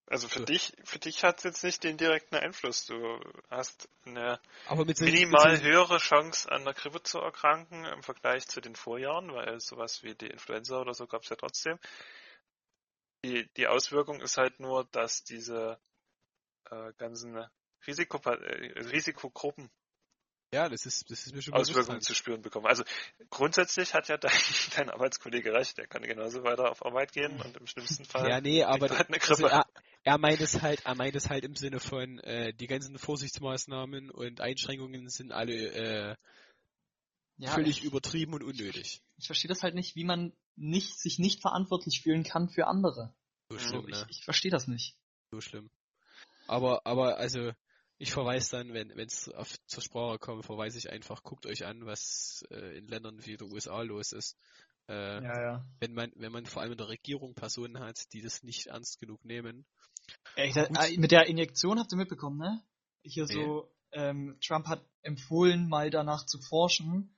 Also 0.09 0.28
für 0.28 0.40
So. 0.40 0.44
dich, 0.44 0.72
für 0.84 1.00
dich 1.00 1.24
hat 1.24 1.38
es 1.38 1.44
jetzt 1.44 1.64
nicht 1.64 1.82
den 1.82 1.96
direkten 1.96 2.36
Einfluss. 2.36 2.86
Du 2.86 3.20
hast 3.50 3.88
eine 4.04 4.40
minimal 5.00 5.61
höhere 5.61 5.98
Chance 5.98 6.50
an 6.50 6.64
der 6.64 6.74
Grippe 6.74 7.02
zu 7.02 7.18
erkranken 7.18 7.84
im 7.84 8.04
Vergleich 8.04 8.46
zu 8.46 8.61
den 8.61 8.76
Vorjahren, 8.76 9.32
weil 9.32 9.61
sowas 9.61 10.04
wie 10.04 10.14
die 10.14 10.28
Influenza 10.28 10.80
oder 10.80 10.94
so 10.94 11.09
gab 11.09 11.22
es 11.22 11.30
ja 11.30 11.36
trotzdem. 11.36 11.78
Die, 13.24 13.48
die 13.57 13.66
Auswirkung 13.66 14.20
ist 14.20 14.36
halt 14.36 14.61
nur, 14.61 14.84
dass 14.92 15.24
diese 15.24 15.80
äh, 16.70 16.92
ganzen 16.98 17.44
Risiko, 17.84 18.18
äh, 18.30 18.80
Risikogruppen 18.82 19.70
ja, 20.52 20.68
das 20.68 20.86
ist, 20.86 21.11
das 21.11 21.26
ist 21.26 21.34
mir 21.34 21.42
schon. 21.42 21.54
Auswirkungen 21.54 22.00
zu 22.00 22.14
spüren 22.14 22.40
bekommen. 22.40 22.66
Also 22.66 22.84
grundsätzlich 23.30 23.94
hat 23.94 24.09
ja 24.09 24.16
dein, 24.18 24.32
dein 24.76 24.90
Arbeitskollege 24.90 25.52
recht, 25.52 25.76
der 25.76 25.86
kann 25.86 26.02
genauso 26.02 26.44
weiter 26.44 26.70
auf 26.70 26.84
Arbeit 26.86 27.12
gehen 27.12 27.40
und 27.40 27.57
im 27.57 27.66
schlimmsten 27.66 28.04
Fall 28.04 28.28
Ja, 28.30 28.40
nee, 28.40 28.62
aber 28.62 28.88
er 28.88 28.98
halt 28.98 29.09
eine 29.09 29.18
also 29.18 29.46
Grippe. 29.46 29.50
er, 29.50 29.66
er 30.07 30.18
meint 30.18 30.40
es 30.40 30.62
halt, 30.62 30.86
er 30.86 30.94
meint 30.94 31.16
es 31.16 31.28
halt 31.28 31.44
im 31.44 31.57
Sinne 31.57 31.80
von, 31.80 32.20
äh, 32.20 32.54
die 32.54 32.68
ganzen 32.68 32.96
Vorsichtsmaßnahmen 32.96 34.12
und 34.12 34.40
Einschränkungen 34.40 35.09
sind 35.09 35.32
alle 35.32 35.52
äh, 36.12 36.16
Ja, 37.38 37.52
völlig 37.52 37.78
ich, 37.78 37.84
übertrieben 37.84 38.32
und 38.32 38.44
unnötig. 38.44 39.02
ich 39.18 39.26
verstehe 39.26 39.48
das 39.48 39.64
halt 39.64 39.74
nicht, 39.74 39.96
wie 39.96 40.04
man 40.04 40.32
nicht, 40.54 40.96
sich 40.98 41.18
nicht 41.18 41.40
verantwortlich 41.40 42.02
fühlen 42.02 42.22
kann 42.22 42.48
für 42.48 42.68
andere. 42.68 43.14
So 43.50 43.57
Mhm. 43.57 43.59
schlimm, 43.59 43.82
So, 43.82 43.88
ich, 43.88 43.96
ne? 43.98 44.07
ich 44.09 44.24
verstehe 44.24 44.52
das 44.52 44.68
nicht. 44.68 44.96
So 45.32 45.40
schlimm. 45.40 45.70
Aber, 46.46 46.86
aber, 46.86 47.18
also, 47.18 47.50
ich 47.98 48.12
verweise 48.12 48.52
dann, 48.52 48.74
wenn 48.74 48.90
es 49.00 49.28
zur 49.66 49.82
Sprache 49.82 50.18
kommt, 50.20 50.46
verweise 50.46 50.78
ich 50.78 50.88
einfach, 50.88 51.24
guckt 51.24 51.46
euch 51.46 51.64
an, 51.64 51.84
was 51.84 52.44
äh, 52.50 52.78
in 52.78 52.86
Ländern 52.86 53.26
wie 53.26 53.36
der 53.36 53.48
USA 53.48 53.82
los 53.82 54.12
ist. 54.12 54.36
Äh, 54.86 55.22
Ja, 55.22 55.40
ja. 55.42 55.64
wenn 55.80 55.94
man, 55.94 56.12
wenn 56.14 56.32
man 56.32 56.46
vor 56.46 56.62
allem 56.62 56.72
in 56.72 56.78
der 56.78 56.88
Regierung 56.88 57.34
Personen 57.34 57.80
hat, 57.80 58.12
die 58.12 58.22
das 58.22 58.42
nicht 58.42 58.66
ernst 58.68 58.98
genug 59.00 59.24
nehmen. 59.24 59.66
Gut. 60.36 60.57
äh, 60.78 60.96
mit 60.98 61.11
der 61.12 61.26
Injektion 61.26 61.78
habt 61.78 61.92
ihr 61.92 61.98
mitbekommen, 61.98 62.38
ne? 62.38 62.62
Hier 63.03 63.26
so, 63.26 63.70
ähm, 63.92 64.37
Trump 64.45 64.66
hat 64.66 64.84
empfohlen, 65.03 65.68
mal 65.68 65.91
danach 65.91 66.26
zu 66.26 66.38
forschen, 66.41 67.16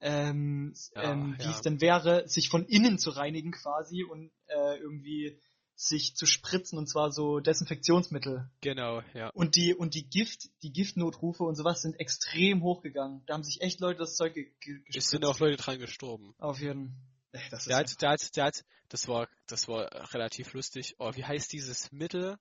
ähm, 0.00 0.74
Ja, 0.94 1.12
ähm, 1.12 1.34
wie 1.38 1.44
ja. 1.44 1.50
es 1.50 1.62
denn 1.62 1.80
wäre, 1.80 2.28
sich 2.28 2.48
von 2.48 2.66
innen 2.66 2.98
zu 2.98 3.10
reinigen 3.10 3.52
quasi 3.52 4.04
und 4.04 4.30
äh, 4.48 4.76
irgendwie 4.78 5.40
sich 5.76 6.14
zu 6.14 6.26
spritzen 6.26 6.78
und 6.78 6.88
zwar 6.88 7.10
so 7.10 7.40
Desinfektionsmittel. 7.40 8.48
Genau, 8.60 9.02
ja. 9.14 9.30
Und 9.30 9.56
die 9.56 9.74
und 9.74 9.94
die 9.94 10.08
Gift, 10.08 10.48
die 10.62 10.72
Giftnotrufe 10.72 11.42
und 11.42 11.56
sowas 11.56 11.82
sind 11.82 11.98
extrem 11.98 12.62
hochgegangen. 12.62 13.22
Da 13.26 13.34
haben 13.34 13.42
sich 13.42 13.60
echt 13.60 13.80
Leute 13.80 13.98
das 14.00 14.14
Zeug 14.14 14.34
ge 14.34 14.44
ge 14.60 14.74
Es 14.76 14.84
gespritzt. 14.84 15.08
sind 15.10 15.24
auch 15.24 15.38
Leute 15.40 15.56
dran 15.56 15.78
gestorben. 15.80 16.34
auf 16.38 16.60
jeden. 16.60 16.92
Ey, 16.92 17.13
das 17.50 17.64
Der 17.64 17.76
hat, 17.76 18.00
der 18.00 18.10
hat, 18.10 18.36
der 18.36 18.44
hat, 18.44 18.64
das 18.88 19.08
war, 19.08 19.28
das 19.46 19.68
war 19.68 20.14
relativ 20.14 20.52
lustig. 20.52 20.94
Oh, 20.98 21.12
wie 21.14 21.24
heißt 21.24 21.52
dieses 21.52 21.90
Mittel? 21.92 22.38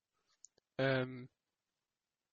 Ähm, 0.77 1.29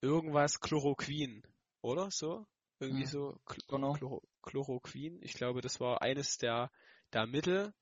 irgendwas 0.00 0.60
Chloroquin, 0.60 1.42
oder 1.82 2.10
so? 2.10 2.46
Irgendwie 2.78 3.04
Hm. 3.04 3.10
so 3.10 3.40
Chl 3.46 3.60
Genau. 3.68 3.92
Chloro 3.92 4.22
Chloroquin. 4.42 5.20
Ich 5.22 5.34
glaube, 5.34 5.60
das 5.60 5.80
war 5.80 6.02
eines 6.02 6.38
der, 6.38 6.70
der 7.12 7.26
Mittel. 7.26 7.74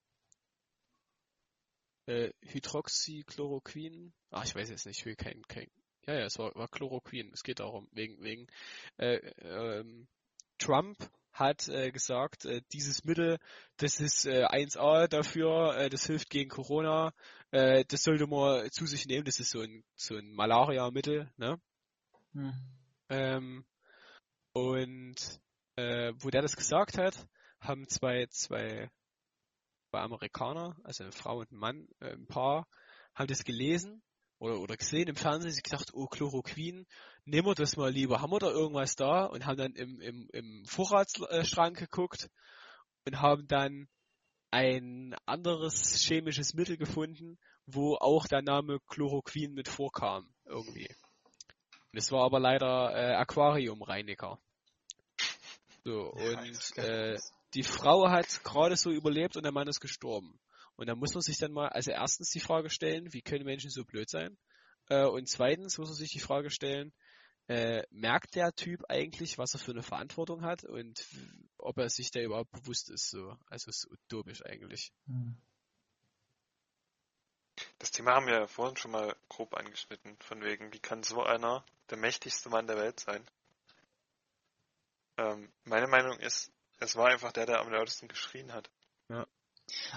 Äh, 2.07 2.33
Hydroxychloroquin. 2.43 4.13
Ah, 4.31 4.43
ich 4.45 4.55
weiß 4.55 4.71
jetzt 4.71 4.87
nicht, 4.87 5.01
ich 5.01 5.07
will 5.07 5.17
kein, 5.17 5.43
kein. 5.43 5.71
Ja, 6.07 6.15
ja, 6.15 6.25
es 6.25 6.39
war, 6.39 6.55
war 6.55 6.69
Chloroquin. 6.69 7.31
Es 7.33 7.43
geht 7.43 7.61
darum, 7.61 7.89
wegen, 7.93 8.23
wegen, 8.23 8.47
äh, 8.97 9.17
ähm, 9.43 10.09
Trump 10.59 10.97
hat 11.39 11.69
äh, 11.69 11.91
gesagt, 11.91 12.45
äh, 12.45 12.63
dieses 12.73 13.05
Mittel, 13.05 13.39
das 13.77 14.01
ist 14.01 14.27
äh, 14.27 14.45
1A 14.45 15.07
dafür, 15.09 15.77
äh, 15.77 15.89
das 15.89 16.07
hilft 16.07 16.31
gegen 16.31 16.51
Corona, 16.51 17.13
äh, 17.51 17.85
das 17.87 18.03
sollte 18.03 18.27
man 18.27 18.71
zu 18.71 18.87
sich 18.87 19.07
nehmen, 19.07 19.25
das 19.25 19.39
ist 19.41 19.51
so 19.51 19.61
ein, 19.61 19.85
so 19.95 20.17
ein 20.17 20.33
Malaria-Mittel, 20.33 21.31
ne? 21.37 21.61
hm. 22.33 22.53
Ähm, 23.11 23.65
und 24.53 25.41
äh, 25.77 26.13
wo 26.19 26.31
der 26.31 26.43
das 26.43 26.57
gesagt 26.57 26.99
hat, 26.99 27.29
haben 27.61 27.89
zwei, 27.89 28.27
zwei, 28.27 28.91
zwei 29.91 30.01
Amerikaner, 30.01 30.77
also 30.83 31.05
eine 31.05 31.13
Frau 31.13 31.39
und 31.39 31.53
ein 31.53 31.59
Mann, 31.59 31.89
äh, 32.01 32.13
ein 32.13 32.27
Paar, 32.27 32.67
haben 33.15 33.29
das 33.29 33.45
gelesen 33.45 34.03
oder, 34.39 34.61
oder 34.61 34.77
gesehen 34.77 35.09
im 35.09 35.17
Fernsehen, 35.17 35.53
sie 35.53 35.63
gedacht, 35.63 35.91
oh, 35.93 36.07
Chloroquin, 36.07 36.87
nehmen 37.25 37.47
wir 37.47 37.55
das 37.55 37.77
mal 37.77 37.91
lieber, 37.91 38.21
haben 38.21 38.31
wir 38.31 38.39
da 38.39 38.51
irgendwas 38.51 38.97
da? 38.97 39.25
Und 39.25 39.47
haben 39.47 39.57
dann 39.57 39.73
im, 39.75 40.01
im, 40.01 40.29
im 40.33 40.65
Vorratsschrank 40.67 41.79
geguckt 41.79 42.31
und 43.05 43.21
haben 43.21 43.47
dann 43.49 43.89
ein 44.51 45.15
anderes 45.27 46.03
chemisches 46.03 46.55
Mittel 46.55 46.77
gefunden, 46.77 47.39
wo 47.67 47.97
auch 47.97 48.27
der 48.27 48.43
Name 48.43 48.81
Chloroquin 48.89 49.53
mit 49.53 49.69
vorkam, 49.69 50.27
irgendwie. 50.47 50.89
Das 51.93 52.13
war 52.13 52.25
aber 52.25 52.41
leider 52.41 52.95
äh, 52.95 53.15
Aquariumreiniger. 53.15 54.39
So, 55.85 56.13
und 56.13 56.79
äh, 56.79 57.19
die 57.55 57.63
Frau 57.63 58.09
hat 58.09 58.45
gerade 58.45 58.77
so 58.77 58.91
überlebt 58.91 59.37
und 59.37 59.43
der 59.43 59.53
Mann 59.53 59.69
ist 59.69 59.81
gestorben. 59.81 60.39
Und 60.79 60.87
da 60.87 60.95
muss 60.95 61.13
man 61.13 61.23
sich 61.23 61.39
dann 61.39 61.53
mal, 61.53 61.69
also 61.71 61.91
erstens 61.91 62.31
die 62.31 62.39
Frage 62.39 62.71
stellen, 62.71 63.13
wie 63.13 63.21
können 63.21 63.45
Menschen 63.45 63.69
so 63.69 63.85
blöd 63.85 64.09
sein? 64.09 64.39
Äh, 64.89 65.07
und 65.07 65.29
zweitens 65.29 65.77
muss 65.77 65.89
man 65.89 65.97
sich 65.97 66.13
die 66.13 66.21
Frage 66.21 66.51
stellen, 66.51 66.93
äh, 67.49 67.83
merkt 67.91 68.37
der 68.37 68.53
Typ 68.53 68.85
eigentlich, 68.89 69.39
was 69.39 69.55
er 69.55 69.59
für 69.59 69.73
eine 69.73 69.83
Verantwortung 69.83 70.43
hat 70.43 70.63
und 70.63 71.05
ob 71.57 71.79
er 71.79 71.91
sich 71.91 72.13
da 72.13 72.21
überhaupt 72.21 72.53
bewusst 72.53 72.91
ist, 72.91 73.11
so. 73.11 73.37
Also 73.47 73.71
ist 73.71 73.91
utopisch 73.91 74.45
eigentlich. 74.47 74.93
Hm. 75.07 75.37
Das 77.81 77.91
Thema 77.91 78.15
haben 78.15 78.27
wir 78.27 78.35
ja 78.35 78.47
vorhin 78.47 78.77
schon 78.77 78.93
mal 78.93 79.17
grob 79.29 79.55
angeschnitten, 79.55 80.17
von 80.21 80.43
wegen, 80.45 80.73
wie 80.73 80.79
kann 80.79 81.03
so 81.03 81.25
einer 81.25 81.67
der 81.91 81.99
mächtigste 81.99 82.51
Mann 82.51 82.69
der 82.69 82.77
Welt 82.77 83.01
sein? 83.01 83.29
Ähm, 85.17 85.51
meine 85.65 85.89
Meinung 85.89 86.17
ist, 86.21 86.53
es 86.79 86.95
war 86.95 87.09
einfach 87.09 87.33
der, 87.33 87.47
der 87.47 87.59
am 87.59 87.73
lautesten 87.73 88.07
geschrien 88.07 88.53
hat. 88.53 88.71
Das 89.09 89.27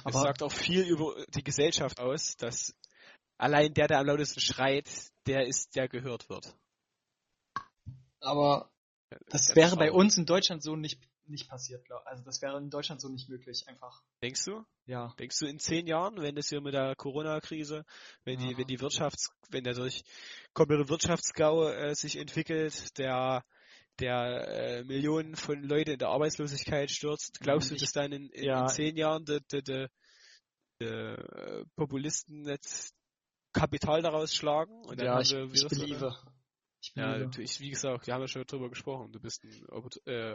Aber 0.03 0.19
sagt 0.21 0.43
auch 0.43 0.51
viel 0.51 0.83
über 0.83 1.15
die 1.29 1.43
Gesellschaft 1.43 1.99
aus, 1.99 2.35
dass 2.37 2.75
allein 3.37 3.73
der, 3.73 3.87
der 3.87 3.99
am 3.99 4.07
lautesten 4.07 4.39
schreit, 4.39 4.89
der 5.25 5.47
ist, 5.47 5.75
der 5.75 5.87
gehört 5.87 6.29
wird. 6.29 6.55
Aber 8.19 8.71
das 9.27 9.47
Ganz 9.47 9.55
wäre 9.55 9.75
bei 9.75 9.91
uns 9.91 10.17
in 10.17 10.25
Deutschland 10.25 10.63
so 10.63 10.75
nicht, 10.75 11.01
nicht 11.25 11.49
passiert, 11.49 11.83
glaub. 11.85 12.05
Also 12.05 12.23
das 12.23 12.41
wäre 12.41 12.57
in 12.57 12.69
Deutschland 12.69 13.01
so 13.01 13.09
nicht 13.09 13.29
möglich, 13.29 13.67
einfach. 13.67 14.01
Denkst 14.23 14.45
du? 14.45 14.63
Ja. 14.85 15.13
Denkst 15.19 15.39
du 15.39 15.47
in 15.47 15.59
zehn 15.59 15.87
Jahren, 15.87 16.21
wenn 16.21 16.35
das 16.35 16.49
hier 16.49 16.61
mit 16.61 16.73
der 16.73 16.95
Corona-Krise, 16.95 17.83
wenn 18.23 18.39
die, 18.39 18.51
Ja. 18.51 18.57
wenn 18.57 18.67
die 18.67 18.79
Wirtschafts, 18.79 19.31
wenn 19.49 19.63
der 19.63 19.73
durch 19.73 20.03
komplette 20.53 20.87
Wirtschaftsgau 20.89 21.67
äh, 21.69 21.95
sich 21.95 22.17
entwickelt, 22.17 22.97
der 22.97 23.43
der 24.01 24.47
äh, 24.79 24.83
Millionen 24.83 25.35
von 25.35 25.61
Leuten 25.63 25.91
in 25.91 25.99
der 25.99 26.09
Arbeitslosigkeit 26.09 26.91
stürzt, 26.91 27.39
glaubst 27.39 27.69
du, 27.71 27.75
Ich- 27.75 27.81
dass 27.81 27.91
dann 27.93 28.11
in, 28.11 28.29
in, 28.29 28.43
ja. 28.43 28.61
in 28.63 28.67
zehn 28.69 28.97
Jahren 28.97 29.23
die, 29.25 29.39
die, 29.51 29.63
die, 29.63 29.87
die 30.81 30.85
äh, 30.85 31.65
Populisten 31.75 32.45
jetzt 32.47 32.93
Kapital 33.53 34.01
daraus 34.01 34.33
schlagen? 34.33 34.73
Und 34.85 34.99
dann 34.99 35.05
ja, 35.05 35.13
haben 35.13 35.21
ich, 35.21 35.31
wir 35.31 35.43
ich 35.45 35.51
wieder 35.53 35.69
so 35.69 35.75
eine- 35.75 35.85
believe. 35.85 36.15
Ich 36.83 36.91
Ja, 36.95 37.05
believe. 37.11 37.25
natürlich, 37.25 37.59
wie 37.59 37.69
gesagt, 37.69 38.07
wir 38.07 38.13
haben 38.13 38.21
ja 38.21 38.27
schon 38.27 38.43
drüber 38.45 38.69
gesprochen. 38.69 39.11
Du 39.11 39.19
bist 39.19 39.43
ein 39.43 39.63
äh, 40.05 40.31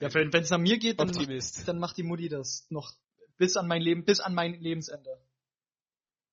Ja, 0.00 0.12
wenn 0.14 0.34
es 0.34 0.50
nach 0.50 0.58
mir 0.58 0.78
geht, 0.78 0.98
dann, 0.98 1.08
Optimist. 1.10 1.68
dann 1.68 1.78
macht 1.78 1.96
die 1.96 2.02
Mutti 2.02 2.28
das 2.28 2.66
noch 2.70 2.92
bis 3.36 3.56
an 3.56 3.68
mein 3.68 3.80
Leben, 3.80 4.04
bis 4.04 4.20
an 4.20 4.34
mein 4.34 4.54
Lebensende. 4.60 5.10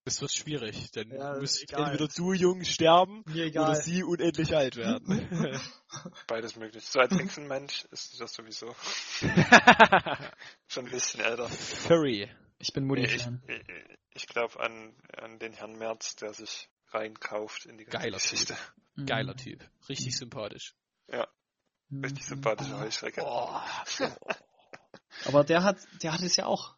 Das 0.08 0.22
wird 0.22 0.32
schwierig. 0.32 0.90
Dann 0.92 1.12
Ja, 1.12 1.34
entweder 1.36 2.08
du 2.08 2.32
jung 2.32 2.64
sterben 2.64 3.26
Mir 3.26 3.48
oder 3.50 3.76
sie 3.76 4.04
unendlich 4.04 4.56
alt 4.56 4.78
werden. 4.78 5.06
Beides 6.28 6.56
möglich. 6.56 6.86
So 6.86 7.02
als 7.02 7.12
Hexenmensch 7.12 7.84
ist 7.92 8.18
das 8.18 8.34
sowieso 8.34 8.74
schon 10.70 10.86
ein 10.86 10.92
bisschen 10.92 11.20
älter. 11.20 11.50
Furry. 11.50 12.30
Ich 12.58 12.72
bin 12.72 12.88
Nee, 12.88 13.04
ich 13.04 13.16
ich, 13.16 13.28
ich 14.14 14.28
glaube 14.28 14.58
an, 14.62 14.96
an 15.18 15.40
den 15.40 15.52
Herrn 15.52 15.78
Merz, 15.78 16.16
der 16.16 16.34
sich 16.34 16.70
reinkauft 16.92 17.66
in 17.66 17.78
die 17.78 17.84
ganze 17.84 17.98
Geiler 17.98 18.18
Geschichte. 18.18 18.56
Geiler 19.06 19.36
Typ. 19.36 19.62
Richtig 19.90 20.16
sympathisch. 20.16 20.74
Mhm. 21.90 22.06
Richtig 22.06 22.26
sympathische 22.26 22.80
Heuschrecke. 22.80 23.20
Boah. 23.20 23.66
Aber 25.26 25.44
der 25.44 25.64
hat, 25.64 25.78
der 26.02 26.14
hat 26.14 26.22
es 26.22 26.38
ja 26.38 26.46
auch 26.46 26.78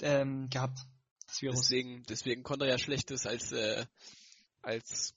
ähm, 0.00 0.48
gehabt, 0.48 0.78
das 1.32 1.42
Virus. 1.42 1.60
Deswegen, 1.60 2.02
deswegen 2.08 2.42
konnte 2.42 2.66
er 2.66 2.72
ja 2.72 2.78
Schlechtes 2.78 3.26
als, 3.26 3.52
äh, 3.52 3.84
als 4.62 5.14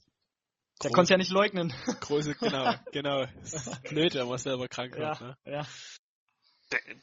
der 0.83 0.91
konnte 0.91 1.13
ja 1.13 1.17
nicht 1.17 1.31
leugnen. 1.31 1.73
große, 2.01 2.35
genau, 2.35 2.73
genau. 2.91 3.25
Das 3.41 3.67
ist 3.67 3.83
blöd, 3.83 4.13
wenn 4.15 4.27
man 4.27 4.37
selber 4.37 4.67
krank 4.67 4.95
wird, 4.95 5.21
ne? 5.21 5.37
ja. 5.45 5.67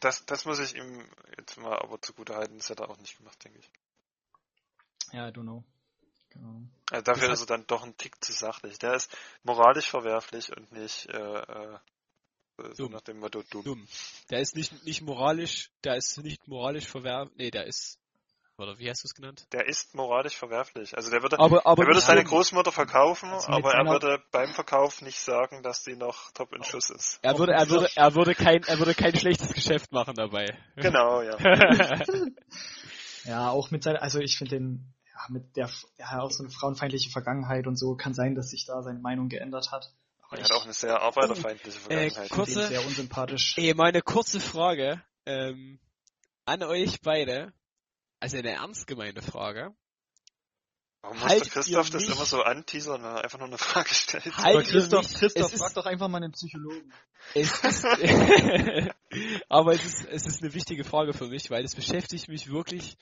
Das, 0.01 0.27
das 0.27 0.45
muss 0.45 0.59
ich 0.59 0.75
ihm 0.75 1.09
jetzt 1.39 1.57
mal 1.57 1.79
aber 1.79 2.01
zugute 2.03 2.35
halten, 2.35 2.59
das 2.59 2.69
hat 2.71 2.81
er 2.81 2.91
auch 2.91 2.99
nicht 2.99 3.17
gemacht, 3.17 3.43
denke 3.45 3.61
ich. 3.61 3.71
Ja, 5.13 5.29
I 5.29 5.31
don't 5.31 5.43
know. 5.43 5.65
Genau. 6.31 6.63
Also 6.91 7.03
dafür 7.05 7.29
Das 7.29 7.41
ist 7.41 7.49
er 7.49 7.59
dann 7.59 7.67
doch 7.67 7.85
ein 7.85 7.97
Tick 7.97 8.23
zu 8.25 8.33
sachlich. 8.33 8.79
Der 8.79 8.95
ist 8.95 9.15
moralisch 9.43 9.89
verwerflich 9.89 10.55
und 10.55 10.73
nicht 10.73 11.07
äh, 11.07 11.19
äh, 11.19 11.79
so 12.57 12.85
Dumm. 12.85 12.93
nach 12.93 13.03
dem 13.03 13.19
Motto 13.21 13.43
dumm. 13.51 13.65
Dumm. 13.65 13.89
Der 14.31 14.41
ist 14.41 14.57
nicht, 14.57 14.85
nicht 14.85 15.03
moralisch, 15.03 15.71
der 15.85 15.97
ist 15.97 16.19
nicht 16.19 16.47
moralisch 16.49 16.87
verwerf, 16.87 17.31
nee, 17.37 17.51
der 17.51 17.67
ist, 17.67 17.99
oder 18.59 18.79
wie 18.79 18.89
hast 18.91 19.03
du 19.03 19.09
es 19.09 19.15
genannt? 19.15 19.47
Der 19.53 19.67
ist 19.67 19.95
moralisch 19.95 20.37
verwerflich. 20.37 20.97
Also 20.97 21.11
der 21.11 21.23
würde, 21.23 21.39
Aber, 21.39 21.67
aber 21.67 21.83
er 21.83 21.87
würde 21.89 22.01
seine. 22.01 22.23
Großmutter 22.25 22.71
verkaufen, 22.73 23.31
Also 23.31 23.49
aber 23.53 23.73
er 23.75 23.87
würde 23.87 24.23
beim 24.31 24.51
Verkauf 24.53 25.03
nicht 25.03 25.19
sagen, 25.21 25.63
dass 25.63 25.83
die 25.83 25.97
noch 25.97 26.31
top 26.33 26.53
in 26.55 26.63
Schuss 26.63 26.91
ist. 26.91 27.19
er 27.23 27.39
würde, 27.39 27.53
er 27.53 27.69
würde, 27.69 27.89
er 27.95 28.15
würde 28.15 28.35
kein, 28.35 28.63
er 28.65 28.79
würde 28.79 28.95
kein 28.95 29.17
schlechtes 29.19 29.53
Geschäft 29.53 29.91
machen 29.93 30.15
dabei. 30.15 30.57
Genau, 30.77 31.23
ja. 31.23 31.37
Ja, 33.25 33.51
auch 33.51 33.71
mit 33.71 33.85
seiner, 33.85 34.03
also 34.03 34.19
ich 34.19 34.37
finde 34.37 34.57
den, 34.57 34.95
ja, 35.15 35.21
mit 35.29 35.57
der, 35.57 35.71
er 35.97 36.11
hat 36.11 36.21
auch 36.21 36.31
so 36.33 36.43
eine 36.43 36.51
frauenfeindliche 36.51 37.11
Vergangenheit 37.11 37.67
und 37.69 37.77
so, 37.79 37.95
kann 37.95 38.15
sein, 38.15 38.35
dass 38.35 38.51
sich 38.51 38.65
da 38.67 38.83
seine 38.83 38.99
Meinung 38.99 39.29
geändert 39.29 39.71
hat. 39.71 39.93
Aber 40.29 40.39
Er 40.39 40.45
hat 40.45 40.53
auch 40.53 40.65
eine 40.65 40.73
sehr 40.73 41.01
arbeiterfeindliche 41.01 41.79
Vergangenheit. 41.79 42.31
kurz- 42.31 42.49
finde 42.49 42.51
ihn 42.51 42.55
kurze- 42.57 42.69
sehr 42.69 42.85
unsympathisch. 42.87 43.55
Ey, 43.59 43.75
meine 43.75 44.03
kurze 44.03 44.41
Frage 44.41 45.01
ähm, 45.27 45.79
an 46.47 46.63
euch 46.65 47.01
beide, 47.03 47.53
also 48.23 48.37
eine 48.37 48.53
ernst 48.53 48.87
gemeinte 48.87 49.21
Frage. 49.21 49.75
Warum 51.01 51.19
muss 51.19 51.29
haltet 51.29 51.47
der 51.47 51.53
Christoph 51.55 51.89
ihr 51.89 51.93
das 51.93 52.09
immer 52.09 52.25
so 52.25 52.43
anteasern, 52.43 53.03
wenn 53.03 53.11
er 53.11 53.25
einfach 53.25 53.39
nur 53.41 53.49
eine 53.49 53.59
Frage 53.59 53.93
stellt? 53.93 54.27
Ihr 54.27 54.33
Christoph, 54.63 55.13
Christoph, 55.13 55.53
frag 55.53 55.75
doch 55.75 55.87
einfach 55.87 56.07
mal 56.07 56.23
einen 56.23 56.31
Psychologen. 56.31 56.95
es 57.35 57.65
ist, 57.65 57.85
aber 59.49 59.75
es 59.75 59.85
ist, 59.85 60.05
es 60.05 60.27
ist 60.27 60.41
eine 60.41 60.55
wichtige 60.55 60.85
Frage 60.85 61.13
für 61.13 61.27
mich, 61.27 61.51
weil 61.51 61.65
es 61.65 61.75
beschäftigt 61.75 62.29
mich 62.29 62.49
wirklich 62.49 62.97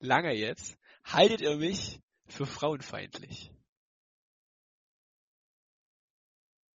lange 0.00 0.34
jetzt. 0.34 0.76
Haltet 1.04 1.40
ihr 1.40 1.56
mich 1.56 2.00
für 2.26 2.44
frauenfeindlich? 2.44 3.52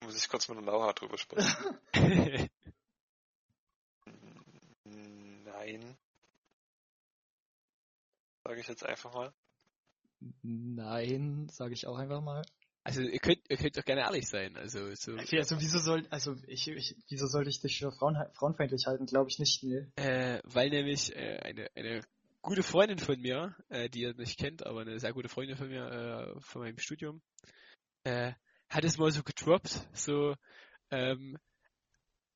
Muss 0.02 0.16
ich 0.16 0.28
kurz 0.28 0.48
mit 0.48 0.58
der 0.58 0.64
Laura 0.64 0.92
drüber 0.92 1.16
sprechen? 1.16 1.78
Nein. 4.84 5.96
Sage 8.44 8.60
ich 8.60 8.68
jetzt 8.68 8.84
einfach 8.84 9.12
mal. 9.14 9.32
Nein, 10.42 11.48
sage 11.50 11.74
ich 11.74 11.86
auch 11.86 11.98
einfach 11.98 12.20
mal. 12.20 12.42
Also 12.82 13.00
ihr 13.00 13.18
könnt, 13.18 13.40
ihr 13.48 13.56
könnt 13.56 13.78
doch 13.78 13.84
gerne 13.84 14.02
ehrlich 14.02 14.28
sein. 14.28 14.56
Also 14.58 14.94
so, 14.94 15.16
Also 15.16 15.58
wieso 15.58 15.78
soll, 15.78 16.06
also 16.10 16.36
ich, 16.46 16.68
ich 16.68 16.94
wieso 17.08 17.26
sollte 17.26 17.48
ich 17.48 17.60
dich 17.60 17.78
für 17.78 17.90
Frauen, 17.90 18.16
frauenfeindlich 18.34 18.86
halten? 18.86 19.06
Glaube 19.06 19.30
ich 19.30 19.38
nicht, 19.38 19.62
nee. 19.62 19.86
äh, 19.96 20.40
weil 20.44 20.68
nämlich 20.68 21.16
äh, 21.16 21.38
eine, 21.40 21.70
eine 21.74 22.02
gute 22.42 22.62
Freundin 22.62 22.98
von 22.98 23.18
mir, 23.18 23.56
äh, 23.70 23.88
die 23.88 24.02
ihr 24.02 24.14
nicht 24.14 24.38
kennt, 24.38 24.66
aber 24.66 24.82
eine 24.82 25.00
sehr 25.00 25.14
gute 25.14 25.30
Freundin 25.30 25.56
von 25.56 25.68
mir, 25.68 25.86
äh, 26.36 26.40
von 26.40 26.60
meinem 26.60 26.78
Studium, 26.78 27.22
äh, 28.04 28.32
hat 28.68 28.84
es 28.84 28.98
mal 28.98 29.10
so 29.10 29.22
gedroppt, 29.22 29.80
so 29.94 30.36
ähm, 30.90 31.38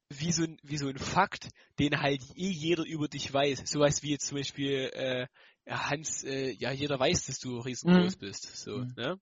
wie 0.09 0.33
so 0.33 0.45
ein 0.45 0.59
wie 0.63 0.79
so 0.79 0.89
ein 0.89 0.99
Fakt, 0.99 1.51
den 1.79 2.01
halt 2.01 2.23
eh 2.35 2.49
jeder 2.49 2.85
über 2.85 3.09
dich 3.09 3.31
weiß. 3.31 3.71
Sowas 3.71 4.03
wie 4.03 4.13
jetzt 4.13 4.27
zum 4.29 4.39
Beispiel 4.39 4.91
äh, 4.95 5.27
ja, 5.69 5.91
Hans, 5.91 6.25
äh, 6.25 6.51
ja 6.53 6.73
jeder 6.73 6.99
weiß, 6.99 7.27
dass 7.27 7.39
du 7.39 7.59
riesengroß 7.61 8.17
bist, 8.17 8.57
so 8.57 8.79
Mhm. 8.79 8.95
ne? 8.97 9.21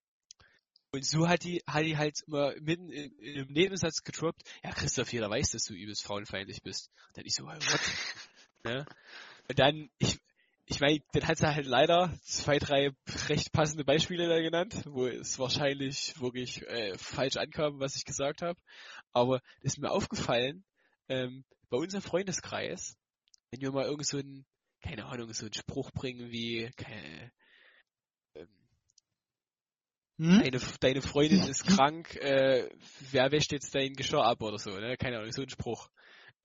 Und 0.93 1.05
so 1.05 1.29
hat 1.29 1.43
die 1.43 1.63
hat 1.67 1.85
die 1.85 1.97
halt 1.97 2.23
mal 2.29 2.57
mitten 2.61 2.89
in, 2.91 3.13
in 3.19 3.41
einem 3.41 3.53
Nebensatz 3.53 4.03
gedroppt, 4.03 4.43
ja 4.63 4.71
Christoph, 4.71 5.13
jeder 5.13 5.29
weiß, 5.29 5.51
dass 5.51 5.65
du 5.65 5.75
übelst 5.75 6.05
frauenfeindlich 6.05 6.63
bist. 6.63 6.91
Und 7.09 7.19
dann 7.19 7.27
ich 7.27 7.35
so, 7.35 7.51
hey, 7.51 7.59
what? 7.59 7.81
ne? 8.65 8.87
Und 9.49 9.59
dann, 9.59 9.91
ich, 9.99 10.19
ich 10.67 10.81
meine, 10.81 11.01
dann 11.13 11.27
hat 11.27 11.39
sie 11.39 11.53
halt 11.53 11.67
leider 11.67 12.17
zwei, 12.23 12.59
drei 12.59 12.93
recht 13.29 13.53
passende 13.53 13.85
Beispiele 13.85 14.29
da 14.29 14.41
genannt, 14.41 14.83
wo 14.87 15.07
es 15.07 15.39
wahrscheinlich 15.39 16.19
wirklich 16.21 16.63
äh, 16.63 16.97
falsch 16.97 17.37
ankam, 17.37 17.81
was 17.81 17.97
ich 17.97 18.05
gesagt 18.05 18.43
habe. 18.43 18.59
Aber 19.13 19.41
das 19.63 19.75
ist 19.75 19.79
mir 19.79 19.91
aufgefallen, 19.91 20.65
ähm, 21.09 21.45
bei 21.69 21.77
unserem 21.77 22.03
Freundeskreis, 22.03 22.97
wenn 23.51 23.61
wir 23.61 23.73
mal 23.73 23.87
irgend 23.87 24.07
so 24.07 24.19
ein, 24.19 24.47
keine 24.87 25.07
Ahnung, 25.07 25.33
so 25.33 25.47
einen 25.47 25.55
Spruch 25.55 25.91
bringen 25.93 26.31
wie, 26.31 26.71
keine, 26.77 27.33
ähm, 28.35 28.49
Hm? 30.19 30.39
deine, 30.43 30.61
deine 30.81 31.03
Freundin 31.03 31.43
ist 31.43 31.67
krank, 31.67 32.15
äh, 32.17 32.71
wer 33.11 33.33
wäscht 33.33 33.53
jetzt 33.53 33.75
dein 33.75 33.93
Geschirr 33.95 34.25
ab 34.25 34.41
oder 34.43 34.59
so, 34.59 34.71
ne? 34.71 34.97
Keine 34.97 35.19
Ahnung, 35.19 35.33
so 35.33 35.43
ein 35.43 35.51
Spruch. 35.51 35.91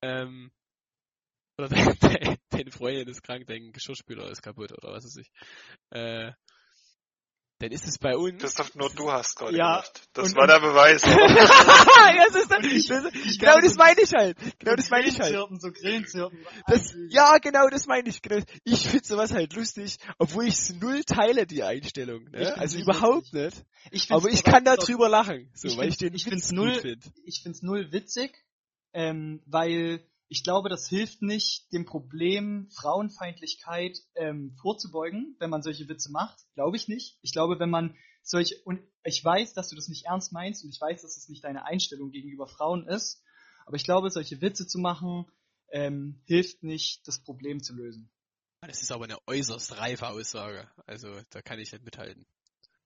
Ähm, 0.02 0.52
oder 1.58 1.70
deine, 2.00 2.38
deine 2.50 2.72
Freundin 2.72 3.08
ist 3.08 3.24
krank, 3.24 3.46
dein 3.48 3.72
Geschirrspüler 3.72 4.30
ist 4.30 4.42
kaputt 4.42 4.72
oder 4.74 4.92
was 4.94 5.06
weiß 5.06 5.18
ich. 5.18 5.32
Äh, 5.92 6.32
dann 7.62 7.72
ist 7.72 7.88
es 7.88 7.98
bei 7.98 8.16
uns. 8.18 8.42
Christoph, 8.42 8.74
nur 8.76 8.90
du 8.90 9.12
hast 9.12 9.36
gerade 9.36 9.56
Ja, 9.58 9.76
gemacht. 9.82 10.02
Das 10.14 10.30
und- 10.30 10.36
war 10.38 10.48
der 10.48 10.60
Beweis. 10.60 11.02
das 11.02 12.36
ist, 12.36 12.52
das, 12.90 13.04
das, 13.04 13.38
genau 13.38 13.58
das 13.60 13.76
meine 13.76 14.02
ich 14.02 14.12
halt. 14.14 14.38
Genau 14.60 14.76
das 14.76 14.90
meine 14.90 15.08
ich 15.08 15.20
halt. 15.20 15.36
So 15.60 15.72
Grillenzirpen. 15.72 16.40
Das, 16.68 16.94
ja, 17.10 17.38
genau, 17.38 17.68
das 17.70 17.86
meine 17.88 18.10
ich. 18.10 18.22
Genau. 18.22 18.44
Ich 18.64 18.88
finde 18.88 19.06
sowas 19.06 19.32
halt 19.34 19.54
lustig, 19.54 19.98
obwohl 20.18 20.48
ich 20.48 20.56
es 20.56 20.74
null 20.74 21.04
teile, 21.04 21.46
die 21.46 21.64
Einstellung. 21.64 22.26
Ich 22.28 22.32
Ne? 22.34 22.58
Also 22.58 22.78
nicht 22.78 22.88
überhaupt 22.88 23.34
nicht. 23.34 23.64
Ich 23.92 24.12
Aber 24.12 24.30
ich 24.30 24.44
kann 24.44 24.64
da 24.64 24.76
doch. 24.76 24.86
drüber 24.86 25.10
lachen, 25.10 25.50
so, 25.54 25.68
Ich 25.68 25.78
weil 25.78 25.90
ich 25.90 25.98
den 25.98 26.14
ich 26.14 26.24
find's 26.24 26.50
gut 26.50 26.58
null- 26.58 26.76
finde. 26.80 27.08
ich 27.26 27.42
find's 27.44 27.62
null 27.62 27.92
witzig, 27.92 28.32
ähm, 28.94 29.42
weil 29.46 30.04
ich 30.32 30.44
glaube, 30.44 30.70
das 30.70 30.88
hilft 30.88 31.22
nicht, 31.22 31.74
dem 31.74 31.84
Problem 31.84 32.70
Frauenfeindlichkeit 32.72 33.98
ähm, 34.16 34.56
vorzubeugen, 34.62 35.36
wenn 35.40 35.50
man 35.50 35.62
solche 35.62 35.90
Witze 35.90 36.10
macht. 36.10 36.40
Glaube 36.54 36.78
ich 36.78 36.88
nicht. 36.88 37.20
Ich 37.22 37.34
glaube, 37.34 37.60
wenn 37.60 37.70
man 37.70 37.98
solche, 38.24 38.56
und 38.64 38.80
ich 39.04 39.22
weiß, 39.22 39.54
dass 39.54 39.68
du 39.68 39.76
das 39.76 39.90
nicht 39.90 40.06
ernst 40.06 40.32
meinst 40.32 40.64
und 40.64 40.70
ich 40.70 40.80
weiß, 40.80 41.02
dass 41.02 41.18
es 41.18 41.28
nicht 41.28 41.44
deine 41.44 41.66
Einstellung 41.66 42.12
gegenüber 42.12 42.48
Frauen 42.48 42.88
ist, 42.88 43.22
aber 43.66 43.76
ich 43.76 43.84
glaube, 43.84 44.10
solche 44.10 44.40
Witze 44.40 44.66
zu 44.66 44.80
machen, 44.80 45.26
ähm, 45.70 46.22
hilft 46.24 46.64
nicht, 46.64 47.06
das 47.10 47.22
Problem 47.22 47.62
zu 47.62 47.74
lösen. 47.74 48.10
Das 48.62 48.82
ist 48.82 48.92
aber 48.94 49.04
eine 49.04 49.18
äußerst 49.28 49.80
reife 49.80 50.08
Aussage. 50.08 50.72
Also, 50.86 51.10
da 51.32 51.42
kann 51.42 51.60
ich 51.60 51.74
nicht 51.74 51.84
mithalten. 51.84 52.26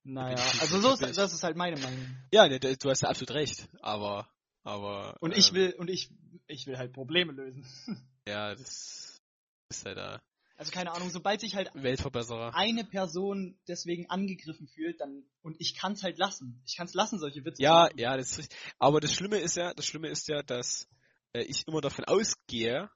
Naja, 0.01 0.35
also 0.61 0.81
so 0.81 0.93
ist, 0.93 1.15
das 1.15 1.31
ist 1.31 1.43
halt 1.43 1.57
meine 1.57 1.79
Meinung. 1.79 2.17
Ja, 2.31 2.47
ne, 2.47 2.59
du 2.59 2.89
hast 2.89 3.03
ja 3.03 3.09
absolut 3.09 3.35
recht. 3.35 3.69
Aber, 3.81 4.34
aber. 4.65 5.15
Und 5.21 5.37
ich 5.37 5.49
ähm, 5.49 5.55
will, 5.55 5.75
und 5.77 5.89
ich, 5.89 6.09
ich 6.47 6.67
will 6.67 6.77
halt 6.77 6.91
Probleme 6.91 7.31
lösen. 7.31 7.65
Ja, 8.27 8.55
das 8.55 9.21
ist 9.69 9.85
halt 9.85 9.97
der 9.97 10.19
Also 10.57 10.71
keine 10.71 10.91
Ahnung, 10.91 11.11
sobald 11.11 11.39
sich 11.41 11.53
halt 11.55 11.69
Weltverbesserer. 11.75 12.55
eine 12.55 12.83
Person 12.83 13.55
deswegen 13.67 14.09
angegriffen 14.09 14.67
fühlt, 14.67 14.99
dann 14.99 15.23
und 15.43 15.55
ich 15.59 15.75
kann 15.75 15.93
es 15.93 16.01
halt 16.01 16.17
lassen. 16.17 16.59
Ich 16.65 16.75
kann 16.75 16.87
es 16.87 16.95
lassen, 16.95 17.19
solche 17.19 17.45
Witze 17.45 17.61
Ja, 17.61 17.83
machen. 17.83 17.99
ja, 17.99 18.17
das 18.17 18.31
ist 18.31 18.37
richtig. 18.39 18.57
Aber 18.79 18.99
das 18.99 19.13
Schlimme 19.13 19.37
ist 19.37 19.55
ja, 19.57 19.75
das 19.75 19.85
Schlimme 19.85 20.07
ist 20.09 20.27
ja, 20.27 20.41
dass 20.41 20.87
äh, 21.33 21.43
ich 21.43 21.67
immer 21.67 21.81
davon 21.81 22.05
ausgehe, 22.05 22.89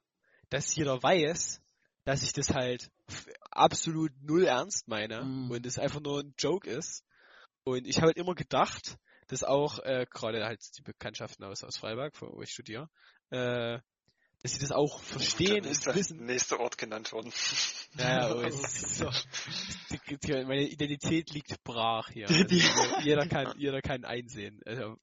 dass 0.50 0.76
jeder 0.76 1.02
weiß, 1.04 1.62
dass 2.06 2.24
ich 2.24 2.34
das 2.34 2.50
halt 2.50 2.90
absolut 3.52 4.12
null 4.24 4.46
ernst 4.46 4.88
meine 4.88 5.26
Mhm. 5.26 5.52
und 5.52 5.64
es 5.66 5.78
einfach 5.78 6.00
nur 6.00 6.22
ein 6.22 6.34
Joke 6.40 6.68
ist. 6.68 7.04
Und 7.66 7.86
ich 7.86 7.98
habe 7.98 8.08
halt 8.08 8.18
immer 8.18 8.34
gedacht, 8.34 8.98
dass 9.30 9.44
auch 9.44 9.80
äh, 9.80 10.06
gerade 10.10 10.44
halt 10.46 10.60
die 10.78 10.82
Bekanntschaften 10.82 11.46
aus, 11.46 11.64
aus 11.64 11.78
Freiburg, 11.78 12.14
wo 12.22 12.42
ich 12.42 12.52
studiere, 12.52 12.90
äh, 13.30 13.80
dass 14.42 14.54
sie 14.54 14.60
das 14.60 14.72
auch 14.72 15.02
verstehen 15.02 15.58
und 15.58 15.66
nächste, 15.66 15.96
wissen. 15.96 16.26
nächste 16.26 16.60
Ort 16.60 16.78
genannt 16.78 17.12
worden. 17.12 17.32
Naja, 17.94 18.34
Oh, 18.36 18.42
es 18.42 18.56
ist, 18.64 18.96
so. 18.98 19.10
die, 19.92 20.18
die, 20.18 20.46
meine 20.46 20.68
Identität 20.68 21.32
liegt 21.32 21.62
brach 21.64 22.10
hier. 22.10 22.28
Also, 22.30 22.46
jeder 23.02 23.28
kann, 23.28 23.54
jeder 23.58 23.82
kann 23.82 24.06
einsehen. 24.06 24.62
Also, 24.66 24.98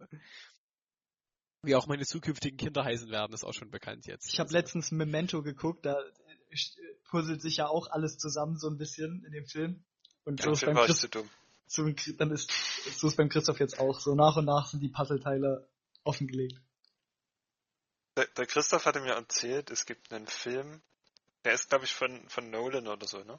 wie 1.62 1.74
auch 1.74 1.86
meine 1.86 2.04
zukünftigen 2.04 2.56
Kinder 2.56 2.84
heißen 2.84 3.10
werden, 3.10 3.32
ist 3.34 3.44
auch 3.44 3.52
schon 3.54 3.70
bekannt 3.70 4.06
jetzt. 4.06 4.32
Ich 4.32 4.38
habe 4.40 4.48
Also, 4.48 4.58
letztens 4.58 4.90
Memento 4.90 5.42
geguckt, 5.42 5.84
da 5.84 6.00
äh, 6.00 6.56
puzzelt 7.10 7.42
sich 7.42 7.58
ja 7.58 7.68
auch 7.68 7.88
alles 7.90 8.18
zusammen 8.18 8.56
so 8.56 8.68
ein 8.68 8.78
bisschen 8.78 9.22
in 9.24 9.32
dem 9.32 9.46
Film. 9.46 9.84
Und 10.24 10.40
so 10.42 10.48
Ja, 10.48 10.52
ist 10.52 10.60
Film 10.60 10.70
beim 10.70 10.76
war 10.76 10.84
ich 10.84 10.88
Christ 10.88 11.00
zu 11.02 11.08
dumm. 11.08 11.28
So, 11.66 11.88
dann 12.18 12.30
ist 12.30 12.50
so 12.98 13.08
ist 13.08 13.16
beim 13.16 13.28
Christoph 13.28 13.60
jetzt 13.60 13.78
auch 13.78 13.98
so 14.00 14.14
nach 14.14 14.36
und 14.36 14.44
nach 14.44 14.66
sind 14.66 14.80
die 14.80 14.88
Puzzleteile 14.88 15.68
offengelegt. 16.04 16.60
Der, 18.16 18.26
der 18.26 18.46
Christoph 18.46 18.86
hatte 18.86 19.00
mir 19.00 19.12
erzählt, 19.12 19.70
es 19.70 19.84
gibt 19.84 20.12
einen 20.12 20.26
Film, 20.26 20.80
der 21.44 21.52
ist 21.52 21.68
glaube 21.68 21.84
ich 21.84 21.92
von, 21.92 22.28
von 22.28 22.50
Nolan 22.50 22.88
oder 22.88 23.06
so, 23.06 23.18
ne? 23.24 23.38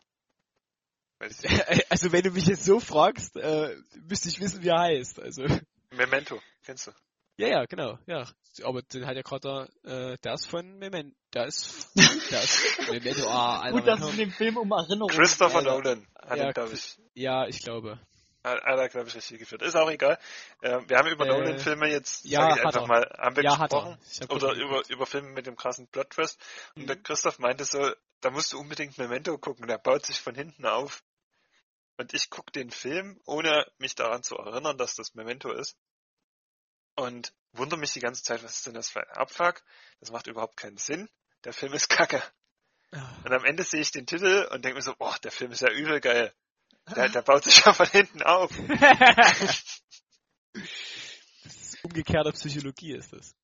Weiß 1.19 1.43
ich 1.43 1.49
nicht. 1.49 1.91
also 1.91 2.11
wenn 2.11 2.23
du 2.23 2.31
mich 2.31 2.45
jetzt 2.45 2.65
so 2.65 2.79
fragst, 2.79 3.35
äh, 3.37 3.75
müsste 4.07 4.29
ich 4.29 4.39
wissen, 4.39 4.61
wie 4.61 4.69
er 4.69 4.79
heißt. 4.79 5.19
Also 5.19 5.45
Memento, 5.91 6.39
kennst 6.63 6.87
du? 6.87 6.91
ja, 7.37 7.47
ja, 7.47 7.65
genau, 7.65 7.97
ja. 8.05 8.25
Aber 8.63 8.81
den 8.81 9.05
hat 9.05 9.15
ja 9.15 9.21
gerade 9.21 9.69
äh, 9.83 10.17
der 10.23 10.33
ist 10.33 10.47
von 10.47 10.77
Memento, 10.79 11.15
der 11.33 11.45
ist, 11.45 11.89
der 11.95 12.43
ist 12.43 12.89
Memento. 12.91 13.27
Ah, 13.29 13.61
Alter, 13.61 13.77
Gut, 13.77 13.87
dass 13.87 14.01
es 14.01 14.11
in 14.11 14.17
dem 14.17 14.31
Film 14.31 14.57
um 14.57 14.71
Erinnerung 14.71 15.09
Christopher. 15.09 15.61
Nolan 15.61 16.07
hat 16.19 16.37
Ja, 16.37 16.47
ihn, 16.47 16.53
glaube 16.53 16.73
ich, 16.73 16.99
ja, 17.13 17.47
ich 17.47 17.61
glaube. 17.61 17.99
Hat, 18.47 18.63
hat 18.63 18.79
er, 18.79 18.89
glaube 18.89 19.07
ich, 19.09 19.15
richtig 19.15 19.39
geführt. 19.39 19.61
Ist 19.61 19.75
auch 19.75 19.89
egal. 19.89 20.17
Äh, 20.61 20.79
wir 20.87 20.97
haben 20.97 21.07
über 21.09 21.25
Äh, 21.25 21.29
Nolan-Filme 21.29 21.87
jetzt, 21.89 22.23
ja, 22.25 22.49
ich 22.53 22.61
einfach 22.61 22.81
er. 22.81 22.87
mal, 22.87 23.09
haben 23.17 23.35
wir 23.35 23.43
Ja, 23.43 23.57
gesprochen. 23.57 23.97
er. 24.19 24.31
Oder 24.31 24.53
über, 24.53 24.83
über 24.89 25.05
Filme 25.05 25.29
mit 25.29 25.45
dem 25.45 25.55
krassen 25.55 25.87
Plot-Twist. 25.87 26.39
Und 26.75 26.83
Mhm. 26.83 26.87
der 26.87 26.95
Christoph 26.97 27.39
meinte 27.39 27.65
so, 27.65 27.91
da 28.21 28.29
musst 28.31 28.53
du 28.53 28.59
unbedingt 28.59 28.97
Memento 28.97 29.37
gucken, 29.37 29.67
der 29.67 29.77
baut 29.77 30.05
sich 30.05 30.19
von 30.19 30.35
hinten 30.35 30.65
auf. 30.65 31.03
Und 31.97 32.13
ich 32.13 32.29
guck 32.29 32.51
den 32.53 32.69
Film, 32.69 33.19
ohne 33.25 33.65
mich 33.77 33.95
daran 33.95 34.23
zu 34.23 34.35
erinnern, 34.37 34.77
dass 34.77 34.95
das 34.95 35.15
Memento 35.15 35.51
ist. 35.51 35.75
Und 36.95 37.33
wundere 37.53 37.79
mich 37.79 37.93
die 37.93 37.99
ganze 37.99 38.23
Zeit, 38.23 38.43
was 38.43 38.55
ist 38.57 38.67
denn 38.67 38.73
das 38.73 38.89
für 38.89 39.01
ein 39.01 39.17
Abfuck? 39.17 39.63
Das 39.99 40.11
macht 40.11 40.27
überhaupt 40.27 40.57
keinen 40.57 40.77
Sinn. 40.77 41.09
Der 41.43 41.53
Film 41.53 41.73
ist 41.73 41.89
kacke. 41.89 42.21
Und 43.23 43.33
am 43.33 43.45
Ende 43.45 43.63
sehe 43.63 43.81
ich 43.81 43.91
den 43.91 44.05
Titel 44.05 44.47
und 44.51 44.63
denke 44.63 44.75
mir 44.77 44.81
so, 44.81 44.95
boah, 44.95 45.15
der 45.23 45.31
Film 45.31 45.51
ist 45.51 45.61
ja 45.61 45.71
übel 45.71 45.99
geil. 45.99 46.33
Der, 46.95 47.09
der 47.09 47.21
baut 47.21 47.43
sich 47.43 47.59
ja 47.65 47.73
von 47.73 47.87
hinten 47.87 48.21
auf. 48.23 48.51
Das 48.67 49.65
ist 51.43 51.83
umgekehrte 51.83 52.31
Psychologie 52.31 52.93
ist 52.93 53.13
das. 53.13 53.35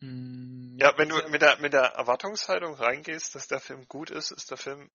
Ja, 0.00 0.96
wenn 0.96 1.08
du 1.08 1.16
mit 1.28 1.42
der, 1.42 1.58
mit 1.58 1.72
der 1.72 1.82
Erwartungshaltung 1.82 2.74
reingehst, 2.74 3.34
dass 3.34 3.48
der 3.48 3.58
Film 3.58 3.88
gut 3.88 4.10
ist, 4.10 4.30
ist 4.30 4.50
der 4.50 4.56
Film 4.56 4.90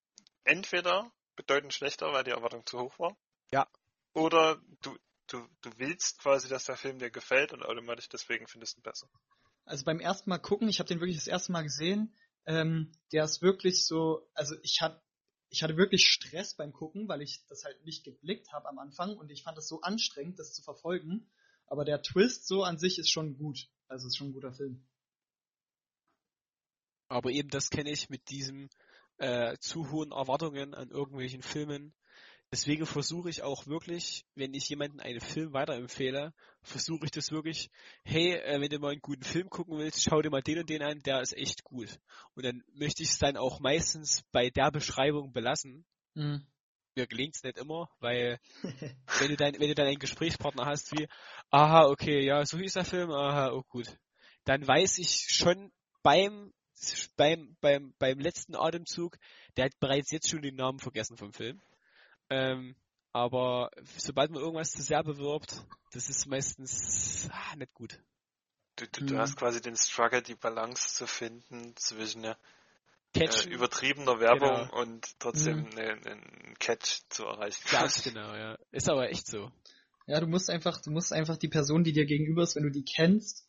entweder 0.45 1.11
bedeutend 1.35 1.73
schlechter, 1.73 2.13
weil 2.13 2.23
die 2.23 2.31
Erwartung 2.31 2.65
zu 2.65 2.79
hoch 2.79 2.97
war. 2.99 3.17
Ja. 3.51 3.67
Oder 4.13 4.61
du, 4.81 4.97
du, 5.27 5.45
du 5.61 5.71
willst 5.77 6.19
quasi, 6.19 6.47
dass 6.47 6.65
der 6.65 6.77
Film 6.77 6.99
dir 6.99 7.11
gefällt 7.11 7.51
und 7.51 7.63
automatisch 7.63 8.07
deswegen 8.07 8.47
findest 8.47 8.77
du 8.77 8.79
ihn 8.79 8.83
besser. 8.83 9.09
Also 9.65 9.83
beim 9.83 9.99
ersten 9.99 10.29
Mal 10.29 10.39
gucken, 10.39 10.69
ich 10.69 10.79
habe 10.79 10.87
den 10.87 10.99
wirklich 10.99 11.17
das 11.17 11.27
erste 11.27 11.51
Mal 11.51 11.63
gesehen, 11.63 12.15
ähm, 12.45 12.93
der 13.11 13.23
ist 13.23 13.41
wirklich 13.41 13.85
so, 13.85 14.29
also 14.33 14.55
ich 14.61 14.81
hatte 14.81 15.01
ich 15.53 15.61
hatte 15.61 15.77
wirklich 15.77 16.07
Stress 16.07 16.55
beim 16.55 16.73
Gucken, 16.73 17.07
weil 17.07 17.21
ich 17.21 17.45
das 17.47 17.63
halt 17.63 17.85
nicht 17.85 18.03
geblickt 18.03 18.51
habe 18.51 18.67
am 18.67 18.79
Anfang 18.79 19.15
und 19.15 19.29
ich 19.29 19.43
fand 19.43 19.55
es 19.59 19.67
so 19.67 19.81
anstrengend, 19.81 20.39
das 20.39 20.51
zu 20.51 20.63
verfolgen. 20.63 21.29
Aber 21.67 21.85
der 21.85 22.01
Twist 22.01 22.47
so 22.47 22.63
an 22.63 22.79
sich 22.79 22.97
ist 22.97 23.11
schon 23.11 23.37
gut. 23.37 23.69
Also 23.87 24.07
ist 24.07 24.17
schon 24.17 24.29
ein 24.29 24.33
guter 24.33 24.51
Film. 24.51 24.83
Aber 27.07 27.29
eben 27.29 27.49
das 27.49 27.69
kenne 27.69 27.91
ich 27.91 28.09
mit 28.09 28.31
diesem 28.31 28.67
äh, 29.17 29.55
zu 29.59 29.91
hohen 29.91 30.11
Erwartungen 30.11 30.73
an 30.73 30.89
irgendwelchen 30.89 31.43
Filmen. 31.43 31.93
Deswegen 32.53 32.85
versuche 32.85 33.31
ich 33.31 33.41
auch 33.41 33.65
wirklich, 33.65 34.27
wenn 34.35 34.53
ich 34.53 34.69
jemanden 34.69 34.99
einen 34.99 35.21
Film 35.21 35.53
weiterempfehle, 35.53 36.35
versuche 36.61 37.05
ich 37.05 37.09
das 37.09 37.31
wirklich, 37.31 37.71
hey, 38.03 38.33
äh, 38.33 38.61
wenn 38.61 38.69
du 38.69 38.77
mal 38.77 38.91
einen 38.91 39.01
guten 39.01 39.23
Film 39.23 39.49
gucken 39.49 39.79
willst, 39.79 40.03
schau 40.03 40.21
dir 40.21 40.29
mal 40.29 40.43
den 40.43 40.59
und 40.59 40.69
den 40.69 40.83
an, 40.83 40.99
der 40.99 41.21
ist 41.21 41.35
echt 41.35 41.63
gut. 41.63 41.99
Und 42.35 42.45
dann 42.45 42.63
möchte 42.75 43.01
ich 43.01 43.09
es 43.09 43.17
dann 43.17 43.37
auch 43.37 43.59
meistens 43.59 44.21
bei 44.31 44.51
der 44.51 44.69
Beschreibung 44.69 45.33
belassen. 45.33 45.83
Mhm. 46.13 46.45
Mir 46.93 47.07
gelingt 47.07 47.37
es 47.37 47.41
nicht 47.41 47.57
immer, 47.57 47.89
weil 47.99 48.39
wenn 49.17 49.29
du 49.29 49.35
dann, 49.35 49.53
wenn 49.59 49.69
du 49.69 49.73
dann 49.73 49.87
einen 49.87 49.97
Gesprächspartner 49.97 50.67
hast 50.67 50.91
wie, 50.91 51.07
aha, 51.49 51.87
okay, 51.87 52.23
ja, 52.23 52.45
so 52.45 52.59
hieß 52.59 52.73
der 52.73 52.85
Film, 52.85 53.09
aha, 53.09 53.51
oh 53.51 53.63
gut. 53.67 53.87
Dann 54.43 54.67
weiß 54.67 54.99
ich 54.99 55.25
schon 55.27 55.71
beim, 56.03 56.53
beim, 57.17 57.57
beim, 57.61 57.95
beim 57.97 58.19
letzten 58.19 58.55
Atemzug, 58.55 59.17
der 59.57 59.65
hat 59.65 59.79
bereits 59.79 60.11
jetzt 60.11 60.29
schon 60.29 60.43
den 60.43 60.55
Namen 60.55 60.77
vergessen 60.77 61.17
vom 61.17 61.33
Film. 61.33 61.59
Ähm, 62.33 62.75
aber 63.11 63.69
sobald 63.97 64.31
man 64.31 64.41
irgendwas 64.41 64.71
zu 64.71 64.81
sehr 64.81 65.03
bewirbt, 65.03 65.63
das 65.91 66.09
ist 66.09 66.25
meistens 66.25 67.29
ah, 67.31 67.55
nicht 67.55 67.73
gut. 67.75 67.99
Du, 68.77 68.87
du, 68.87 69.01
du 69.01 69.13
Mhm. 69.13 69.19
hast 69.19 69.37
quasi 69.37 69.61
den 69.61 69.75
Struggle, 69.75 70.23
die 70.23 70.33
Balance 70.33 70.95
zu 70.95 71.05
finden 71.05 71.75
zwischen 71.75 72.23
äh, 72.23 72.35
Catchen, 73.13 73.51
übertriebener 73.51 74.19
Werbung 74.19 74.67
Genau. 74.67 74.81
und 74.81 75.19
trotzdem 75.19 75.59
Mhm. 75.59 75.77
einen 75.77 76.07
einen 76.07 76.55
Catch 76.57 77.01
zu 77.09 77.25
erreichen. 77.25 77.61
ganz 77.69 78.01
genau, 78.03 78.33
ja. 78.33 78.57
Ist 78.71 78.89
aber 78.89 79.09
echt 79.11 79.27
so. 79.27 79.51
Ja, 80.07 80.19
du 80.19 80.25
musst 80.25 80.49
einfach, 80.49 80.81
du 80.81 80.89
musst 80.89 81.13
einfach 81.13 81.37
die 81.37 81.49
Person, 81.49 81.83
die 81.83 81.93
dir 81.93 82.05
gegenüber 82.07 82.41
ist, 82.41 82.55
wenn 82.55 82.63
du 82.63 82.71
die 82.71 82.83
kennst, 82.83 83.47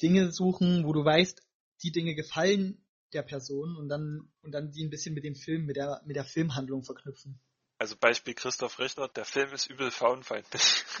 Dinge 0.00 0.32
suchen, 0.32 0.86
wo 0.86 0.94
du 0.94 1.04
weißt, 1.04 1.42
die 1.82 1.92
Dinge 1.92 2.14
gefallen 2.14 2.86
der 3.12 3.22
Person 3.22 3.76
und 3.76 3.90
dann 3.90 4.32
und 4.40 4.52
dann 4.52 4.72
die 4.72 4.82
ein 4.82 4.90
bisschen 4.90 5.14
mit 5.14 5.24
dem 5.24 5.34
Film, 5.34 5.66
mit 5.66 5.76
der 5.76 6.00
mit 6.06 6.16
der 6.16 6.24
Filmhandlung 6.24 6.84
verknüpfen. 6.84 7.38
Also 7.76 7.96
Beispiel 7.96 8.34
Christoph 8.34 8.78
Richter, 8.78 9.08
der 9.08 9.24
Film 9.24 9.52
ist 9.52 9.66
übel 9.66 9.90
frauenfeindlich. 9.90 10.84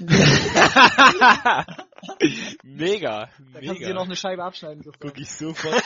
mega, 2.62 3.26
Da 3.52 3.60
kannst 3.60 3.80
du 3.80 3.86
dir 3.86 3.94
noch 3.94 4.02
mega. 4.02 4.02
eine 4.02 4.16
Scheibe 4.16 4.44
abschneiden. 4.44 4.82
Christoph. 4.82 5.00
Guck 5.00 5.18
ich 5.20 5.30
sofort. 5.30 5.82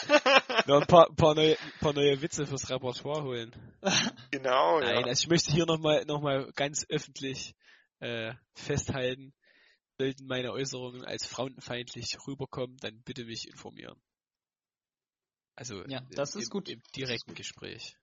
noch 0.67 0.81
ein 0.81 0.87
paar, 0.87 1.09
paar, 1.15 1.35
neue, 1.35 1.57
paar 1.81 1.93
neue 1.93 2.21
Witze 2.23 2.47
fürs 2.47 2.69
Repertoire 2.71 3.23
holen. 3.23 3.53
genau, 4.31 4.81
Nein, 4.81 5.01
ja. 5.01 5.07
also 5.07 5.23
ich 5.23 5.29
möchte 5.29 5.53
hier 5.53 5.67
nochmal 5.67 6.05
noch 6.07 6.21
mal 6.23 6.51
ganz 6.55 6.87
öffentlich 6.89 7.55
äh, 8.01 8.33
festhalten, 8.55 9.35
sollten 9.99 10.27
meine 10.27 10.53
Äußerungen 10.53 11.05
als 11.05 11.27
frauenfeindlich 11.27 12.17
rüberkommen, 12.27 12.77
dann 12.79 13.03
bitte 13.03 13.25
mich 13.25 13.47
informieren. 13.49 14.01
Also 15.55 15.85
Ja, 15.87 16.01
das 16.13 16.35
im, 16.35 16.41
ist 16.43 16.51
gut. 16.51 16.69
im 16.69 16.81
direkten 16.97 17.35
Gespräch. 17.35 17.97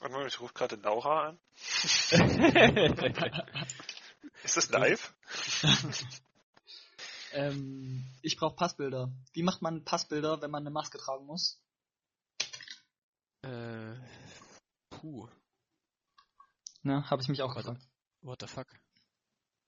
Und 0.00 0.26
ich 0.26 0.40
rufe 0.40 0.52
gerade 0.54 0.76
Laura 0.76 1.28
an. 1.28 1.38
Ist 4.42 4.56
das 4.56 4.68
live? 4.70 5.14
Ähm, 7.32 8.04
ich 8.22 8.36
brauche 8.36 8.54
Passbilder. 8.56 9.12
Wie 9.32 9.42
macht 9.42 9.60
man 9.60 9.84
Passbilder, 9.84 10.40
wenn 10.40 10.50
man 10.50 10.62
eine 10.62 10.70
Maske 10.70 10.96
tragen 10.96 11.26
muss? 11.26 11.60
Äh, 13.42 13.94
puh, 14.88 15.28
Ne, 16.82 17.02
habe 17.10 17.20
ich 17.20 17.28
mich 17.28 17.42
auch 17.42 17.54
Warte. 17.56 17.72
gefragt. 17.74 17.88
what 18.22 18.40
the 18.40 18.46
fuck? 18.46 18.68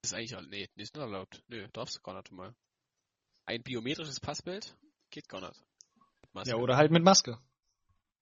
Das 0.01 0.13
ist 0.13 0.15
eigentlich, 0.15 0.37
all- 0.37 0.47
nee, 0.47 0.71
nicht 0.77 0.97
erlaubt. 0.97 1.43
Nö, 1.49 1.67
darfst 1.73 1.97
du 1.97 2.01
gar 2.01 2.15
nicht 2.15 2.31
mal. 2.31 2.55
Ein 3.45 3.63
biometrisches 3.63 4.21
Passbild? 4.21 4.77
Geht 5.11 5.29
gar 5.29 5.41
nicht. 5.41 5.61
Ja, 6.47 6.55
oder 6.57 6.77
halt 6.77 6.93
mit 6.93 7.03
Maske. 7.03 7.39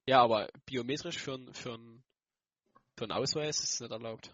Ja, 0.06 0.22
aber 0.22 0.48
biometrisch 0.66 1.18
für 1.18 1.34
ein, 1.34 1.52
für 1.52 1.74
ein, 1.74 2.02
für 2.96 3.04
ein 3.04 3.12
Ausweis 3.12 3.60
ist 3.60 3.74
es 3.74 3.80
nicht 3.80 3.90
erlaubt. 3.90 4.32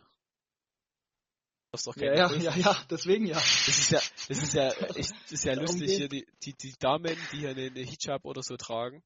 Das 1.70 1.80
ist 1.80 1.86
doch 1.86 1.96
Ja, 1.96 2.08
kein 2.10 2.18
ja, 2.18 2.28
Prüf. 2.28 2.42
ja, 2.42 2.56
ja, 2.56 2.86
deswegen 2.90 3.26
ja. 3.26 3.34
Das 3.36 3.68
ist 3.68 3.90
ja, 3.90 4.00
das 4.28 4.42
ist 4.42 4.52
ja, 4.54 4.68
echt, 4.94 5.10
das 5.10 5.32
ist 5.32 5.44
ja 5.44 5.54
lustig 5.54 5.90
hier, 5.96 6.08
die, 6.08 6.26
die, 6.42 6.52
die 6.54 6.74
Damen, 6.78 7.16
die 7.32 7.38
hier 7.38 7.50
eine, 7.50 7.66
eine 7.66 7.80
Hijab 7.80 8.26
oder 8.26 8.42
so 8.42 8.56
tragen, 8.58 9.02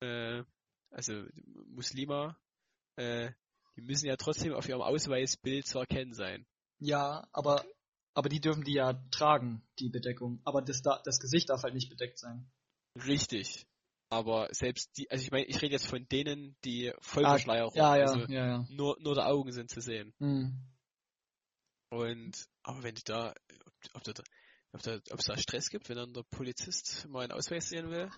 äh, 0.00 0.44
also 0.90 1.24
Muslima, 1.66 2.38
äh, 2.96 3.30
die 3.76 3.82
müssen 3.82 4.06
ja 4.06 4.16
trotzdem 4.16 4.54
auf 4.54 4.68
ihrem 4.68 4.82
Ausweisbild 4.82 5.66
zu 5.66 5.78
erkennen 5.80 6.12
sein. 6.12 6.46
Ja, 6.78 7.28
aber, 7.32 7.64
aber 8.14 8.28
die 8.28 8.40
dürfen 8.40 8.62
die 8.62 8.74
ja 8.74 8.94
tragen, 9.10 9.66
die 9.80 9.88
Bedeckung. 9.88 10.40
Aber 10.44 10.62
das, 10.62 10.82
da, 10.82 11.00
das 11.04 11.18
Gesicht 11.20 11.50
darf 11.50 11.62
halt 11.64 11.74
nicht 11.74 11.90
bedeckt 11.90 12.18
sein. 12.18 12.50
Richtig. 13.06 13.67
Aber 14.10 14.48
selbst 14.52 14.96
die, 14.96 15.10
also 15.10 15.22
ich 15.22 15.30
meine, 15.30 15.44
ich 15.46 15.60
rede 15.60 15.72
jetzt 15.72 15.86
von 15.86 16.06
denen, 16.08 16.56
die 16.64 16.92
Vollverschleierung, 17.00 17.72
Ah, 17.74 17.76
ja, 17.76 17.96
ja, 17.96 18.02
also 18.06 18.18
ja, 18.32 18.46
ja. 18.46 18.66
nur, 18.70 18.96
nur 19.00 19.14
der 19.14 19.26
Augen 19.26 19.52
sind 19.52 19.70
zu 19.70 19.80
sehen. 19.80 20.14
Hm. 20.18 20.54
Und, 21.90 22.46
aber 22.62 22.82
wenn 22.82 22.94
du 22.94 23.02
da, 23.04 23.34
ob, 23.66 23.74
ob 23.94 24.02
da, 24.04 24.12
ob 24.72 24.82
da, 24.82 24.94
ob 25.10 25.18
es 25.20 25.26
da 25.26 25.36
Stress 25.36 25.68
gibt, 25.70 25.88
wenn 25.88 25.96
dann 25.96 26.12
der 26.14 26.22
Polizist 26.22 27.06
mal 27.08 27.22
einen 27.22 27.32
Ausweis 27.32 27.68
sehen 27.68 27.90
will 27.90 28.10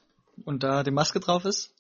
Und 0.45 0.63
da 0.63 0.83
die 0.83 0.91
Maske 0.93 1.21
drauf 1.21 1.45
ist? 1.45 1.75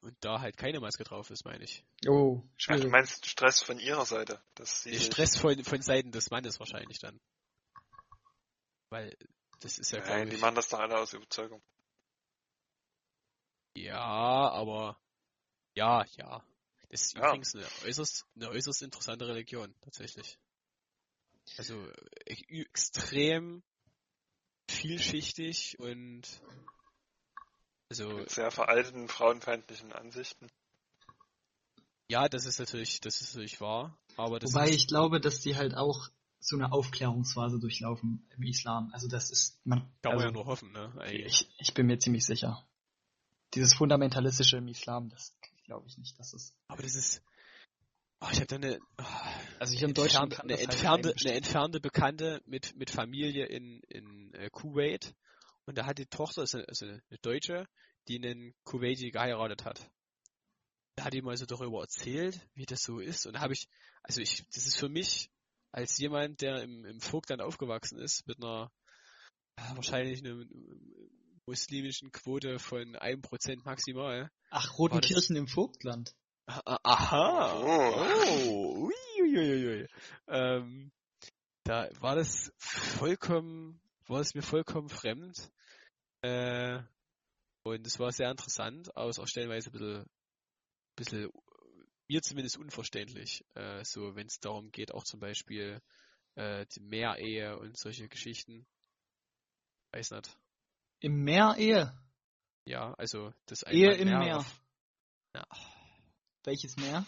und 0.00 0.16
da 0.20 0.40
halt 0.40 0.56
keine 0.56 0.80
Maske 0.80 1.04
drauf 1.04 1.30
ist, 1.30 1.44
meine 1.44 1.64
ich. 1.64 1.84
Oh, 2.08 2.40
Ach, 2.42 2.42
du 2.44 2.56
schwierig. 2.56 2.90
meinst 2.90 3.26
Stress 3.26 3.62
von 3.62 3.78
ihrer 3.78 4.06
Seite? 4.06 4.40
Dass 4.54 4.82
sie 4.82 4.98
Stress 4.98 5.36
von, 5.36 5.62
von 5.64 5.80
Seiten 5.82 6.12
des 6.12 6.30
Mannes 6.30 6.58
wahrscheinlich 6.58 6.98
dann. 6.98 7.20
Weil 8.90 9.14
das 9.60 9.78
ist 9.78 9.90
ja, 9.92 9.98
Nein, 9.98 10.06
glaube 10.06 10.28
die 10.30 10.36
ich. 10.36 10.40
machen 10.42 10.54
das 10.54 10.68
doch 10.68 10.78
alle 10.80 10.98
aus 10.98 11.12
Überzeugung. 11.12 11.62
Ja, 13.74 14.50
aber 14.50 14.98
ja, 15.74 16.04
ja. 16.16 16.44
Das 16.88 17.02
ist 17.02 17.14
Ja. 17.14 17.28
übrigens 17.28 17.54
eine 17.54 17.66
äußerst, 17.86 18.26
eine 18.36 18.50
äußerst 18.50 18.82
interessante 18.82 19.26
Religion, 19.26 19.74
tatsächlich. 19.80 20.38
Also 21.56 21.74
e- 22.26 22.60
extrem 22.64 23.62
vielschichtig 24.68 25.78
und 25.78 26.42
also 27.88 28.08
Mit 28.16 28.30
sehr 28.30 28.50
veralteten, 28.50 29.08
frauenfeindlichen 29.08 29.92
Ansichten. 29.92 30.48
ja, 32.08 32.28
das 32.28 32.44
ist 32.44 32.58
natürlich, 32.58 33.00
das 33.00 33.20
ist 33.20 33.34
natürlich 33.34 33.60
wahr, 33.60 33.98
aber 34.16 34.38
das 34.38 34.52
Wobei 34.52 34.68
ist, 34.68 34.76
ich 34.76 34.86
glaube, 34.86 35.20
dass 35.20 35.40
die 35.40 35.56
halt 35.56 35.74
auch 35.74 36.08
so 36.40 36.56
eine 36.56 36.72
Aufklärungsphase 36.72 37.58
durchlaufen 37.58 38.26
im 38.36 38.42
Islam. 38.42 38.90
Also 38.92 39.08
das 39.08 39.30
ist, 39.30 39.60
man, 39.64 39.80
kann 40.02 40.14
man 40.14 40.16
also 40.16 40.26
ja 40.26 40.30
nur 40.32 40.46
hoffen, 40.46 40.72
ne? 40.72 40.92
eigentlich. 40.98 41.48
ich, 41.58 41.68
ich 41.68 41.74
bin 41.74 41.86
mir 41.86 41.98
ziemlich 41.98 42.26
sicher. 42.26 42.66
Dieses 43.54 43.74
Fundamentalistische 43.74 44.56
im 44.56 44.68
Islam, 44.68 45.08
das 45.10 45.36
glaube 45.64 45.86
ich 45.86 45.98
nicht, 45.98 46.18
dass 46.18 46.32
es. 46.32 46.54
Aber 46.68 46.82
das 46.82 46.94
ist, 46.94 47.22
oh, 48.20 48.28
ich 48.32 48.38
habe 48.38 48.46
da 48.46 48.56
eine, 48.56 48.78
Also 49.58 49.74
hier 49.74 49.88
in 49.88 49.94
Deutschland 49.94 50.32
entfernte, 50.32 50.36
kann 50.36 50.50
eine, 50.50 50.58
halt 50.58 50.70
entfernte, 50.70 51.14
eine 51.20 51.36
entfernte 51.36 51.80
Bekannte 51.80 52.42
mit, 52.46 52.76
mit 52.76 52.90
Familie 52.90 53.46
in, 53.46 53.80
in 53.88 54.34
äh, 54.34 54.48
Kuwait 54.50 55.14
und 55.66 55.78
da 55.78 55.86
hat 55.86 55.98
die 55.98 56.06
Tochter, 56.06 56.42
also, 56.42 56.58
also 56.60 56.86
eine 56.86 57.18
Deutsche, 57.20 57.66
die 58.08 58.16
einen 58.16 58.54
Kuwaiti 58.64 59.10
geheiratet 59.10 59.64
hat. 59.64 59.90
Da 60.96 61.04
hat 61.04 61.14
die 61.14 61.22
mal 61.22 61.36
so 61.36 61.46
darüber 61.46 61.82
erzählt, 61.82 62.40
wie 62.54 62.66
das 62.66 62.82
so 62.82 62.98
ist 62.98 63.26
und 63.26 63.34
da 63.34 63.40
habe 63.40 63.52
ich, 63.52 63.68
also 64.02 64.20
ich, 64.20 64.44
das 64.52 64.66
ist 64.66 64.76
für 64.76 64.88
mich 64.88 65.30
als 65.70 65.96
jemand, 65.98 66.42
der 66.42 66.62
im, 66.62 66.84
im 66.84 67.00
Vogtland 67.00 67.40
aufgewachsen 67.40 67.98
ist, 67.98 68.26
mit 68.26 68.42
einer 68.42 68.70
ja, 69.58 69.76
wahrscheinlich 69.76 70.24
einer 70.24 70.44
muslimischen 71.46 72.12
Quote 72.12 72.58
von 72.58 72.96
1% 72.96 73.64
maximal. 73.64 74.30
Ach, 74.50 74.64
War 74.64 74.70
das- 74.70 74.78
Rotenkirchen 74.78 75.36
im 75.36 75.48
Vogtland. 75.48 76.14
Ah, 76.46 76.78
Aha. 76.82 77.54
Oh. 77.60 78.88
Oh. 78.88 78.90
Uiuiuiui. 78.90 79.86
Ähm, 80.28 80.90
da 81.64 81.88
war 82.00 82.16
das 82.16 82.52
vollkommen, 82.58 83.80
war 84.08 84.20
es 84.20 84.34
mir 84.34 84.42
vollkommen 84.42 84.88
fremd. 84.88 85.50
Äh, 86.22 86.80
und 87.64 87.86
es 87.86 87.98
war 87.98 88.10
sehr 88.12 88.30
interessant, 88.30 88.94
aber 88.96 89.08
es 89.10 89.18
auch 89.20 89.28
stellenweise 89.28 89.70
ein 89.70 89.72
bisschen, 89.72 90.06
bisschen 90.96 91.30
mir 92.08 92.22
zumindest 92.22 92.58
unverständlich. 92.58 93.44
Äh, 93.54 93.84
so, 93.84 94.14
wenn 94.16 94.26
es 94.26 94.40
darum 94.40 94.70
geht, 94.72 94.92
auch 94.92 95.04
zum 95.04 95.20
Beispiel 95.20 95.80
äh, 96.34 96.66
die 96.74 96.80
Mehrehe 96.80 97.56
und 97.58 97.78
solche 97.78 98.08
Geschichten. 98.08 98.66
Weiß 99.92 100.10
nicht. 100.10 100.36
Im 101.02 101.24
Meer 101.24 101.56
Ehe. 101.58 101.92
Ja, 102.64 102.94
also 102.94 103.32
das 103.46 103.62
Ehe 103.64 103.90
Einmal 103.90 103.98
im 104.00 104.08
mehrere- 104.08 104.24
Meer. 104.24 104.46
Ja, 105.34 105.46
Welches 106.44 106.76
Meer? 106.76 107.04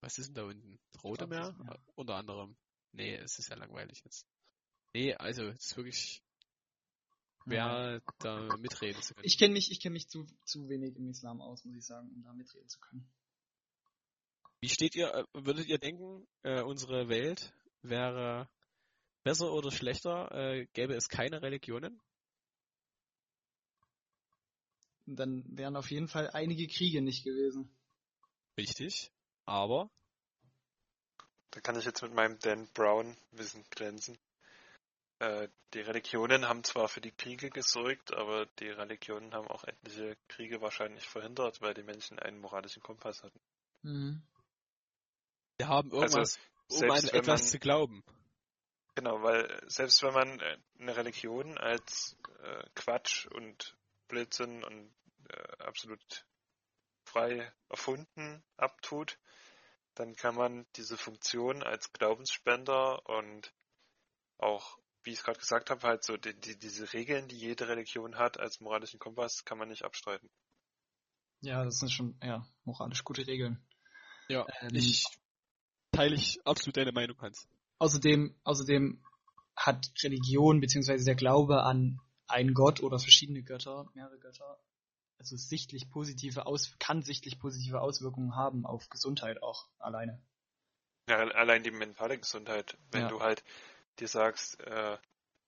Was 0.00 0.18
ist 0.18 0.28
denn 0.28 0.34
da 0.34 0.44
unten? 0.44 0.78
Rote 1.02 1.26
Meer? 1.26 1.52
Meer. 1.52 1.78
Unter 1.94 2.14
anderem. 2.16 2.56
Nee, 2.92 3.16
es 3.16 3.38
ist 3.38 3.48
ja 3.50 3.56
langweilig 3.56 4.02
jetzt. 4.04 4.26
Nee, 4.94 5.14
also 5.14 5.44
es 5.48 5.66
ist 5.66 5.76
wirklich 5.76 6.22
schwer, 7.42 8.00
da 8.18 8.56
mitreden 8.56 9.02
zu 9.02 9.14
können. 9.14 9.26
Ich 9.26 9.36
kenne 9.38 9.52
mich, 9.52 9.70
ich 9.70 9.80
kenne 9.80 9.92
mich 9.94 10.08
zu, 10.08 10.26
zu 10.44 10.68
wenig 10.68 10.96
im 10.96 11.08
Islam 11.10 11.40
aus, 11.42 11.64
muss 11.64 11.76
ich 11.76 11.84
sagen, 11.84 12.08
um 12.14 12.22
da 12.22 12.32
mitreden 12.32 12.68
zu 12.68 12.78
können. 12.80 13.06
Wie 14.60 14.68
steht 14.70 14.94
ihr, 14.94 15.12
äh, 15.12 15.24
würdet 15.34 15.66
ihr 15.66 15.78
denken, 15.78 16.26
äh, 16.44 16.62
unsere 16.62 17.08
Welt 17.08 17.52
wäre 17.82 18.48
besser 19.24 19.52
oder 19.52 19.72
schlechter, 19.72 20.30
äh, 20.32 20.66
gäbe 20.74 20.94
es 20.94 21.08
keine 21.08 21.42
Religionen? 21.42 22.00
Dann 25.06 25.44
wären 25.56 25.76
auf 25.76 25.90
jeden 25.90 26.08
Fall 26.08 26.30
einige 26.30 26.66
Kriege 26.66 27.02
nicht 27.02 27.24
gewesen. 27.24 27.68
Richtig. 28.56 29.10
Aber, 29.44 29.90
Da 31.50 31.60
kann 31.60 31.78
ich 31.78 31.84
jetzt 31.84 32.02
mit 32.02 32.14
meinem 32.14 32.38
Dan 32.40 32.68
Brown 32.72 33.16
Wissen 33.32 33.64
glänzen. 33.70 34.18
Äh, 35.20 35.48
die 35.74 35.80
Religionen 35.80 36.48
haben 36.48 36.64
zwar 36.64 36.88
für 36.88 37.00
die 37.00 37.12
Kriege 37.12 37.50
gesorgt, 37.50 38.12
aber 38.12 38.46
die 38.58 38.68
Religionen 38.68 39.32
haben 39.34 39.46
auch 39.48 39.64
etliche 39.64 40.16
Kriege 40.28 40.60
wahrscheinlich 40.60 41.06
verhindert, 41.06 41.60
weil 41.60 41.74
die 41.74 41.82
Menschen 41.82 42.18
einen 42.18 42.40
moralischen 42.40 42.82
Kompass 42.82 43.22
hatten. 43.22 43.40
Mhm. 43.82 44.22
wir 45.58 45.68
haben 45.68 45.90
irgendwas, 45.92 46.38
um 46.68 46.90
an 46.90 47.04
etwas 47.04 47.42
man- 47.42 47.48
zu 47.50 47.58
glauben. 47.58 48.02
Genau, 48.94 49.22
weil 49.22 49.44
äh, 49.44 49.60
selbst 49.66 50.02
wenn 50.02 50.14
man 50.14 50.40
äh, 50.40 50.58
eine 50.78 50.96
Religion 50.96 51.58
als 51.58 52.16
äh, 52.42 52.64
Quatsch 52.74 53.26
und 53.26 53.76
Blödsinn 54.08 54.62
und 54.62 54.94
äh, 55.28 55.62
absolut 55.62 56.26
frei 57.04 57.52
erfunden 57.68 58.42
abtut, 58.56 59.18
dann 59.94 60.16
kann 60.16 60.34
man 60.34 60.66
diese 60.76 60.96
Funktion 60.96 61.62
als 61.62 61.92
Glaubensspender 61.92 63.08
und 63.08 63.52
auch, 64.38 64.78
wie 65.02 65.10
ich 65.10 65.18
es 65.18 65.24
gerade 65.24 65.38
gesagt 65.38 65.70
habe, 65.70 65.86
halt 65.86 66.04
so 66.04 66.16
die, 66.16 66.34
die, 66.34 66.58
diese 66.58 66.92
Regeln, 66.92 67.28
die 67.28 67.38
jede 67.38 67.68
Religion 67.68 68.16
hat, 68.16 68.38
als 68.38 68.60
moralischen 68.60 68.98
Kompass, 68.98 69.44
kann 69.44 69.58
man 69.58 69.68
nicht 69.68 69.84
abstreiten. 69.84 70.28
Ja, 71.40 71.64
das 71.64 71.78
sind 71.78 71.90
schon 71.92 72.18
ja, 72.22 72.46
moralisch 72.64 73.04
gute 73.04 73.26
Regeln. 73.26 73.64
Ja, 74.28 74.46
Ähm, 74.60 74.74
ich 74.74 75.04
teile 75.92 76.14
ich 76.14 76.44
absolut 76.46 76.76
deine 76.76 76.92
Meinung, 76.92 77.20
Hans. 77.20 77.46
Außerdem, 77.78 78.34
außerdem 78.44 79.02
hat 79.56 79.90
Religion 80.02 80.60
beziehungsweise 80.60 81.04
der 81.04 81.14
Glaube 81.14 81.62
an 81.62 82.00
einen 82.26 82.54
Gott 82.54 82.80
oder 82.82 82.98
verschiedene 82.98 83.42
Götter, 83.42 83.88
mehrere 83.94 84.18
Götter, 84.18 84.58
also 85.18 85.36
sichtlich 85.36 85.90
positive 85.90 86.46
Aus 86.46 86.74
kann 86.78 87.02
sichtlich 87.02 87.38
positive 87.38 87.80
Auswirkungen 87.80 88.34
haben 88.34 88.66
auf 88.66 88.88
Gesundheit 88.88 89.42
auch 89.42 89.68
alleine. 89.78 90.20
Ja, 91.08 91.18
allein 91.18 91.62
die 91.62 91.70
mentale 91.70 92.18
Gesundheit, 92.18 92.76
wenn 92.90 93.02
Ja. 93.02 93.08
du 93.08 93.20
halt 93.20 93.44
dir 94.00 94.08
sagst, 94.08 94.60
äh, 94.60 94.98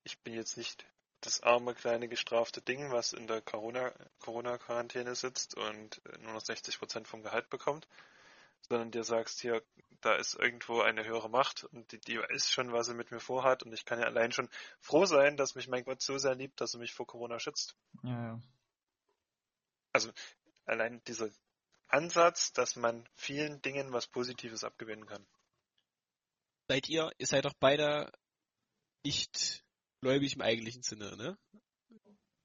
ich 0.03 0.19
bin 0.19 0.33
jetzt 0.33 0.57
nicht 0.57 0.85
das 1.21 1.41
arme 1.41 1.73
kleine 1.73 2.07
gestrafte 2.07 2.61
Ding, 2.61 2.91
was 2.91 3.13
in 3.13 3.27
der 3.27 3.41
Corona 3.41 3.91
Corona-Quarantäne 4.19 5.15
sitzt 5.15 5.55
und 5.55 6.01
nur 6.21 6.33
noch 6.33 6.41
60 6.41 6.77
Prozent 6.77 7.07
vom 7.07 7.23
Gehalt 7.23 7.49
bekommt, 7.49 7.87
sondern 8.69 8.91
dir 8.91 9.03
sagst 9.03 9.39
hier, 9.41 9.63
da 10.01 10.15
ist 10.15 10.35
irgendwo 10.35 10.81
eine 10.81 11.05
höhere 11.05 11.29
Macht 11.29 11.63
und 11.65 11.91
die, 11.91 11.99
die 11.99 12.19
weiß 12.19 12.51
schon, 12.51 12.71
was 12.71 12.87
sie 12.87 12.93
mit 12.93 13.11
mir 13.11 13.19
vorhat 13.19 13.63
und 13.63 13.73
ich 13.73 13.85
kann 13.85 13.99
ja 13.99 14.05
allein 14.05 14.31
schon 14.31 14.49
froh 14.79 15.05
sein, 15.05 15.37
dass 15.37 15.55
mich 15.55 15.67
mein 15.67 15.83
Gott 15.83 16.01
so 16.01 16.17
sehr 16.17 16.35
liebt, 16.35 16.61
dass 16.61 16.73
er 16.73 16.79
mich 16.79 16.93
vor 16.93 17.07
Corona 17.07 17.39
schützt. 17.39 17.75
Ja, 18.03 18.39
ja. 19.93 20.11
Allein 20.65 21.01
dieser 21.07 21.29
Ansatz, 21.87 22.51
dass 22.53 22.75
man 22.75 23.07
vielen 23.15 23.61
Dingen 23.61 23.93
was 23.93 24.05
Positives 24.07 24.63
abgewinnen 24.63 25.05
kann. 25.07 25.25
seid 26.67 26.89
ihr, 26.89 27.09
ihr 27.17 27.25
seid 27.25 27.45
doch 27.45 27.53
beide 27.59 28.11
nicht 29.03 29.63
gläubig 30.01 30.35
im 30.35 30.41
eigentlichen 30.41 30.83
Sinne, 30.83 31.15
ne? 31.15 31.37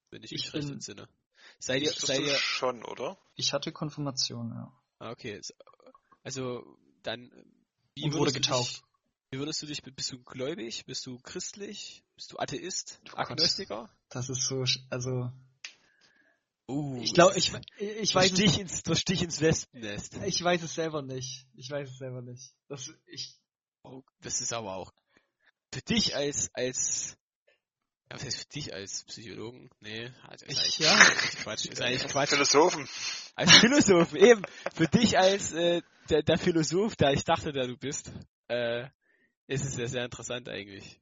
Wenn 0.09 0.23
ich 0.23 0.31
mich 0.31 0.45
Ich 0.47 0.53
recht 0.53 0.65
bin- 0.65 0.73
entsinne. 0.75 1.07
Seid 1.59 1.81
ihr, 1.83 1.91
seid 1.91 2.21
ihr, 2.21 2.35
schon, 2.37 2.83
oder? 2.85 3.17
Ich 3.35 3.51
hatte 3.51 3.71
Konfirmation, 3.73 4.51
ja. 4.55 4.73
ah, 4.99 5.11
okay, 5.11 5.41
also, 6.23 6.77
dann, 7.03 7.31
wie 7.95 8.03
Und 8.05 8.13
wurde 8.13 8.31
würdest 8.33 8.35
du 8.37 8.41
getauft. 8.41 8.71
Dich, 8.75 8.83
wie 9.31 9.39
würdest 9.39 9.61
du 9.61 9.65
dich, 9.65 9.81
bist 9.83 10.11
du 10.11 10.23
gläubig? 10.23 10.85
Bist 10.85 11.05
du 11.05 11.17
christlich? 11.19 12.03
Bist 12.15 12.31
du 12.31 12.37
Atheist? 12.39 12.99
Oh 13.05 13.09
Gott. 13.11 13.31
Agnostiker? 13.31 13.89
Das 14.09 14.29
ist 14.29 14.47
so, 14.47 14.61
sch- 14.63 14.85
also, 14.89 15.31
Uh, 16.69 17.01
ich 17.01 17.13
glaube, 17.13 17.37
ich, 17.37 17.51
ich 17.77 18.15
weiß 18.15 18.29
Stich 18.29 18.57
ins, 18.57 18.83
der 18.83 18.95
Stich 18.95 19.21
ins 19.21 19.41
Wespennest. 19.41 20.15
ich 20.25 20.41
weiß 20.41 20.63
es 20.63 20.73
selber 20.73 21.01
nicht. 21.01 21.45
Ich 21.55 21.69
weiß 21.69 21.89
es 21.89 21.97
selber 21.97 22.21
nicht. 22.21 22.53
Das, 22.69 22.89
ich, 23.05 23.37
Oh, 23.83 24.01
das 24.21 24.39
ist 24.39 24.53
aber 24.53 24.77
auch 24.77 24.93
für 25.73 25.81
dich 25.81 26.15
als, 26.15 26.49
als, 26.53 27.17
ja, 28.13 28.19
was 28.19 28.25
heißt 28.25 28.37
für 28.39 28.49
dich 28.49 28.73
als 28.73 29.03
Psychologen? 29.05 29.69
Nee, 29.81 30.11
also 30.27 30.45
Ich- 30.47 30.79
ja. 30.79 30.95
Quatsch, 31.43 31.65
ist 31.65 31.81
eigentlich 31.81 32.03
Quatsch. 32.11 32.29
Philosophen. 32.29 32.87
Als 33.35 33.51
Philosoph, 33.57 34.13
eben. 34.15 34.43
Für 34.73 34.87
dich 34.87 35.17
als 35.17 35.53
äh, 35.53 35.81
der, 36.09 36.23
der 36.23 36.37
Philosoph, 36.37 36.95
der 36.95 37.13
ich 37.13 37.23
dachte, 37.23 37.51
der 37.51 37.67
du 37.67 37.77
bist, 37.77 38.11
äh, 38.47 38.87
ist 39.47 39.65
es 39.65 39.77
ja 39.77 39.87
sehr 39.87 40.05
interessant 40.05 40.47
eigentlich. 40.49 40.99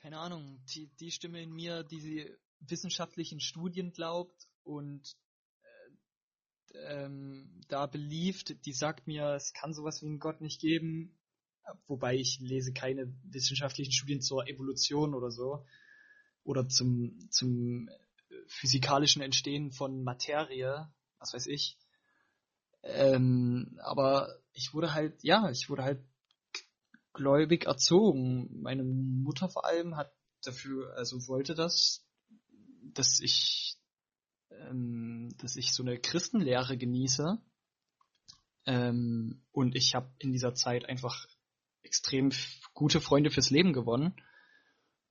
keine 0.00 0.18
Ahnung, 0.18 0.60
die, 0.74 0.88
die 1.00 1.10
Stimme 1.10 1.42
in 1.42 1.50
mir, 1.52 1.82
die 1.84 2.00
sie 2.00 2.30
wissenschaftlichen 2.60 3.40
Studien 3.40 3.92
glaubt 3.92 4.46
und 4.64 5.16
äh, 6.72 6.78
ähm, 7.04 7.60
da 7.68 7.86
beliebt, 7.86 8.64
die 8.66 8.72
sagt 8.72 9.06
mir, 9.06 9.34
es 9.34 9.52
kann 9.52 9.74
sowas 9.74 10.02
wie 10.02 10.06
einen 10.06 10.18
Gott 10.18 10.40
nicht 10.40 10.60
geben, 10.60 11.18
wobei 11.86 12.14
ich 12.16 12.38
lese 12.40 12.72
keine 12.72 13.12
wissenschaftlichen 13.24 13.92
Studien 13.92 14.20
zur 14.22 14.46
Evolution 14.48 15.14
oder 15.14 15.30
so 15.30 15.64
oder 16.48 16.66
zum, 16.66 17.28
zum 17.30 17.90
physikalischen 18.46 19.20
Entstehen 19.20 19.70
von 19.70 20.02
Materie, 20.02 20.90
was 21.18 21.34
weiß 21.34 21.46
ich. 21.46 21.76
Ähm, 22.82 23.78
aber 23.82 24.34
ich 24.54 24.72
wurde 24.72 24.94
halt, 24.94 25.22
ja, 25.22 25.50
ich 25.50 25.68
wurde 25.68 25.82
halt 25.84 26.02
gläubig 27.12 27.66
erzogen. 27.66 28.62
Meine 28.62 28.82
Mutter 28.82 29.50
vor 29.50 29.66
allem 29.66 29.96
hat 29.96 30.10
dafür, 30.42 30.94
also 30.96 31.28
wollte 31.28 31.54
das, 31.54 32.06
dass 32.94 33.20
ich, 33.20 33.76
ähm, 34.50 35.34
dass 35.36 35.56
ich 35.56 35.74
so 35.74 35.82
eine 35.82 35.98
Christenlehre 35.98 36.78
genieße. 36.78 37.42
Ähm, 38.64 39.44
und 39.52 39.76
ich 39.76 39.94
habe 39.94 40.10
in 40.18 40.32
dieser 40.32 40.54
Zeit 40.54 40.86
einfach 40.86 41.28
extrem 41.82 42.30
gute 42.72 43.02
Freunde 43.02 43.30
fürs 43.30 43.50
Leben 43.50 43.74
gewonnen, 43.74 44.14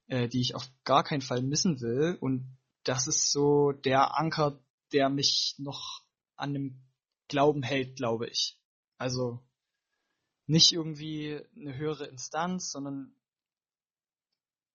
äh, 0.07 0.27
die 0.27 0.41
ich 0.41 0.55
auf 0.55 0.69
gar 0.84 1.03
keinen 1.03 1.21
Fall 1.21 1.41
missen 1.41 1.81
will. 1.81 2.17
Und 2.19 2.57
das 2.84 3.07
ist 3.07 3.31
so 3.31 3.71
der 3.71 4.17
Anker, 4.17 4.59
der 4.93 5.09
mich 5.09 5.55
noch 5.57 6.01
an 6.35 6.53
dem 6.53 6.81
Glauben 7.27 7.63
hält, 7.63 7.97
glaube 7.97 8.27
ich. 8.27 8.59
Also 8.97 9.43
nicht 10.45 10.71
irgendwie 10.71 11.41
eine 11.55 11.75
höhere 11.75 12.05
Instanz, 12.05 12.71
sondern 12.71 13.13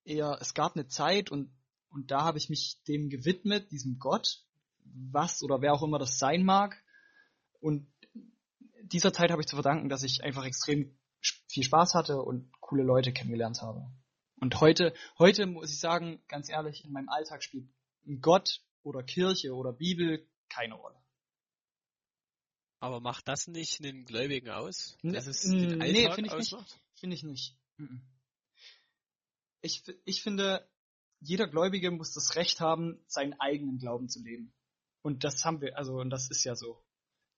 eher, 0.04 0.38
es 0.40 0.54
gab 0.54 0.74
eine 0.76 0.86
Zeit 0.86 1.30
und, 1.30 1.50
und 1.90 2.10
da 2.10 2.22
habe 2.24 2.38
ich 2.38 2.50
mich 2.50 2.82
dem 2.86 3.09
gewidmet, 3.09 3.70
diesem 3.70 3.98
Gott, 3.98 4.44
was 4.84 5.42
oder 5.42 5.62
wer 5.62 5.72
auch 5.72 5.82
immer 5.82 5.98
das 5.98 6.18
sein 6.18 6.44
mag. 6.44 6.76
Und 7.60 7.90
dieser 8.82 9.12
Zeit 9.12 9.30
habe 9.30 9.40
ich 9.40 9.48
zu 9.48 9.56
verdanken, 9.56 9.88
dass 9.88 10.02
ich 10.02 10.22
einfach 10.22 10.44
extrem 10.44 10.98
viel 11.48 11.62
Spaß 11.62 11.94
hatte 11.94 12.20
und 12.20 12.50
coole 12.60 12.82
Leute 12.82 13.12
kennengelernt 13.12 13.62
habe. 13.62 13.90
Und 14.43 14.60
heute, 14.60 14.93
heute 15.20 15.47
muss 15.47 15.70
ich 15.70 15.78
sagen, 15.78 16.20
ganz 16.27 16.48
ehrlich, 16.48 16.85
in 16.85 16.90
meinem 16.90 17.09
Alltag 17.09 17.44
spielt 17.44 17.69
Gott 18.20 18.60
oder 18.82 19.05
Kirche 19.05 19.55
oder 19.55 19.73
Bibel 19.73 20.28
keine 20.48 20.74
Rolle. 20.74 21.01
Aber 22.81 22.98
macht 22.98 23.28
das 23.28 23.47
nicht 23.47 23.78
einen 23.78 24.05
Gläubigen 24.05 24.51
aus? 24.51 24.98
Ne- 25.02 25.12
Dass 25.12 25.28
es 25.28 25.44
mm, 25.44 25.59
den 25.59 25.78
nee, 25.78 26.09
Alltag 26.09 26.14
finde 26.16 26.36
ich 26.36 26.51
nicht. 26.51 26.81
Finde 26.94 27.14
ich 27.14 27.23
nicht. 27.23 27.56
Ich, 29.60 29.85
ich 30.05 30.23
finde, 30.24 30.69
jeder 31.20 31.47
Gläubige 31.47 31.93
muss 31.93 32.12
das 32.12 32.35
Recht 32.35 32.59
haben, 32.59 32.98
seinen 33.06 33.39
eigenen 33.39 33.78
Glauben 33.78 34.09
zu 34.09 34.24
leben. 34.24 34.52
Und 35.02 35.23
das 35.23 35.44
haben 35.44 35.60
wir, 35.60 35.78
also, 35.78 36.01
und 36.01 36.10
das 36.10 36.28
ist 36.31 36.43
ja 36.43 36.56
so. 36.56 36.82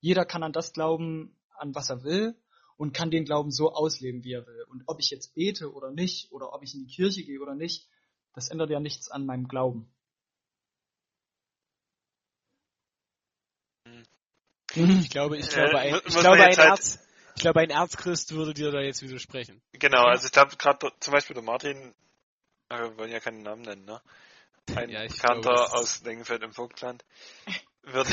Jeder 0.00 0.24
kann 0.24 0.42
an 0.42 0.54
das 0.54 0.72
glauben, 0.72 1.38
an 1.50 1.74
was 1.74 1.90
er 1.90 2.02
will 2.02 2.34
und 2.76 2.92
kann 2.92 3.10
den 3.10 3.24
Glauben 3.24 3.50
so 3.50 3.72
ausleben, 3.72 4.24
wie 4.24 4.32
er 4.32 4.46
will. 4.46 4.64
Und 4.68 4.82
ob 4.86 5.00
ich 5.00 5.10
jetzt 5.10 5.34
bete 5.34 5.72
oder 5.72 5.90
nicht, 5.90 6.32
oder 6.32 6.52
ob 6.52 6.62
ich 6.62 6.74
in 6.74 6.86
die 6.86 6.92
Kirche 6.94 7.22
gehe 7.24 7.40
oder 7.40 7.54
nicht, 7.54 7.88
das 8.34 8.48
ändert 8.48 8.70
ja 8.70 8.80
nichts 8.80 9.10
an 9.10 9.26
meinem 9.26 9.46
Glauben. 9.48 9.88
Ich 14.74 15.10
glaube, 15.10 15.36
ich 15.38 15.46
Äh, 15.46 15.54
glaube, 15.54 15.78
ein, 15.78 15.92
mu- 15.92 16.00
ich 16.04 16.14
glaube, 16.18 16.34
ein 16.42 16.56
halt- 16.56 16.58
Erz, 16.58 16.98
ich 17.36 17.42
glaube, 17.42 17.60
ein 17.60 17.70
Erzchrist 17.70 18.32
würde 18.32 18.54
dir 18.54 18.72
da 18.72 18.80
jetzt 18.80 19.02
widersprechen. 19.02 19.62
Genau, 19.72 20.04
also 20.04 20.26
ich 20.26 20.32
glaube 20.32 20.56
gerade 20.56 20.90
zum 21.00 21.12
Beispiel 21.12 21.34
der 21.34 21.44
Martin, 21.44 21.94
äh, 22.70 22.78
wir 22.78 22.98
wollen 22.98 23.12
ja 23.12 23.20
keinen 23.20 23.42
Namen 23.42 23.62
nennen, 23.62 23.84
ne? 23.84 24.00
Ein 24.74 24.88
Ja, 24.88 25.02
Bekannter 25.06 25.42
glaube, 25.42 25.72
aus 25.74 26.02
Lengenfeld 26.02 26.42
im 26.42 26.52
Vogtland 26.52 27.04
wird 27.82 28.08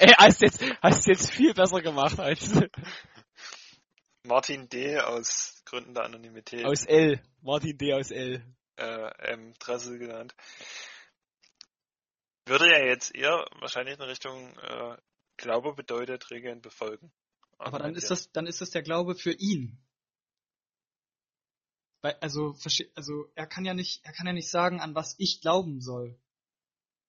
Ey, 0.00 0.14
hast 0.18 0.40
jetzt, 0.40 0.64
hast 0.80 1.06
jetzt 1.06 1.30
viel 1.30 1.52
besser 1.54 1.82
gemacht 1.82 2.18
als 2.18 2.50
Martin 4.24 4.68
D. 4.68 4.98
aus 4.98 5.62
Gründen 5.64 5.94
der 5.94 6.04
Anonymität 6.04 6.64
aus 6.64 6.84
L. 6.84 7.20
Martin 7.40 7.76
D. 7.76 7.92
aus 7.94 8.10
L. 8.10 8.44
äh, 8.76 9.32
M. 9.32 9.54
Dressel 9.58 9.98
genannt. 9.98 10.34
Würde 12.46 12.66
er 12.72 12.86
jetzt 12.86 13.14
eher 13.14 13.46
wahrscheinlich 13.60 13.94
in 13.94 14.02
Richtung 14.02 14.56
äh, 14.58 14.96
Glaube 15.36 15.74
bedeutet 15.74 16.30
Regeln 16.30 16.60
befolgen. 16.60 17.12
Aber 17.58 17.78
dann 17.78 17.94
ist 17.94 18.10
das, 18.10 18.30
dann 18.32 18.46
ist 18.46 18.60
das 18.60 18.70
der 18.70 18.82
Glaube 18.82 19.14
für 19.14 19.32
ihn. 19.32 19.78
Weil, 22.00 22.14
also, 22.20 22.56
also, 22.96 23.30
er 23.36 23.46
kann 23.46 23.64
ja 23.64 23.74
nicht, 23.74 24.04
er 24.04 24.12
kann 24.12 24.26
ja 24.26 24.32
nicht 24.32 24.50
sagen, 24.50 24.80
an 24.80 24.94
was 24.94 25.14
ich 25.18 25.40
glauben 25.40 25.80
soll. 25.80 26.18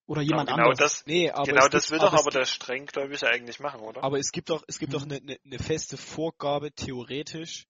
Oder 0.05 0.21
jemand 0.21 0.49
genau 0.49 0.63
anderes. 0.69 0.79
das, 0.79 1.05
Nee, 1.05 1.29
aber 1.31 1.45
genau 1.45 1.67
das 1.69 1.83
gibt, 1.83 1.91
will 1.91 1.99
aber 1.99 2.11
doch 2.11 2.19
aber 2.23 2.31
der 2.31 2.45
Strenggläubige 2.45 3.25
eigentlich 3.27 3.59
machen, 3.59 3.79
oder? 3.81 4.03
Aber 4.03 4.19
es 4.19 4.31
gibt 4.31 4.49
doch, 4.49 4.63
es 4.67 4.77
gibt 4.79 4.93
doch 4.93 5.05
Mhm. 5.05 5.11
eine, 5.11 5.21
eine, 5.21 5.37
eine 5.45 5.59
feste 5.59 5.97
Vorgabe, 5.97 6.71
theoretisch. 6.73 7.67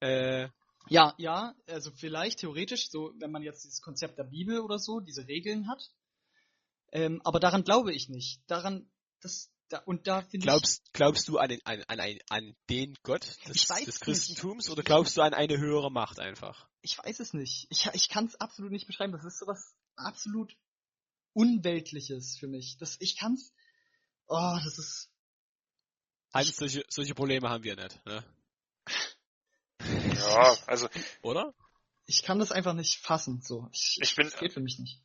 Äh, 0.00 0.48
Ja, 0.88 1.14
ja, 1.18 1.54
also 1.68 1.90
vielleicht 1.92 2.40
theoretisch, 2.40 2.90
so 2.90 3.12
wenn 3.18 3.30
man 3.30 3.42
jetzt 3.42 3.64
dieses 3.64 3.80
Konzept 3.82 4.18
der 4.18 4.24
Bibel 4.24 4.60
oder 4.60 4.78
so, 4.78 5.00
diese 5.00 5.26
Regeln 5.28 5.68
hat. 5.68 5.82
Ähm, 6.92 7.20
aber 7.24 7.40
daran 7.40 7.64
glaube 7.64 7.92
ich 7.92 8.08
nicht. 8.08 8.40
Daran, 8.48 8.88
das, 9.20 9.50
da, 9.68 9.78
und 9.78 10.06
da 10.06 10.22
finde 10.22 10.38
ich. 10.38 10.42
glaubst, 10.44 10.92
glaubst 10.92 11.28
du 11.28 11.38
an 11.38 11.48
den, 11.48 11.60
an, 11.64 11.82
an, 11.88 12.00
an 12.28 12.56
den 12.70 12.94
Gott 13.02 13.22
des, 13.48 13.66
des 13.66 13.88
es 13.88 14.00
Christentums 14.00 14.66
nicht. 14.66 14.72
oder 14.72 14.82
glaubst 14.82 15.16
du 15.16 15.22
an 15.22 15.34
eine 15.34 15.58
höhere 15.58 15.90
Macht 15.90 16.20
einfach? 16.20 16.68
Ich 16.82 16.98
weiß 16.98 17.18
es 17.20 17.32
nicht. 17.32 17.66
Ich, 17.70 17.88
ich 17.92 18.08
kann 18.08 18.26
es 18.26 18.36
absolut 18.40 18.70
nicht 18.70 18.86
beschreiben. 18.86 19.12
Das 19.12 19.24
ist 19.24 19.38
sowas 19.40 19.74
absolut 19.96 20.54
Unweltliches 21.36 22.38
für 22.38 22.46
mich. 22.48 22.78
Das, 22.78 22.96
ich 22.98 23.18
kann's. 23.18 23.52
Oh, 24.26 24.58
das 24.64 24.78
ist. 24.78 25.10
Hans, 26.32 26.56
solche, 26.56 26.82
solche 26.88 27.14
Probleme 27.14 27.48
haben 27.50 27.62
wir 27.62 27.76
nicht, 27.76 28.04
ne? 28.06 28.24
Ja, 30.14 30.56
also 30.66 30.88
Oder? 31.22 31.54
Ich 32.06 32.22
kann 32.22 32.38
das 32.38 32.52
einfach 32.52 32.72
nicht 32.72 32.98
fassen. 33.00 33.42
So. 33.42 33.68
Ich, 33.72 33.98
Ich 34.00 34.16
bin- 34.16 34.26
das 34.28 34.38
geht 34.38 34.52
für 34.54 34.60
mich 34.60 34.78
nicht. 34.78 35.02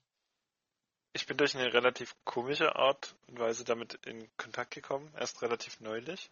ich 1.13 1.25
bin 1.25 1.35
durch 1.37 1.55
eine 1.55 1.73
relativ 1.73 2.15
komische 2.23 2.75
Art 2.75 3.15
und 3.27 3.37
Weise 3.39 3.65
damit 3.65 3.95
in 4.05 4.29
Kontakt 4.37 4.73
gekommen, 4.73 5.13
erst 5.17 5.41
relativ 5.41 5.79
neulich. 5.81 6.31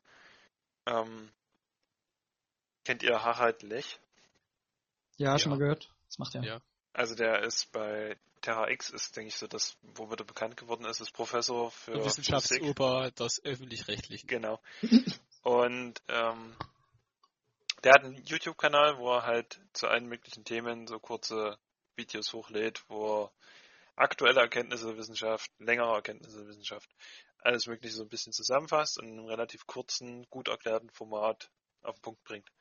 Ähm, 0.86 1.30
kennt 2.86 3.04
ihr 3.04 3.22
Harald 3.24 3.62
Lech? 3.64 4.00
Ja, 5.18 5.32
Ja. 5.34 5.40
schon 5.40 5.50
mal 5.52 5.60
gehört. 5.60 5.94
Das 6.08 6.18
macht 6.20 6.36
er. 6.36 6.44
Ja. 6.44 6.62
Also 7.00 7.16
der 7.16 7.44
ist 7.44 7.72
bei 7.72 8.18
Terra 8.42 8.70
X, 8.70 8.90
ist 8.90 9.16
denke 9.16 9.30
ich 9.30 9.38
so 9.38 9.48
das, 9.48 9.78
wo 9.96 10.12
er 10.12 10.18
bekannt 10.18 10.58
geworden 10.58 10.84
ist, 10.84 11.00
ist 11.00 11.14
Professor 11.14 11.72
für. 11.72 11.94
Wissenschaftsoper 12.04 13.12
des 13.12 13.42
Öffentlich-Rechtlichen. 13.42 14.28
Genau. 14.28 14.60
Und 15.44 16.02
ähm, 16.10 16.58
der 17.86 17.94
hat 17.94 18.04
einen 18.04 18.22
YouTube-Kanal, 18.26 18.98
wo 18.98 19.14
er 19.14 19.24
halt 19.24 19.62
zu 19.72 19.88
allen 19.88 20.08
möglichen 20.08 20.44
Themen 20.44 20.88
so 20.88 21.00
kurze 21.00 21.58
Videos 21.96 22.34
hochlädt, 22.34 22.84
wo 22.90 23.24
er 23.24 23.32
aktuelle 23.96 24.42
Erkenntnisse 24.42 24.88
der 24.88 24.98
Wissenschaft, 24.98 25.50
längere 25.58 25.96
Erkenntnisse 25.96 26.40
der 26.40 26.48
Wissenschaft, 26.50 26.90
alles 27.38 27.66
Mögliche 27.68 27.96
so 27.96 28.04
ein 28.04 28.10
bisschen 28.10 28.34
zusammenfasst 28.34 29.00
und 29.00 29.08
in 29.08 29.20
einem 29.20 29.28
relativ 29.28 29.66
kurzen, 29.68 30.28
gut 30.30 30.50
erklärten 30.50 30.90
Format 30.90 31.50
auf 31.82 31.96
den 31.96 32.02
Punkt 32.02 32.24
bringt. 32.26 32.52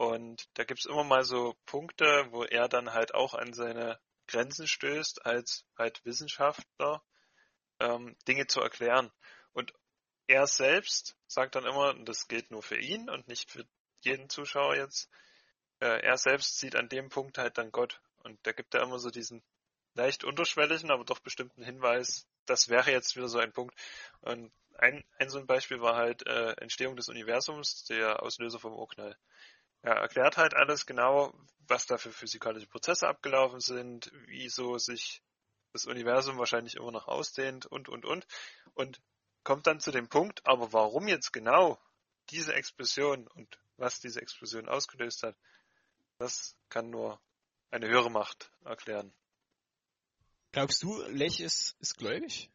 Und 0.00 0.48
da 0.54 0.64
gibt's 0.64 0.86
immer 0.86 1.04
mal 1.04 1.24
so 1.24 1.54
Punkte, 1.66 2.26
wo 2.30 2.44
er 2.44 2.70
dann 2.70 2.94
halt 2.94 3.12
auch 3.12 3.34
an 3.34 3.52
seine 3.52 4.00
Grenzen 4.28 4.66
stößt, 4.66 5.26
als 5.26 5.66
halt 5.76 6.02
Wissenschaftler 6.06 7.04
ähm, 7.80 8.16
Dinge 8.26 8.46
zu 8.46 8.62
erklären. 8.62 9.12
Und 9.52 9.74
er 10.26 10.46
selbst 10.46 11.18
sagt 11.26 11.54
dann 11.54 11.66
immer, 11.66 11.90
und 11.90 12.08
das 12.08 12.28
gilt 12.28 12.50
nur 12.50 12.62
für 12.62 12.78
ihn 12.78 13.10
und 13.10 13.28
nicht 13.28 13.50
für 13.50 13.66
jeden 14.00 14.30
Zuschauer 14.30 14.74
jetzt, 14.74 15.10
äh, 15.80 16.00
er 16.00 16.16
selbst 16.16 16.58
sieht 16.58 16.76
an 16.76 16.88
dem 16.88 17.10
Punkt 17.10 17.36
halt 17.36 17.58
dann 17.58 17.70
Gott. 17.70 18.00
Und 18.22 18.38
der 18.46 18.54
gibt 18.54 18.72
da 18.72 18.82
immer 18.82 18.98
so 18.98 19.10
diesen 19.10 19.42
leicht 19.92 20.24
unterschwelligen, 20.24 20.90
aber 20.90 21.04
doch 21.04 21.18
bestimmten 21.18 21.62
Hinweis, 21.62 22.26
das 22.46 22.70
wäre 22.70 22.90
jetzt 22.90 23.16
wieder 23.16 23.28
so 23.28 23.38
ein 23.38 23.52
Punkt. 23.52 23.74
Und 24.22 24.50
ein, 24.78 25.04
ein 25.18 25.28
so 25.28 25.38
ein 25.38 25.46
Beispiel 25.46 25.82
war 25.82 25.96
halt 25.96 26.26
äh, 26.26 26.52
Entstehung 26.52 26.96
des 26.96 27.10
Universums, 27.10 27.84
der 27.84 28.22
Auslöser 28.22 28.58
vom 28.58 28.72
Urknall. 28.72 29.14
Er 29.82 29.96
erklärt 29.96 30.36
halt 30.36 30.54
alles 30.54 30.86
genau, 30.86 31.32
was 31.66 31.86
da 31.86 31.96
für 31.96 32.12
physikalische 32.12 32.66
Prozesse 32.66 33.08
abgelaufen 33.08 33.60
sind, 33.60 34.10
wieso 34.26 34.78
sich 34.78 35.22
das 35.72 35.86
Universum 35.86 36.38
wahrscheinlich 36.38 36.74
immer 36.74 36.90
noch 36.90 37.08
ausdehnt 37.08 37.66
und, 37.66 37.88
und, 37.88 38.04
und. 38.04 38.26
Und 38.74 39.00
kommt 39.44 39.66
dann 39.66 39.80
zu 39.80 39.90
dem 39.90 40.08
Punkt, 40.08 40.46
aber 40.46 40.72
warum 40.72 41.08
jetzt 41.08 41.32
genau 41.32 41.80
diese 42.30 42.54
Explosion 42.54 43.26
und 43.28 43.58
was 43.76 44.00
diese 44.00 44.20
Explosion 44.20 44.68
ausgelöst 44.68 45.22
hat, 45.22 45.36
das 46.18 46.56
kann 46.68 46.90
nur 46.90 47.20
eine 47.70 47.88
höhere 47.88 48.10
Macht 48.10 48.52
erklären. 48.64 49.12
Glaubst 50.52 50.82
du, 50.82 51.00
Lech 51.08 51.40
ist, 51.40 51.76
ist 51.80 51.96
gläubig? 51.96 52.50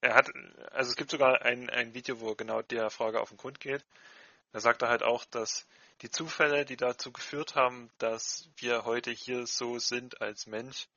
Er 0.00 0.14
hat, 0.14 0.30
also 0.70 0.90
es 0.90 0.96
gibt 0.96 1.10
sogar 1.10 1.42
ein, 1.42 1.68
ein 1.70 1.94
Video, 1.94 2.20
wo 2.20 2.34
genau 2.34 2.62
der 2.62 2.90
Frage 2.90 3.20
auf 3.20 3.28
den 3.28 3.38
Grund 3.38 3.60
geht. 3.60 3.84
Da 4.52 4.60
sagt 4.60 4.82
er 4.82 4.88
halt 4.88 5.02
auch, 5.02 5.24
dass 5.24 5.66
die 6.02 6.10
Zufälle, 6.10 6.64
die 6.64 6.76
dazu 6.76 7.12
geführt 7.12 7.54
haben, 7.54 7.90
dass 7.98 8.48
wir 8.56 8.84
heute 8.84 9.10
hier 9.10 9.46
so 9.46 9.78
sind 9.78 10.20
als 10.20 10.46
Mensch, 10.46 10.88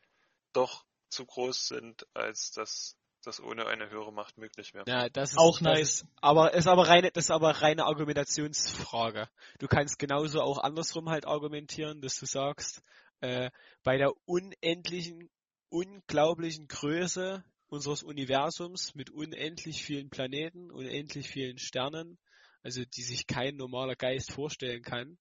doch 0.54 0.86
zu 1.10 1.26
groß 1.26 1.68
sind, 1.68 2.06
als 2.14 2.52
dass 2.52 2.96
das 3.24 3.40
ohne 3.40 3.68
eine 3.68 3.90
höhere 3.90 4.12
Macht 4.12 4.38
möglich 4.38 4.74
wäre. 4.74 4.86
Ja, 4.88 5.10
das 5.10 5.32
ist 5.32 5.38
Auch 5.38 5.62
nice. 5.62 6.02
Ist, 6.02 6.06
aber 6.22 6.54
ist 6.54 6.68
aber 6.68 6.88
reine, 6.88 7.12
das 7.12 7.26
ist 7.26 7.32
aber 7.32 7.62
reine 7.62 7.86
Argumentationsfrage. 7.86 9.30
Du 9.60 9.68
kannst 9.68 10.00
genauso 10.00 10.42
auch 10.42 10.58
andersrum 10.58 11.10
halt 11.10 11.26
argumentieren, 11.26 12.02
dass 12.02 12.20
du 12.20 12.26
sagst, 12.26 12.82
äh, 13.20 13.52
bei 13.84 13.98
der 13.98 14.12
unendlichen, 14.26 15.30
unglaublichen 15.70 16.68
Größe 16.68 17.44
unseres 17.70 18.04
Universums 18.04 18.96
mit 18.96 19.10
unendlich 19.12 19.84
vielen 19.84 20.10
Planeten, 20.10 20.72
unendlich 20.72 21.30
vielen 21.30 21.58
Sternen, 21.58 22.18
also 22.64 22.84
die 22.86 23.04
sich 23.04 23.28
kein 23.28 23.56
normaler 23.56 23.96
Geist 23.96 24.32
vorstellen 24.32 24.82
kann, 24.82 25.18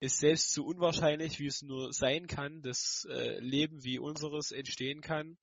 ist 0.00 0.18
selbst 0.18 0.52
so 0.52 0.64
unwahrscheinlich, 0.64 1.38
wie 1.38 1.46
es 1.46 1.62
nur 1.62 1.92
sein 1.92 2.26
kann, 2.26 2.62
dass 2.62 3.06
äh, 3.10 3.38
Leben 3.40 3.84
wie 3.84 3.98
unseres 3.98 4.50
entstehen 4.50 5.02
kann, 5.02 5.36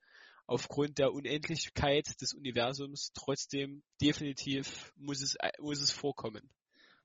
aufgrund 0.48 0.98
der 0.98 1.14
Unendlichkeit 1.14 2.20
des 2.22 2.34
Universums 2.34 3.12
trotzdem 3.14 3.84
definitiv 4.02 4.92
muss 4.96 5.22
es, 5.22 5.36
äh, 5.36 5.52
muss 5.60 5.82
es 5.82 5.92
vorkommen. 5.92 6.50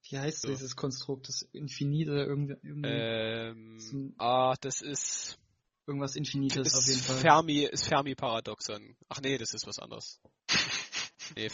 Wie 0.09 0.19
heißt 0.19 0.43
So. 0.43 0.49
dieses 0.49 0.75
Konstrukt? 0.75 1.29
Das 1.29 1.43
Infinite, 1.53 2.11
irgendwie, 2.13 2.57
irgendwie 2.63 2.89
Ähm, 2.89 3.79
Hm. 3.91 4.15
ah, 4.19 4.57
das 4.61 4.81
ist, 4.81 5.39
irgendwas 5.87 6.17
Infinites 6.17 6.75
auf 6.75 6.87
jeden 6.87 7.01
Fall. 7.01 7.17
Fermi, 7.19 7.65
ist 7.65 7.87
Fermi-Paradoxon. 7.87 8.97
Ach 9.09 9.21
nee, 9.21 9.39
das 9.39 9.55
ist 9.55 9.67
was 9.67 9.79
anderes. 9.79 10.21
Nee, 11.35 11.49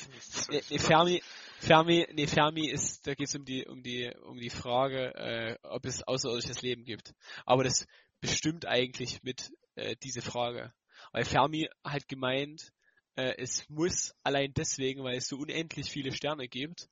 nee, 0.49 0.79
Fermi, 0.79 1.23
Fermi, 1.61 2.07
nee, 2.13 2.27
Fermi 2.27 2.69
ist, 2.69 3.07
da 3.07 3.15
geht 3.15 3.29
es 3.29 3.35
um 3.35 3.45
die, 3.45 3.67
um 3.67 3.83
die, 3.83 4.11
um 4.23 4.39
die 4.39 4.51
Frage, 4.51 5.15
äh, 5.15 5.59
ob 5.63 5.85
es 5.87 6.03
außerirdisches 6.03 6.63
Leben 6.63 6.85
gibt. 6.85 7.15
Aber 7.45 7.65
das 7.65 7.87
bestimmt 8.21 8.67
eigentlich 8.67 9.23
mit 9.23 9.51
äh, 9.75 9.97
diese 10.03 10.23
Frage. 10.23 10.73
Weil 11.13 11.25
Fermi 11.25 11.69
hat 11.85 12.09
gemeint, 12.09 12.73
äh, 13.17 13.35
es 13.39 13.69
muss 13.69 14.15
allein 14.23 14.53
deswegen, 14.55 15.03
weil 15.03 15.17
es 15.17 15.29
so 15.29 15.37
unendlich 15.37 15.91
viele 15.91 16.13
Sterne 16.13 16.49
gibt, 16.49 16.89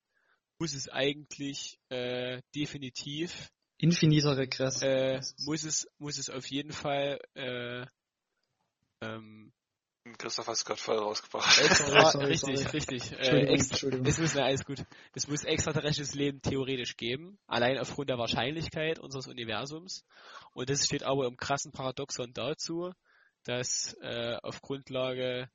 muss 0.59 0.75
es 0.75 0.89
eigentlich 0.89 1.79
äh, 1.89 2.43
definitiv, 2.55 3.51
Infiniter 3.79 4.37
Regress. 4.37 4.81
äh, 4.83 5.21
muss 5.45 5.65
es, 5.65 5.87
muss 5.99 6.19
es 6.19 6.31
auf 6.31 6.47
jeden 6.47 6.73
Fall 6.73 7.21
äh, 7.35 7.85
ähm, 9.03 9.53
Christoph 10.17 10.47
hat 10.47 10.55
es 10.55 10.65
gerade 10.65 10.81
voll 10.81 10.99
rausgebracht. 10.99 11.59
extra, 11.59 12.11
sorry, 12.11 12.27
richtig, 12.27 12.59
sorry. 12.59 12.77
richtig, 12.77 13.13
äh, 13.13 13.17
Entschuldigung, 13.17 13.55
extra, 13.55 13.75
Entschuldigung. 13.75 14.07
Es 14.07 14.19
muss, 14.19 14.35
ja, 14.35 14.45
alles 14.45 14.65
gut. 14.65 14.85
Es 15.15 15.29
muss 15.29 15.45
extraterrestrisches 15.45 16.15
Leben 16.15 16.41
theoretisch 16.43 16.97
geben, 16.97 17.39
allein 17.47 17.79
aufgrund 17.79 18.11
der 18.11 18.19
Wahrscheinlichkeit 18.19 18.99
unseres 18.99 19.27
Universums. 19.27 20.05
Und 20.53 20.71
das 20.71 20.85
steht 20.87 21.03
aber 21.03 21.27
im 21.27 21.37
krassen 21.37 21.73
Paradoxon 21.73 22.33
dazu, 22.33 22.93
dass 23.45 23.97
äh, 24.01 24.37
auf 24.43 24.61
Grundlage 24.61 25.51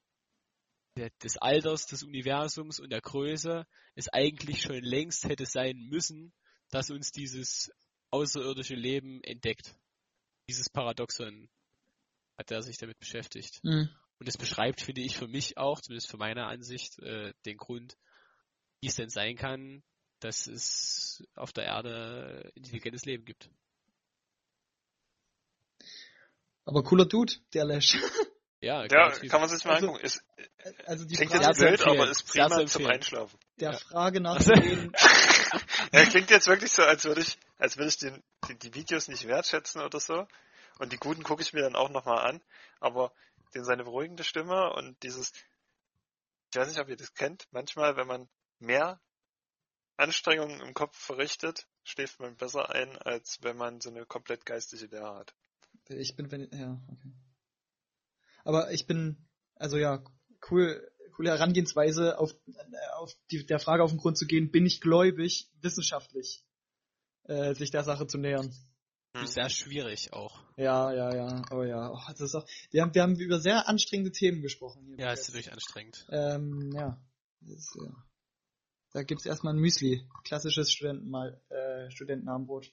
des 1.23 1.37
Alters 1.37 1.85
des 1.87 2.03
Universums 2.03 2.79
und 2.79 2.91
der 2.91 3.01
Größe 3.01 3.65
es 3.95 4.09
eigentlich 4.09 4.61
schon 4.61 4.83
längst 4.83 5.25
hätte 5.25 5.45
sein 5.45 5.77
müssen, 5.89 6.33
dass 6.69 6.89
uns 6.89 7.11
dieses 7.11 7.71
außerirdische 8.09 8.75
Leben 8.75 9.23
entdeckt. 9.23 9.75
Dieses 10.49 10.69
Paradoxon 10.69 11.49
hat 12.37 12.51
er 12.51 12.61
sich 12.61 12.77
damit 12.77 12.99
beschäftigt. 12.99 13.61
Hm. 13.63 13.89
Und 14.21 14.27
es 14.27 14.37
beschreibt, 14.37 14.81
finde 14.81 15.01
ich, 15.01 15.17
für 15.17 15.27
mich 15.27 15.57
auch, 15.57 15.81
zumindest 15.81 16.07
für 16.07 16.17
meine 16.17 16.45
Ansicht, 16.45 16.99
äh, 16.99 17.33
den 17.47 17.57
Grund, 17.57 17.97
wie 18.79 18.87
es 18.87 18.95
denn 18.95 19.09
sein 19.09 19.35
kann, 19.35 19.81
dass 20.19 20.45
es 20.45 21.23
auf 21.33 21.51
der 21.53 21.63
Erde 21.65 22.51
intelligentes 22.53 23.03
Leben 23.05 23.25
gibt. 23.25 23.49
Aber 26.65 26.83
cooler 26.83 27.05
Dude, 27.07 27.33
der 27.55 27.65
Lash. 27.65 27.97
Ja, 28.63 28.83
Ja, 28.85 29.09
kann 29.09 29.41
man 29.41 29.49
sich 29.49 29.65
mal 29.65 29.73
Also- 29.73 29.87
angucken. 29.87 30.05
Ist, 30.05 30.23
Also 30.85 31.03
die 31.05 31.15
klingt 31.15 31.31
Frage 31.31 31.47
jetzt 31.47 31.61
empfehlen. 31.63 31.99
aber 31.99 32.11
ist 32.11 32.27
prima 32.27 32.47
zum 32.49 32.59
empfehlen. 32.61 32.91
Einschlafen. 32.91 33.39
der 33.59 33.71
Ja. 33.71 33.77
Frage 33.79 34.23
Also- 34.23 34.51
nachzugehen, 34.51 34.93
Ja, 35.93 36.05
klingt 36.05 36.29
jetzt 36.29 36.45
wirklich 36.45 36.71
so, 36.71 36.83
als 36.83 37.03
würde 37.05 37.21
ich, 37.21 37.39
als 37.57 37.77
würde 37.77 37.89
ich 37.89 37.97
den, 37.97 38.21
die, 38.47 38.59
die 38.59 38.75
Videos 38.75 39.07
nicht 39.07 39.25
wertschätzen 39.25 39.81
oder 39.81 39.99
so. 39.99 40.27
Und 40.77 40.93
die 40.93 40.97
guten 40.97 41.23
gucke 41.23 41.41
ich 41.41 41.53
mir 41.53 41.61
dann 41.63 41.75
auch 41.75 41.89
nochmal 41.89 42.19
an. 42.23 42.39
Aber 42.79 43.11
den 43.53 43.63
seine 43.63 43.83
beruhigende 43.83 44.23
Stimme 44.23 44.73
und 44.73 45.01
dieses, 45.03 45.31
ich 46.51 46.59
weiß 46.59 46.67
nicht, 46.67 46.79
ob 46.79 46.89
ihr 46.89 46.97
das 46.97 47.13
kennt, 47.13 47.47
manchmal, 47.51 47.95
wenn 47.95 48.07
man 48.07 48.29
mehr 48.59 49.01
Anstrengungen 49.97 50.61
im 50.61 50.73
Kopf 50.73 50.97
verrichtet, 50.97 51.67
schläft 51.83 52.19
man 52.19 52.35
besser 52.35 52.69
ein, 52.69 52.97
als 52.97 53.39
wenn 53.41 53.57
man 53.57 53.81
so 53.81 53.89
eine 53.89 54.05
komplett 54.05 54.45
geistige 54.45 54.87
Lehre 54.87 55.15
hat. 55.15 55.33
ich 55.89 56.15
bin, 56.15 56.31
wenn, 56.31 56.49
ja, 56.51 56.81
okay. 56.87 57.13
Aber 58.43 58.71
ich 58.71 58.87
bin, 58.87 59.29
also 59.55 59.77
ja, 59.77 60.03
cool, 60.49 60.91
coole 61.11 61.29
Herangehensweise 61.29 62.17
auf, 62.17 62.33
äh, 62.47 62.91
auf 62.95 63.13
die, 63.29 63.45
der 63.45 63.59
Frage 63.59 63.83
auf 63.83 63.91
den 63.91 63.99
Grund 63.99 64.17
zu 64.17 64.25
gehen, 64.25 64.51
bin 64.51 64.65
ich 64.65 64.81
gläubig, 64.81 65.49
wissenschaftlich, 65.61 66.43
äh, 67.23 67.53
sich 67.53 67.69
der 67.69 67.83
Sache 67.83 68.07
zu 68.07 68.17
nähern. 68.17 68.53
Hm. 69.13 69.25
Sehr 69.25 69.49
schwierig 69.49 70.13
auch. 70.13 70.41
Ja, 70.55 70.91
ja, 70.93 71.13
ja, 71.13 71.41
aber 71.49 71.67
ja, 71.67 71.91
oh, 71.91 71.99
das 72.09 72.21
ist 72.21 72.35
auch, 72.35 72.45
wir 72.69 72.81
haben, 72.81 72.93
wir 72.93 73.01
haben 73.01 73.15
über 73.19 73.39
sehr 73.39 73.67
anstrengende 73.67 74.11
Themen 74.11 74.41
gesprochen 74.41 74.85
hier. 74.85 74.97
Ja, 74.97 75.11
ist 75.11 75.27
wirklich 75.33 75.51
anstrengend. 75.51 76.05
Ähm, 76.09 76.71
ja. 76.73 76.97
Ist, 77.45 77.75
ja. 77.75 77.91
Da 78.93 79.03
gibt's 79.03 79.25
erstmal 79.25 79.53
ein 79.53 79.59
Müsli. 79.59 80.07
Klassisches 80.23 80.71
Studentenmal, 80.71 81.41
äh, 81.49 81.89
Studentenabendbrot. 81.91 82.71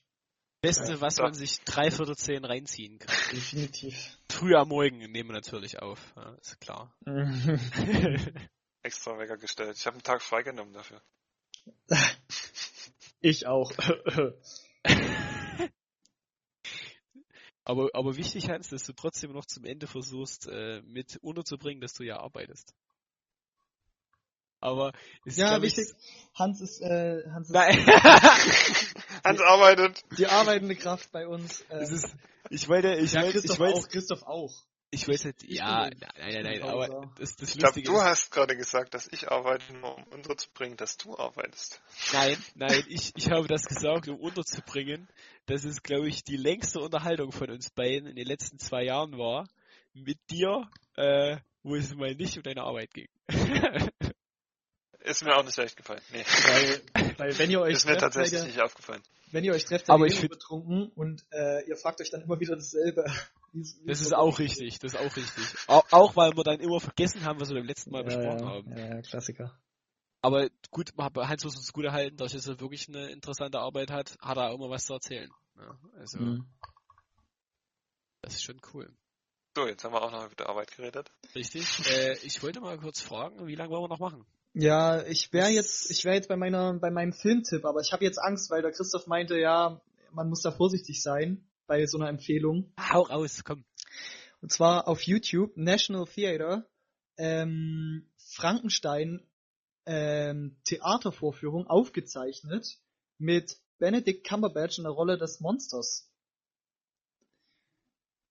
Beste, 0.61 1.01
was 1.01 1.19
Ja. 1.19 1.25
man 1.25 1.35
sich 1.35 1.61
drei 1.61 1.91
Viertel 1.91 2.17
zehn 2.17 2.45
reinziehen 2.45 2.99
kann. 2.99 3.15
Definitiv. 3.33 4.19
Früh 4.31 4.55
am 4.57 4.69
Morgen 4.69 4.99
nehmen 4.99 5.29
wir 5.31 5.35
natürlich 5.35 5.81
auf, 5.81 6.13
ja, 6.17 6.35
ist 6.35 6.61
klar. 6.61 6.93
Extra 8.83 9.19
Wecker 9.19 9.37
gestellt. 9.37 9.77
Ich 9.77 9.87
habe 9.87 9.95
einen 9.95 10.03
Tag 10.03 10.23
freigenommen 10.23 10.73
dafür. 10.75 11.03
ich 13.21 13.47
auch. 13.47 13.73
aber, 17.69 17.91
aber 17.93 18.17
wichtig, 18.17 18.49
Hans, 18.49 18.71
dass 18.71 18.85
du 18.85 18.95
trotzdem 18.95 19.33
noch 19.33 19.45
zum 19.45 19.67
Ende 19.67 19.87
versuchst, 19.87 20.49
äh, 20.49 20.81
mit 20.87 21.19
unterzubringen, 21.19 21.83
dass 21.83 21.93
du 21.93 22.03
ja 22.03 22.19
arbeitest. 22.19 22.75
Aber 24.59 24.93
es 25.27 25.35
ist, 25.35 25.39
ja, 25.39 25.61
wichtig. 25.61 25.93
Hans 26.35 26.63
ist, 26.63 26.81
äh, 26.81 27.23
Hans 27.31 27.49
ist 27.49 27.53
Nein. 27.53 27.87
Hans 29.25 29.41
arbeitet. 29.43 30.03
die 30.17 30.27
arbeitende 30.27 30.77
Kraft 30.77 31.13
bei 31.13 31.29
uns. 31.29 31.63
Ähm, 31.69 31.83
es 31.83 31.93
ist, 31.93 32.17
ich 32.49 32.69
wollte, 32.69 32.95
ich 32.95 33.13
ja, 33.13 33.21
wollte, 33.21 33.33
Christoph 33.33 33.57
ich 33.57 33.61
wollte, 33.61 33.79
auch, 33.79 33.89
Christoph 33.89 34.23
auch. 34.23 34.55
Ich 34.91 35.07
wollte, 35.07 35.35
Ich 35.43 35.59
ja, 35.59 35.89
bin 35.89 35.99
nein, 36.01 36.33
nein, 36.33 36.43
nein, 36.45 36.63
aber 36.63 37.11
das, 37.19 37.37
das 37.37 37.51
Ich 37.51 37.59
glaube, 37.59 37.81
Lustige 37.81 37.93
du 37.93 37.99
ist, 37.99 38.05
hast 38.05 38.31
gerade 38.31 38.57
gesagt, 38.57 38.95
dass 38.95 39.07
ich 39.13 39.31
arbeite, 39.31 39.73
nur 39.75 39.97
um 39.97 40.05
unterzubringen, 40.05 40.77
dass 40.77 40.97
du 40.97 41.17
arbeitest. 41.17 41.83
nein, 42.13 42.37
nein, 42.55 42.85
ich, 42.89 43.13
ich 43.17 43.31
habe 43.31 43.49
das 43.49 43.65
gesagt, 43.65 44.09
um 44.09 44.17
unterzubringen, 44.17 45.09
dass 45.47 45.65
es, 45.65 45.83
glaube 45.83 46.09
ich, 46.09 46.25
die 46.25 46.37
längste 46.37 46.81
Unterhaltung 46.81 47.33
von 47.33 47.51
uns 47.51 47.71
beiden 47.71 48.09
in 48.09 48.17
den 48.17 48.27
letzten 48.27 48.59
zwei 48.59 48.85
Jahren 48.85 49.19
war, 49.19 49.47
mit 49.93 50.19
dir, 50.31 50.69
äh, 50.97 51.37
wo 51.63 51.75
es 51.75 51.95
mal 51.95 52.15
nicht 52.15 52.37
um 52.37 52.43
deine 52.43 52.63
Arbeit 52.63 52.93
ging. 52.95 53.09
Ist 55.09 55.25
mir 55.25 55.35
auch 55.37 55.45
nicht 55.45 55.57
leicht 55.57 55.77
gefallen. 55.77 56.03
Nee. 56.13 56.25
Weil, 56.25 57.15
weil 57.19 57.39
wenn 57.39 57.51
ihr 57.51 57.61
euch 57.63 57.75
Ist 57.75 57.87
mir 57.87 57.93
trefft, 57.93 58.15
tatsächlich 58.15 58.41
ihr, 58.41 58.47
nicht 58.47 58.61
aufgefallen. 58.61 59.03
wenn 59.33 59.45
ihr 59.45 59.53
euch 59.53 59.65
trefft, 59.65 59.89
ich 59.89 59.95
ihr 59.95 60.19
immer 60.21 60.29
betrunken 60.29 60.89
und 60.95 61.25
äh, 61.33 61.67
ihr 61.67 61.77
fragt 61.77 62.01
euch 62.01 62.11
dann 62.11 62.23
immer 62.23 62.39
wieder 62.41 62.57
dasselbe. 62.57 63.05
Das 63.87 64.03
ist 64.03 64.13
auch 64.15 64.39
richtig, 64.39 64.79
das 64.79 64.93
ist 64.93 65.01
auch 65.01 65.17
richtig. 65.17 65.43
Auch, 65.69 65.85
auch 65.91 66.17
weil 66.17 66.37
wir 66.37 66.45
dann 66.45 66.61
immer 66.61 66.81
vergessen 66.81 67.25
haben, 67.25 67.41
was 67.41 67.49
wir 67.49 67.57
beim 67.57 67.65
letzten 67.67 67.91
Mal 67.91 68.01
ja, 68.01 68.05
besprochen 68.05 68.41
ja, 68.41 68.47
haben. 68.47 68.77
Ja, 68.77 68.95
ja, 68.97 69.01
Klassiker. 69.01 69.59
Aber 70.21 70.51
gut, 70.71 70.93
Hans 70.99 71.45
muss 71.45 71.57
uns 71.57 71.73
gut 71.73 71.87
erhalten, 71.87 72.19
dadurch, 72.19 72.35
dass 72.35 72.47
er 72.47 72.61
wirklich 72.61 72.89
eine 72.89 73.11
interessante 73.11 73.59
Arbeit 73.59 73.91
hat, 73.91 74.19
hat 74.21 74.37
er 74.37 74.51
auch 74.51 74.55
immer 74.57 74.69
was 74.69 74.85
zu 74.85 74.93
erzählen. 74.93 75.31
Ne? 75.55 75.79
Also, 75.99 76.19
Mhm. 76.19 76.47
das 78.21 78.35
ist 78.35 78.45
schon 78.45 78.61
cool. 78.75 78.93
So, 79.57 79.67
jetzt 79.67 79.83
haben 79.83 79.95
wir 79.95 80.03
auch 80.03 80.13
noch 80.13 80.27
über 80.27 80.35
die 80.37 80.45
Arbeit 80.45 80.71
geredet. 80.77 81.11
Richtig. 81.35 81.91
Äh, 81.91 82.19
ich 82.23 82.43
wollte 82.43 82.61
mal 82.61 82.79
kurz 82.79 83.01
fragen, 83.01 83.47
wie 83.47 83.55
lange 83.55 83.71
wollen 83.71 83.85
wir 83.85 83.89
noch 83.89 83.99
machen? 83.99 84.27
Ja, 84.61 85.07
ich 85.07 85.33
wäre 85.33 85.51
jetzt, 85.51 85.89
ich 85.89 86.05
wäre 86.05 86.17
jetzt 86.17 86.27
bei 86.27 86.35
meiner, 86.35 86.75
bei 86.81 86.91
meinem 86.91 87.13
Filmtipp, 87.13 87.65
aber 87.65 87.81
ich 87.81 87.93
habe 87.93 88.05
jetzt 88.05 88.19
Angst, 88.19 88.51
weil 88.51 88.61
der 88.61 88.73
Christoph 88.73 89.07
meinte, 89.07 89.39
ja, 89.39 89.81
man 90.11 90.29
muss 90.29 90.43
da 90.43 90.51
vorsichtig 90.51 91.01
sein 91.01 91.49
bei 91.69 91.87
so 91.87 91.97
einer 91.97 92.09
Empfehlung. 92.09 92.73
Hau 92.77 93.03
raus, 93.03 93.45
komm. 93.45 93.65
Und 94.41 94.51
zwar 94.51 94.89
auf 94.89 95.03
YouTube, 95.03 95.57
National 95.57 96.07
Theater, 96.07 96.67
ähm, 97.19 98.11
Frankenstein 98.17 99.25
ähm, 99.87 100.57
Theatervorführung 100.65 101.69
aufgezeichnet 101.69 102.81
mit 103.17 103.61
Benedict 103.79 104.27
Cumberbatch 104.27 104.79
in 104.79 104.85
der 104.85 104.93
Rolle 104.93 105.19
des 105.19 105.39
Monsters. 105.39 106.11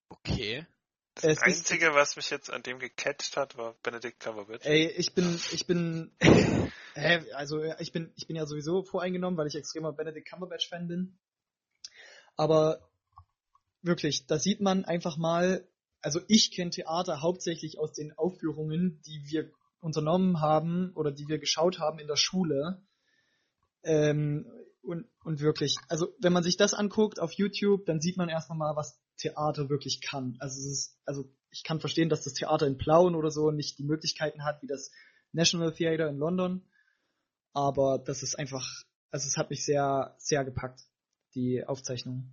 Okay. 0.10 0.68
Das 1.22 1.24
Es 1.24 1.38
ist- 1.38 1.44
Einzige, 1.44 1.94
was 1.96 2.16
mich 2.16 2.30
jetzt 2.30 2.52
an 2.52 2.62
dem 2.64 2.78
gecatcht 2.80 3.38
hat, 3.38 3.58
war 3.58 3.74
Benedict 3.82 4.20
Cumberbatch. 4.20 4.66
Ey, 4.66 4.88
ich 4.98 5.14
bin, 5.14 5.40
ich 5.52 5.66
bin, 5.66 6.12
hä, 6.96 7.32
also 7.34 7.64
ich 7.80 7.92
bin, 7.92 8.12
ich 8.16 8.28
bin 8.28 8.36
ja 8.36 8.46
sowieso 8.46 8.84
voreingenommen, 8.84 9.38
weil 9.38 9.48
ich 9.48 9.56
extremer 9.56 9.94
Benedict 9.94 10.30
Cumberbatch 10.30 10.70
Fan 10.70 10.88
bin. 10.88 11.18
Aber 12.36 12.88
wirklich, 13.82 14.28
da 14.28 14.38
sieht 14.38 14.62
man 14.62 14.86
einfach 14.86 15.18
mal, 15.18 15.68
also 16.02 16.22
ich 16.28 16.52
kenne 16.52 16.70
Theater 16.70 17.22
hauptsächlich 17.22 17.80
aus 17.80 17.94
den 17.94 18.14
Aufführungen, 18.16 19.02
die 19.08 19.24
wir 19.26 19.52
unternommen 19.80 20.40
haben 20.40 20.92
oder 20.94 21.12
die 21.12 21.28
wir 21.28 21.40
geschaut 21.40 21.80
haben 21.80 21.98
in 21.98 22.08
der 22.08 22.16
Schule. 22.16 22.84
Ähm, 23.84 24.46
und, 24.84 25.08
und 25.24 25.40
wirklich, 25.42 25.76
also 25.90 26.14
wenn 26.20 26.32
man 26.34 26.44
sich 26.44 26.58
das 26.58 26.76
anguckt 26.76 27.20
auf 27.20 27.32
YouTube, 27.34 27.86
dann 27.88 28.00
sieht 28.02 28.18
man 28.18 28.30
erst 28.30 28.50
mal, 28.52 28.76
was 28.76 29.00
Theater 29.18 29.70
wirklich 29.70 30.02
kann. 30.02 30.38
Also 30.40 30.60
es 30.60 30.66
ist, 30.66 31.00
also 31.06 31.30
ich 31.52 31.64
kann 31.64 31.80
verstehen, 31.80 32.10
dass 32.10 32.24
das 32.24 32.34
Theater 32.34 32.68
in 32.68 32.78
Plauen 32.78 33.16
oder 33.16 33.32
so 33.32 33.52
nicht 33.52 33.78
die 33.80 33.84
Möglichkeiten 33.84 34.44
hat 34.44 34.62
wie 34.62 34.68
das 34.68 34.92
National 35.32 35.74
Theater 35.74 36.10
in 36.10 36.18
London. 36.18 36.66
Aber 37.54 37.98
das 38.00 38.24
ist 38.24 38.38
einfach, 38.38 38.84
also 39.12 39.28
es 39.28 39.38
hat 39.38 39.50
mich 39.50 39.66
sehr, 39.66 40.16
sehr 40.20 40.46
gepackt, 40.46 40.82
die 41.34 41.66
Aufzeichnung. 41.66 42.32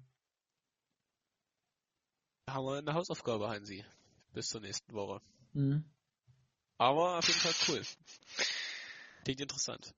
Da 2.47 2.55
haben 2.55 2.67
wir 2.67 2.79
eine 2.79 2.95
Hausaufgabe, 2.95 3.49
Hansi. 3.49 3.85
Bis 4.33 4.49
zur 4.49 4.61
nächsten 4.61 4.93
Woche. 4.93 5.23
Mhm. 5.53 5.85
Aber 6.77 7.19
auf 7.19 7.27
jeden 7.27 7.41
Fall 7.41 7.55
cool. 7.69 7.83
Klingt 9.25 9.41
interessant. 9.41 9.95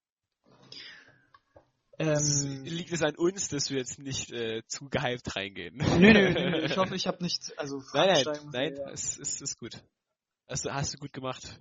Ähm, 1.99 2.65
Liegt 2.65 2.93
es 2.93 3.03
an 3.03 3.17
uns, 3.17 3.49
dass 3.49 3.71
wir 3.71 3.79
jetzt 3.79 3.99
nicht 3.99 4.31
äh, 4.33 4.63
zu 4.67 4.89
gehypt 4.91 5.35
reingehen? 5.35 5.77
nö, 5.77 6.13
nö, 6.13 6.31
nö, 6.33 6.51
nö, 6.51 6.59
ich 6.65 6.77
hoffe, 6.77 6.95
ich 6.95 7.07
habe 7.07 7.23
nicht, 7.23 7.59
also 7.59 7.83
Nein, 7.95 8.23
nein, 8.25 8.51
nein, 8.53 8.77
ja. 8.77 8.91
es 8.91 9.17
ist, 9.17 9.41
ist 9.41 9.59
gut. 9.59 9.83
Hast 10.49 10.65
du, 10.65 10.75
hast 10.75 10.95
du 10.95 10.99
gut 10.99 11.13
gemacht. 11.13 11.61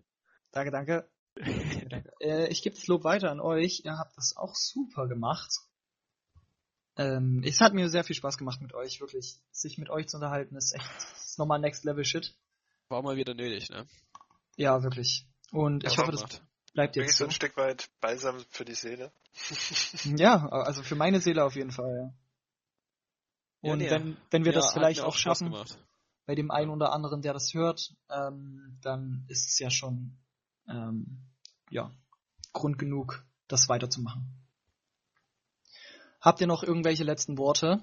Danke, 0.52 0.72
danke. 0.72 1.10
Äh, 2.22 2.48
ich 2.48 2.64
gebe 2.64 2.76
das 2.76 2.88
Lob 2.88 3.04
weiter 3.04 3.30
an 3.30 3.42
euch. 3.42 3.82
Ihr 3.84 3.98
habt 3.98 4.16
das 4.18 4.36
auch 4.38 4.56
super 4.56 5.08
gemacht. 5.08 5.52
Ähm, 6.98 7.44
es 7.46 7.60
hat 7.60 7.74
mir 7.74 7.90
sehr 7.90 8.06
viel 8.06 8.16
Spaß 8.16 8.38
gemacht 8.38 8.62
mit 8.62 8.74
euch, 8.74 9.02
wirklich. 9.02 9.38
Sich 9.52 9.78
mit 9.78 9.90
euch 9.90 10.08
zu 10.08 10.18
unterhalten 10.18 10.56
ist 10.56 10.74
echt 10.74 10.90
ist 11.18 11.38
nochmal 11.38 11.60
Next 11.60 11.84
Level 11.84 12.06
Shit. 12.06 12.34
War 12.88 13.02
mal 13.02 13.18
wieder 13.18 13.34
nötig, 13.34 13.70
ne? 13.70 13.86
Ja, 14.56 14.82
wirklich. 14.82 15.28
Und 15.52 15.84
ich 15.84 15.94
Ja, 15.94 16.04
hoffe, 16.04 16.12
das. 16.14 16.42
Bleibt 16.76 16.96
jetzt 16.96 17.18
so 17.18 17.24
so. 17.24 17.26
ein 17.26 17.32
Stück 17.32 17.58
weit 17.58 17.90
Balsam 18.02 18.46
für 18.50 18.66
die 18.66 18.76
Seele. 18.76 19.12
Ja, 20.18 20.48
also 20.50 20.84
für 20.84 20.96
meine 20.96 21.20
Seele 21.20 21.44
auf 21.44 21.56
jeden 21.56 21.72
Fall, 21.72 21.92
ja. 21.98 22.14
Ja, 23.62 23.72
Und 23.74 23.80
nee, 23.80 23.90
wenn, 23.90 24.18
wenn 24.30 24.46
wir 24.46 24.52
Ja, 24.52 24.60
das 24.60 24.74
vielleicht 24.74 25.02
auch 25.02 25.16
schaffen, 25.16 25.52
gemacht. 25.52 25.78
bei 26.28 26.36
dem 26.36 26.52
einen 26.52 26.70
oder 26.70 26.92
anderen, 26.94 27.22
der 27.22 27.34
das 27.34 27.54
hört, 27.54 27.96
ähm, 28.10 28.78
dann 28.82 29.26
ist 29.28 29.48
es 29.50 29.58
ja 29.60 29.72
schon 29.72 30.18
ähm, 30.68 31.24
ja, 31.72 31.92
Grund 32.54 32.78
genug, 32.78 33.26
das 33.48 33.68
weiterzumachen. 33.70 34.24
Habt 36.22 36.42
ihr 36.42 36.48
noch 36.48 36.64
irgendwelche 36.64 37.04
letzten 37.04 37.38
Worte? 37.38 37.82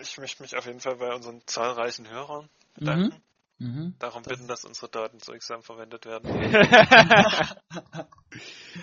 Ich 0.00 0.18
möchte 0.18 0.42
mich 0.42 0.56
auf 0.56 0.66
jeden 0.66 0.80
Fall 0.80 0.96
bei 0.96 1.14
unseren 1.14 1.46
zahlreichen 1.46 2.08
Hörern 2.08 2.48
bedanken. 2.74 3.14
Mhm. 3.16 3.22
Darum 3.98 4.22
bitten, 4.22 4.48
dass 4.48 4.64
unsere 4.64 4.90
Daten 4.90 5.20
sorgsam 5.20 5.62
verwendet 5.62 6.04
werden. 6.04 6.28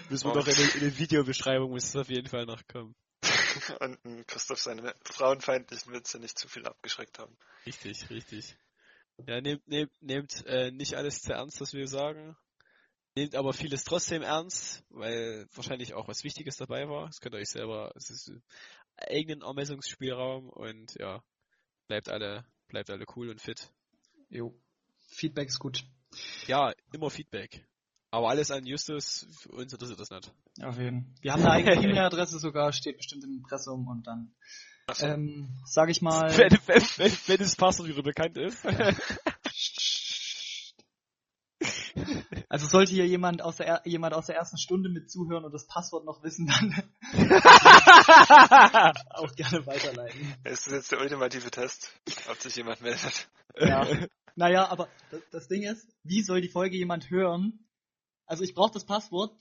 Müssen 0.09 0.27
wir 0.29 0.35
noch 0.35 0.47
in 0.47 0.55
der, 0.79 0.97
Videobeschreibung 0.97 1.71
muss 1.71 1.83
es 1.85 1.95
auf 1.95 2.09
jeden 2.09 2.27
Fall 2.27 2.45
noch 2.45 2.65
kommen. 2.67 2.95
Und 3.81 4.27
Christoph 4.27 4.59
seine 4.59 4.95
frauenfeindlichen 5.03 5.91
Witze 5.91 6.19
nicht 6.19 6.39
zu 6.39 6.47
viel 6.47 6.65
abgeschreckt 6.65 7.19
haben. 7.19 7.35
Richtig, 7.65 8.09
richtig. 8.09 8.55
Ja, 9.27 9.41
nehmt, 9.41 9.67
nehmt, 9.67 9.91
nehmt 10.01 10.45
äh, 10.45 10.71
nicht 10.71 10.95
alles 10.95 11.21
zu 11.21 11.33
ernst, 11.33 11.59
was 11.59 11.73
wir 11.73 11.87
sagen. 11.87 12.37
Nehmt 13.15 13.35
aber 13.35 13.51
vieles 13.51 13.83
trotzdem 13.83 14.21
ernst, 14.21 14.83
weil 14.89 15.47
wahrscheinlich 15.53 15.93
auch 15.93 16.07
was 16.07 16.23
Wichtiges 16.23 16.55
dabei 16.55 16.87
war. 16.87 17.07
Das 17.07 17.19
könnt 17.19 17.35
ihr 17.35 17.39
euch 17.39 17.49
selber, 17.49 17.91
es 17.95 18.09
ist 18.09 18.31
eigenen 18.95 19.41
Ermessungsspielraum 19.41 20.49
und 20.49 20.95
ja, 20.95 21.21
bleibt 21.87 22.07
alle, 22.07 22.45
bleibt 22.67 22.89
alle 22.89 23.05
cool 23.15 23.29
und 23.29 23.41
fit. 23.41 23.73
Jo. 24.29 24.53
Feedback 25.09 25.49
ist 25.49 25.59
gut. 25.59 25.83
Ja, 26.47 26.73
immer 26.93 27.09
Feedback. 27.09 27.65
Aber 28.11 28.29
alles 28.29 28.49
an 28.49 28.65
Justus, 28.65 29.27
für 29.39 29.49
uns 29.51 29.71
interessiert 29.71 29.99
das 29.99 30.09
nicht. 30.09 30.33
Auf 30.63 30.77
jeden 30.79 31.13
Wir 31.21 31.31
haben 31.33 31.43
eine 31.43 31.51
eigene 31.51 31.75
E-Mail-Adresse 31.83 32.39
sogar, 32.39 32.71
steht 32.73 32.97
bestimmt 32.97 33.23
im 33.23 33.33
Impressum 33.33 33.87
und 33.87 34.07
dann, 34.07 34.33
ähm, 35.01 35.49
sag 35.65 35.89
ich 35.89 36.01
mal, 36.01 36.35
Wenn, 36.35 36.51
wenn, 36.65 36.81
wenn, 36.97 37.11
wenn 37.27 37.37
das 37.37 37.55
Passwort 37.55 37.87
wieder 37.89 38.01
bekannt 38.01 38.35
ist. 38.37 38.65
also 42.49 42.65
sollte 42.67 42.91
hier 42.93 43.05
jemand 43.07 43.41
aus 43.43 43.57
der, 43.57 43.67
er- 43.67 43.81
jemand 43.87 44.13
aus 44.15 44.25
der 44.27 44.35
ersten 44.37 44.57
Stunde 44.57 44.89
mit 44.89 45.11
zuhören 45.11 45.43
und 45.45 45.53
das 45.53 45.67
Passwort 45.67 46.05
noch 46.05 46.23
wissen, 46.23 46.47
dann 46.47 46.73
auch 49.11 49.35
gerne 49.35 49.65
weiterleiten. 49.67 50.35
es 50.43 50.65
ist 50.67 50.73
jetzt 50.73 50.91
der 50.91 50.99
ultimative 51.01 51.51
Test, 51.51 51.91
ob 52.29 52.37
sich 52.41 52.55
jemand 52.55 52.81
meldet. 52.81 53.29
Ja. 53.59 53.85
Naja, 54.35 54.67
aber 54.69 54.89
das, 55.11 55.21
das 55.31 55.47
Ding 55.47 55.63
ist, 55.63 55.87
wie 56.03 56.21
soll 56.21 56.41
die 56.41 56.49
Folge 56.49 56.77
jemand 56.77 57.09
hören? 57.09 57.67
Also 58.25 58.43
ich 58.43 58.53
brauche 58.53 58.71
das 58.73 58.85
Passwort, 58.85 59.35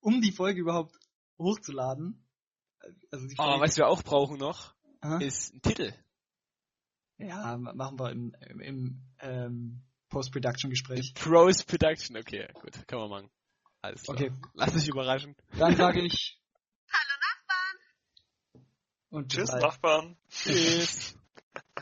um 0.00 0.20
die 0.20 0.32
Folge 0.32 0.60
überhaupt 0.60 0.98
hochzuladen. 1.38 2.26
Also 3.10 3.26
die 3.26 3.38
Aber 3.38 3.50
Folge, 3.52 3.64
was 3.64 3.76
wir 3.76 3.88
auch 3.88 4.02
brauchen 4.02 4.38
noch, 4.38 4.74
Aha. 5.00 5.18
ist 5.18 5.54
ein 5.54 5.62
Titel. 5.62 5.92
ja, 7.18 7.56
machen 7.56 7.98
wir 7.98 8.10
im, 8.10 8.34
im, 8.48 8.60
im 8.60 9.02
ähm, 9.20 9.82
Post-Production-Gespräch. 10.08 11.14
Pros 11.14 11.64
Production, 11.64 12.16
okay, 12.16 12.48
gut, 12.54 12.86
kann 12.86 12.98
man 13.00 13.10
machen. 13.10 13.30
Alles 13.82 14.02
klar. 14.02 14.16
Okay. 14.16 14.32
Lass 14.54 14.72
dich 14.74 14.88
überraschen. 14.88 15.34
Dann 15.58 15.76
sage 15.76 16.00
ich 16.02 16.40
Hallo 16.90 17.20
Nachbarn! 17.20 18.66
und 19.10 19.32
Tschüss, 19.32 19.50
bald. 19.50 19.62
Nachbarn. 19.62 20.16
Tschüss. 20.30 21.16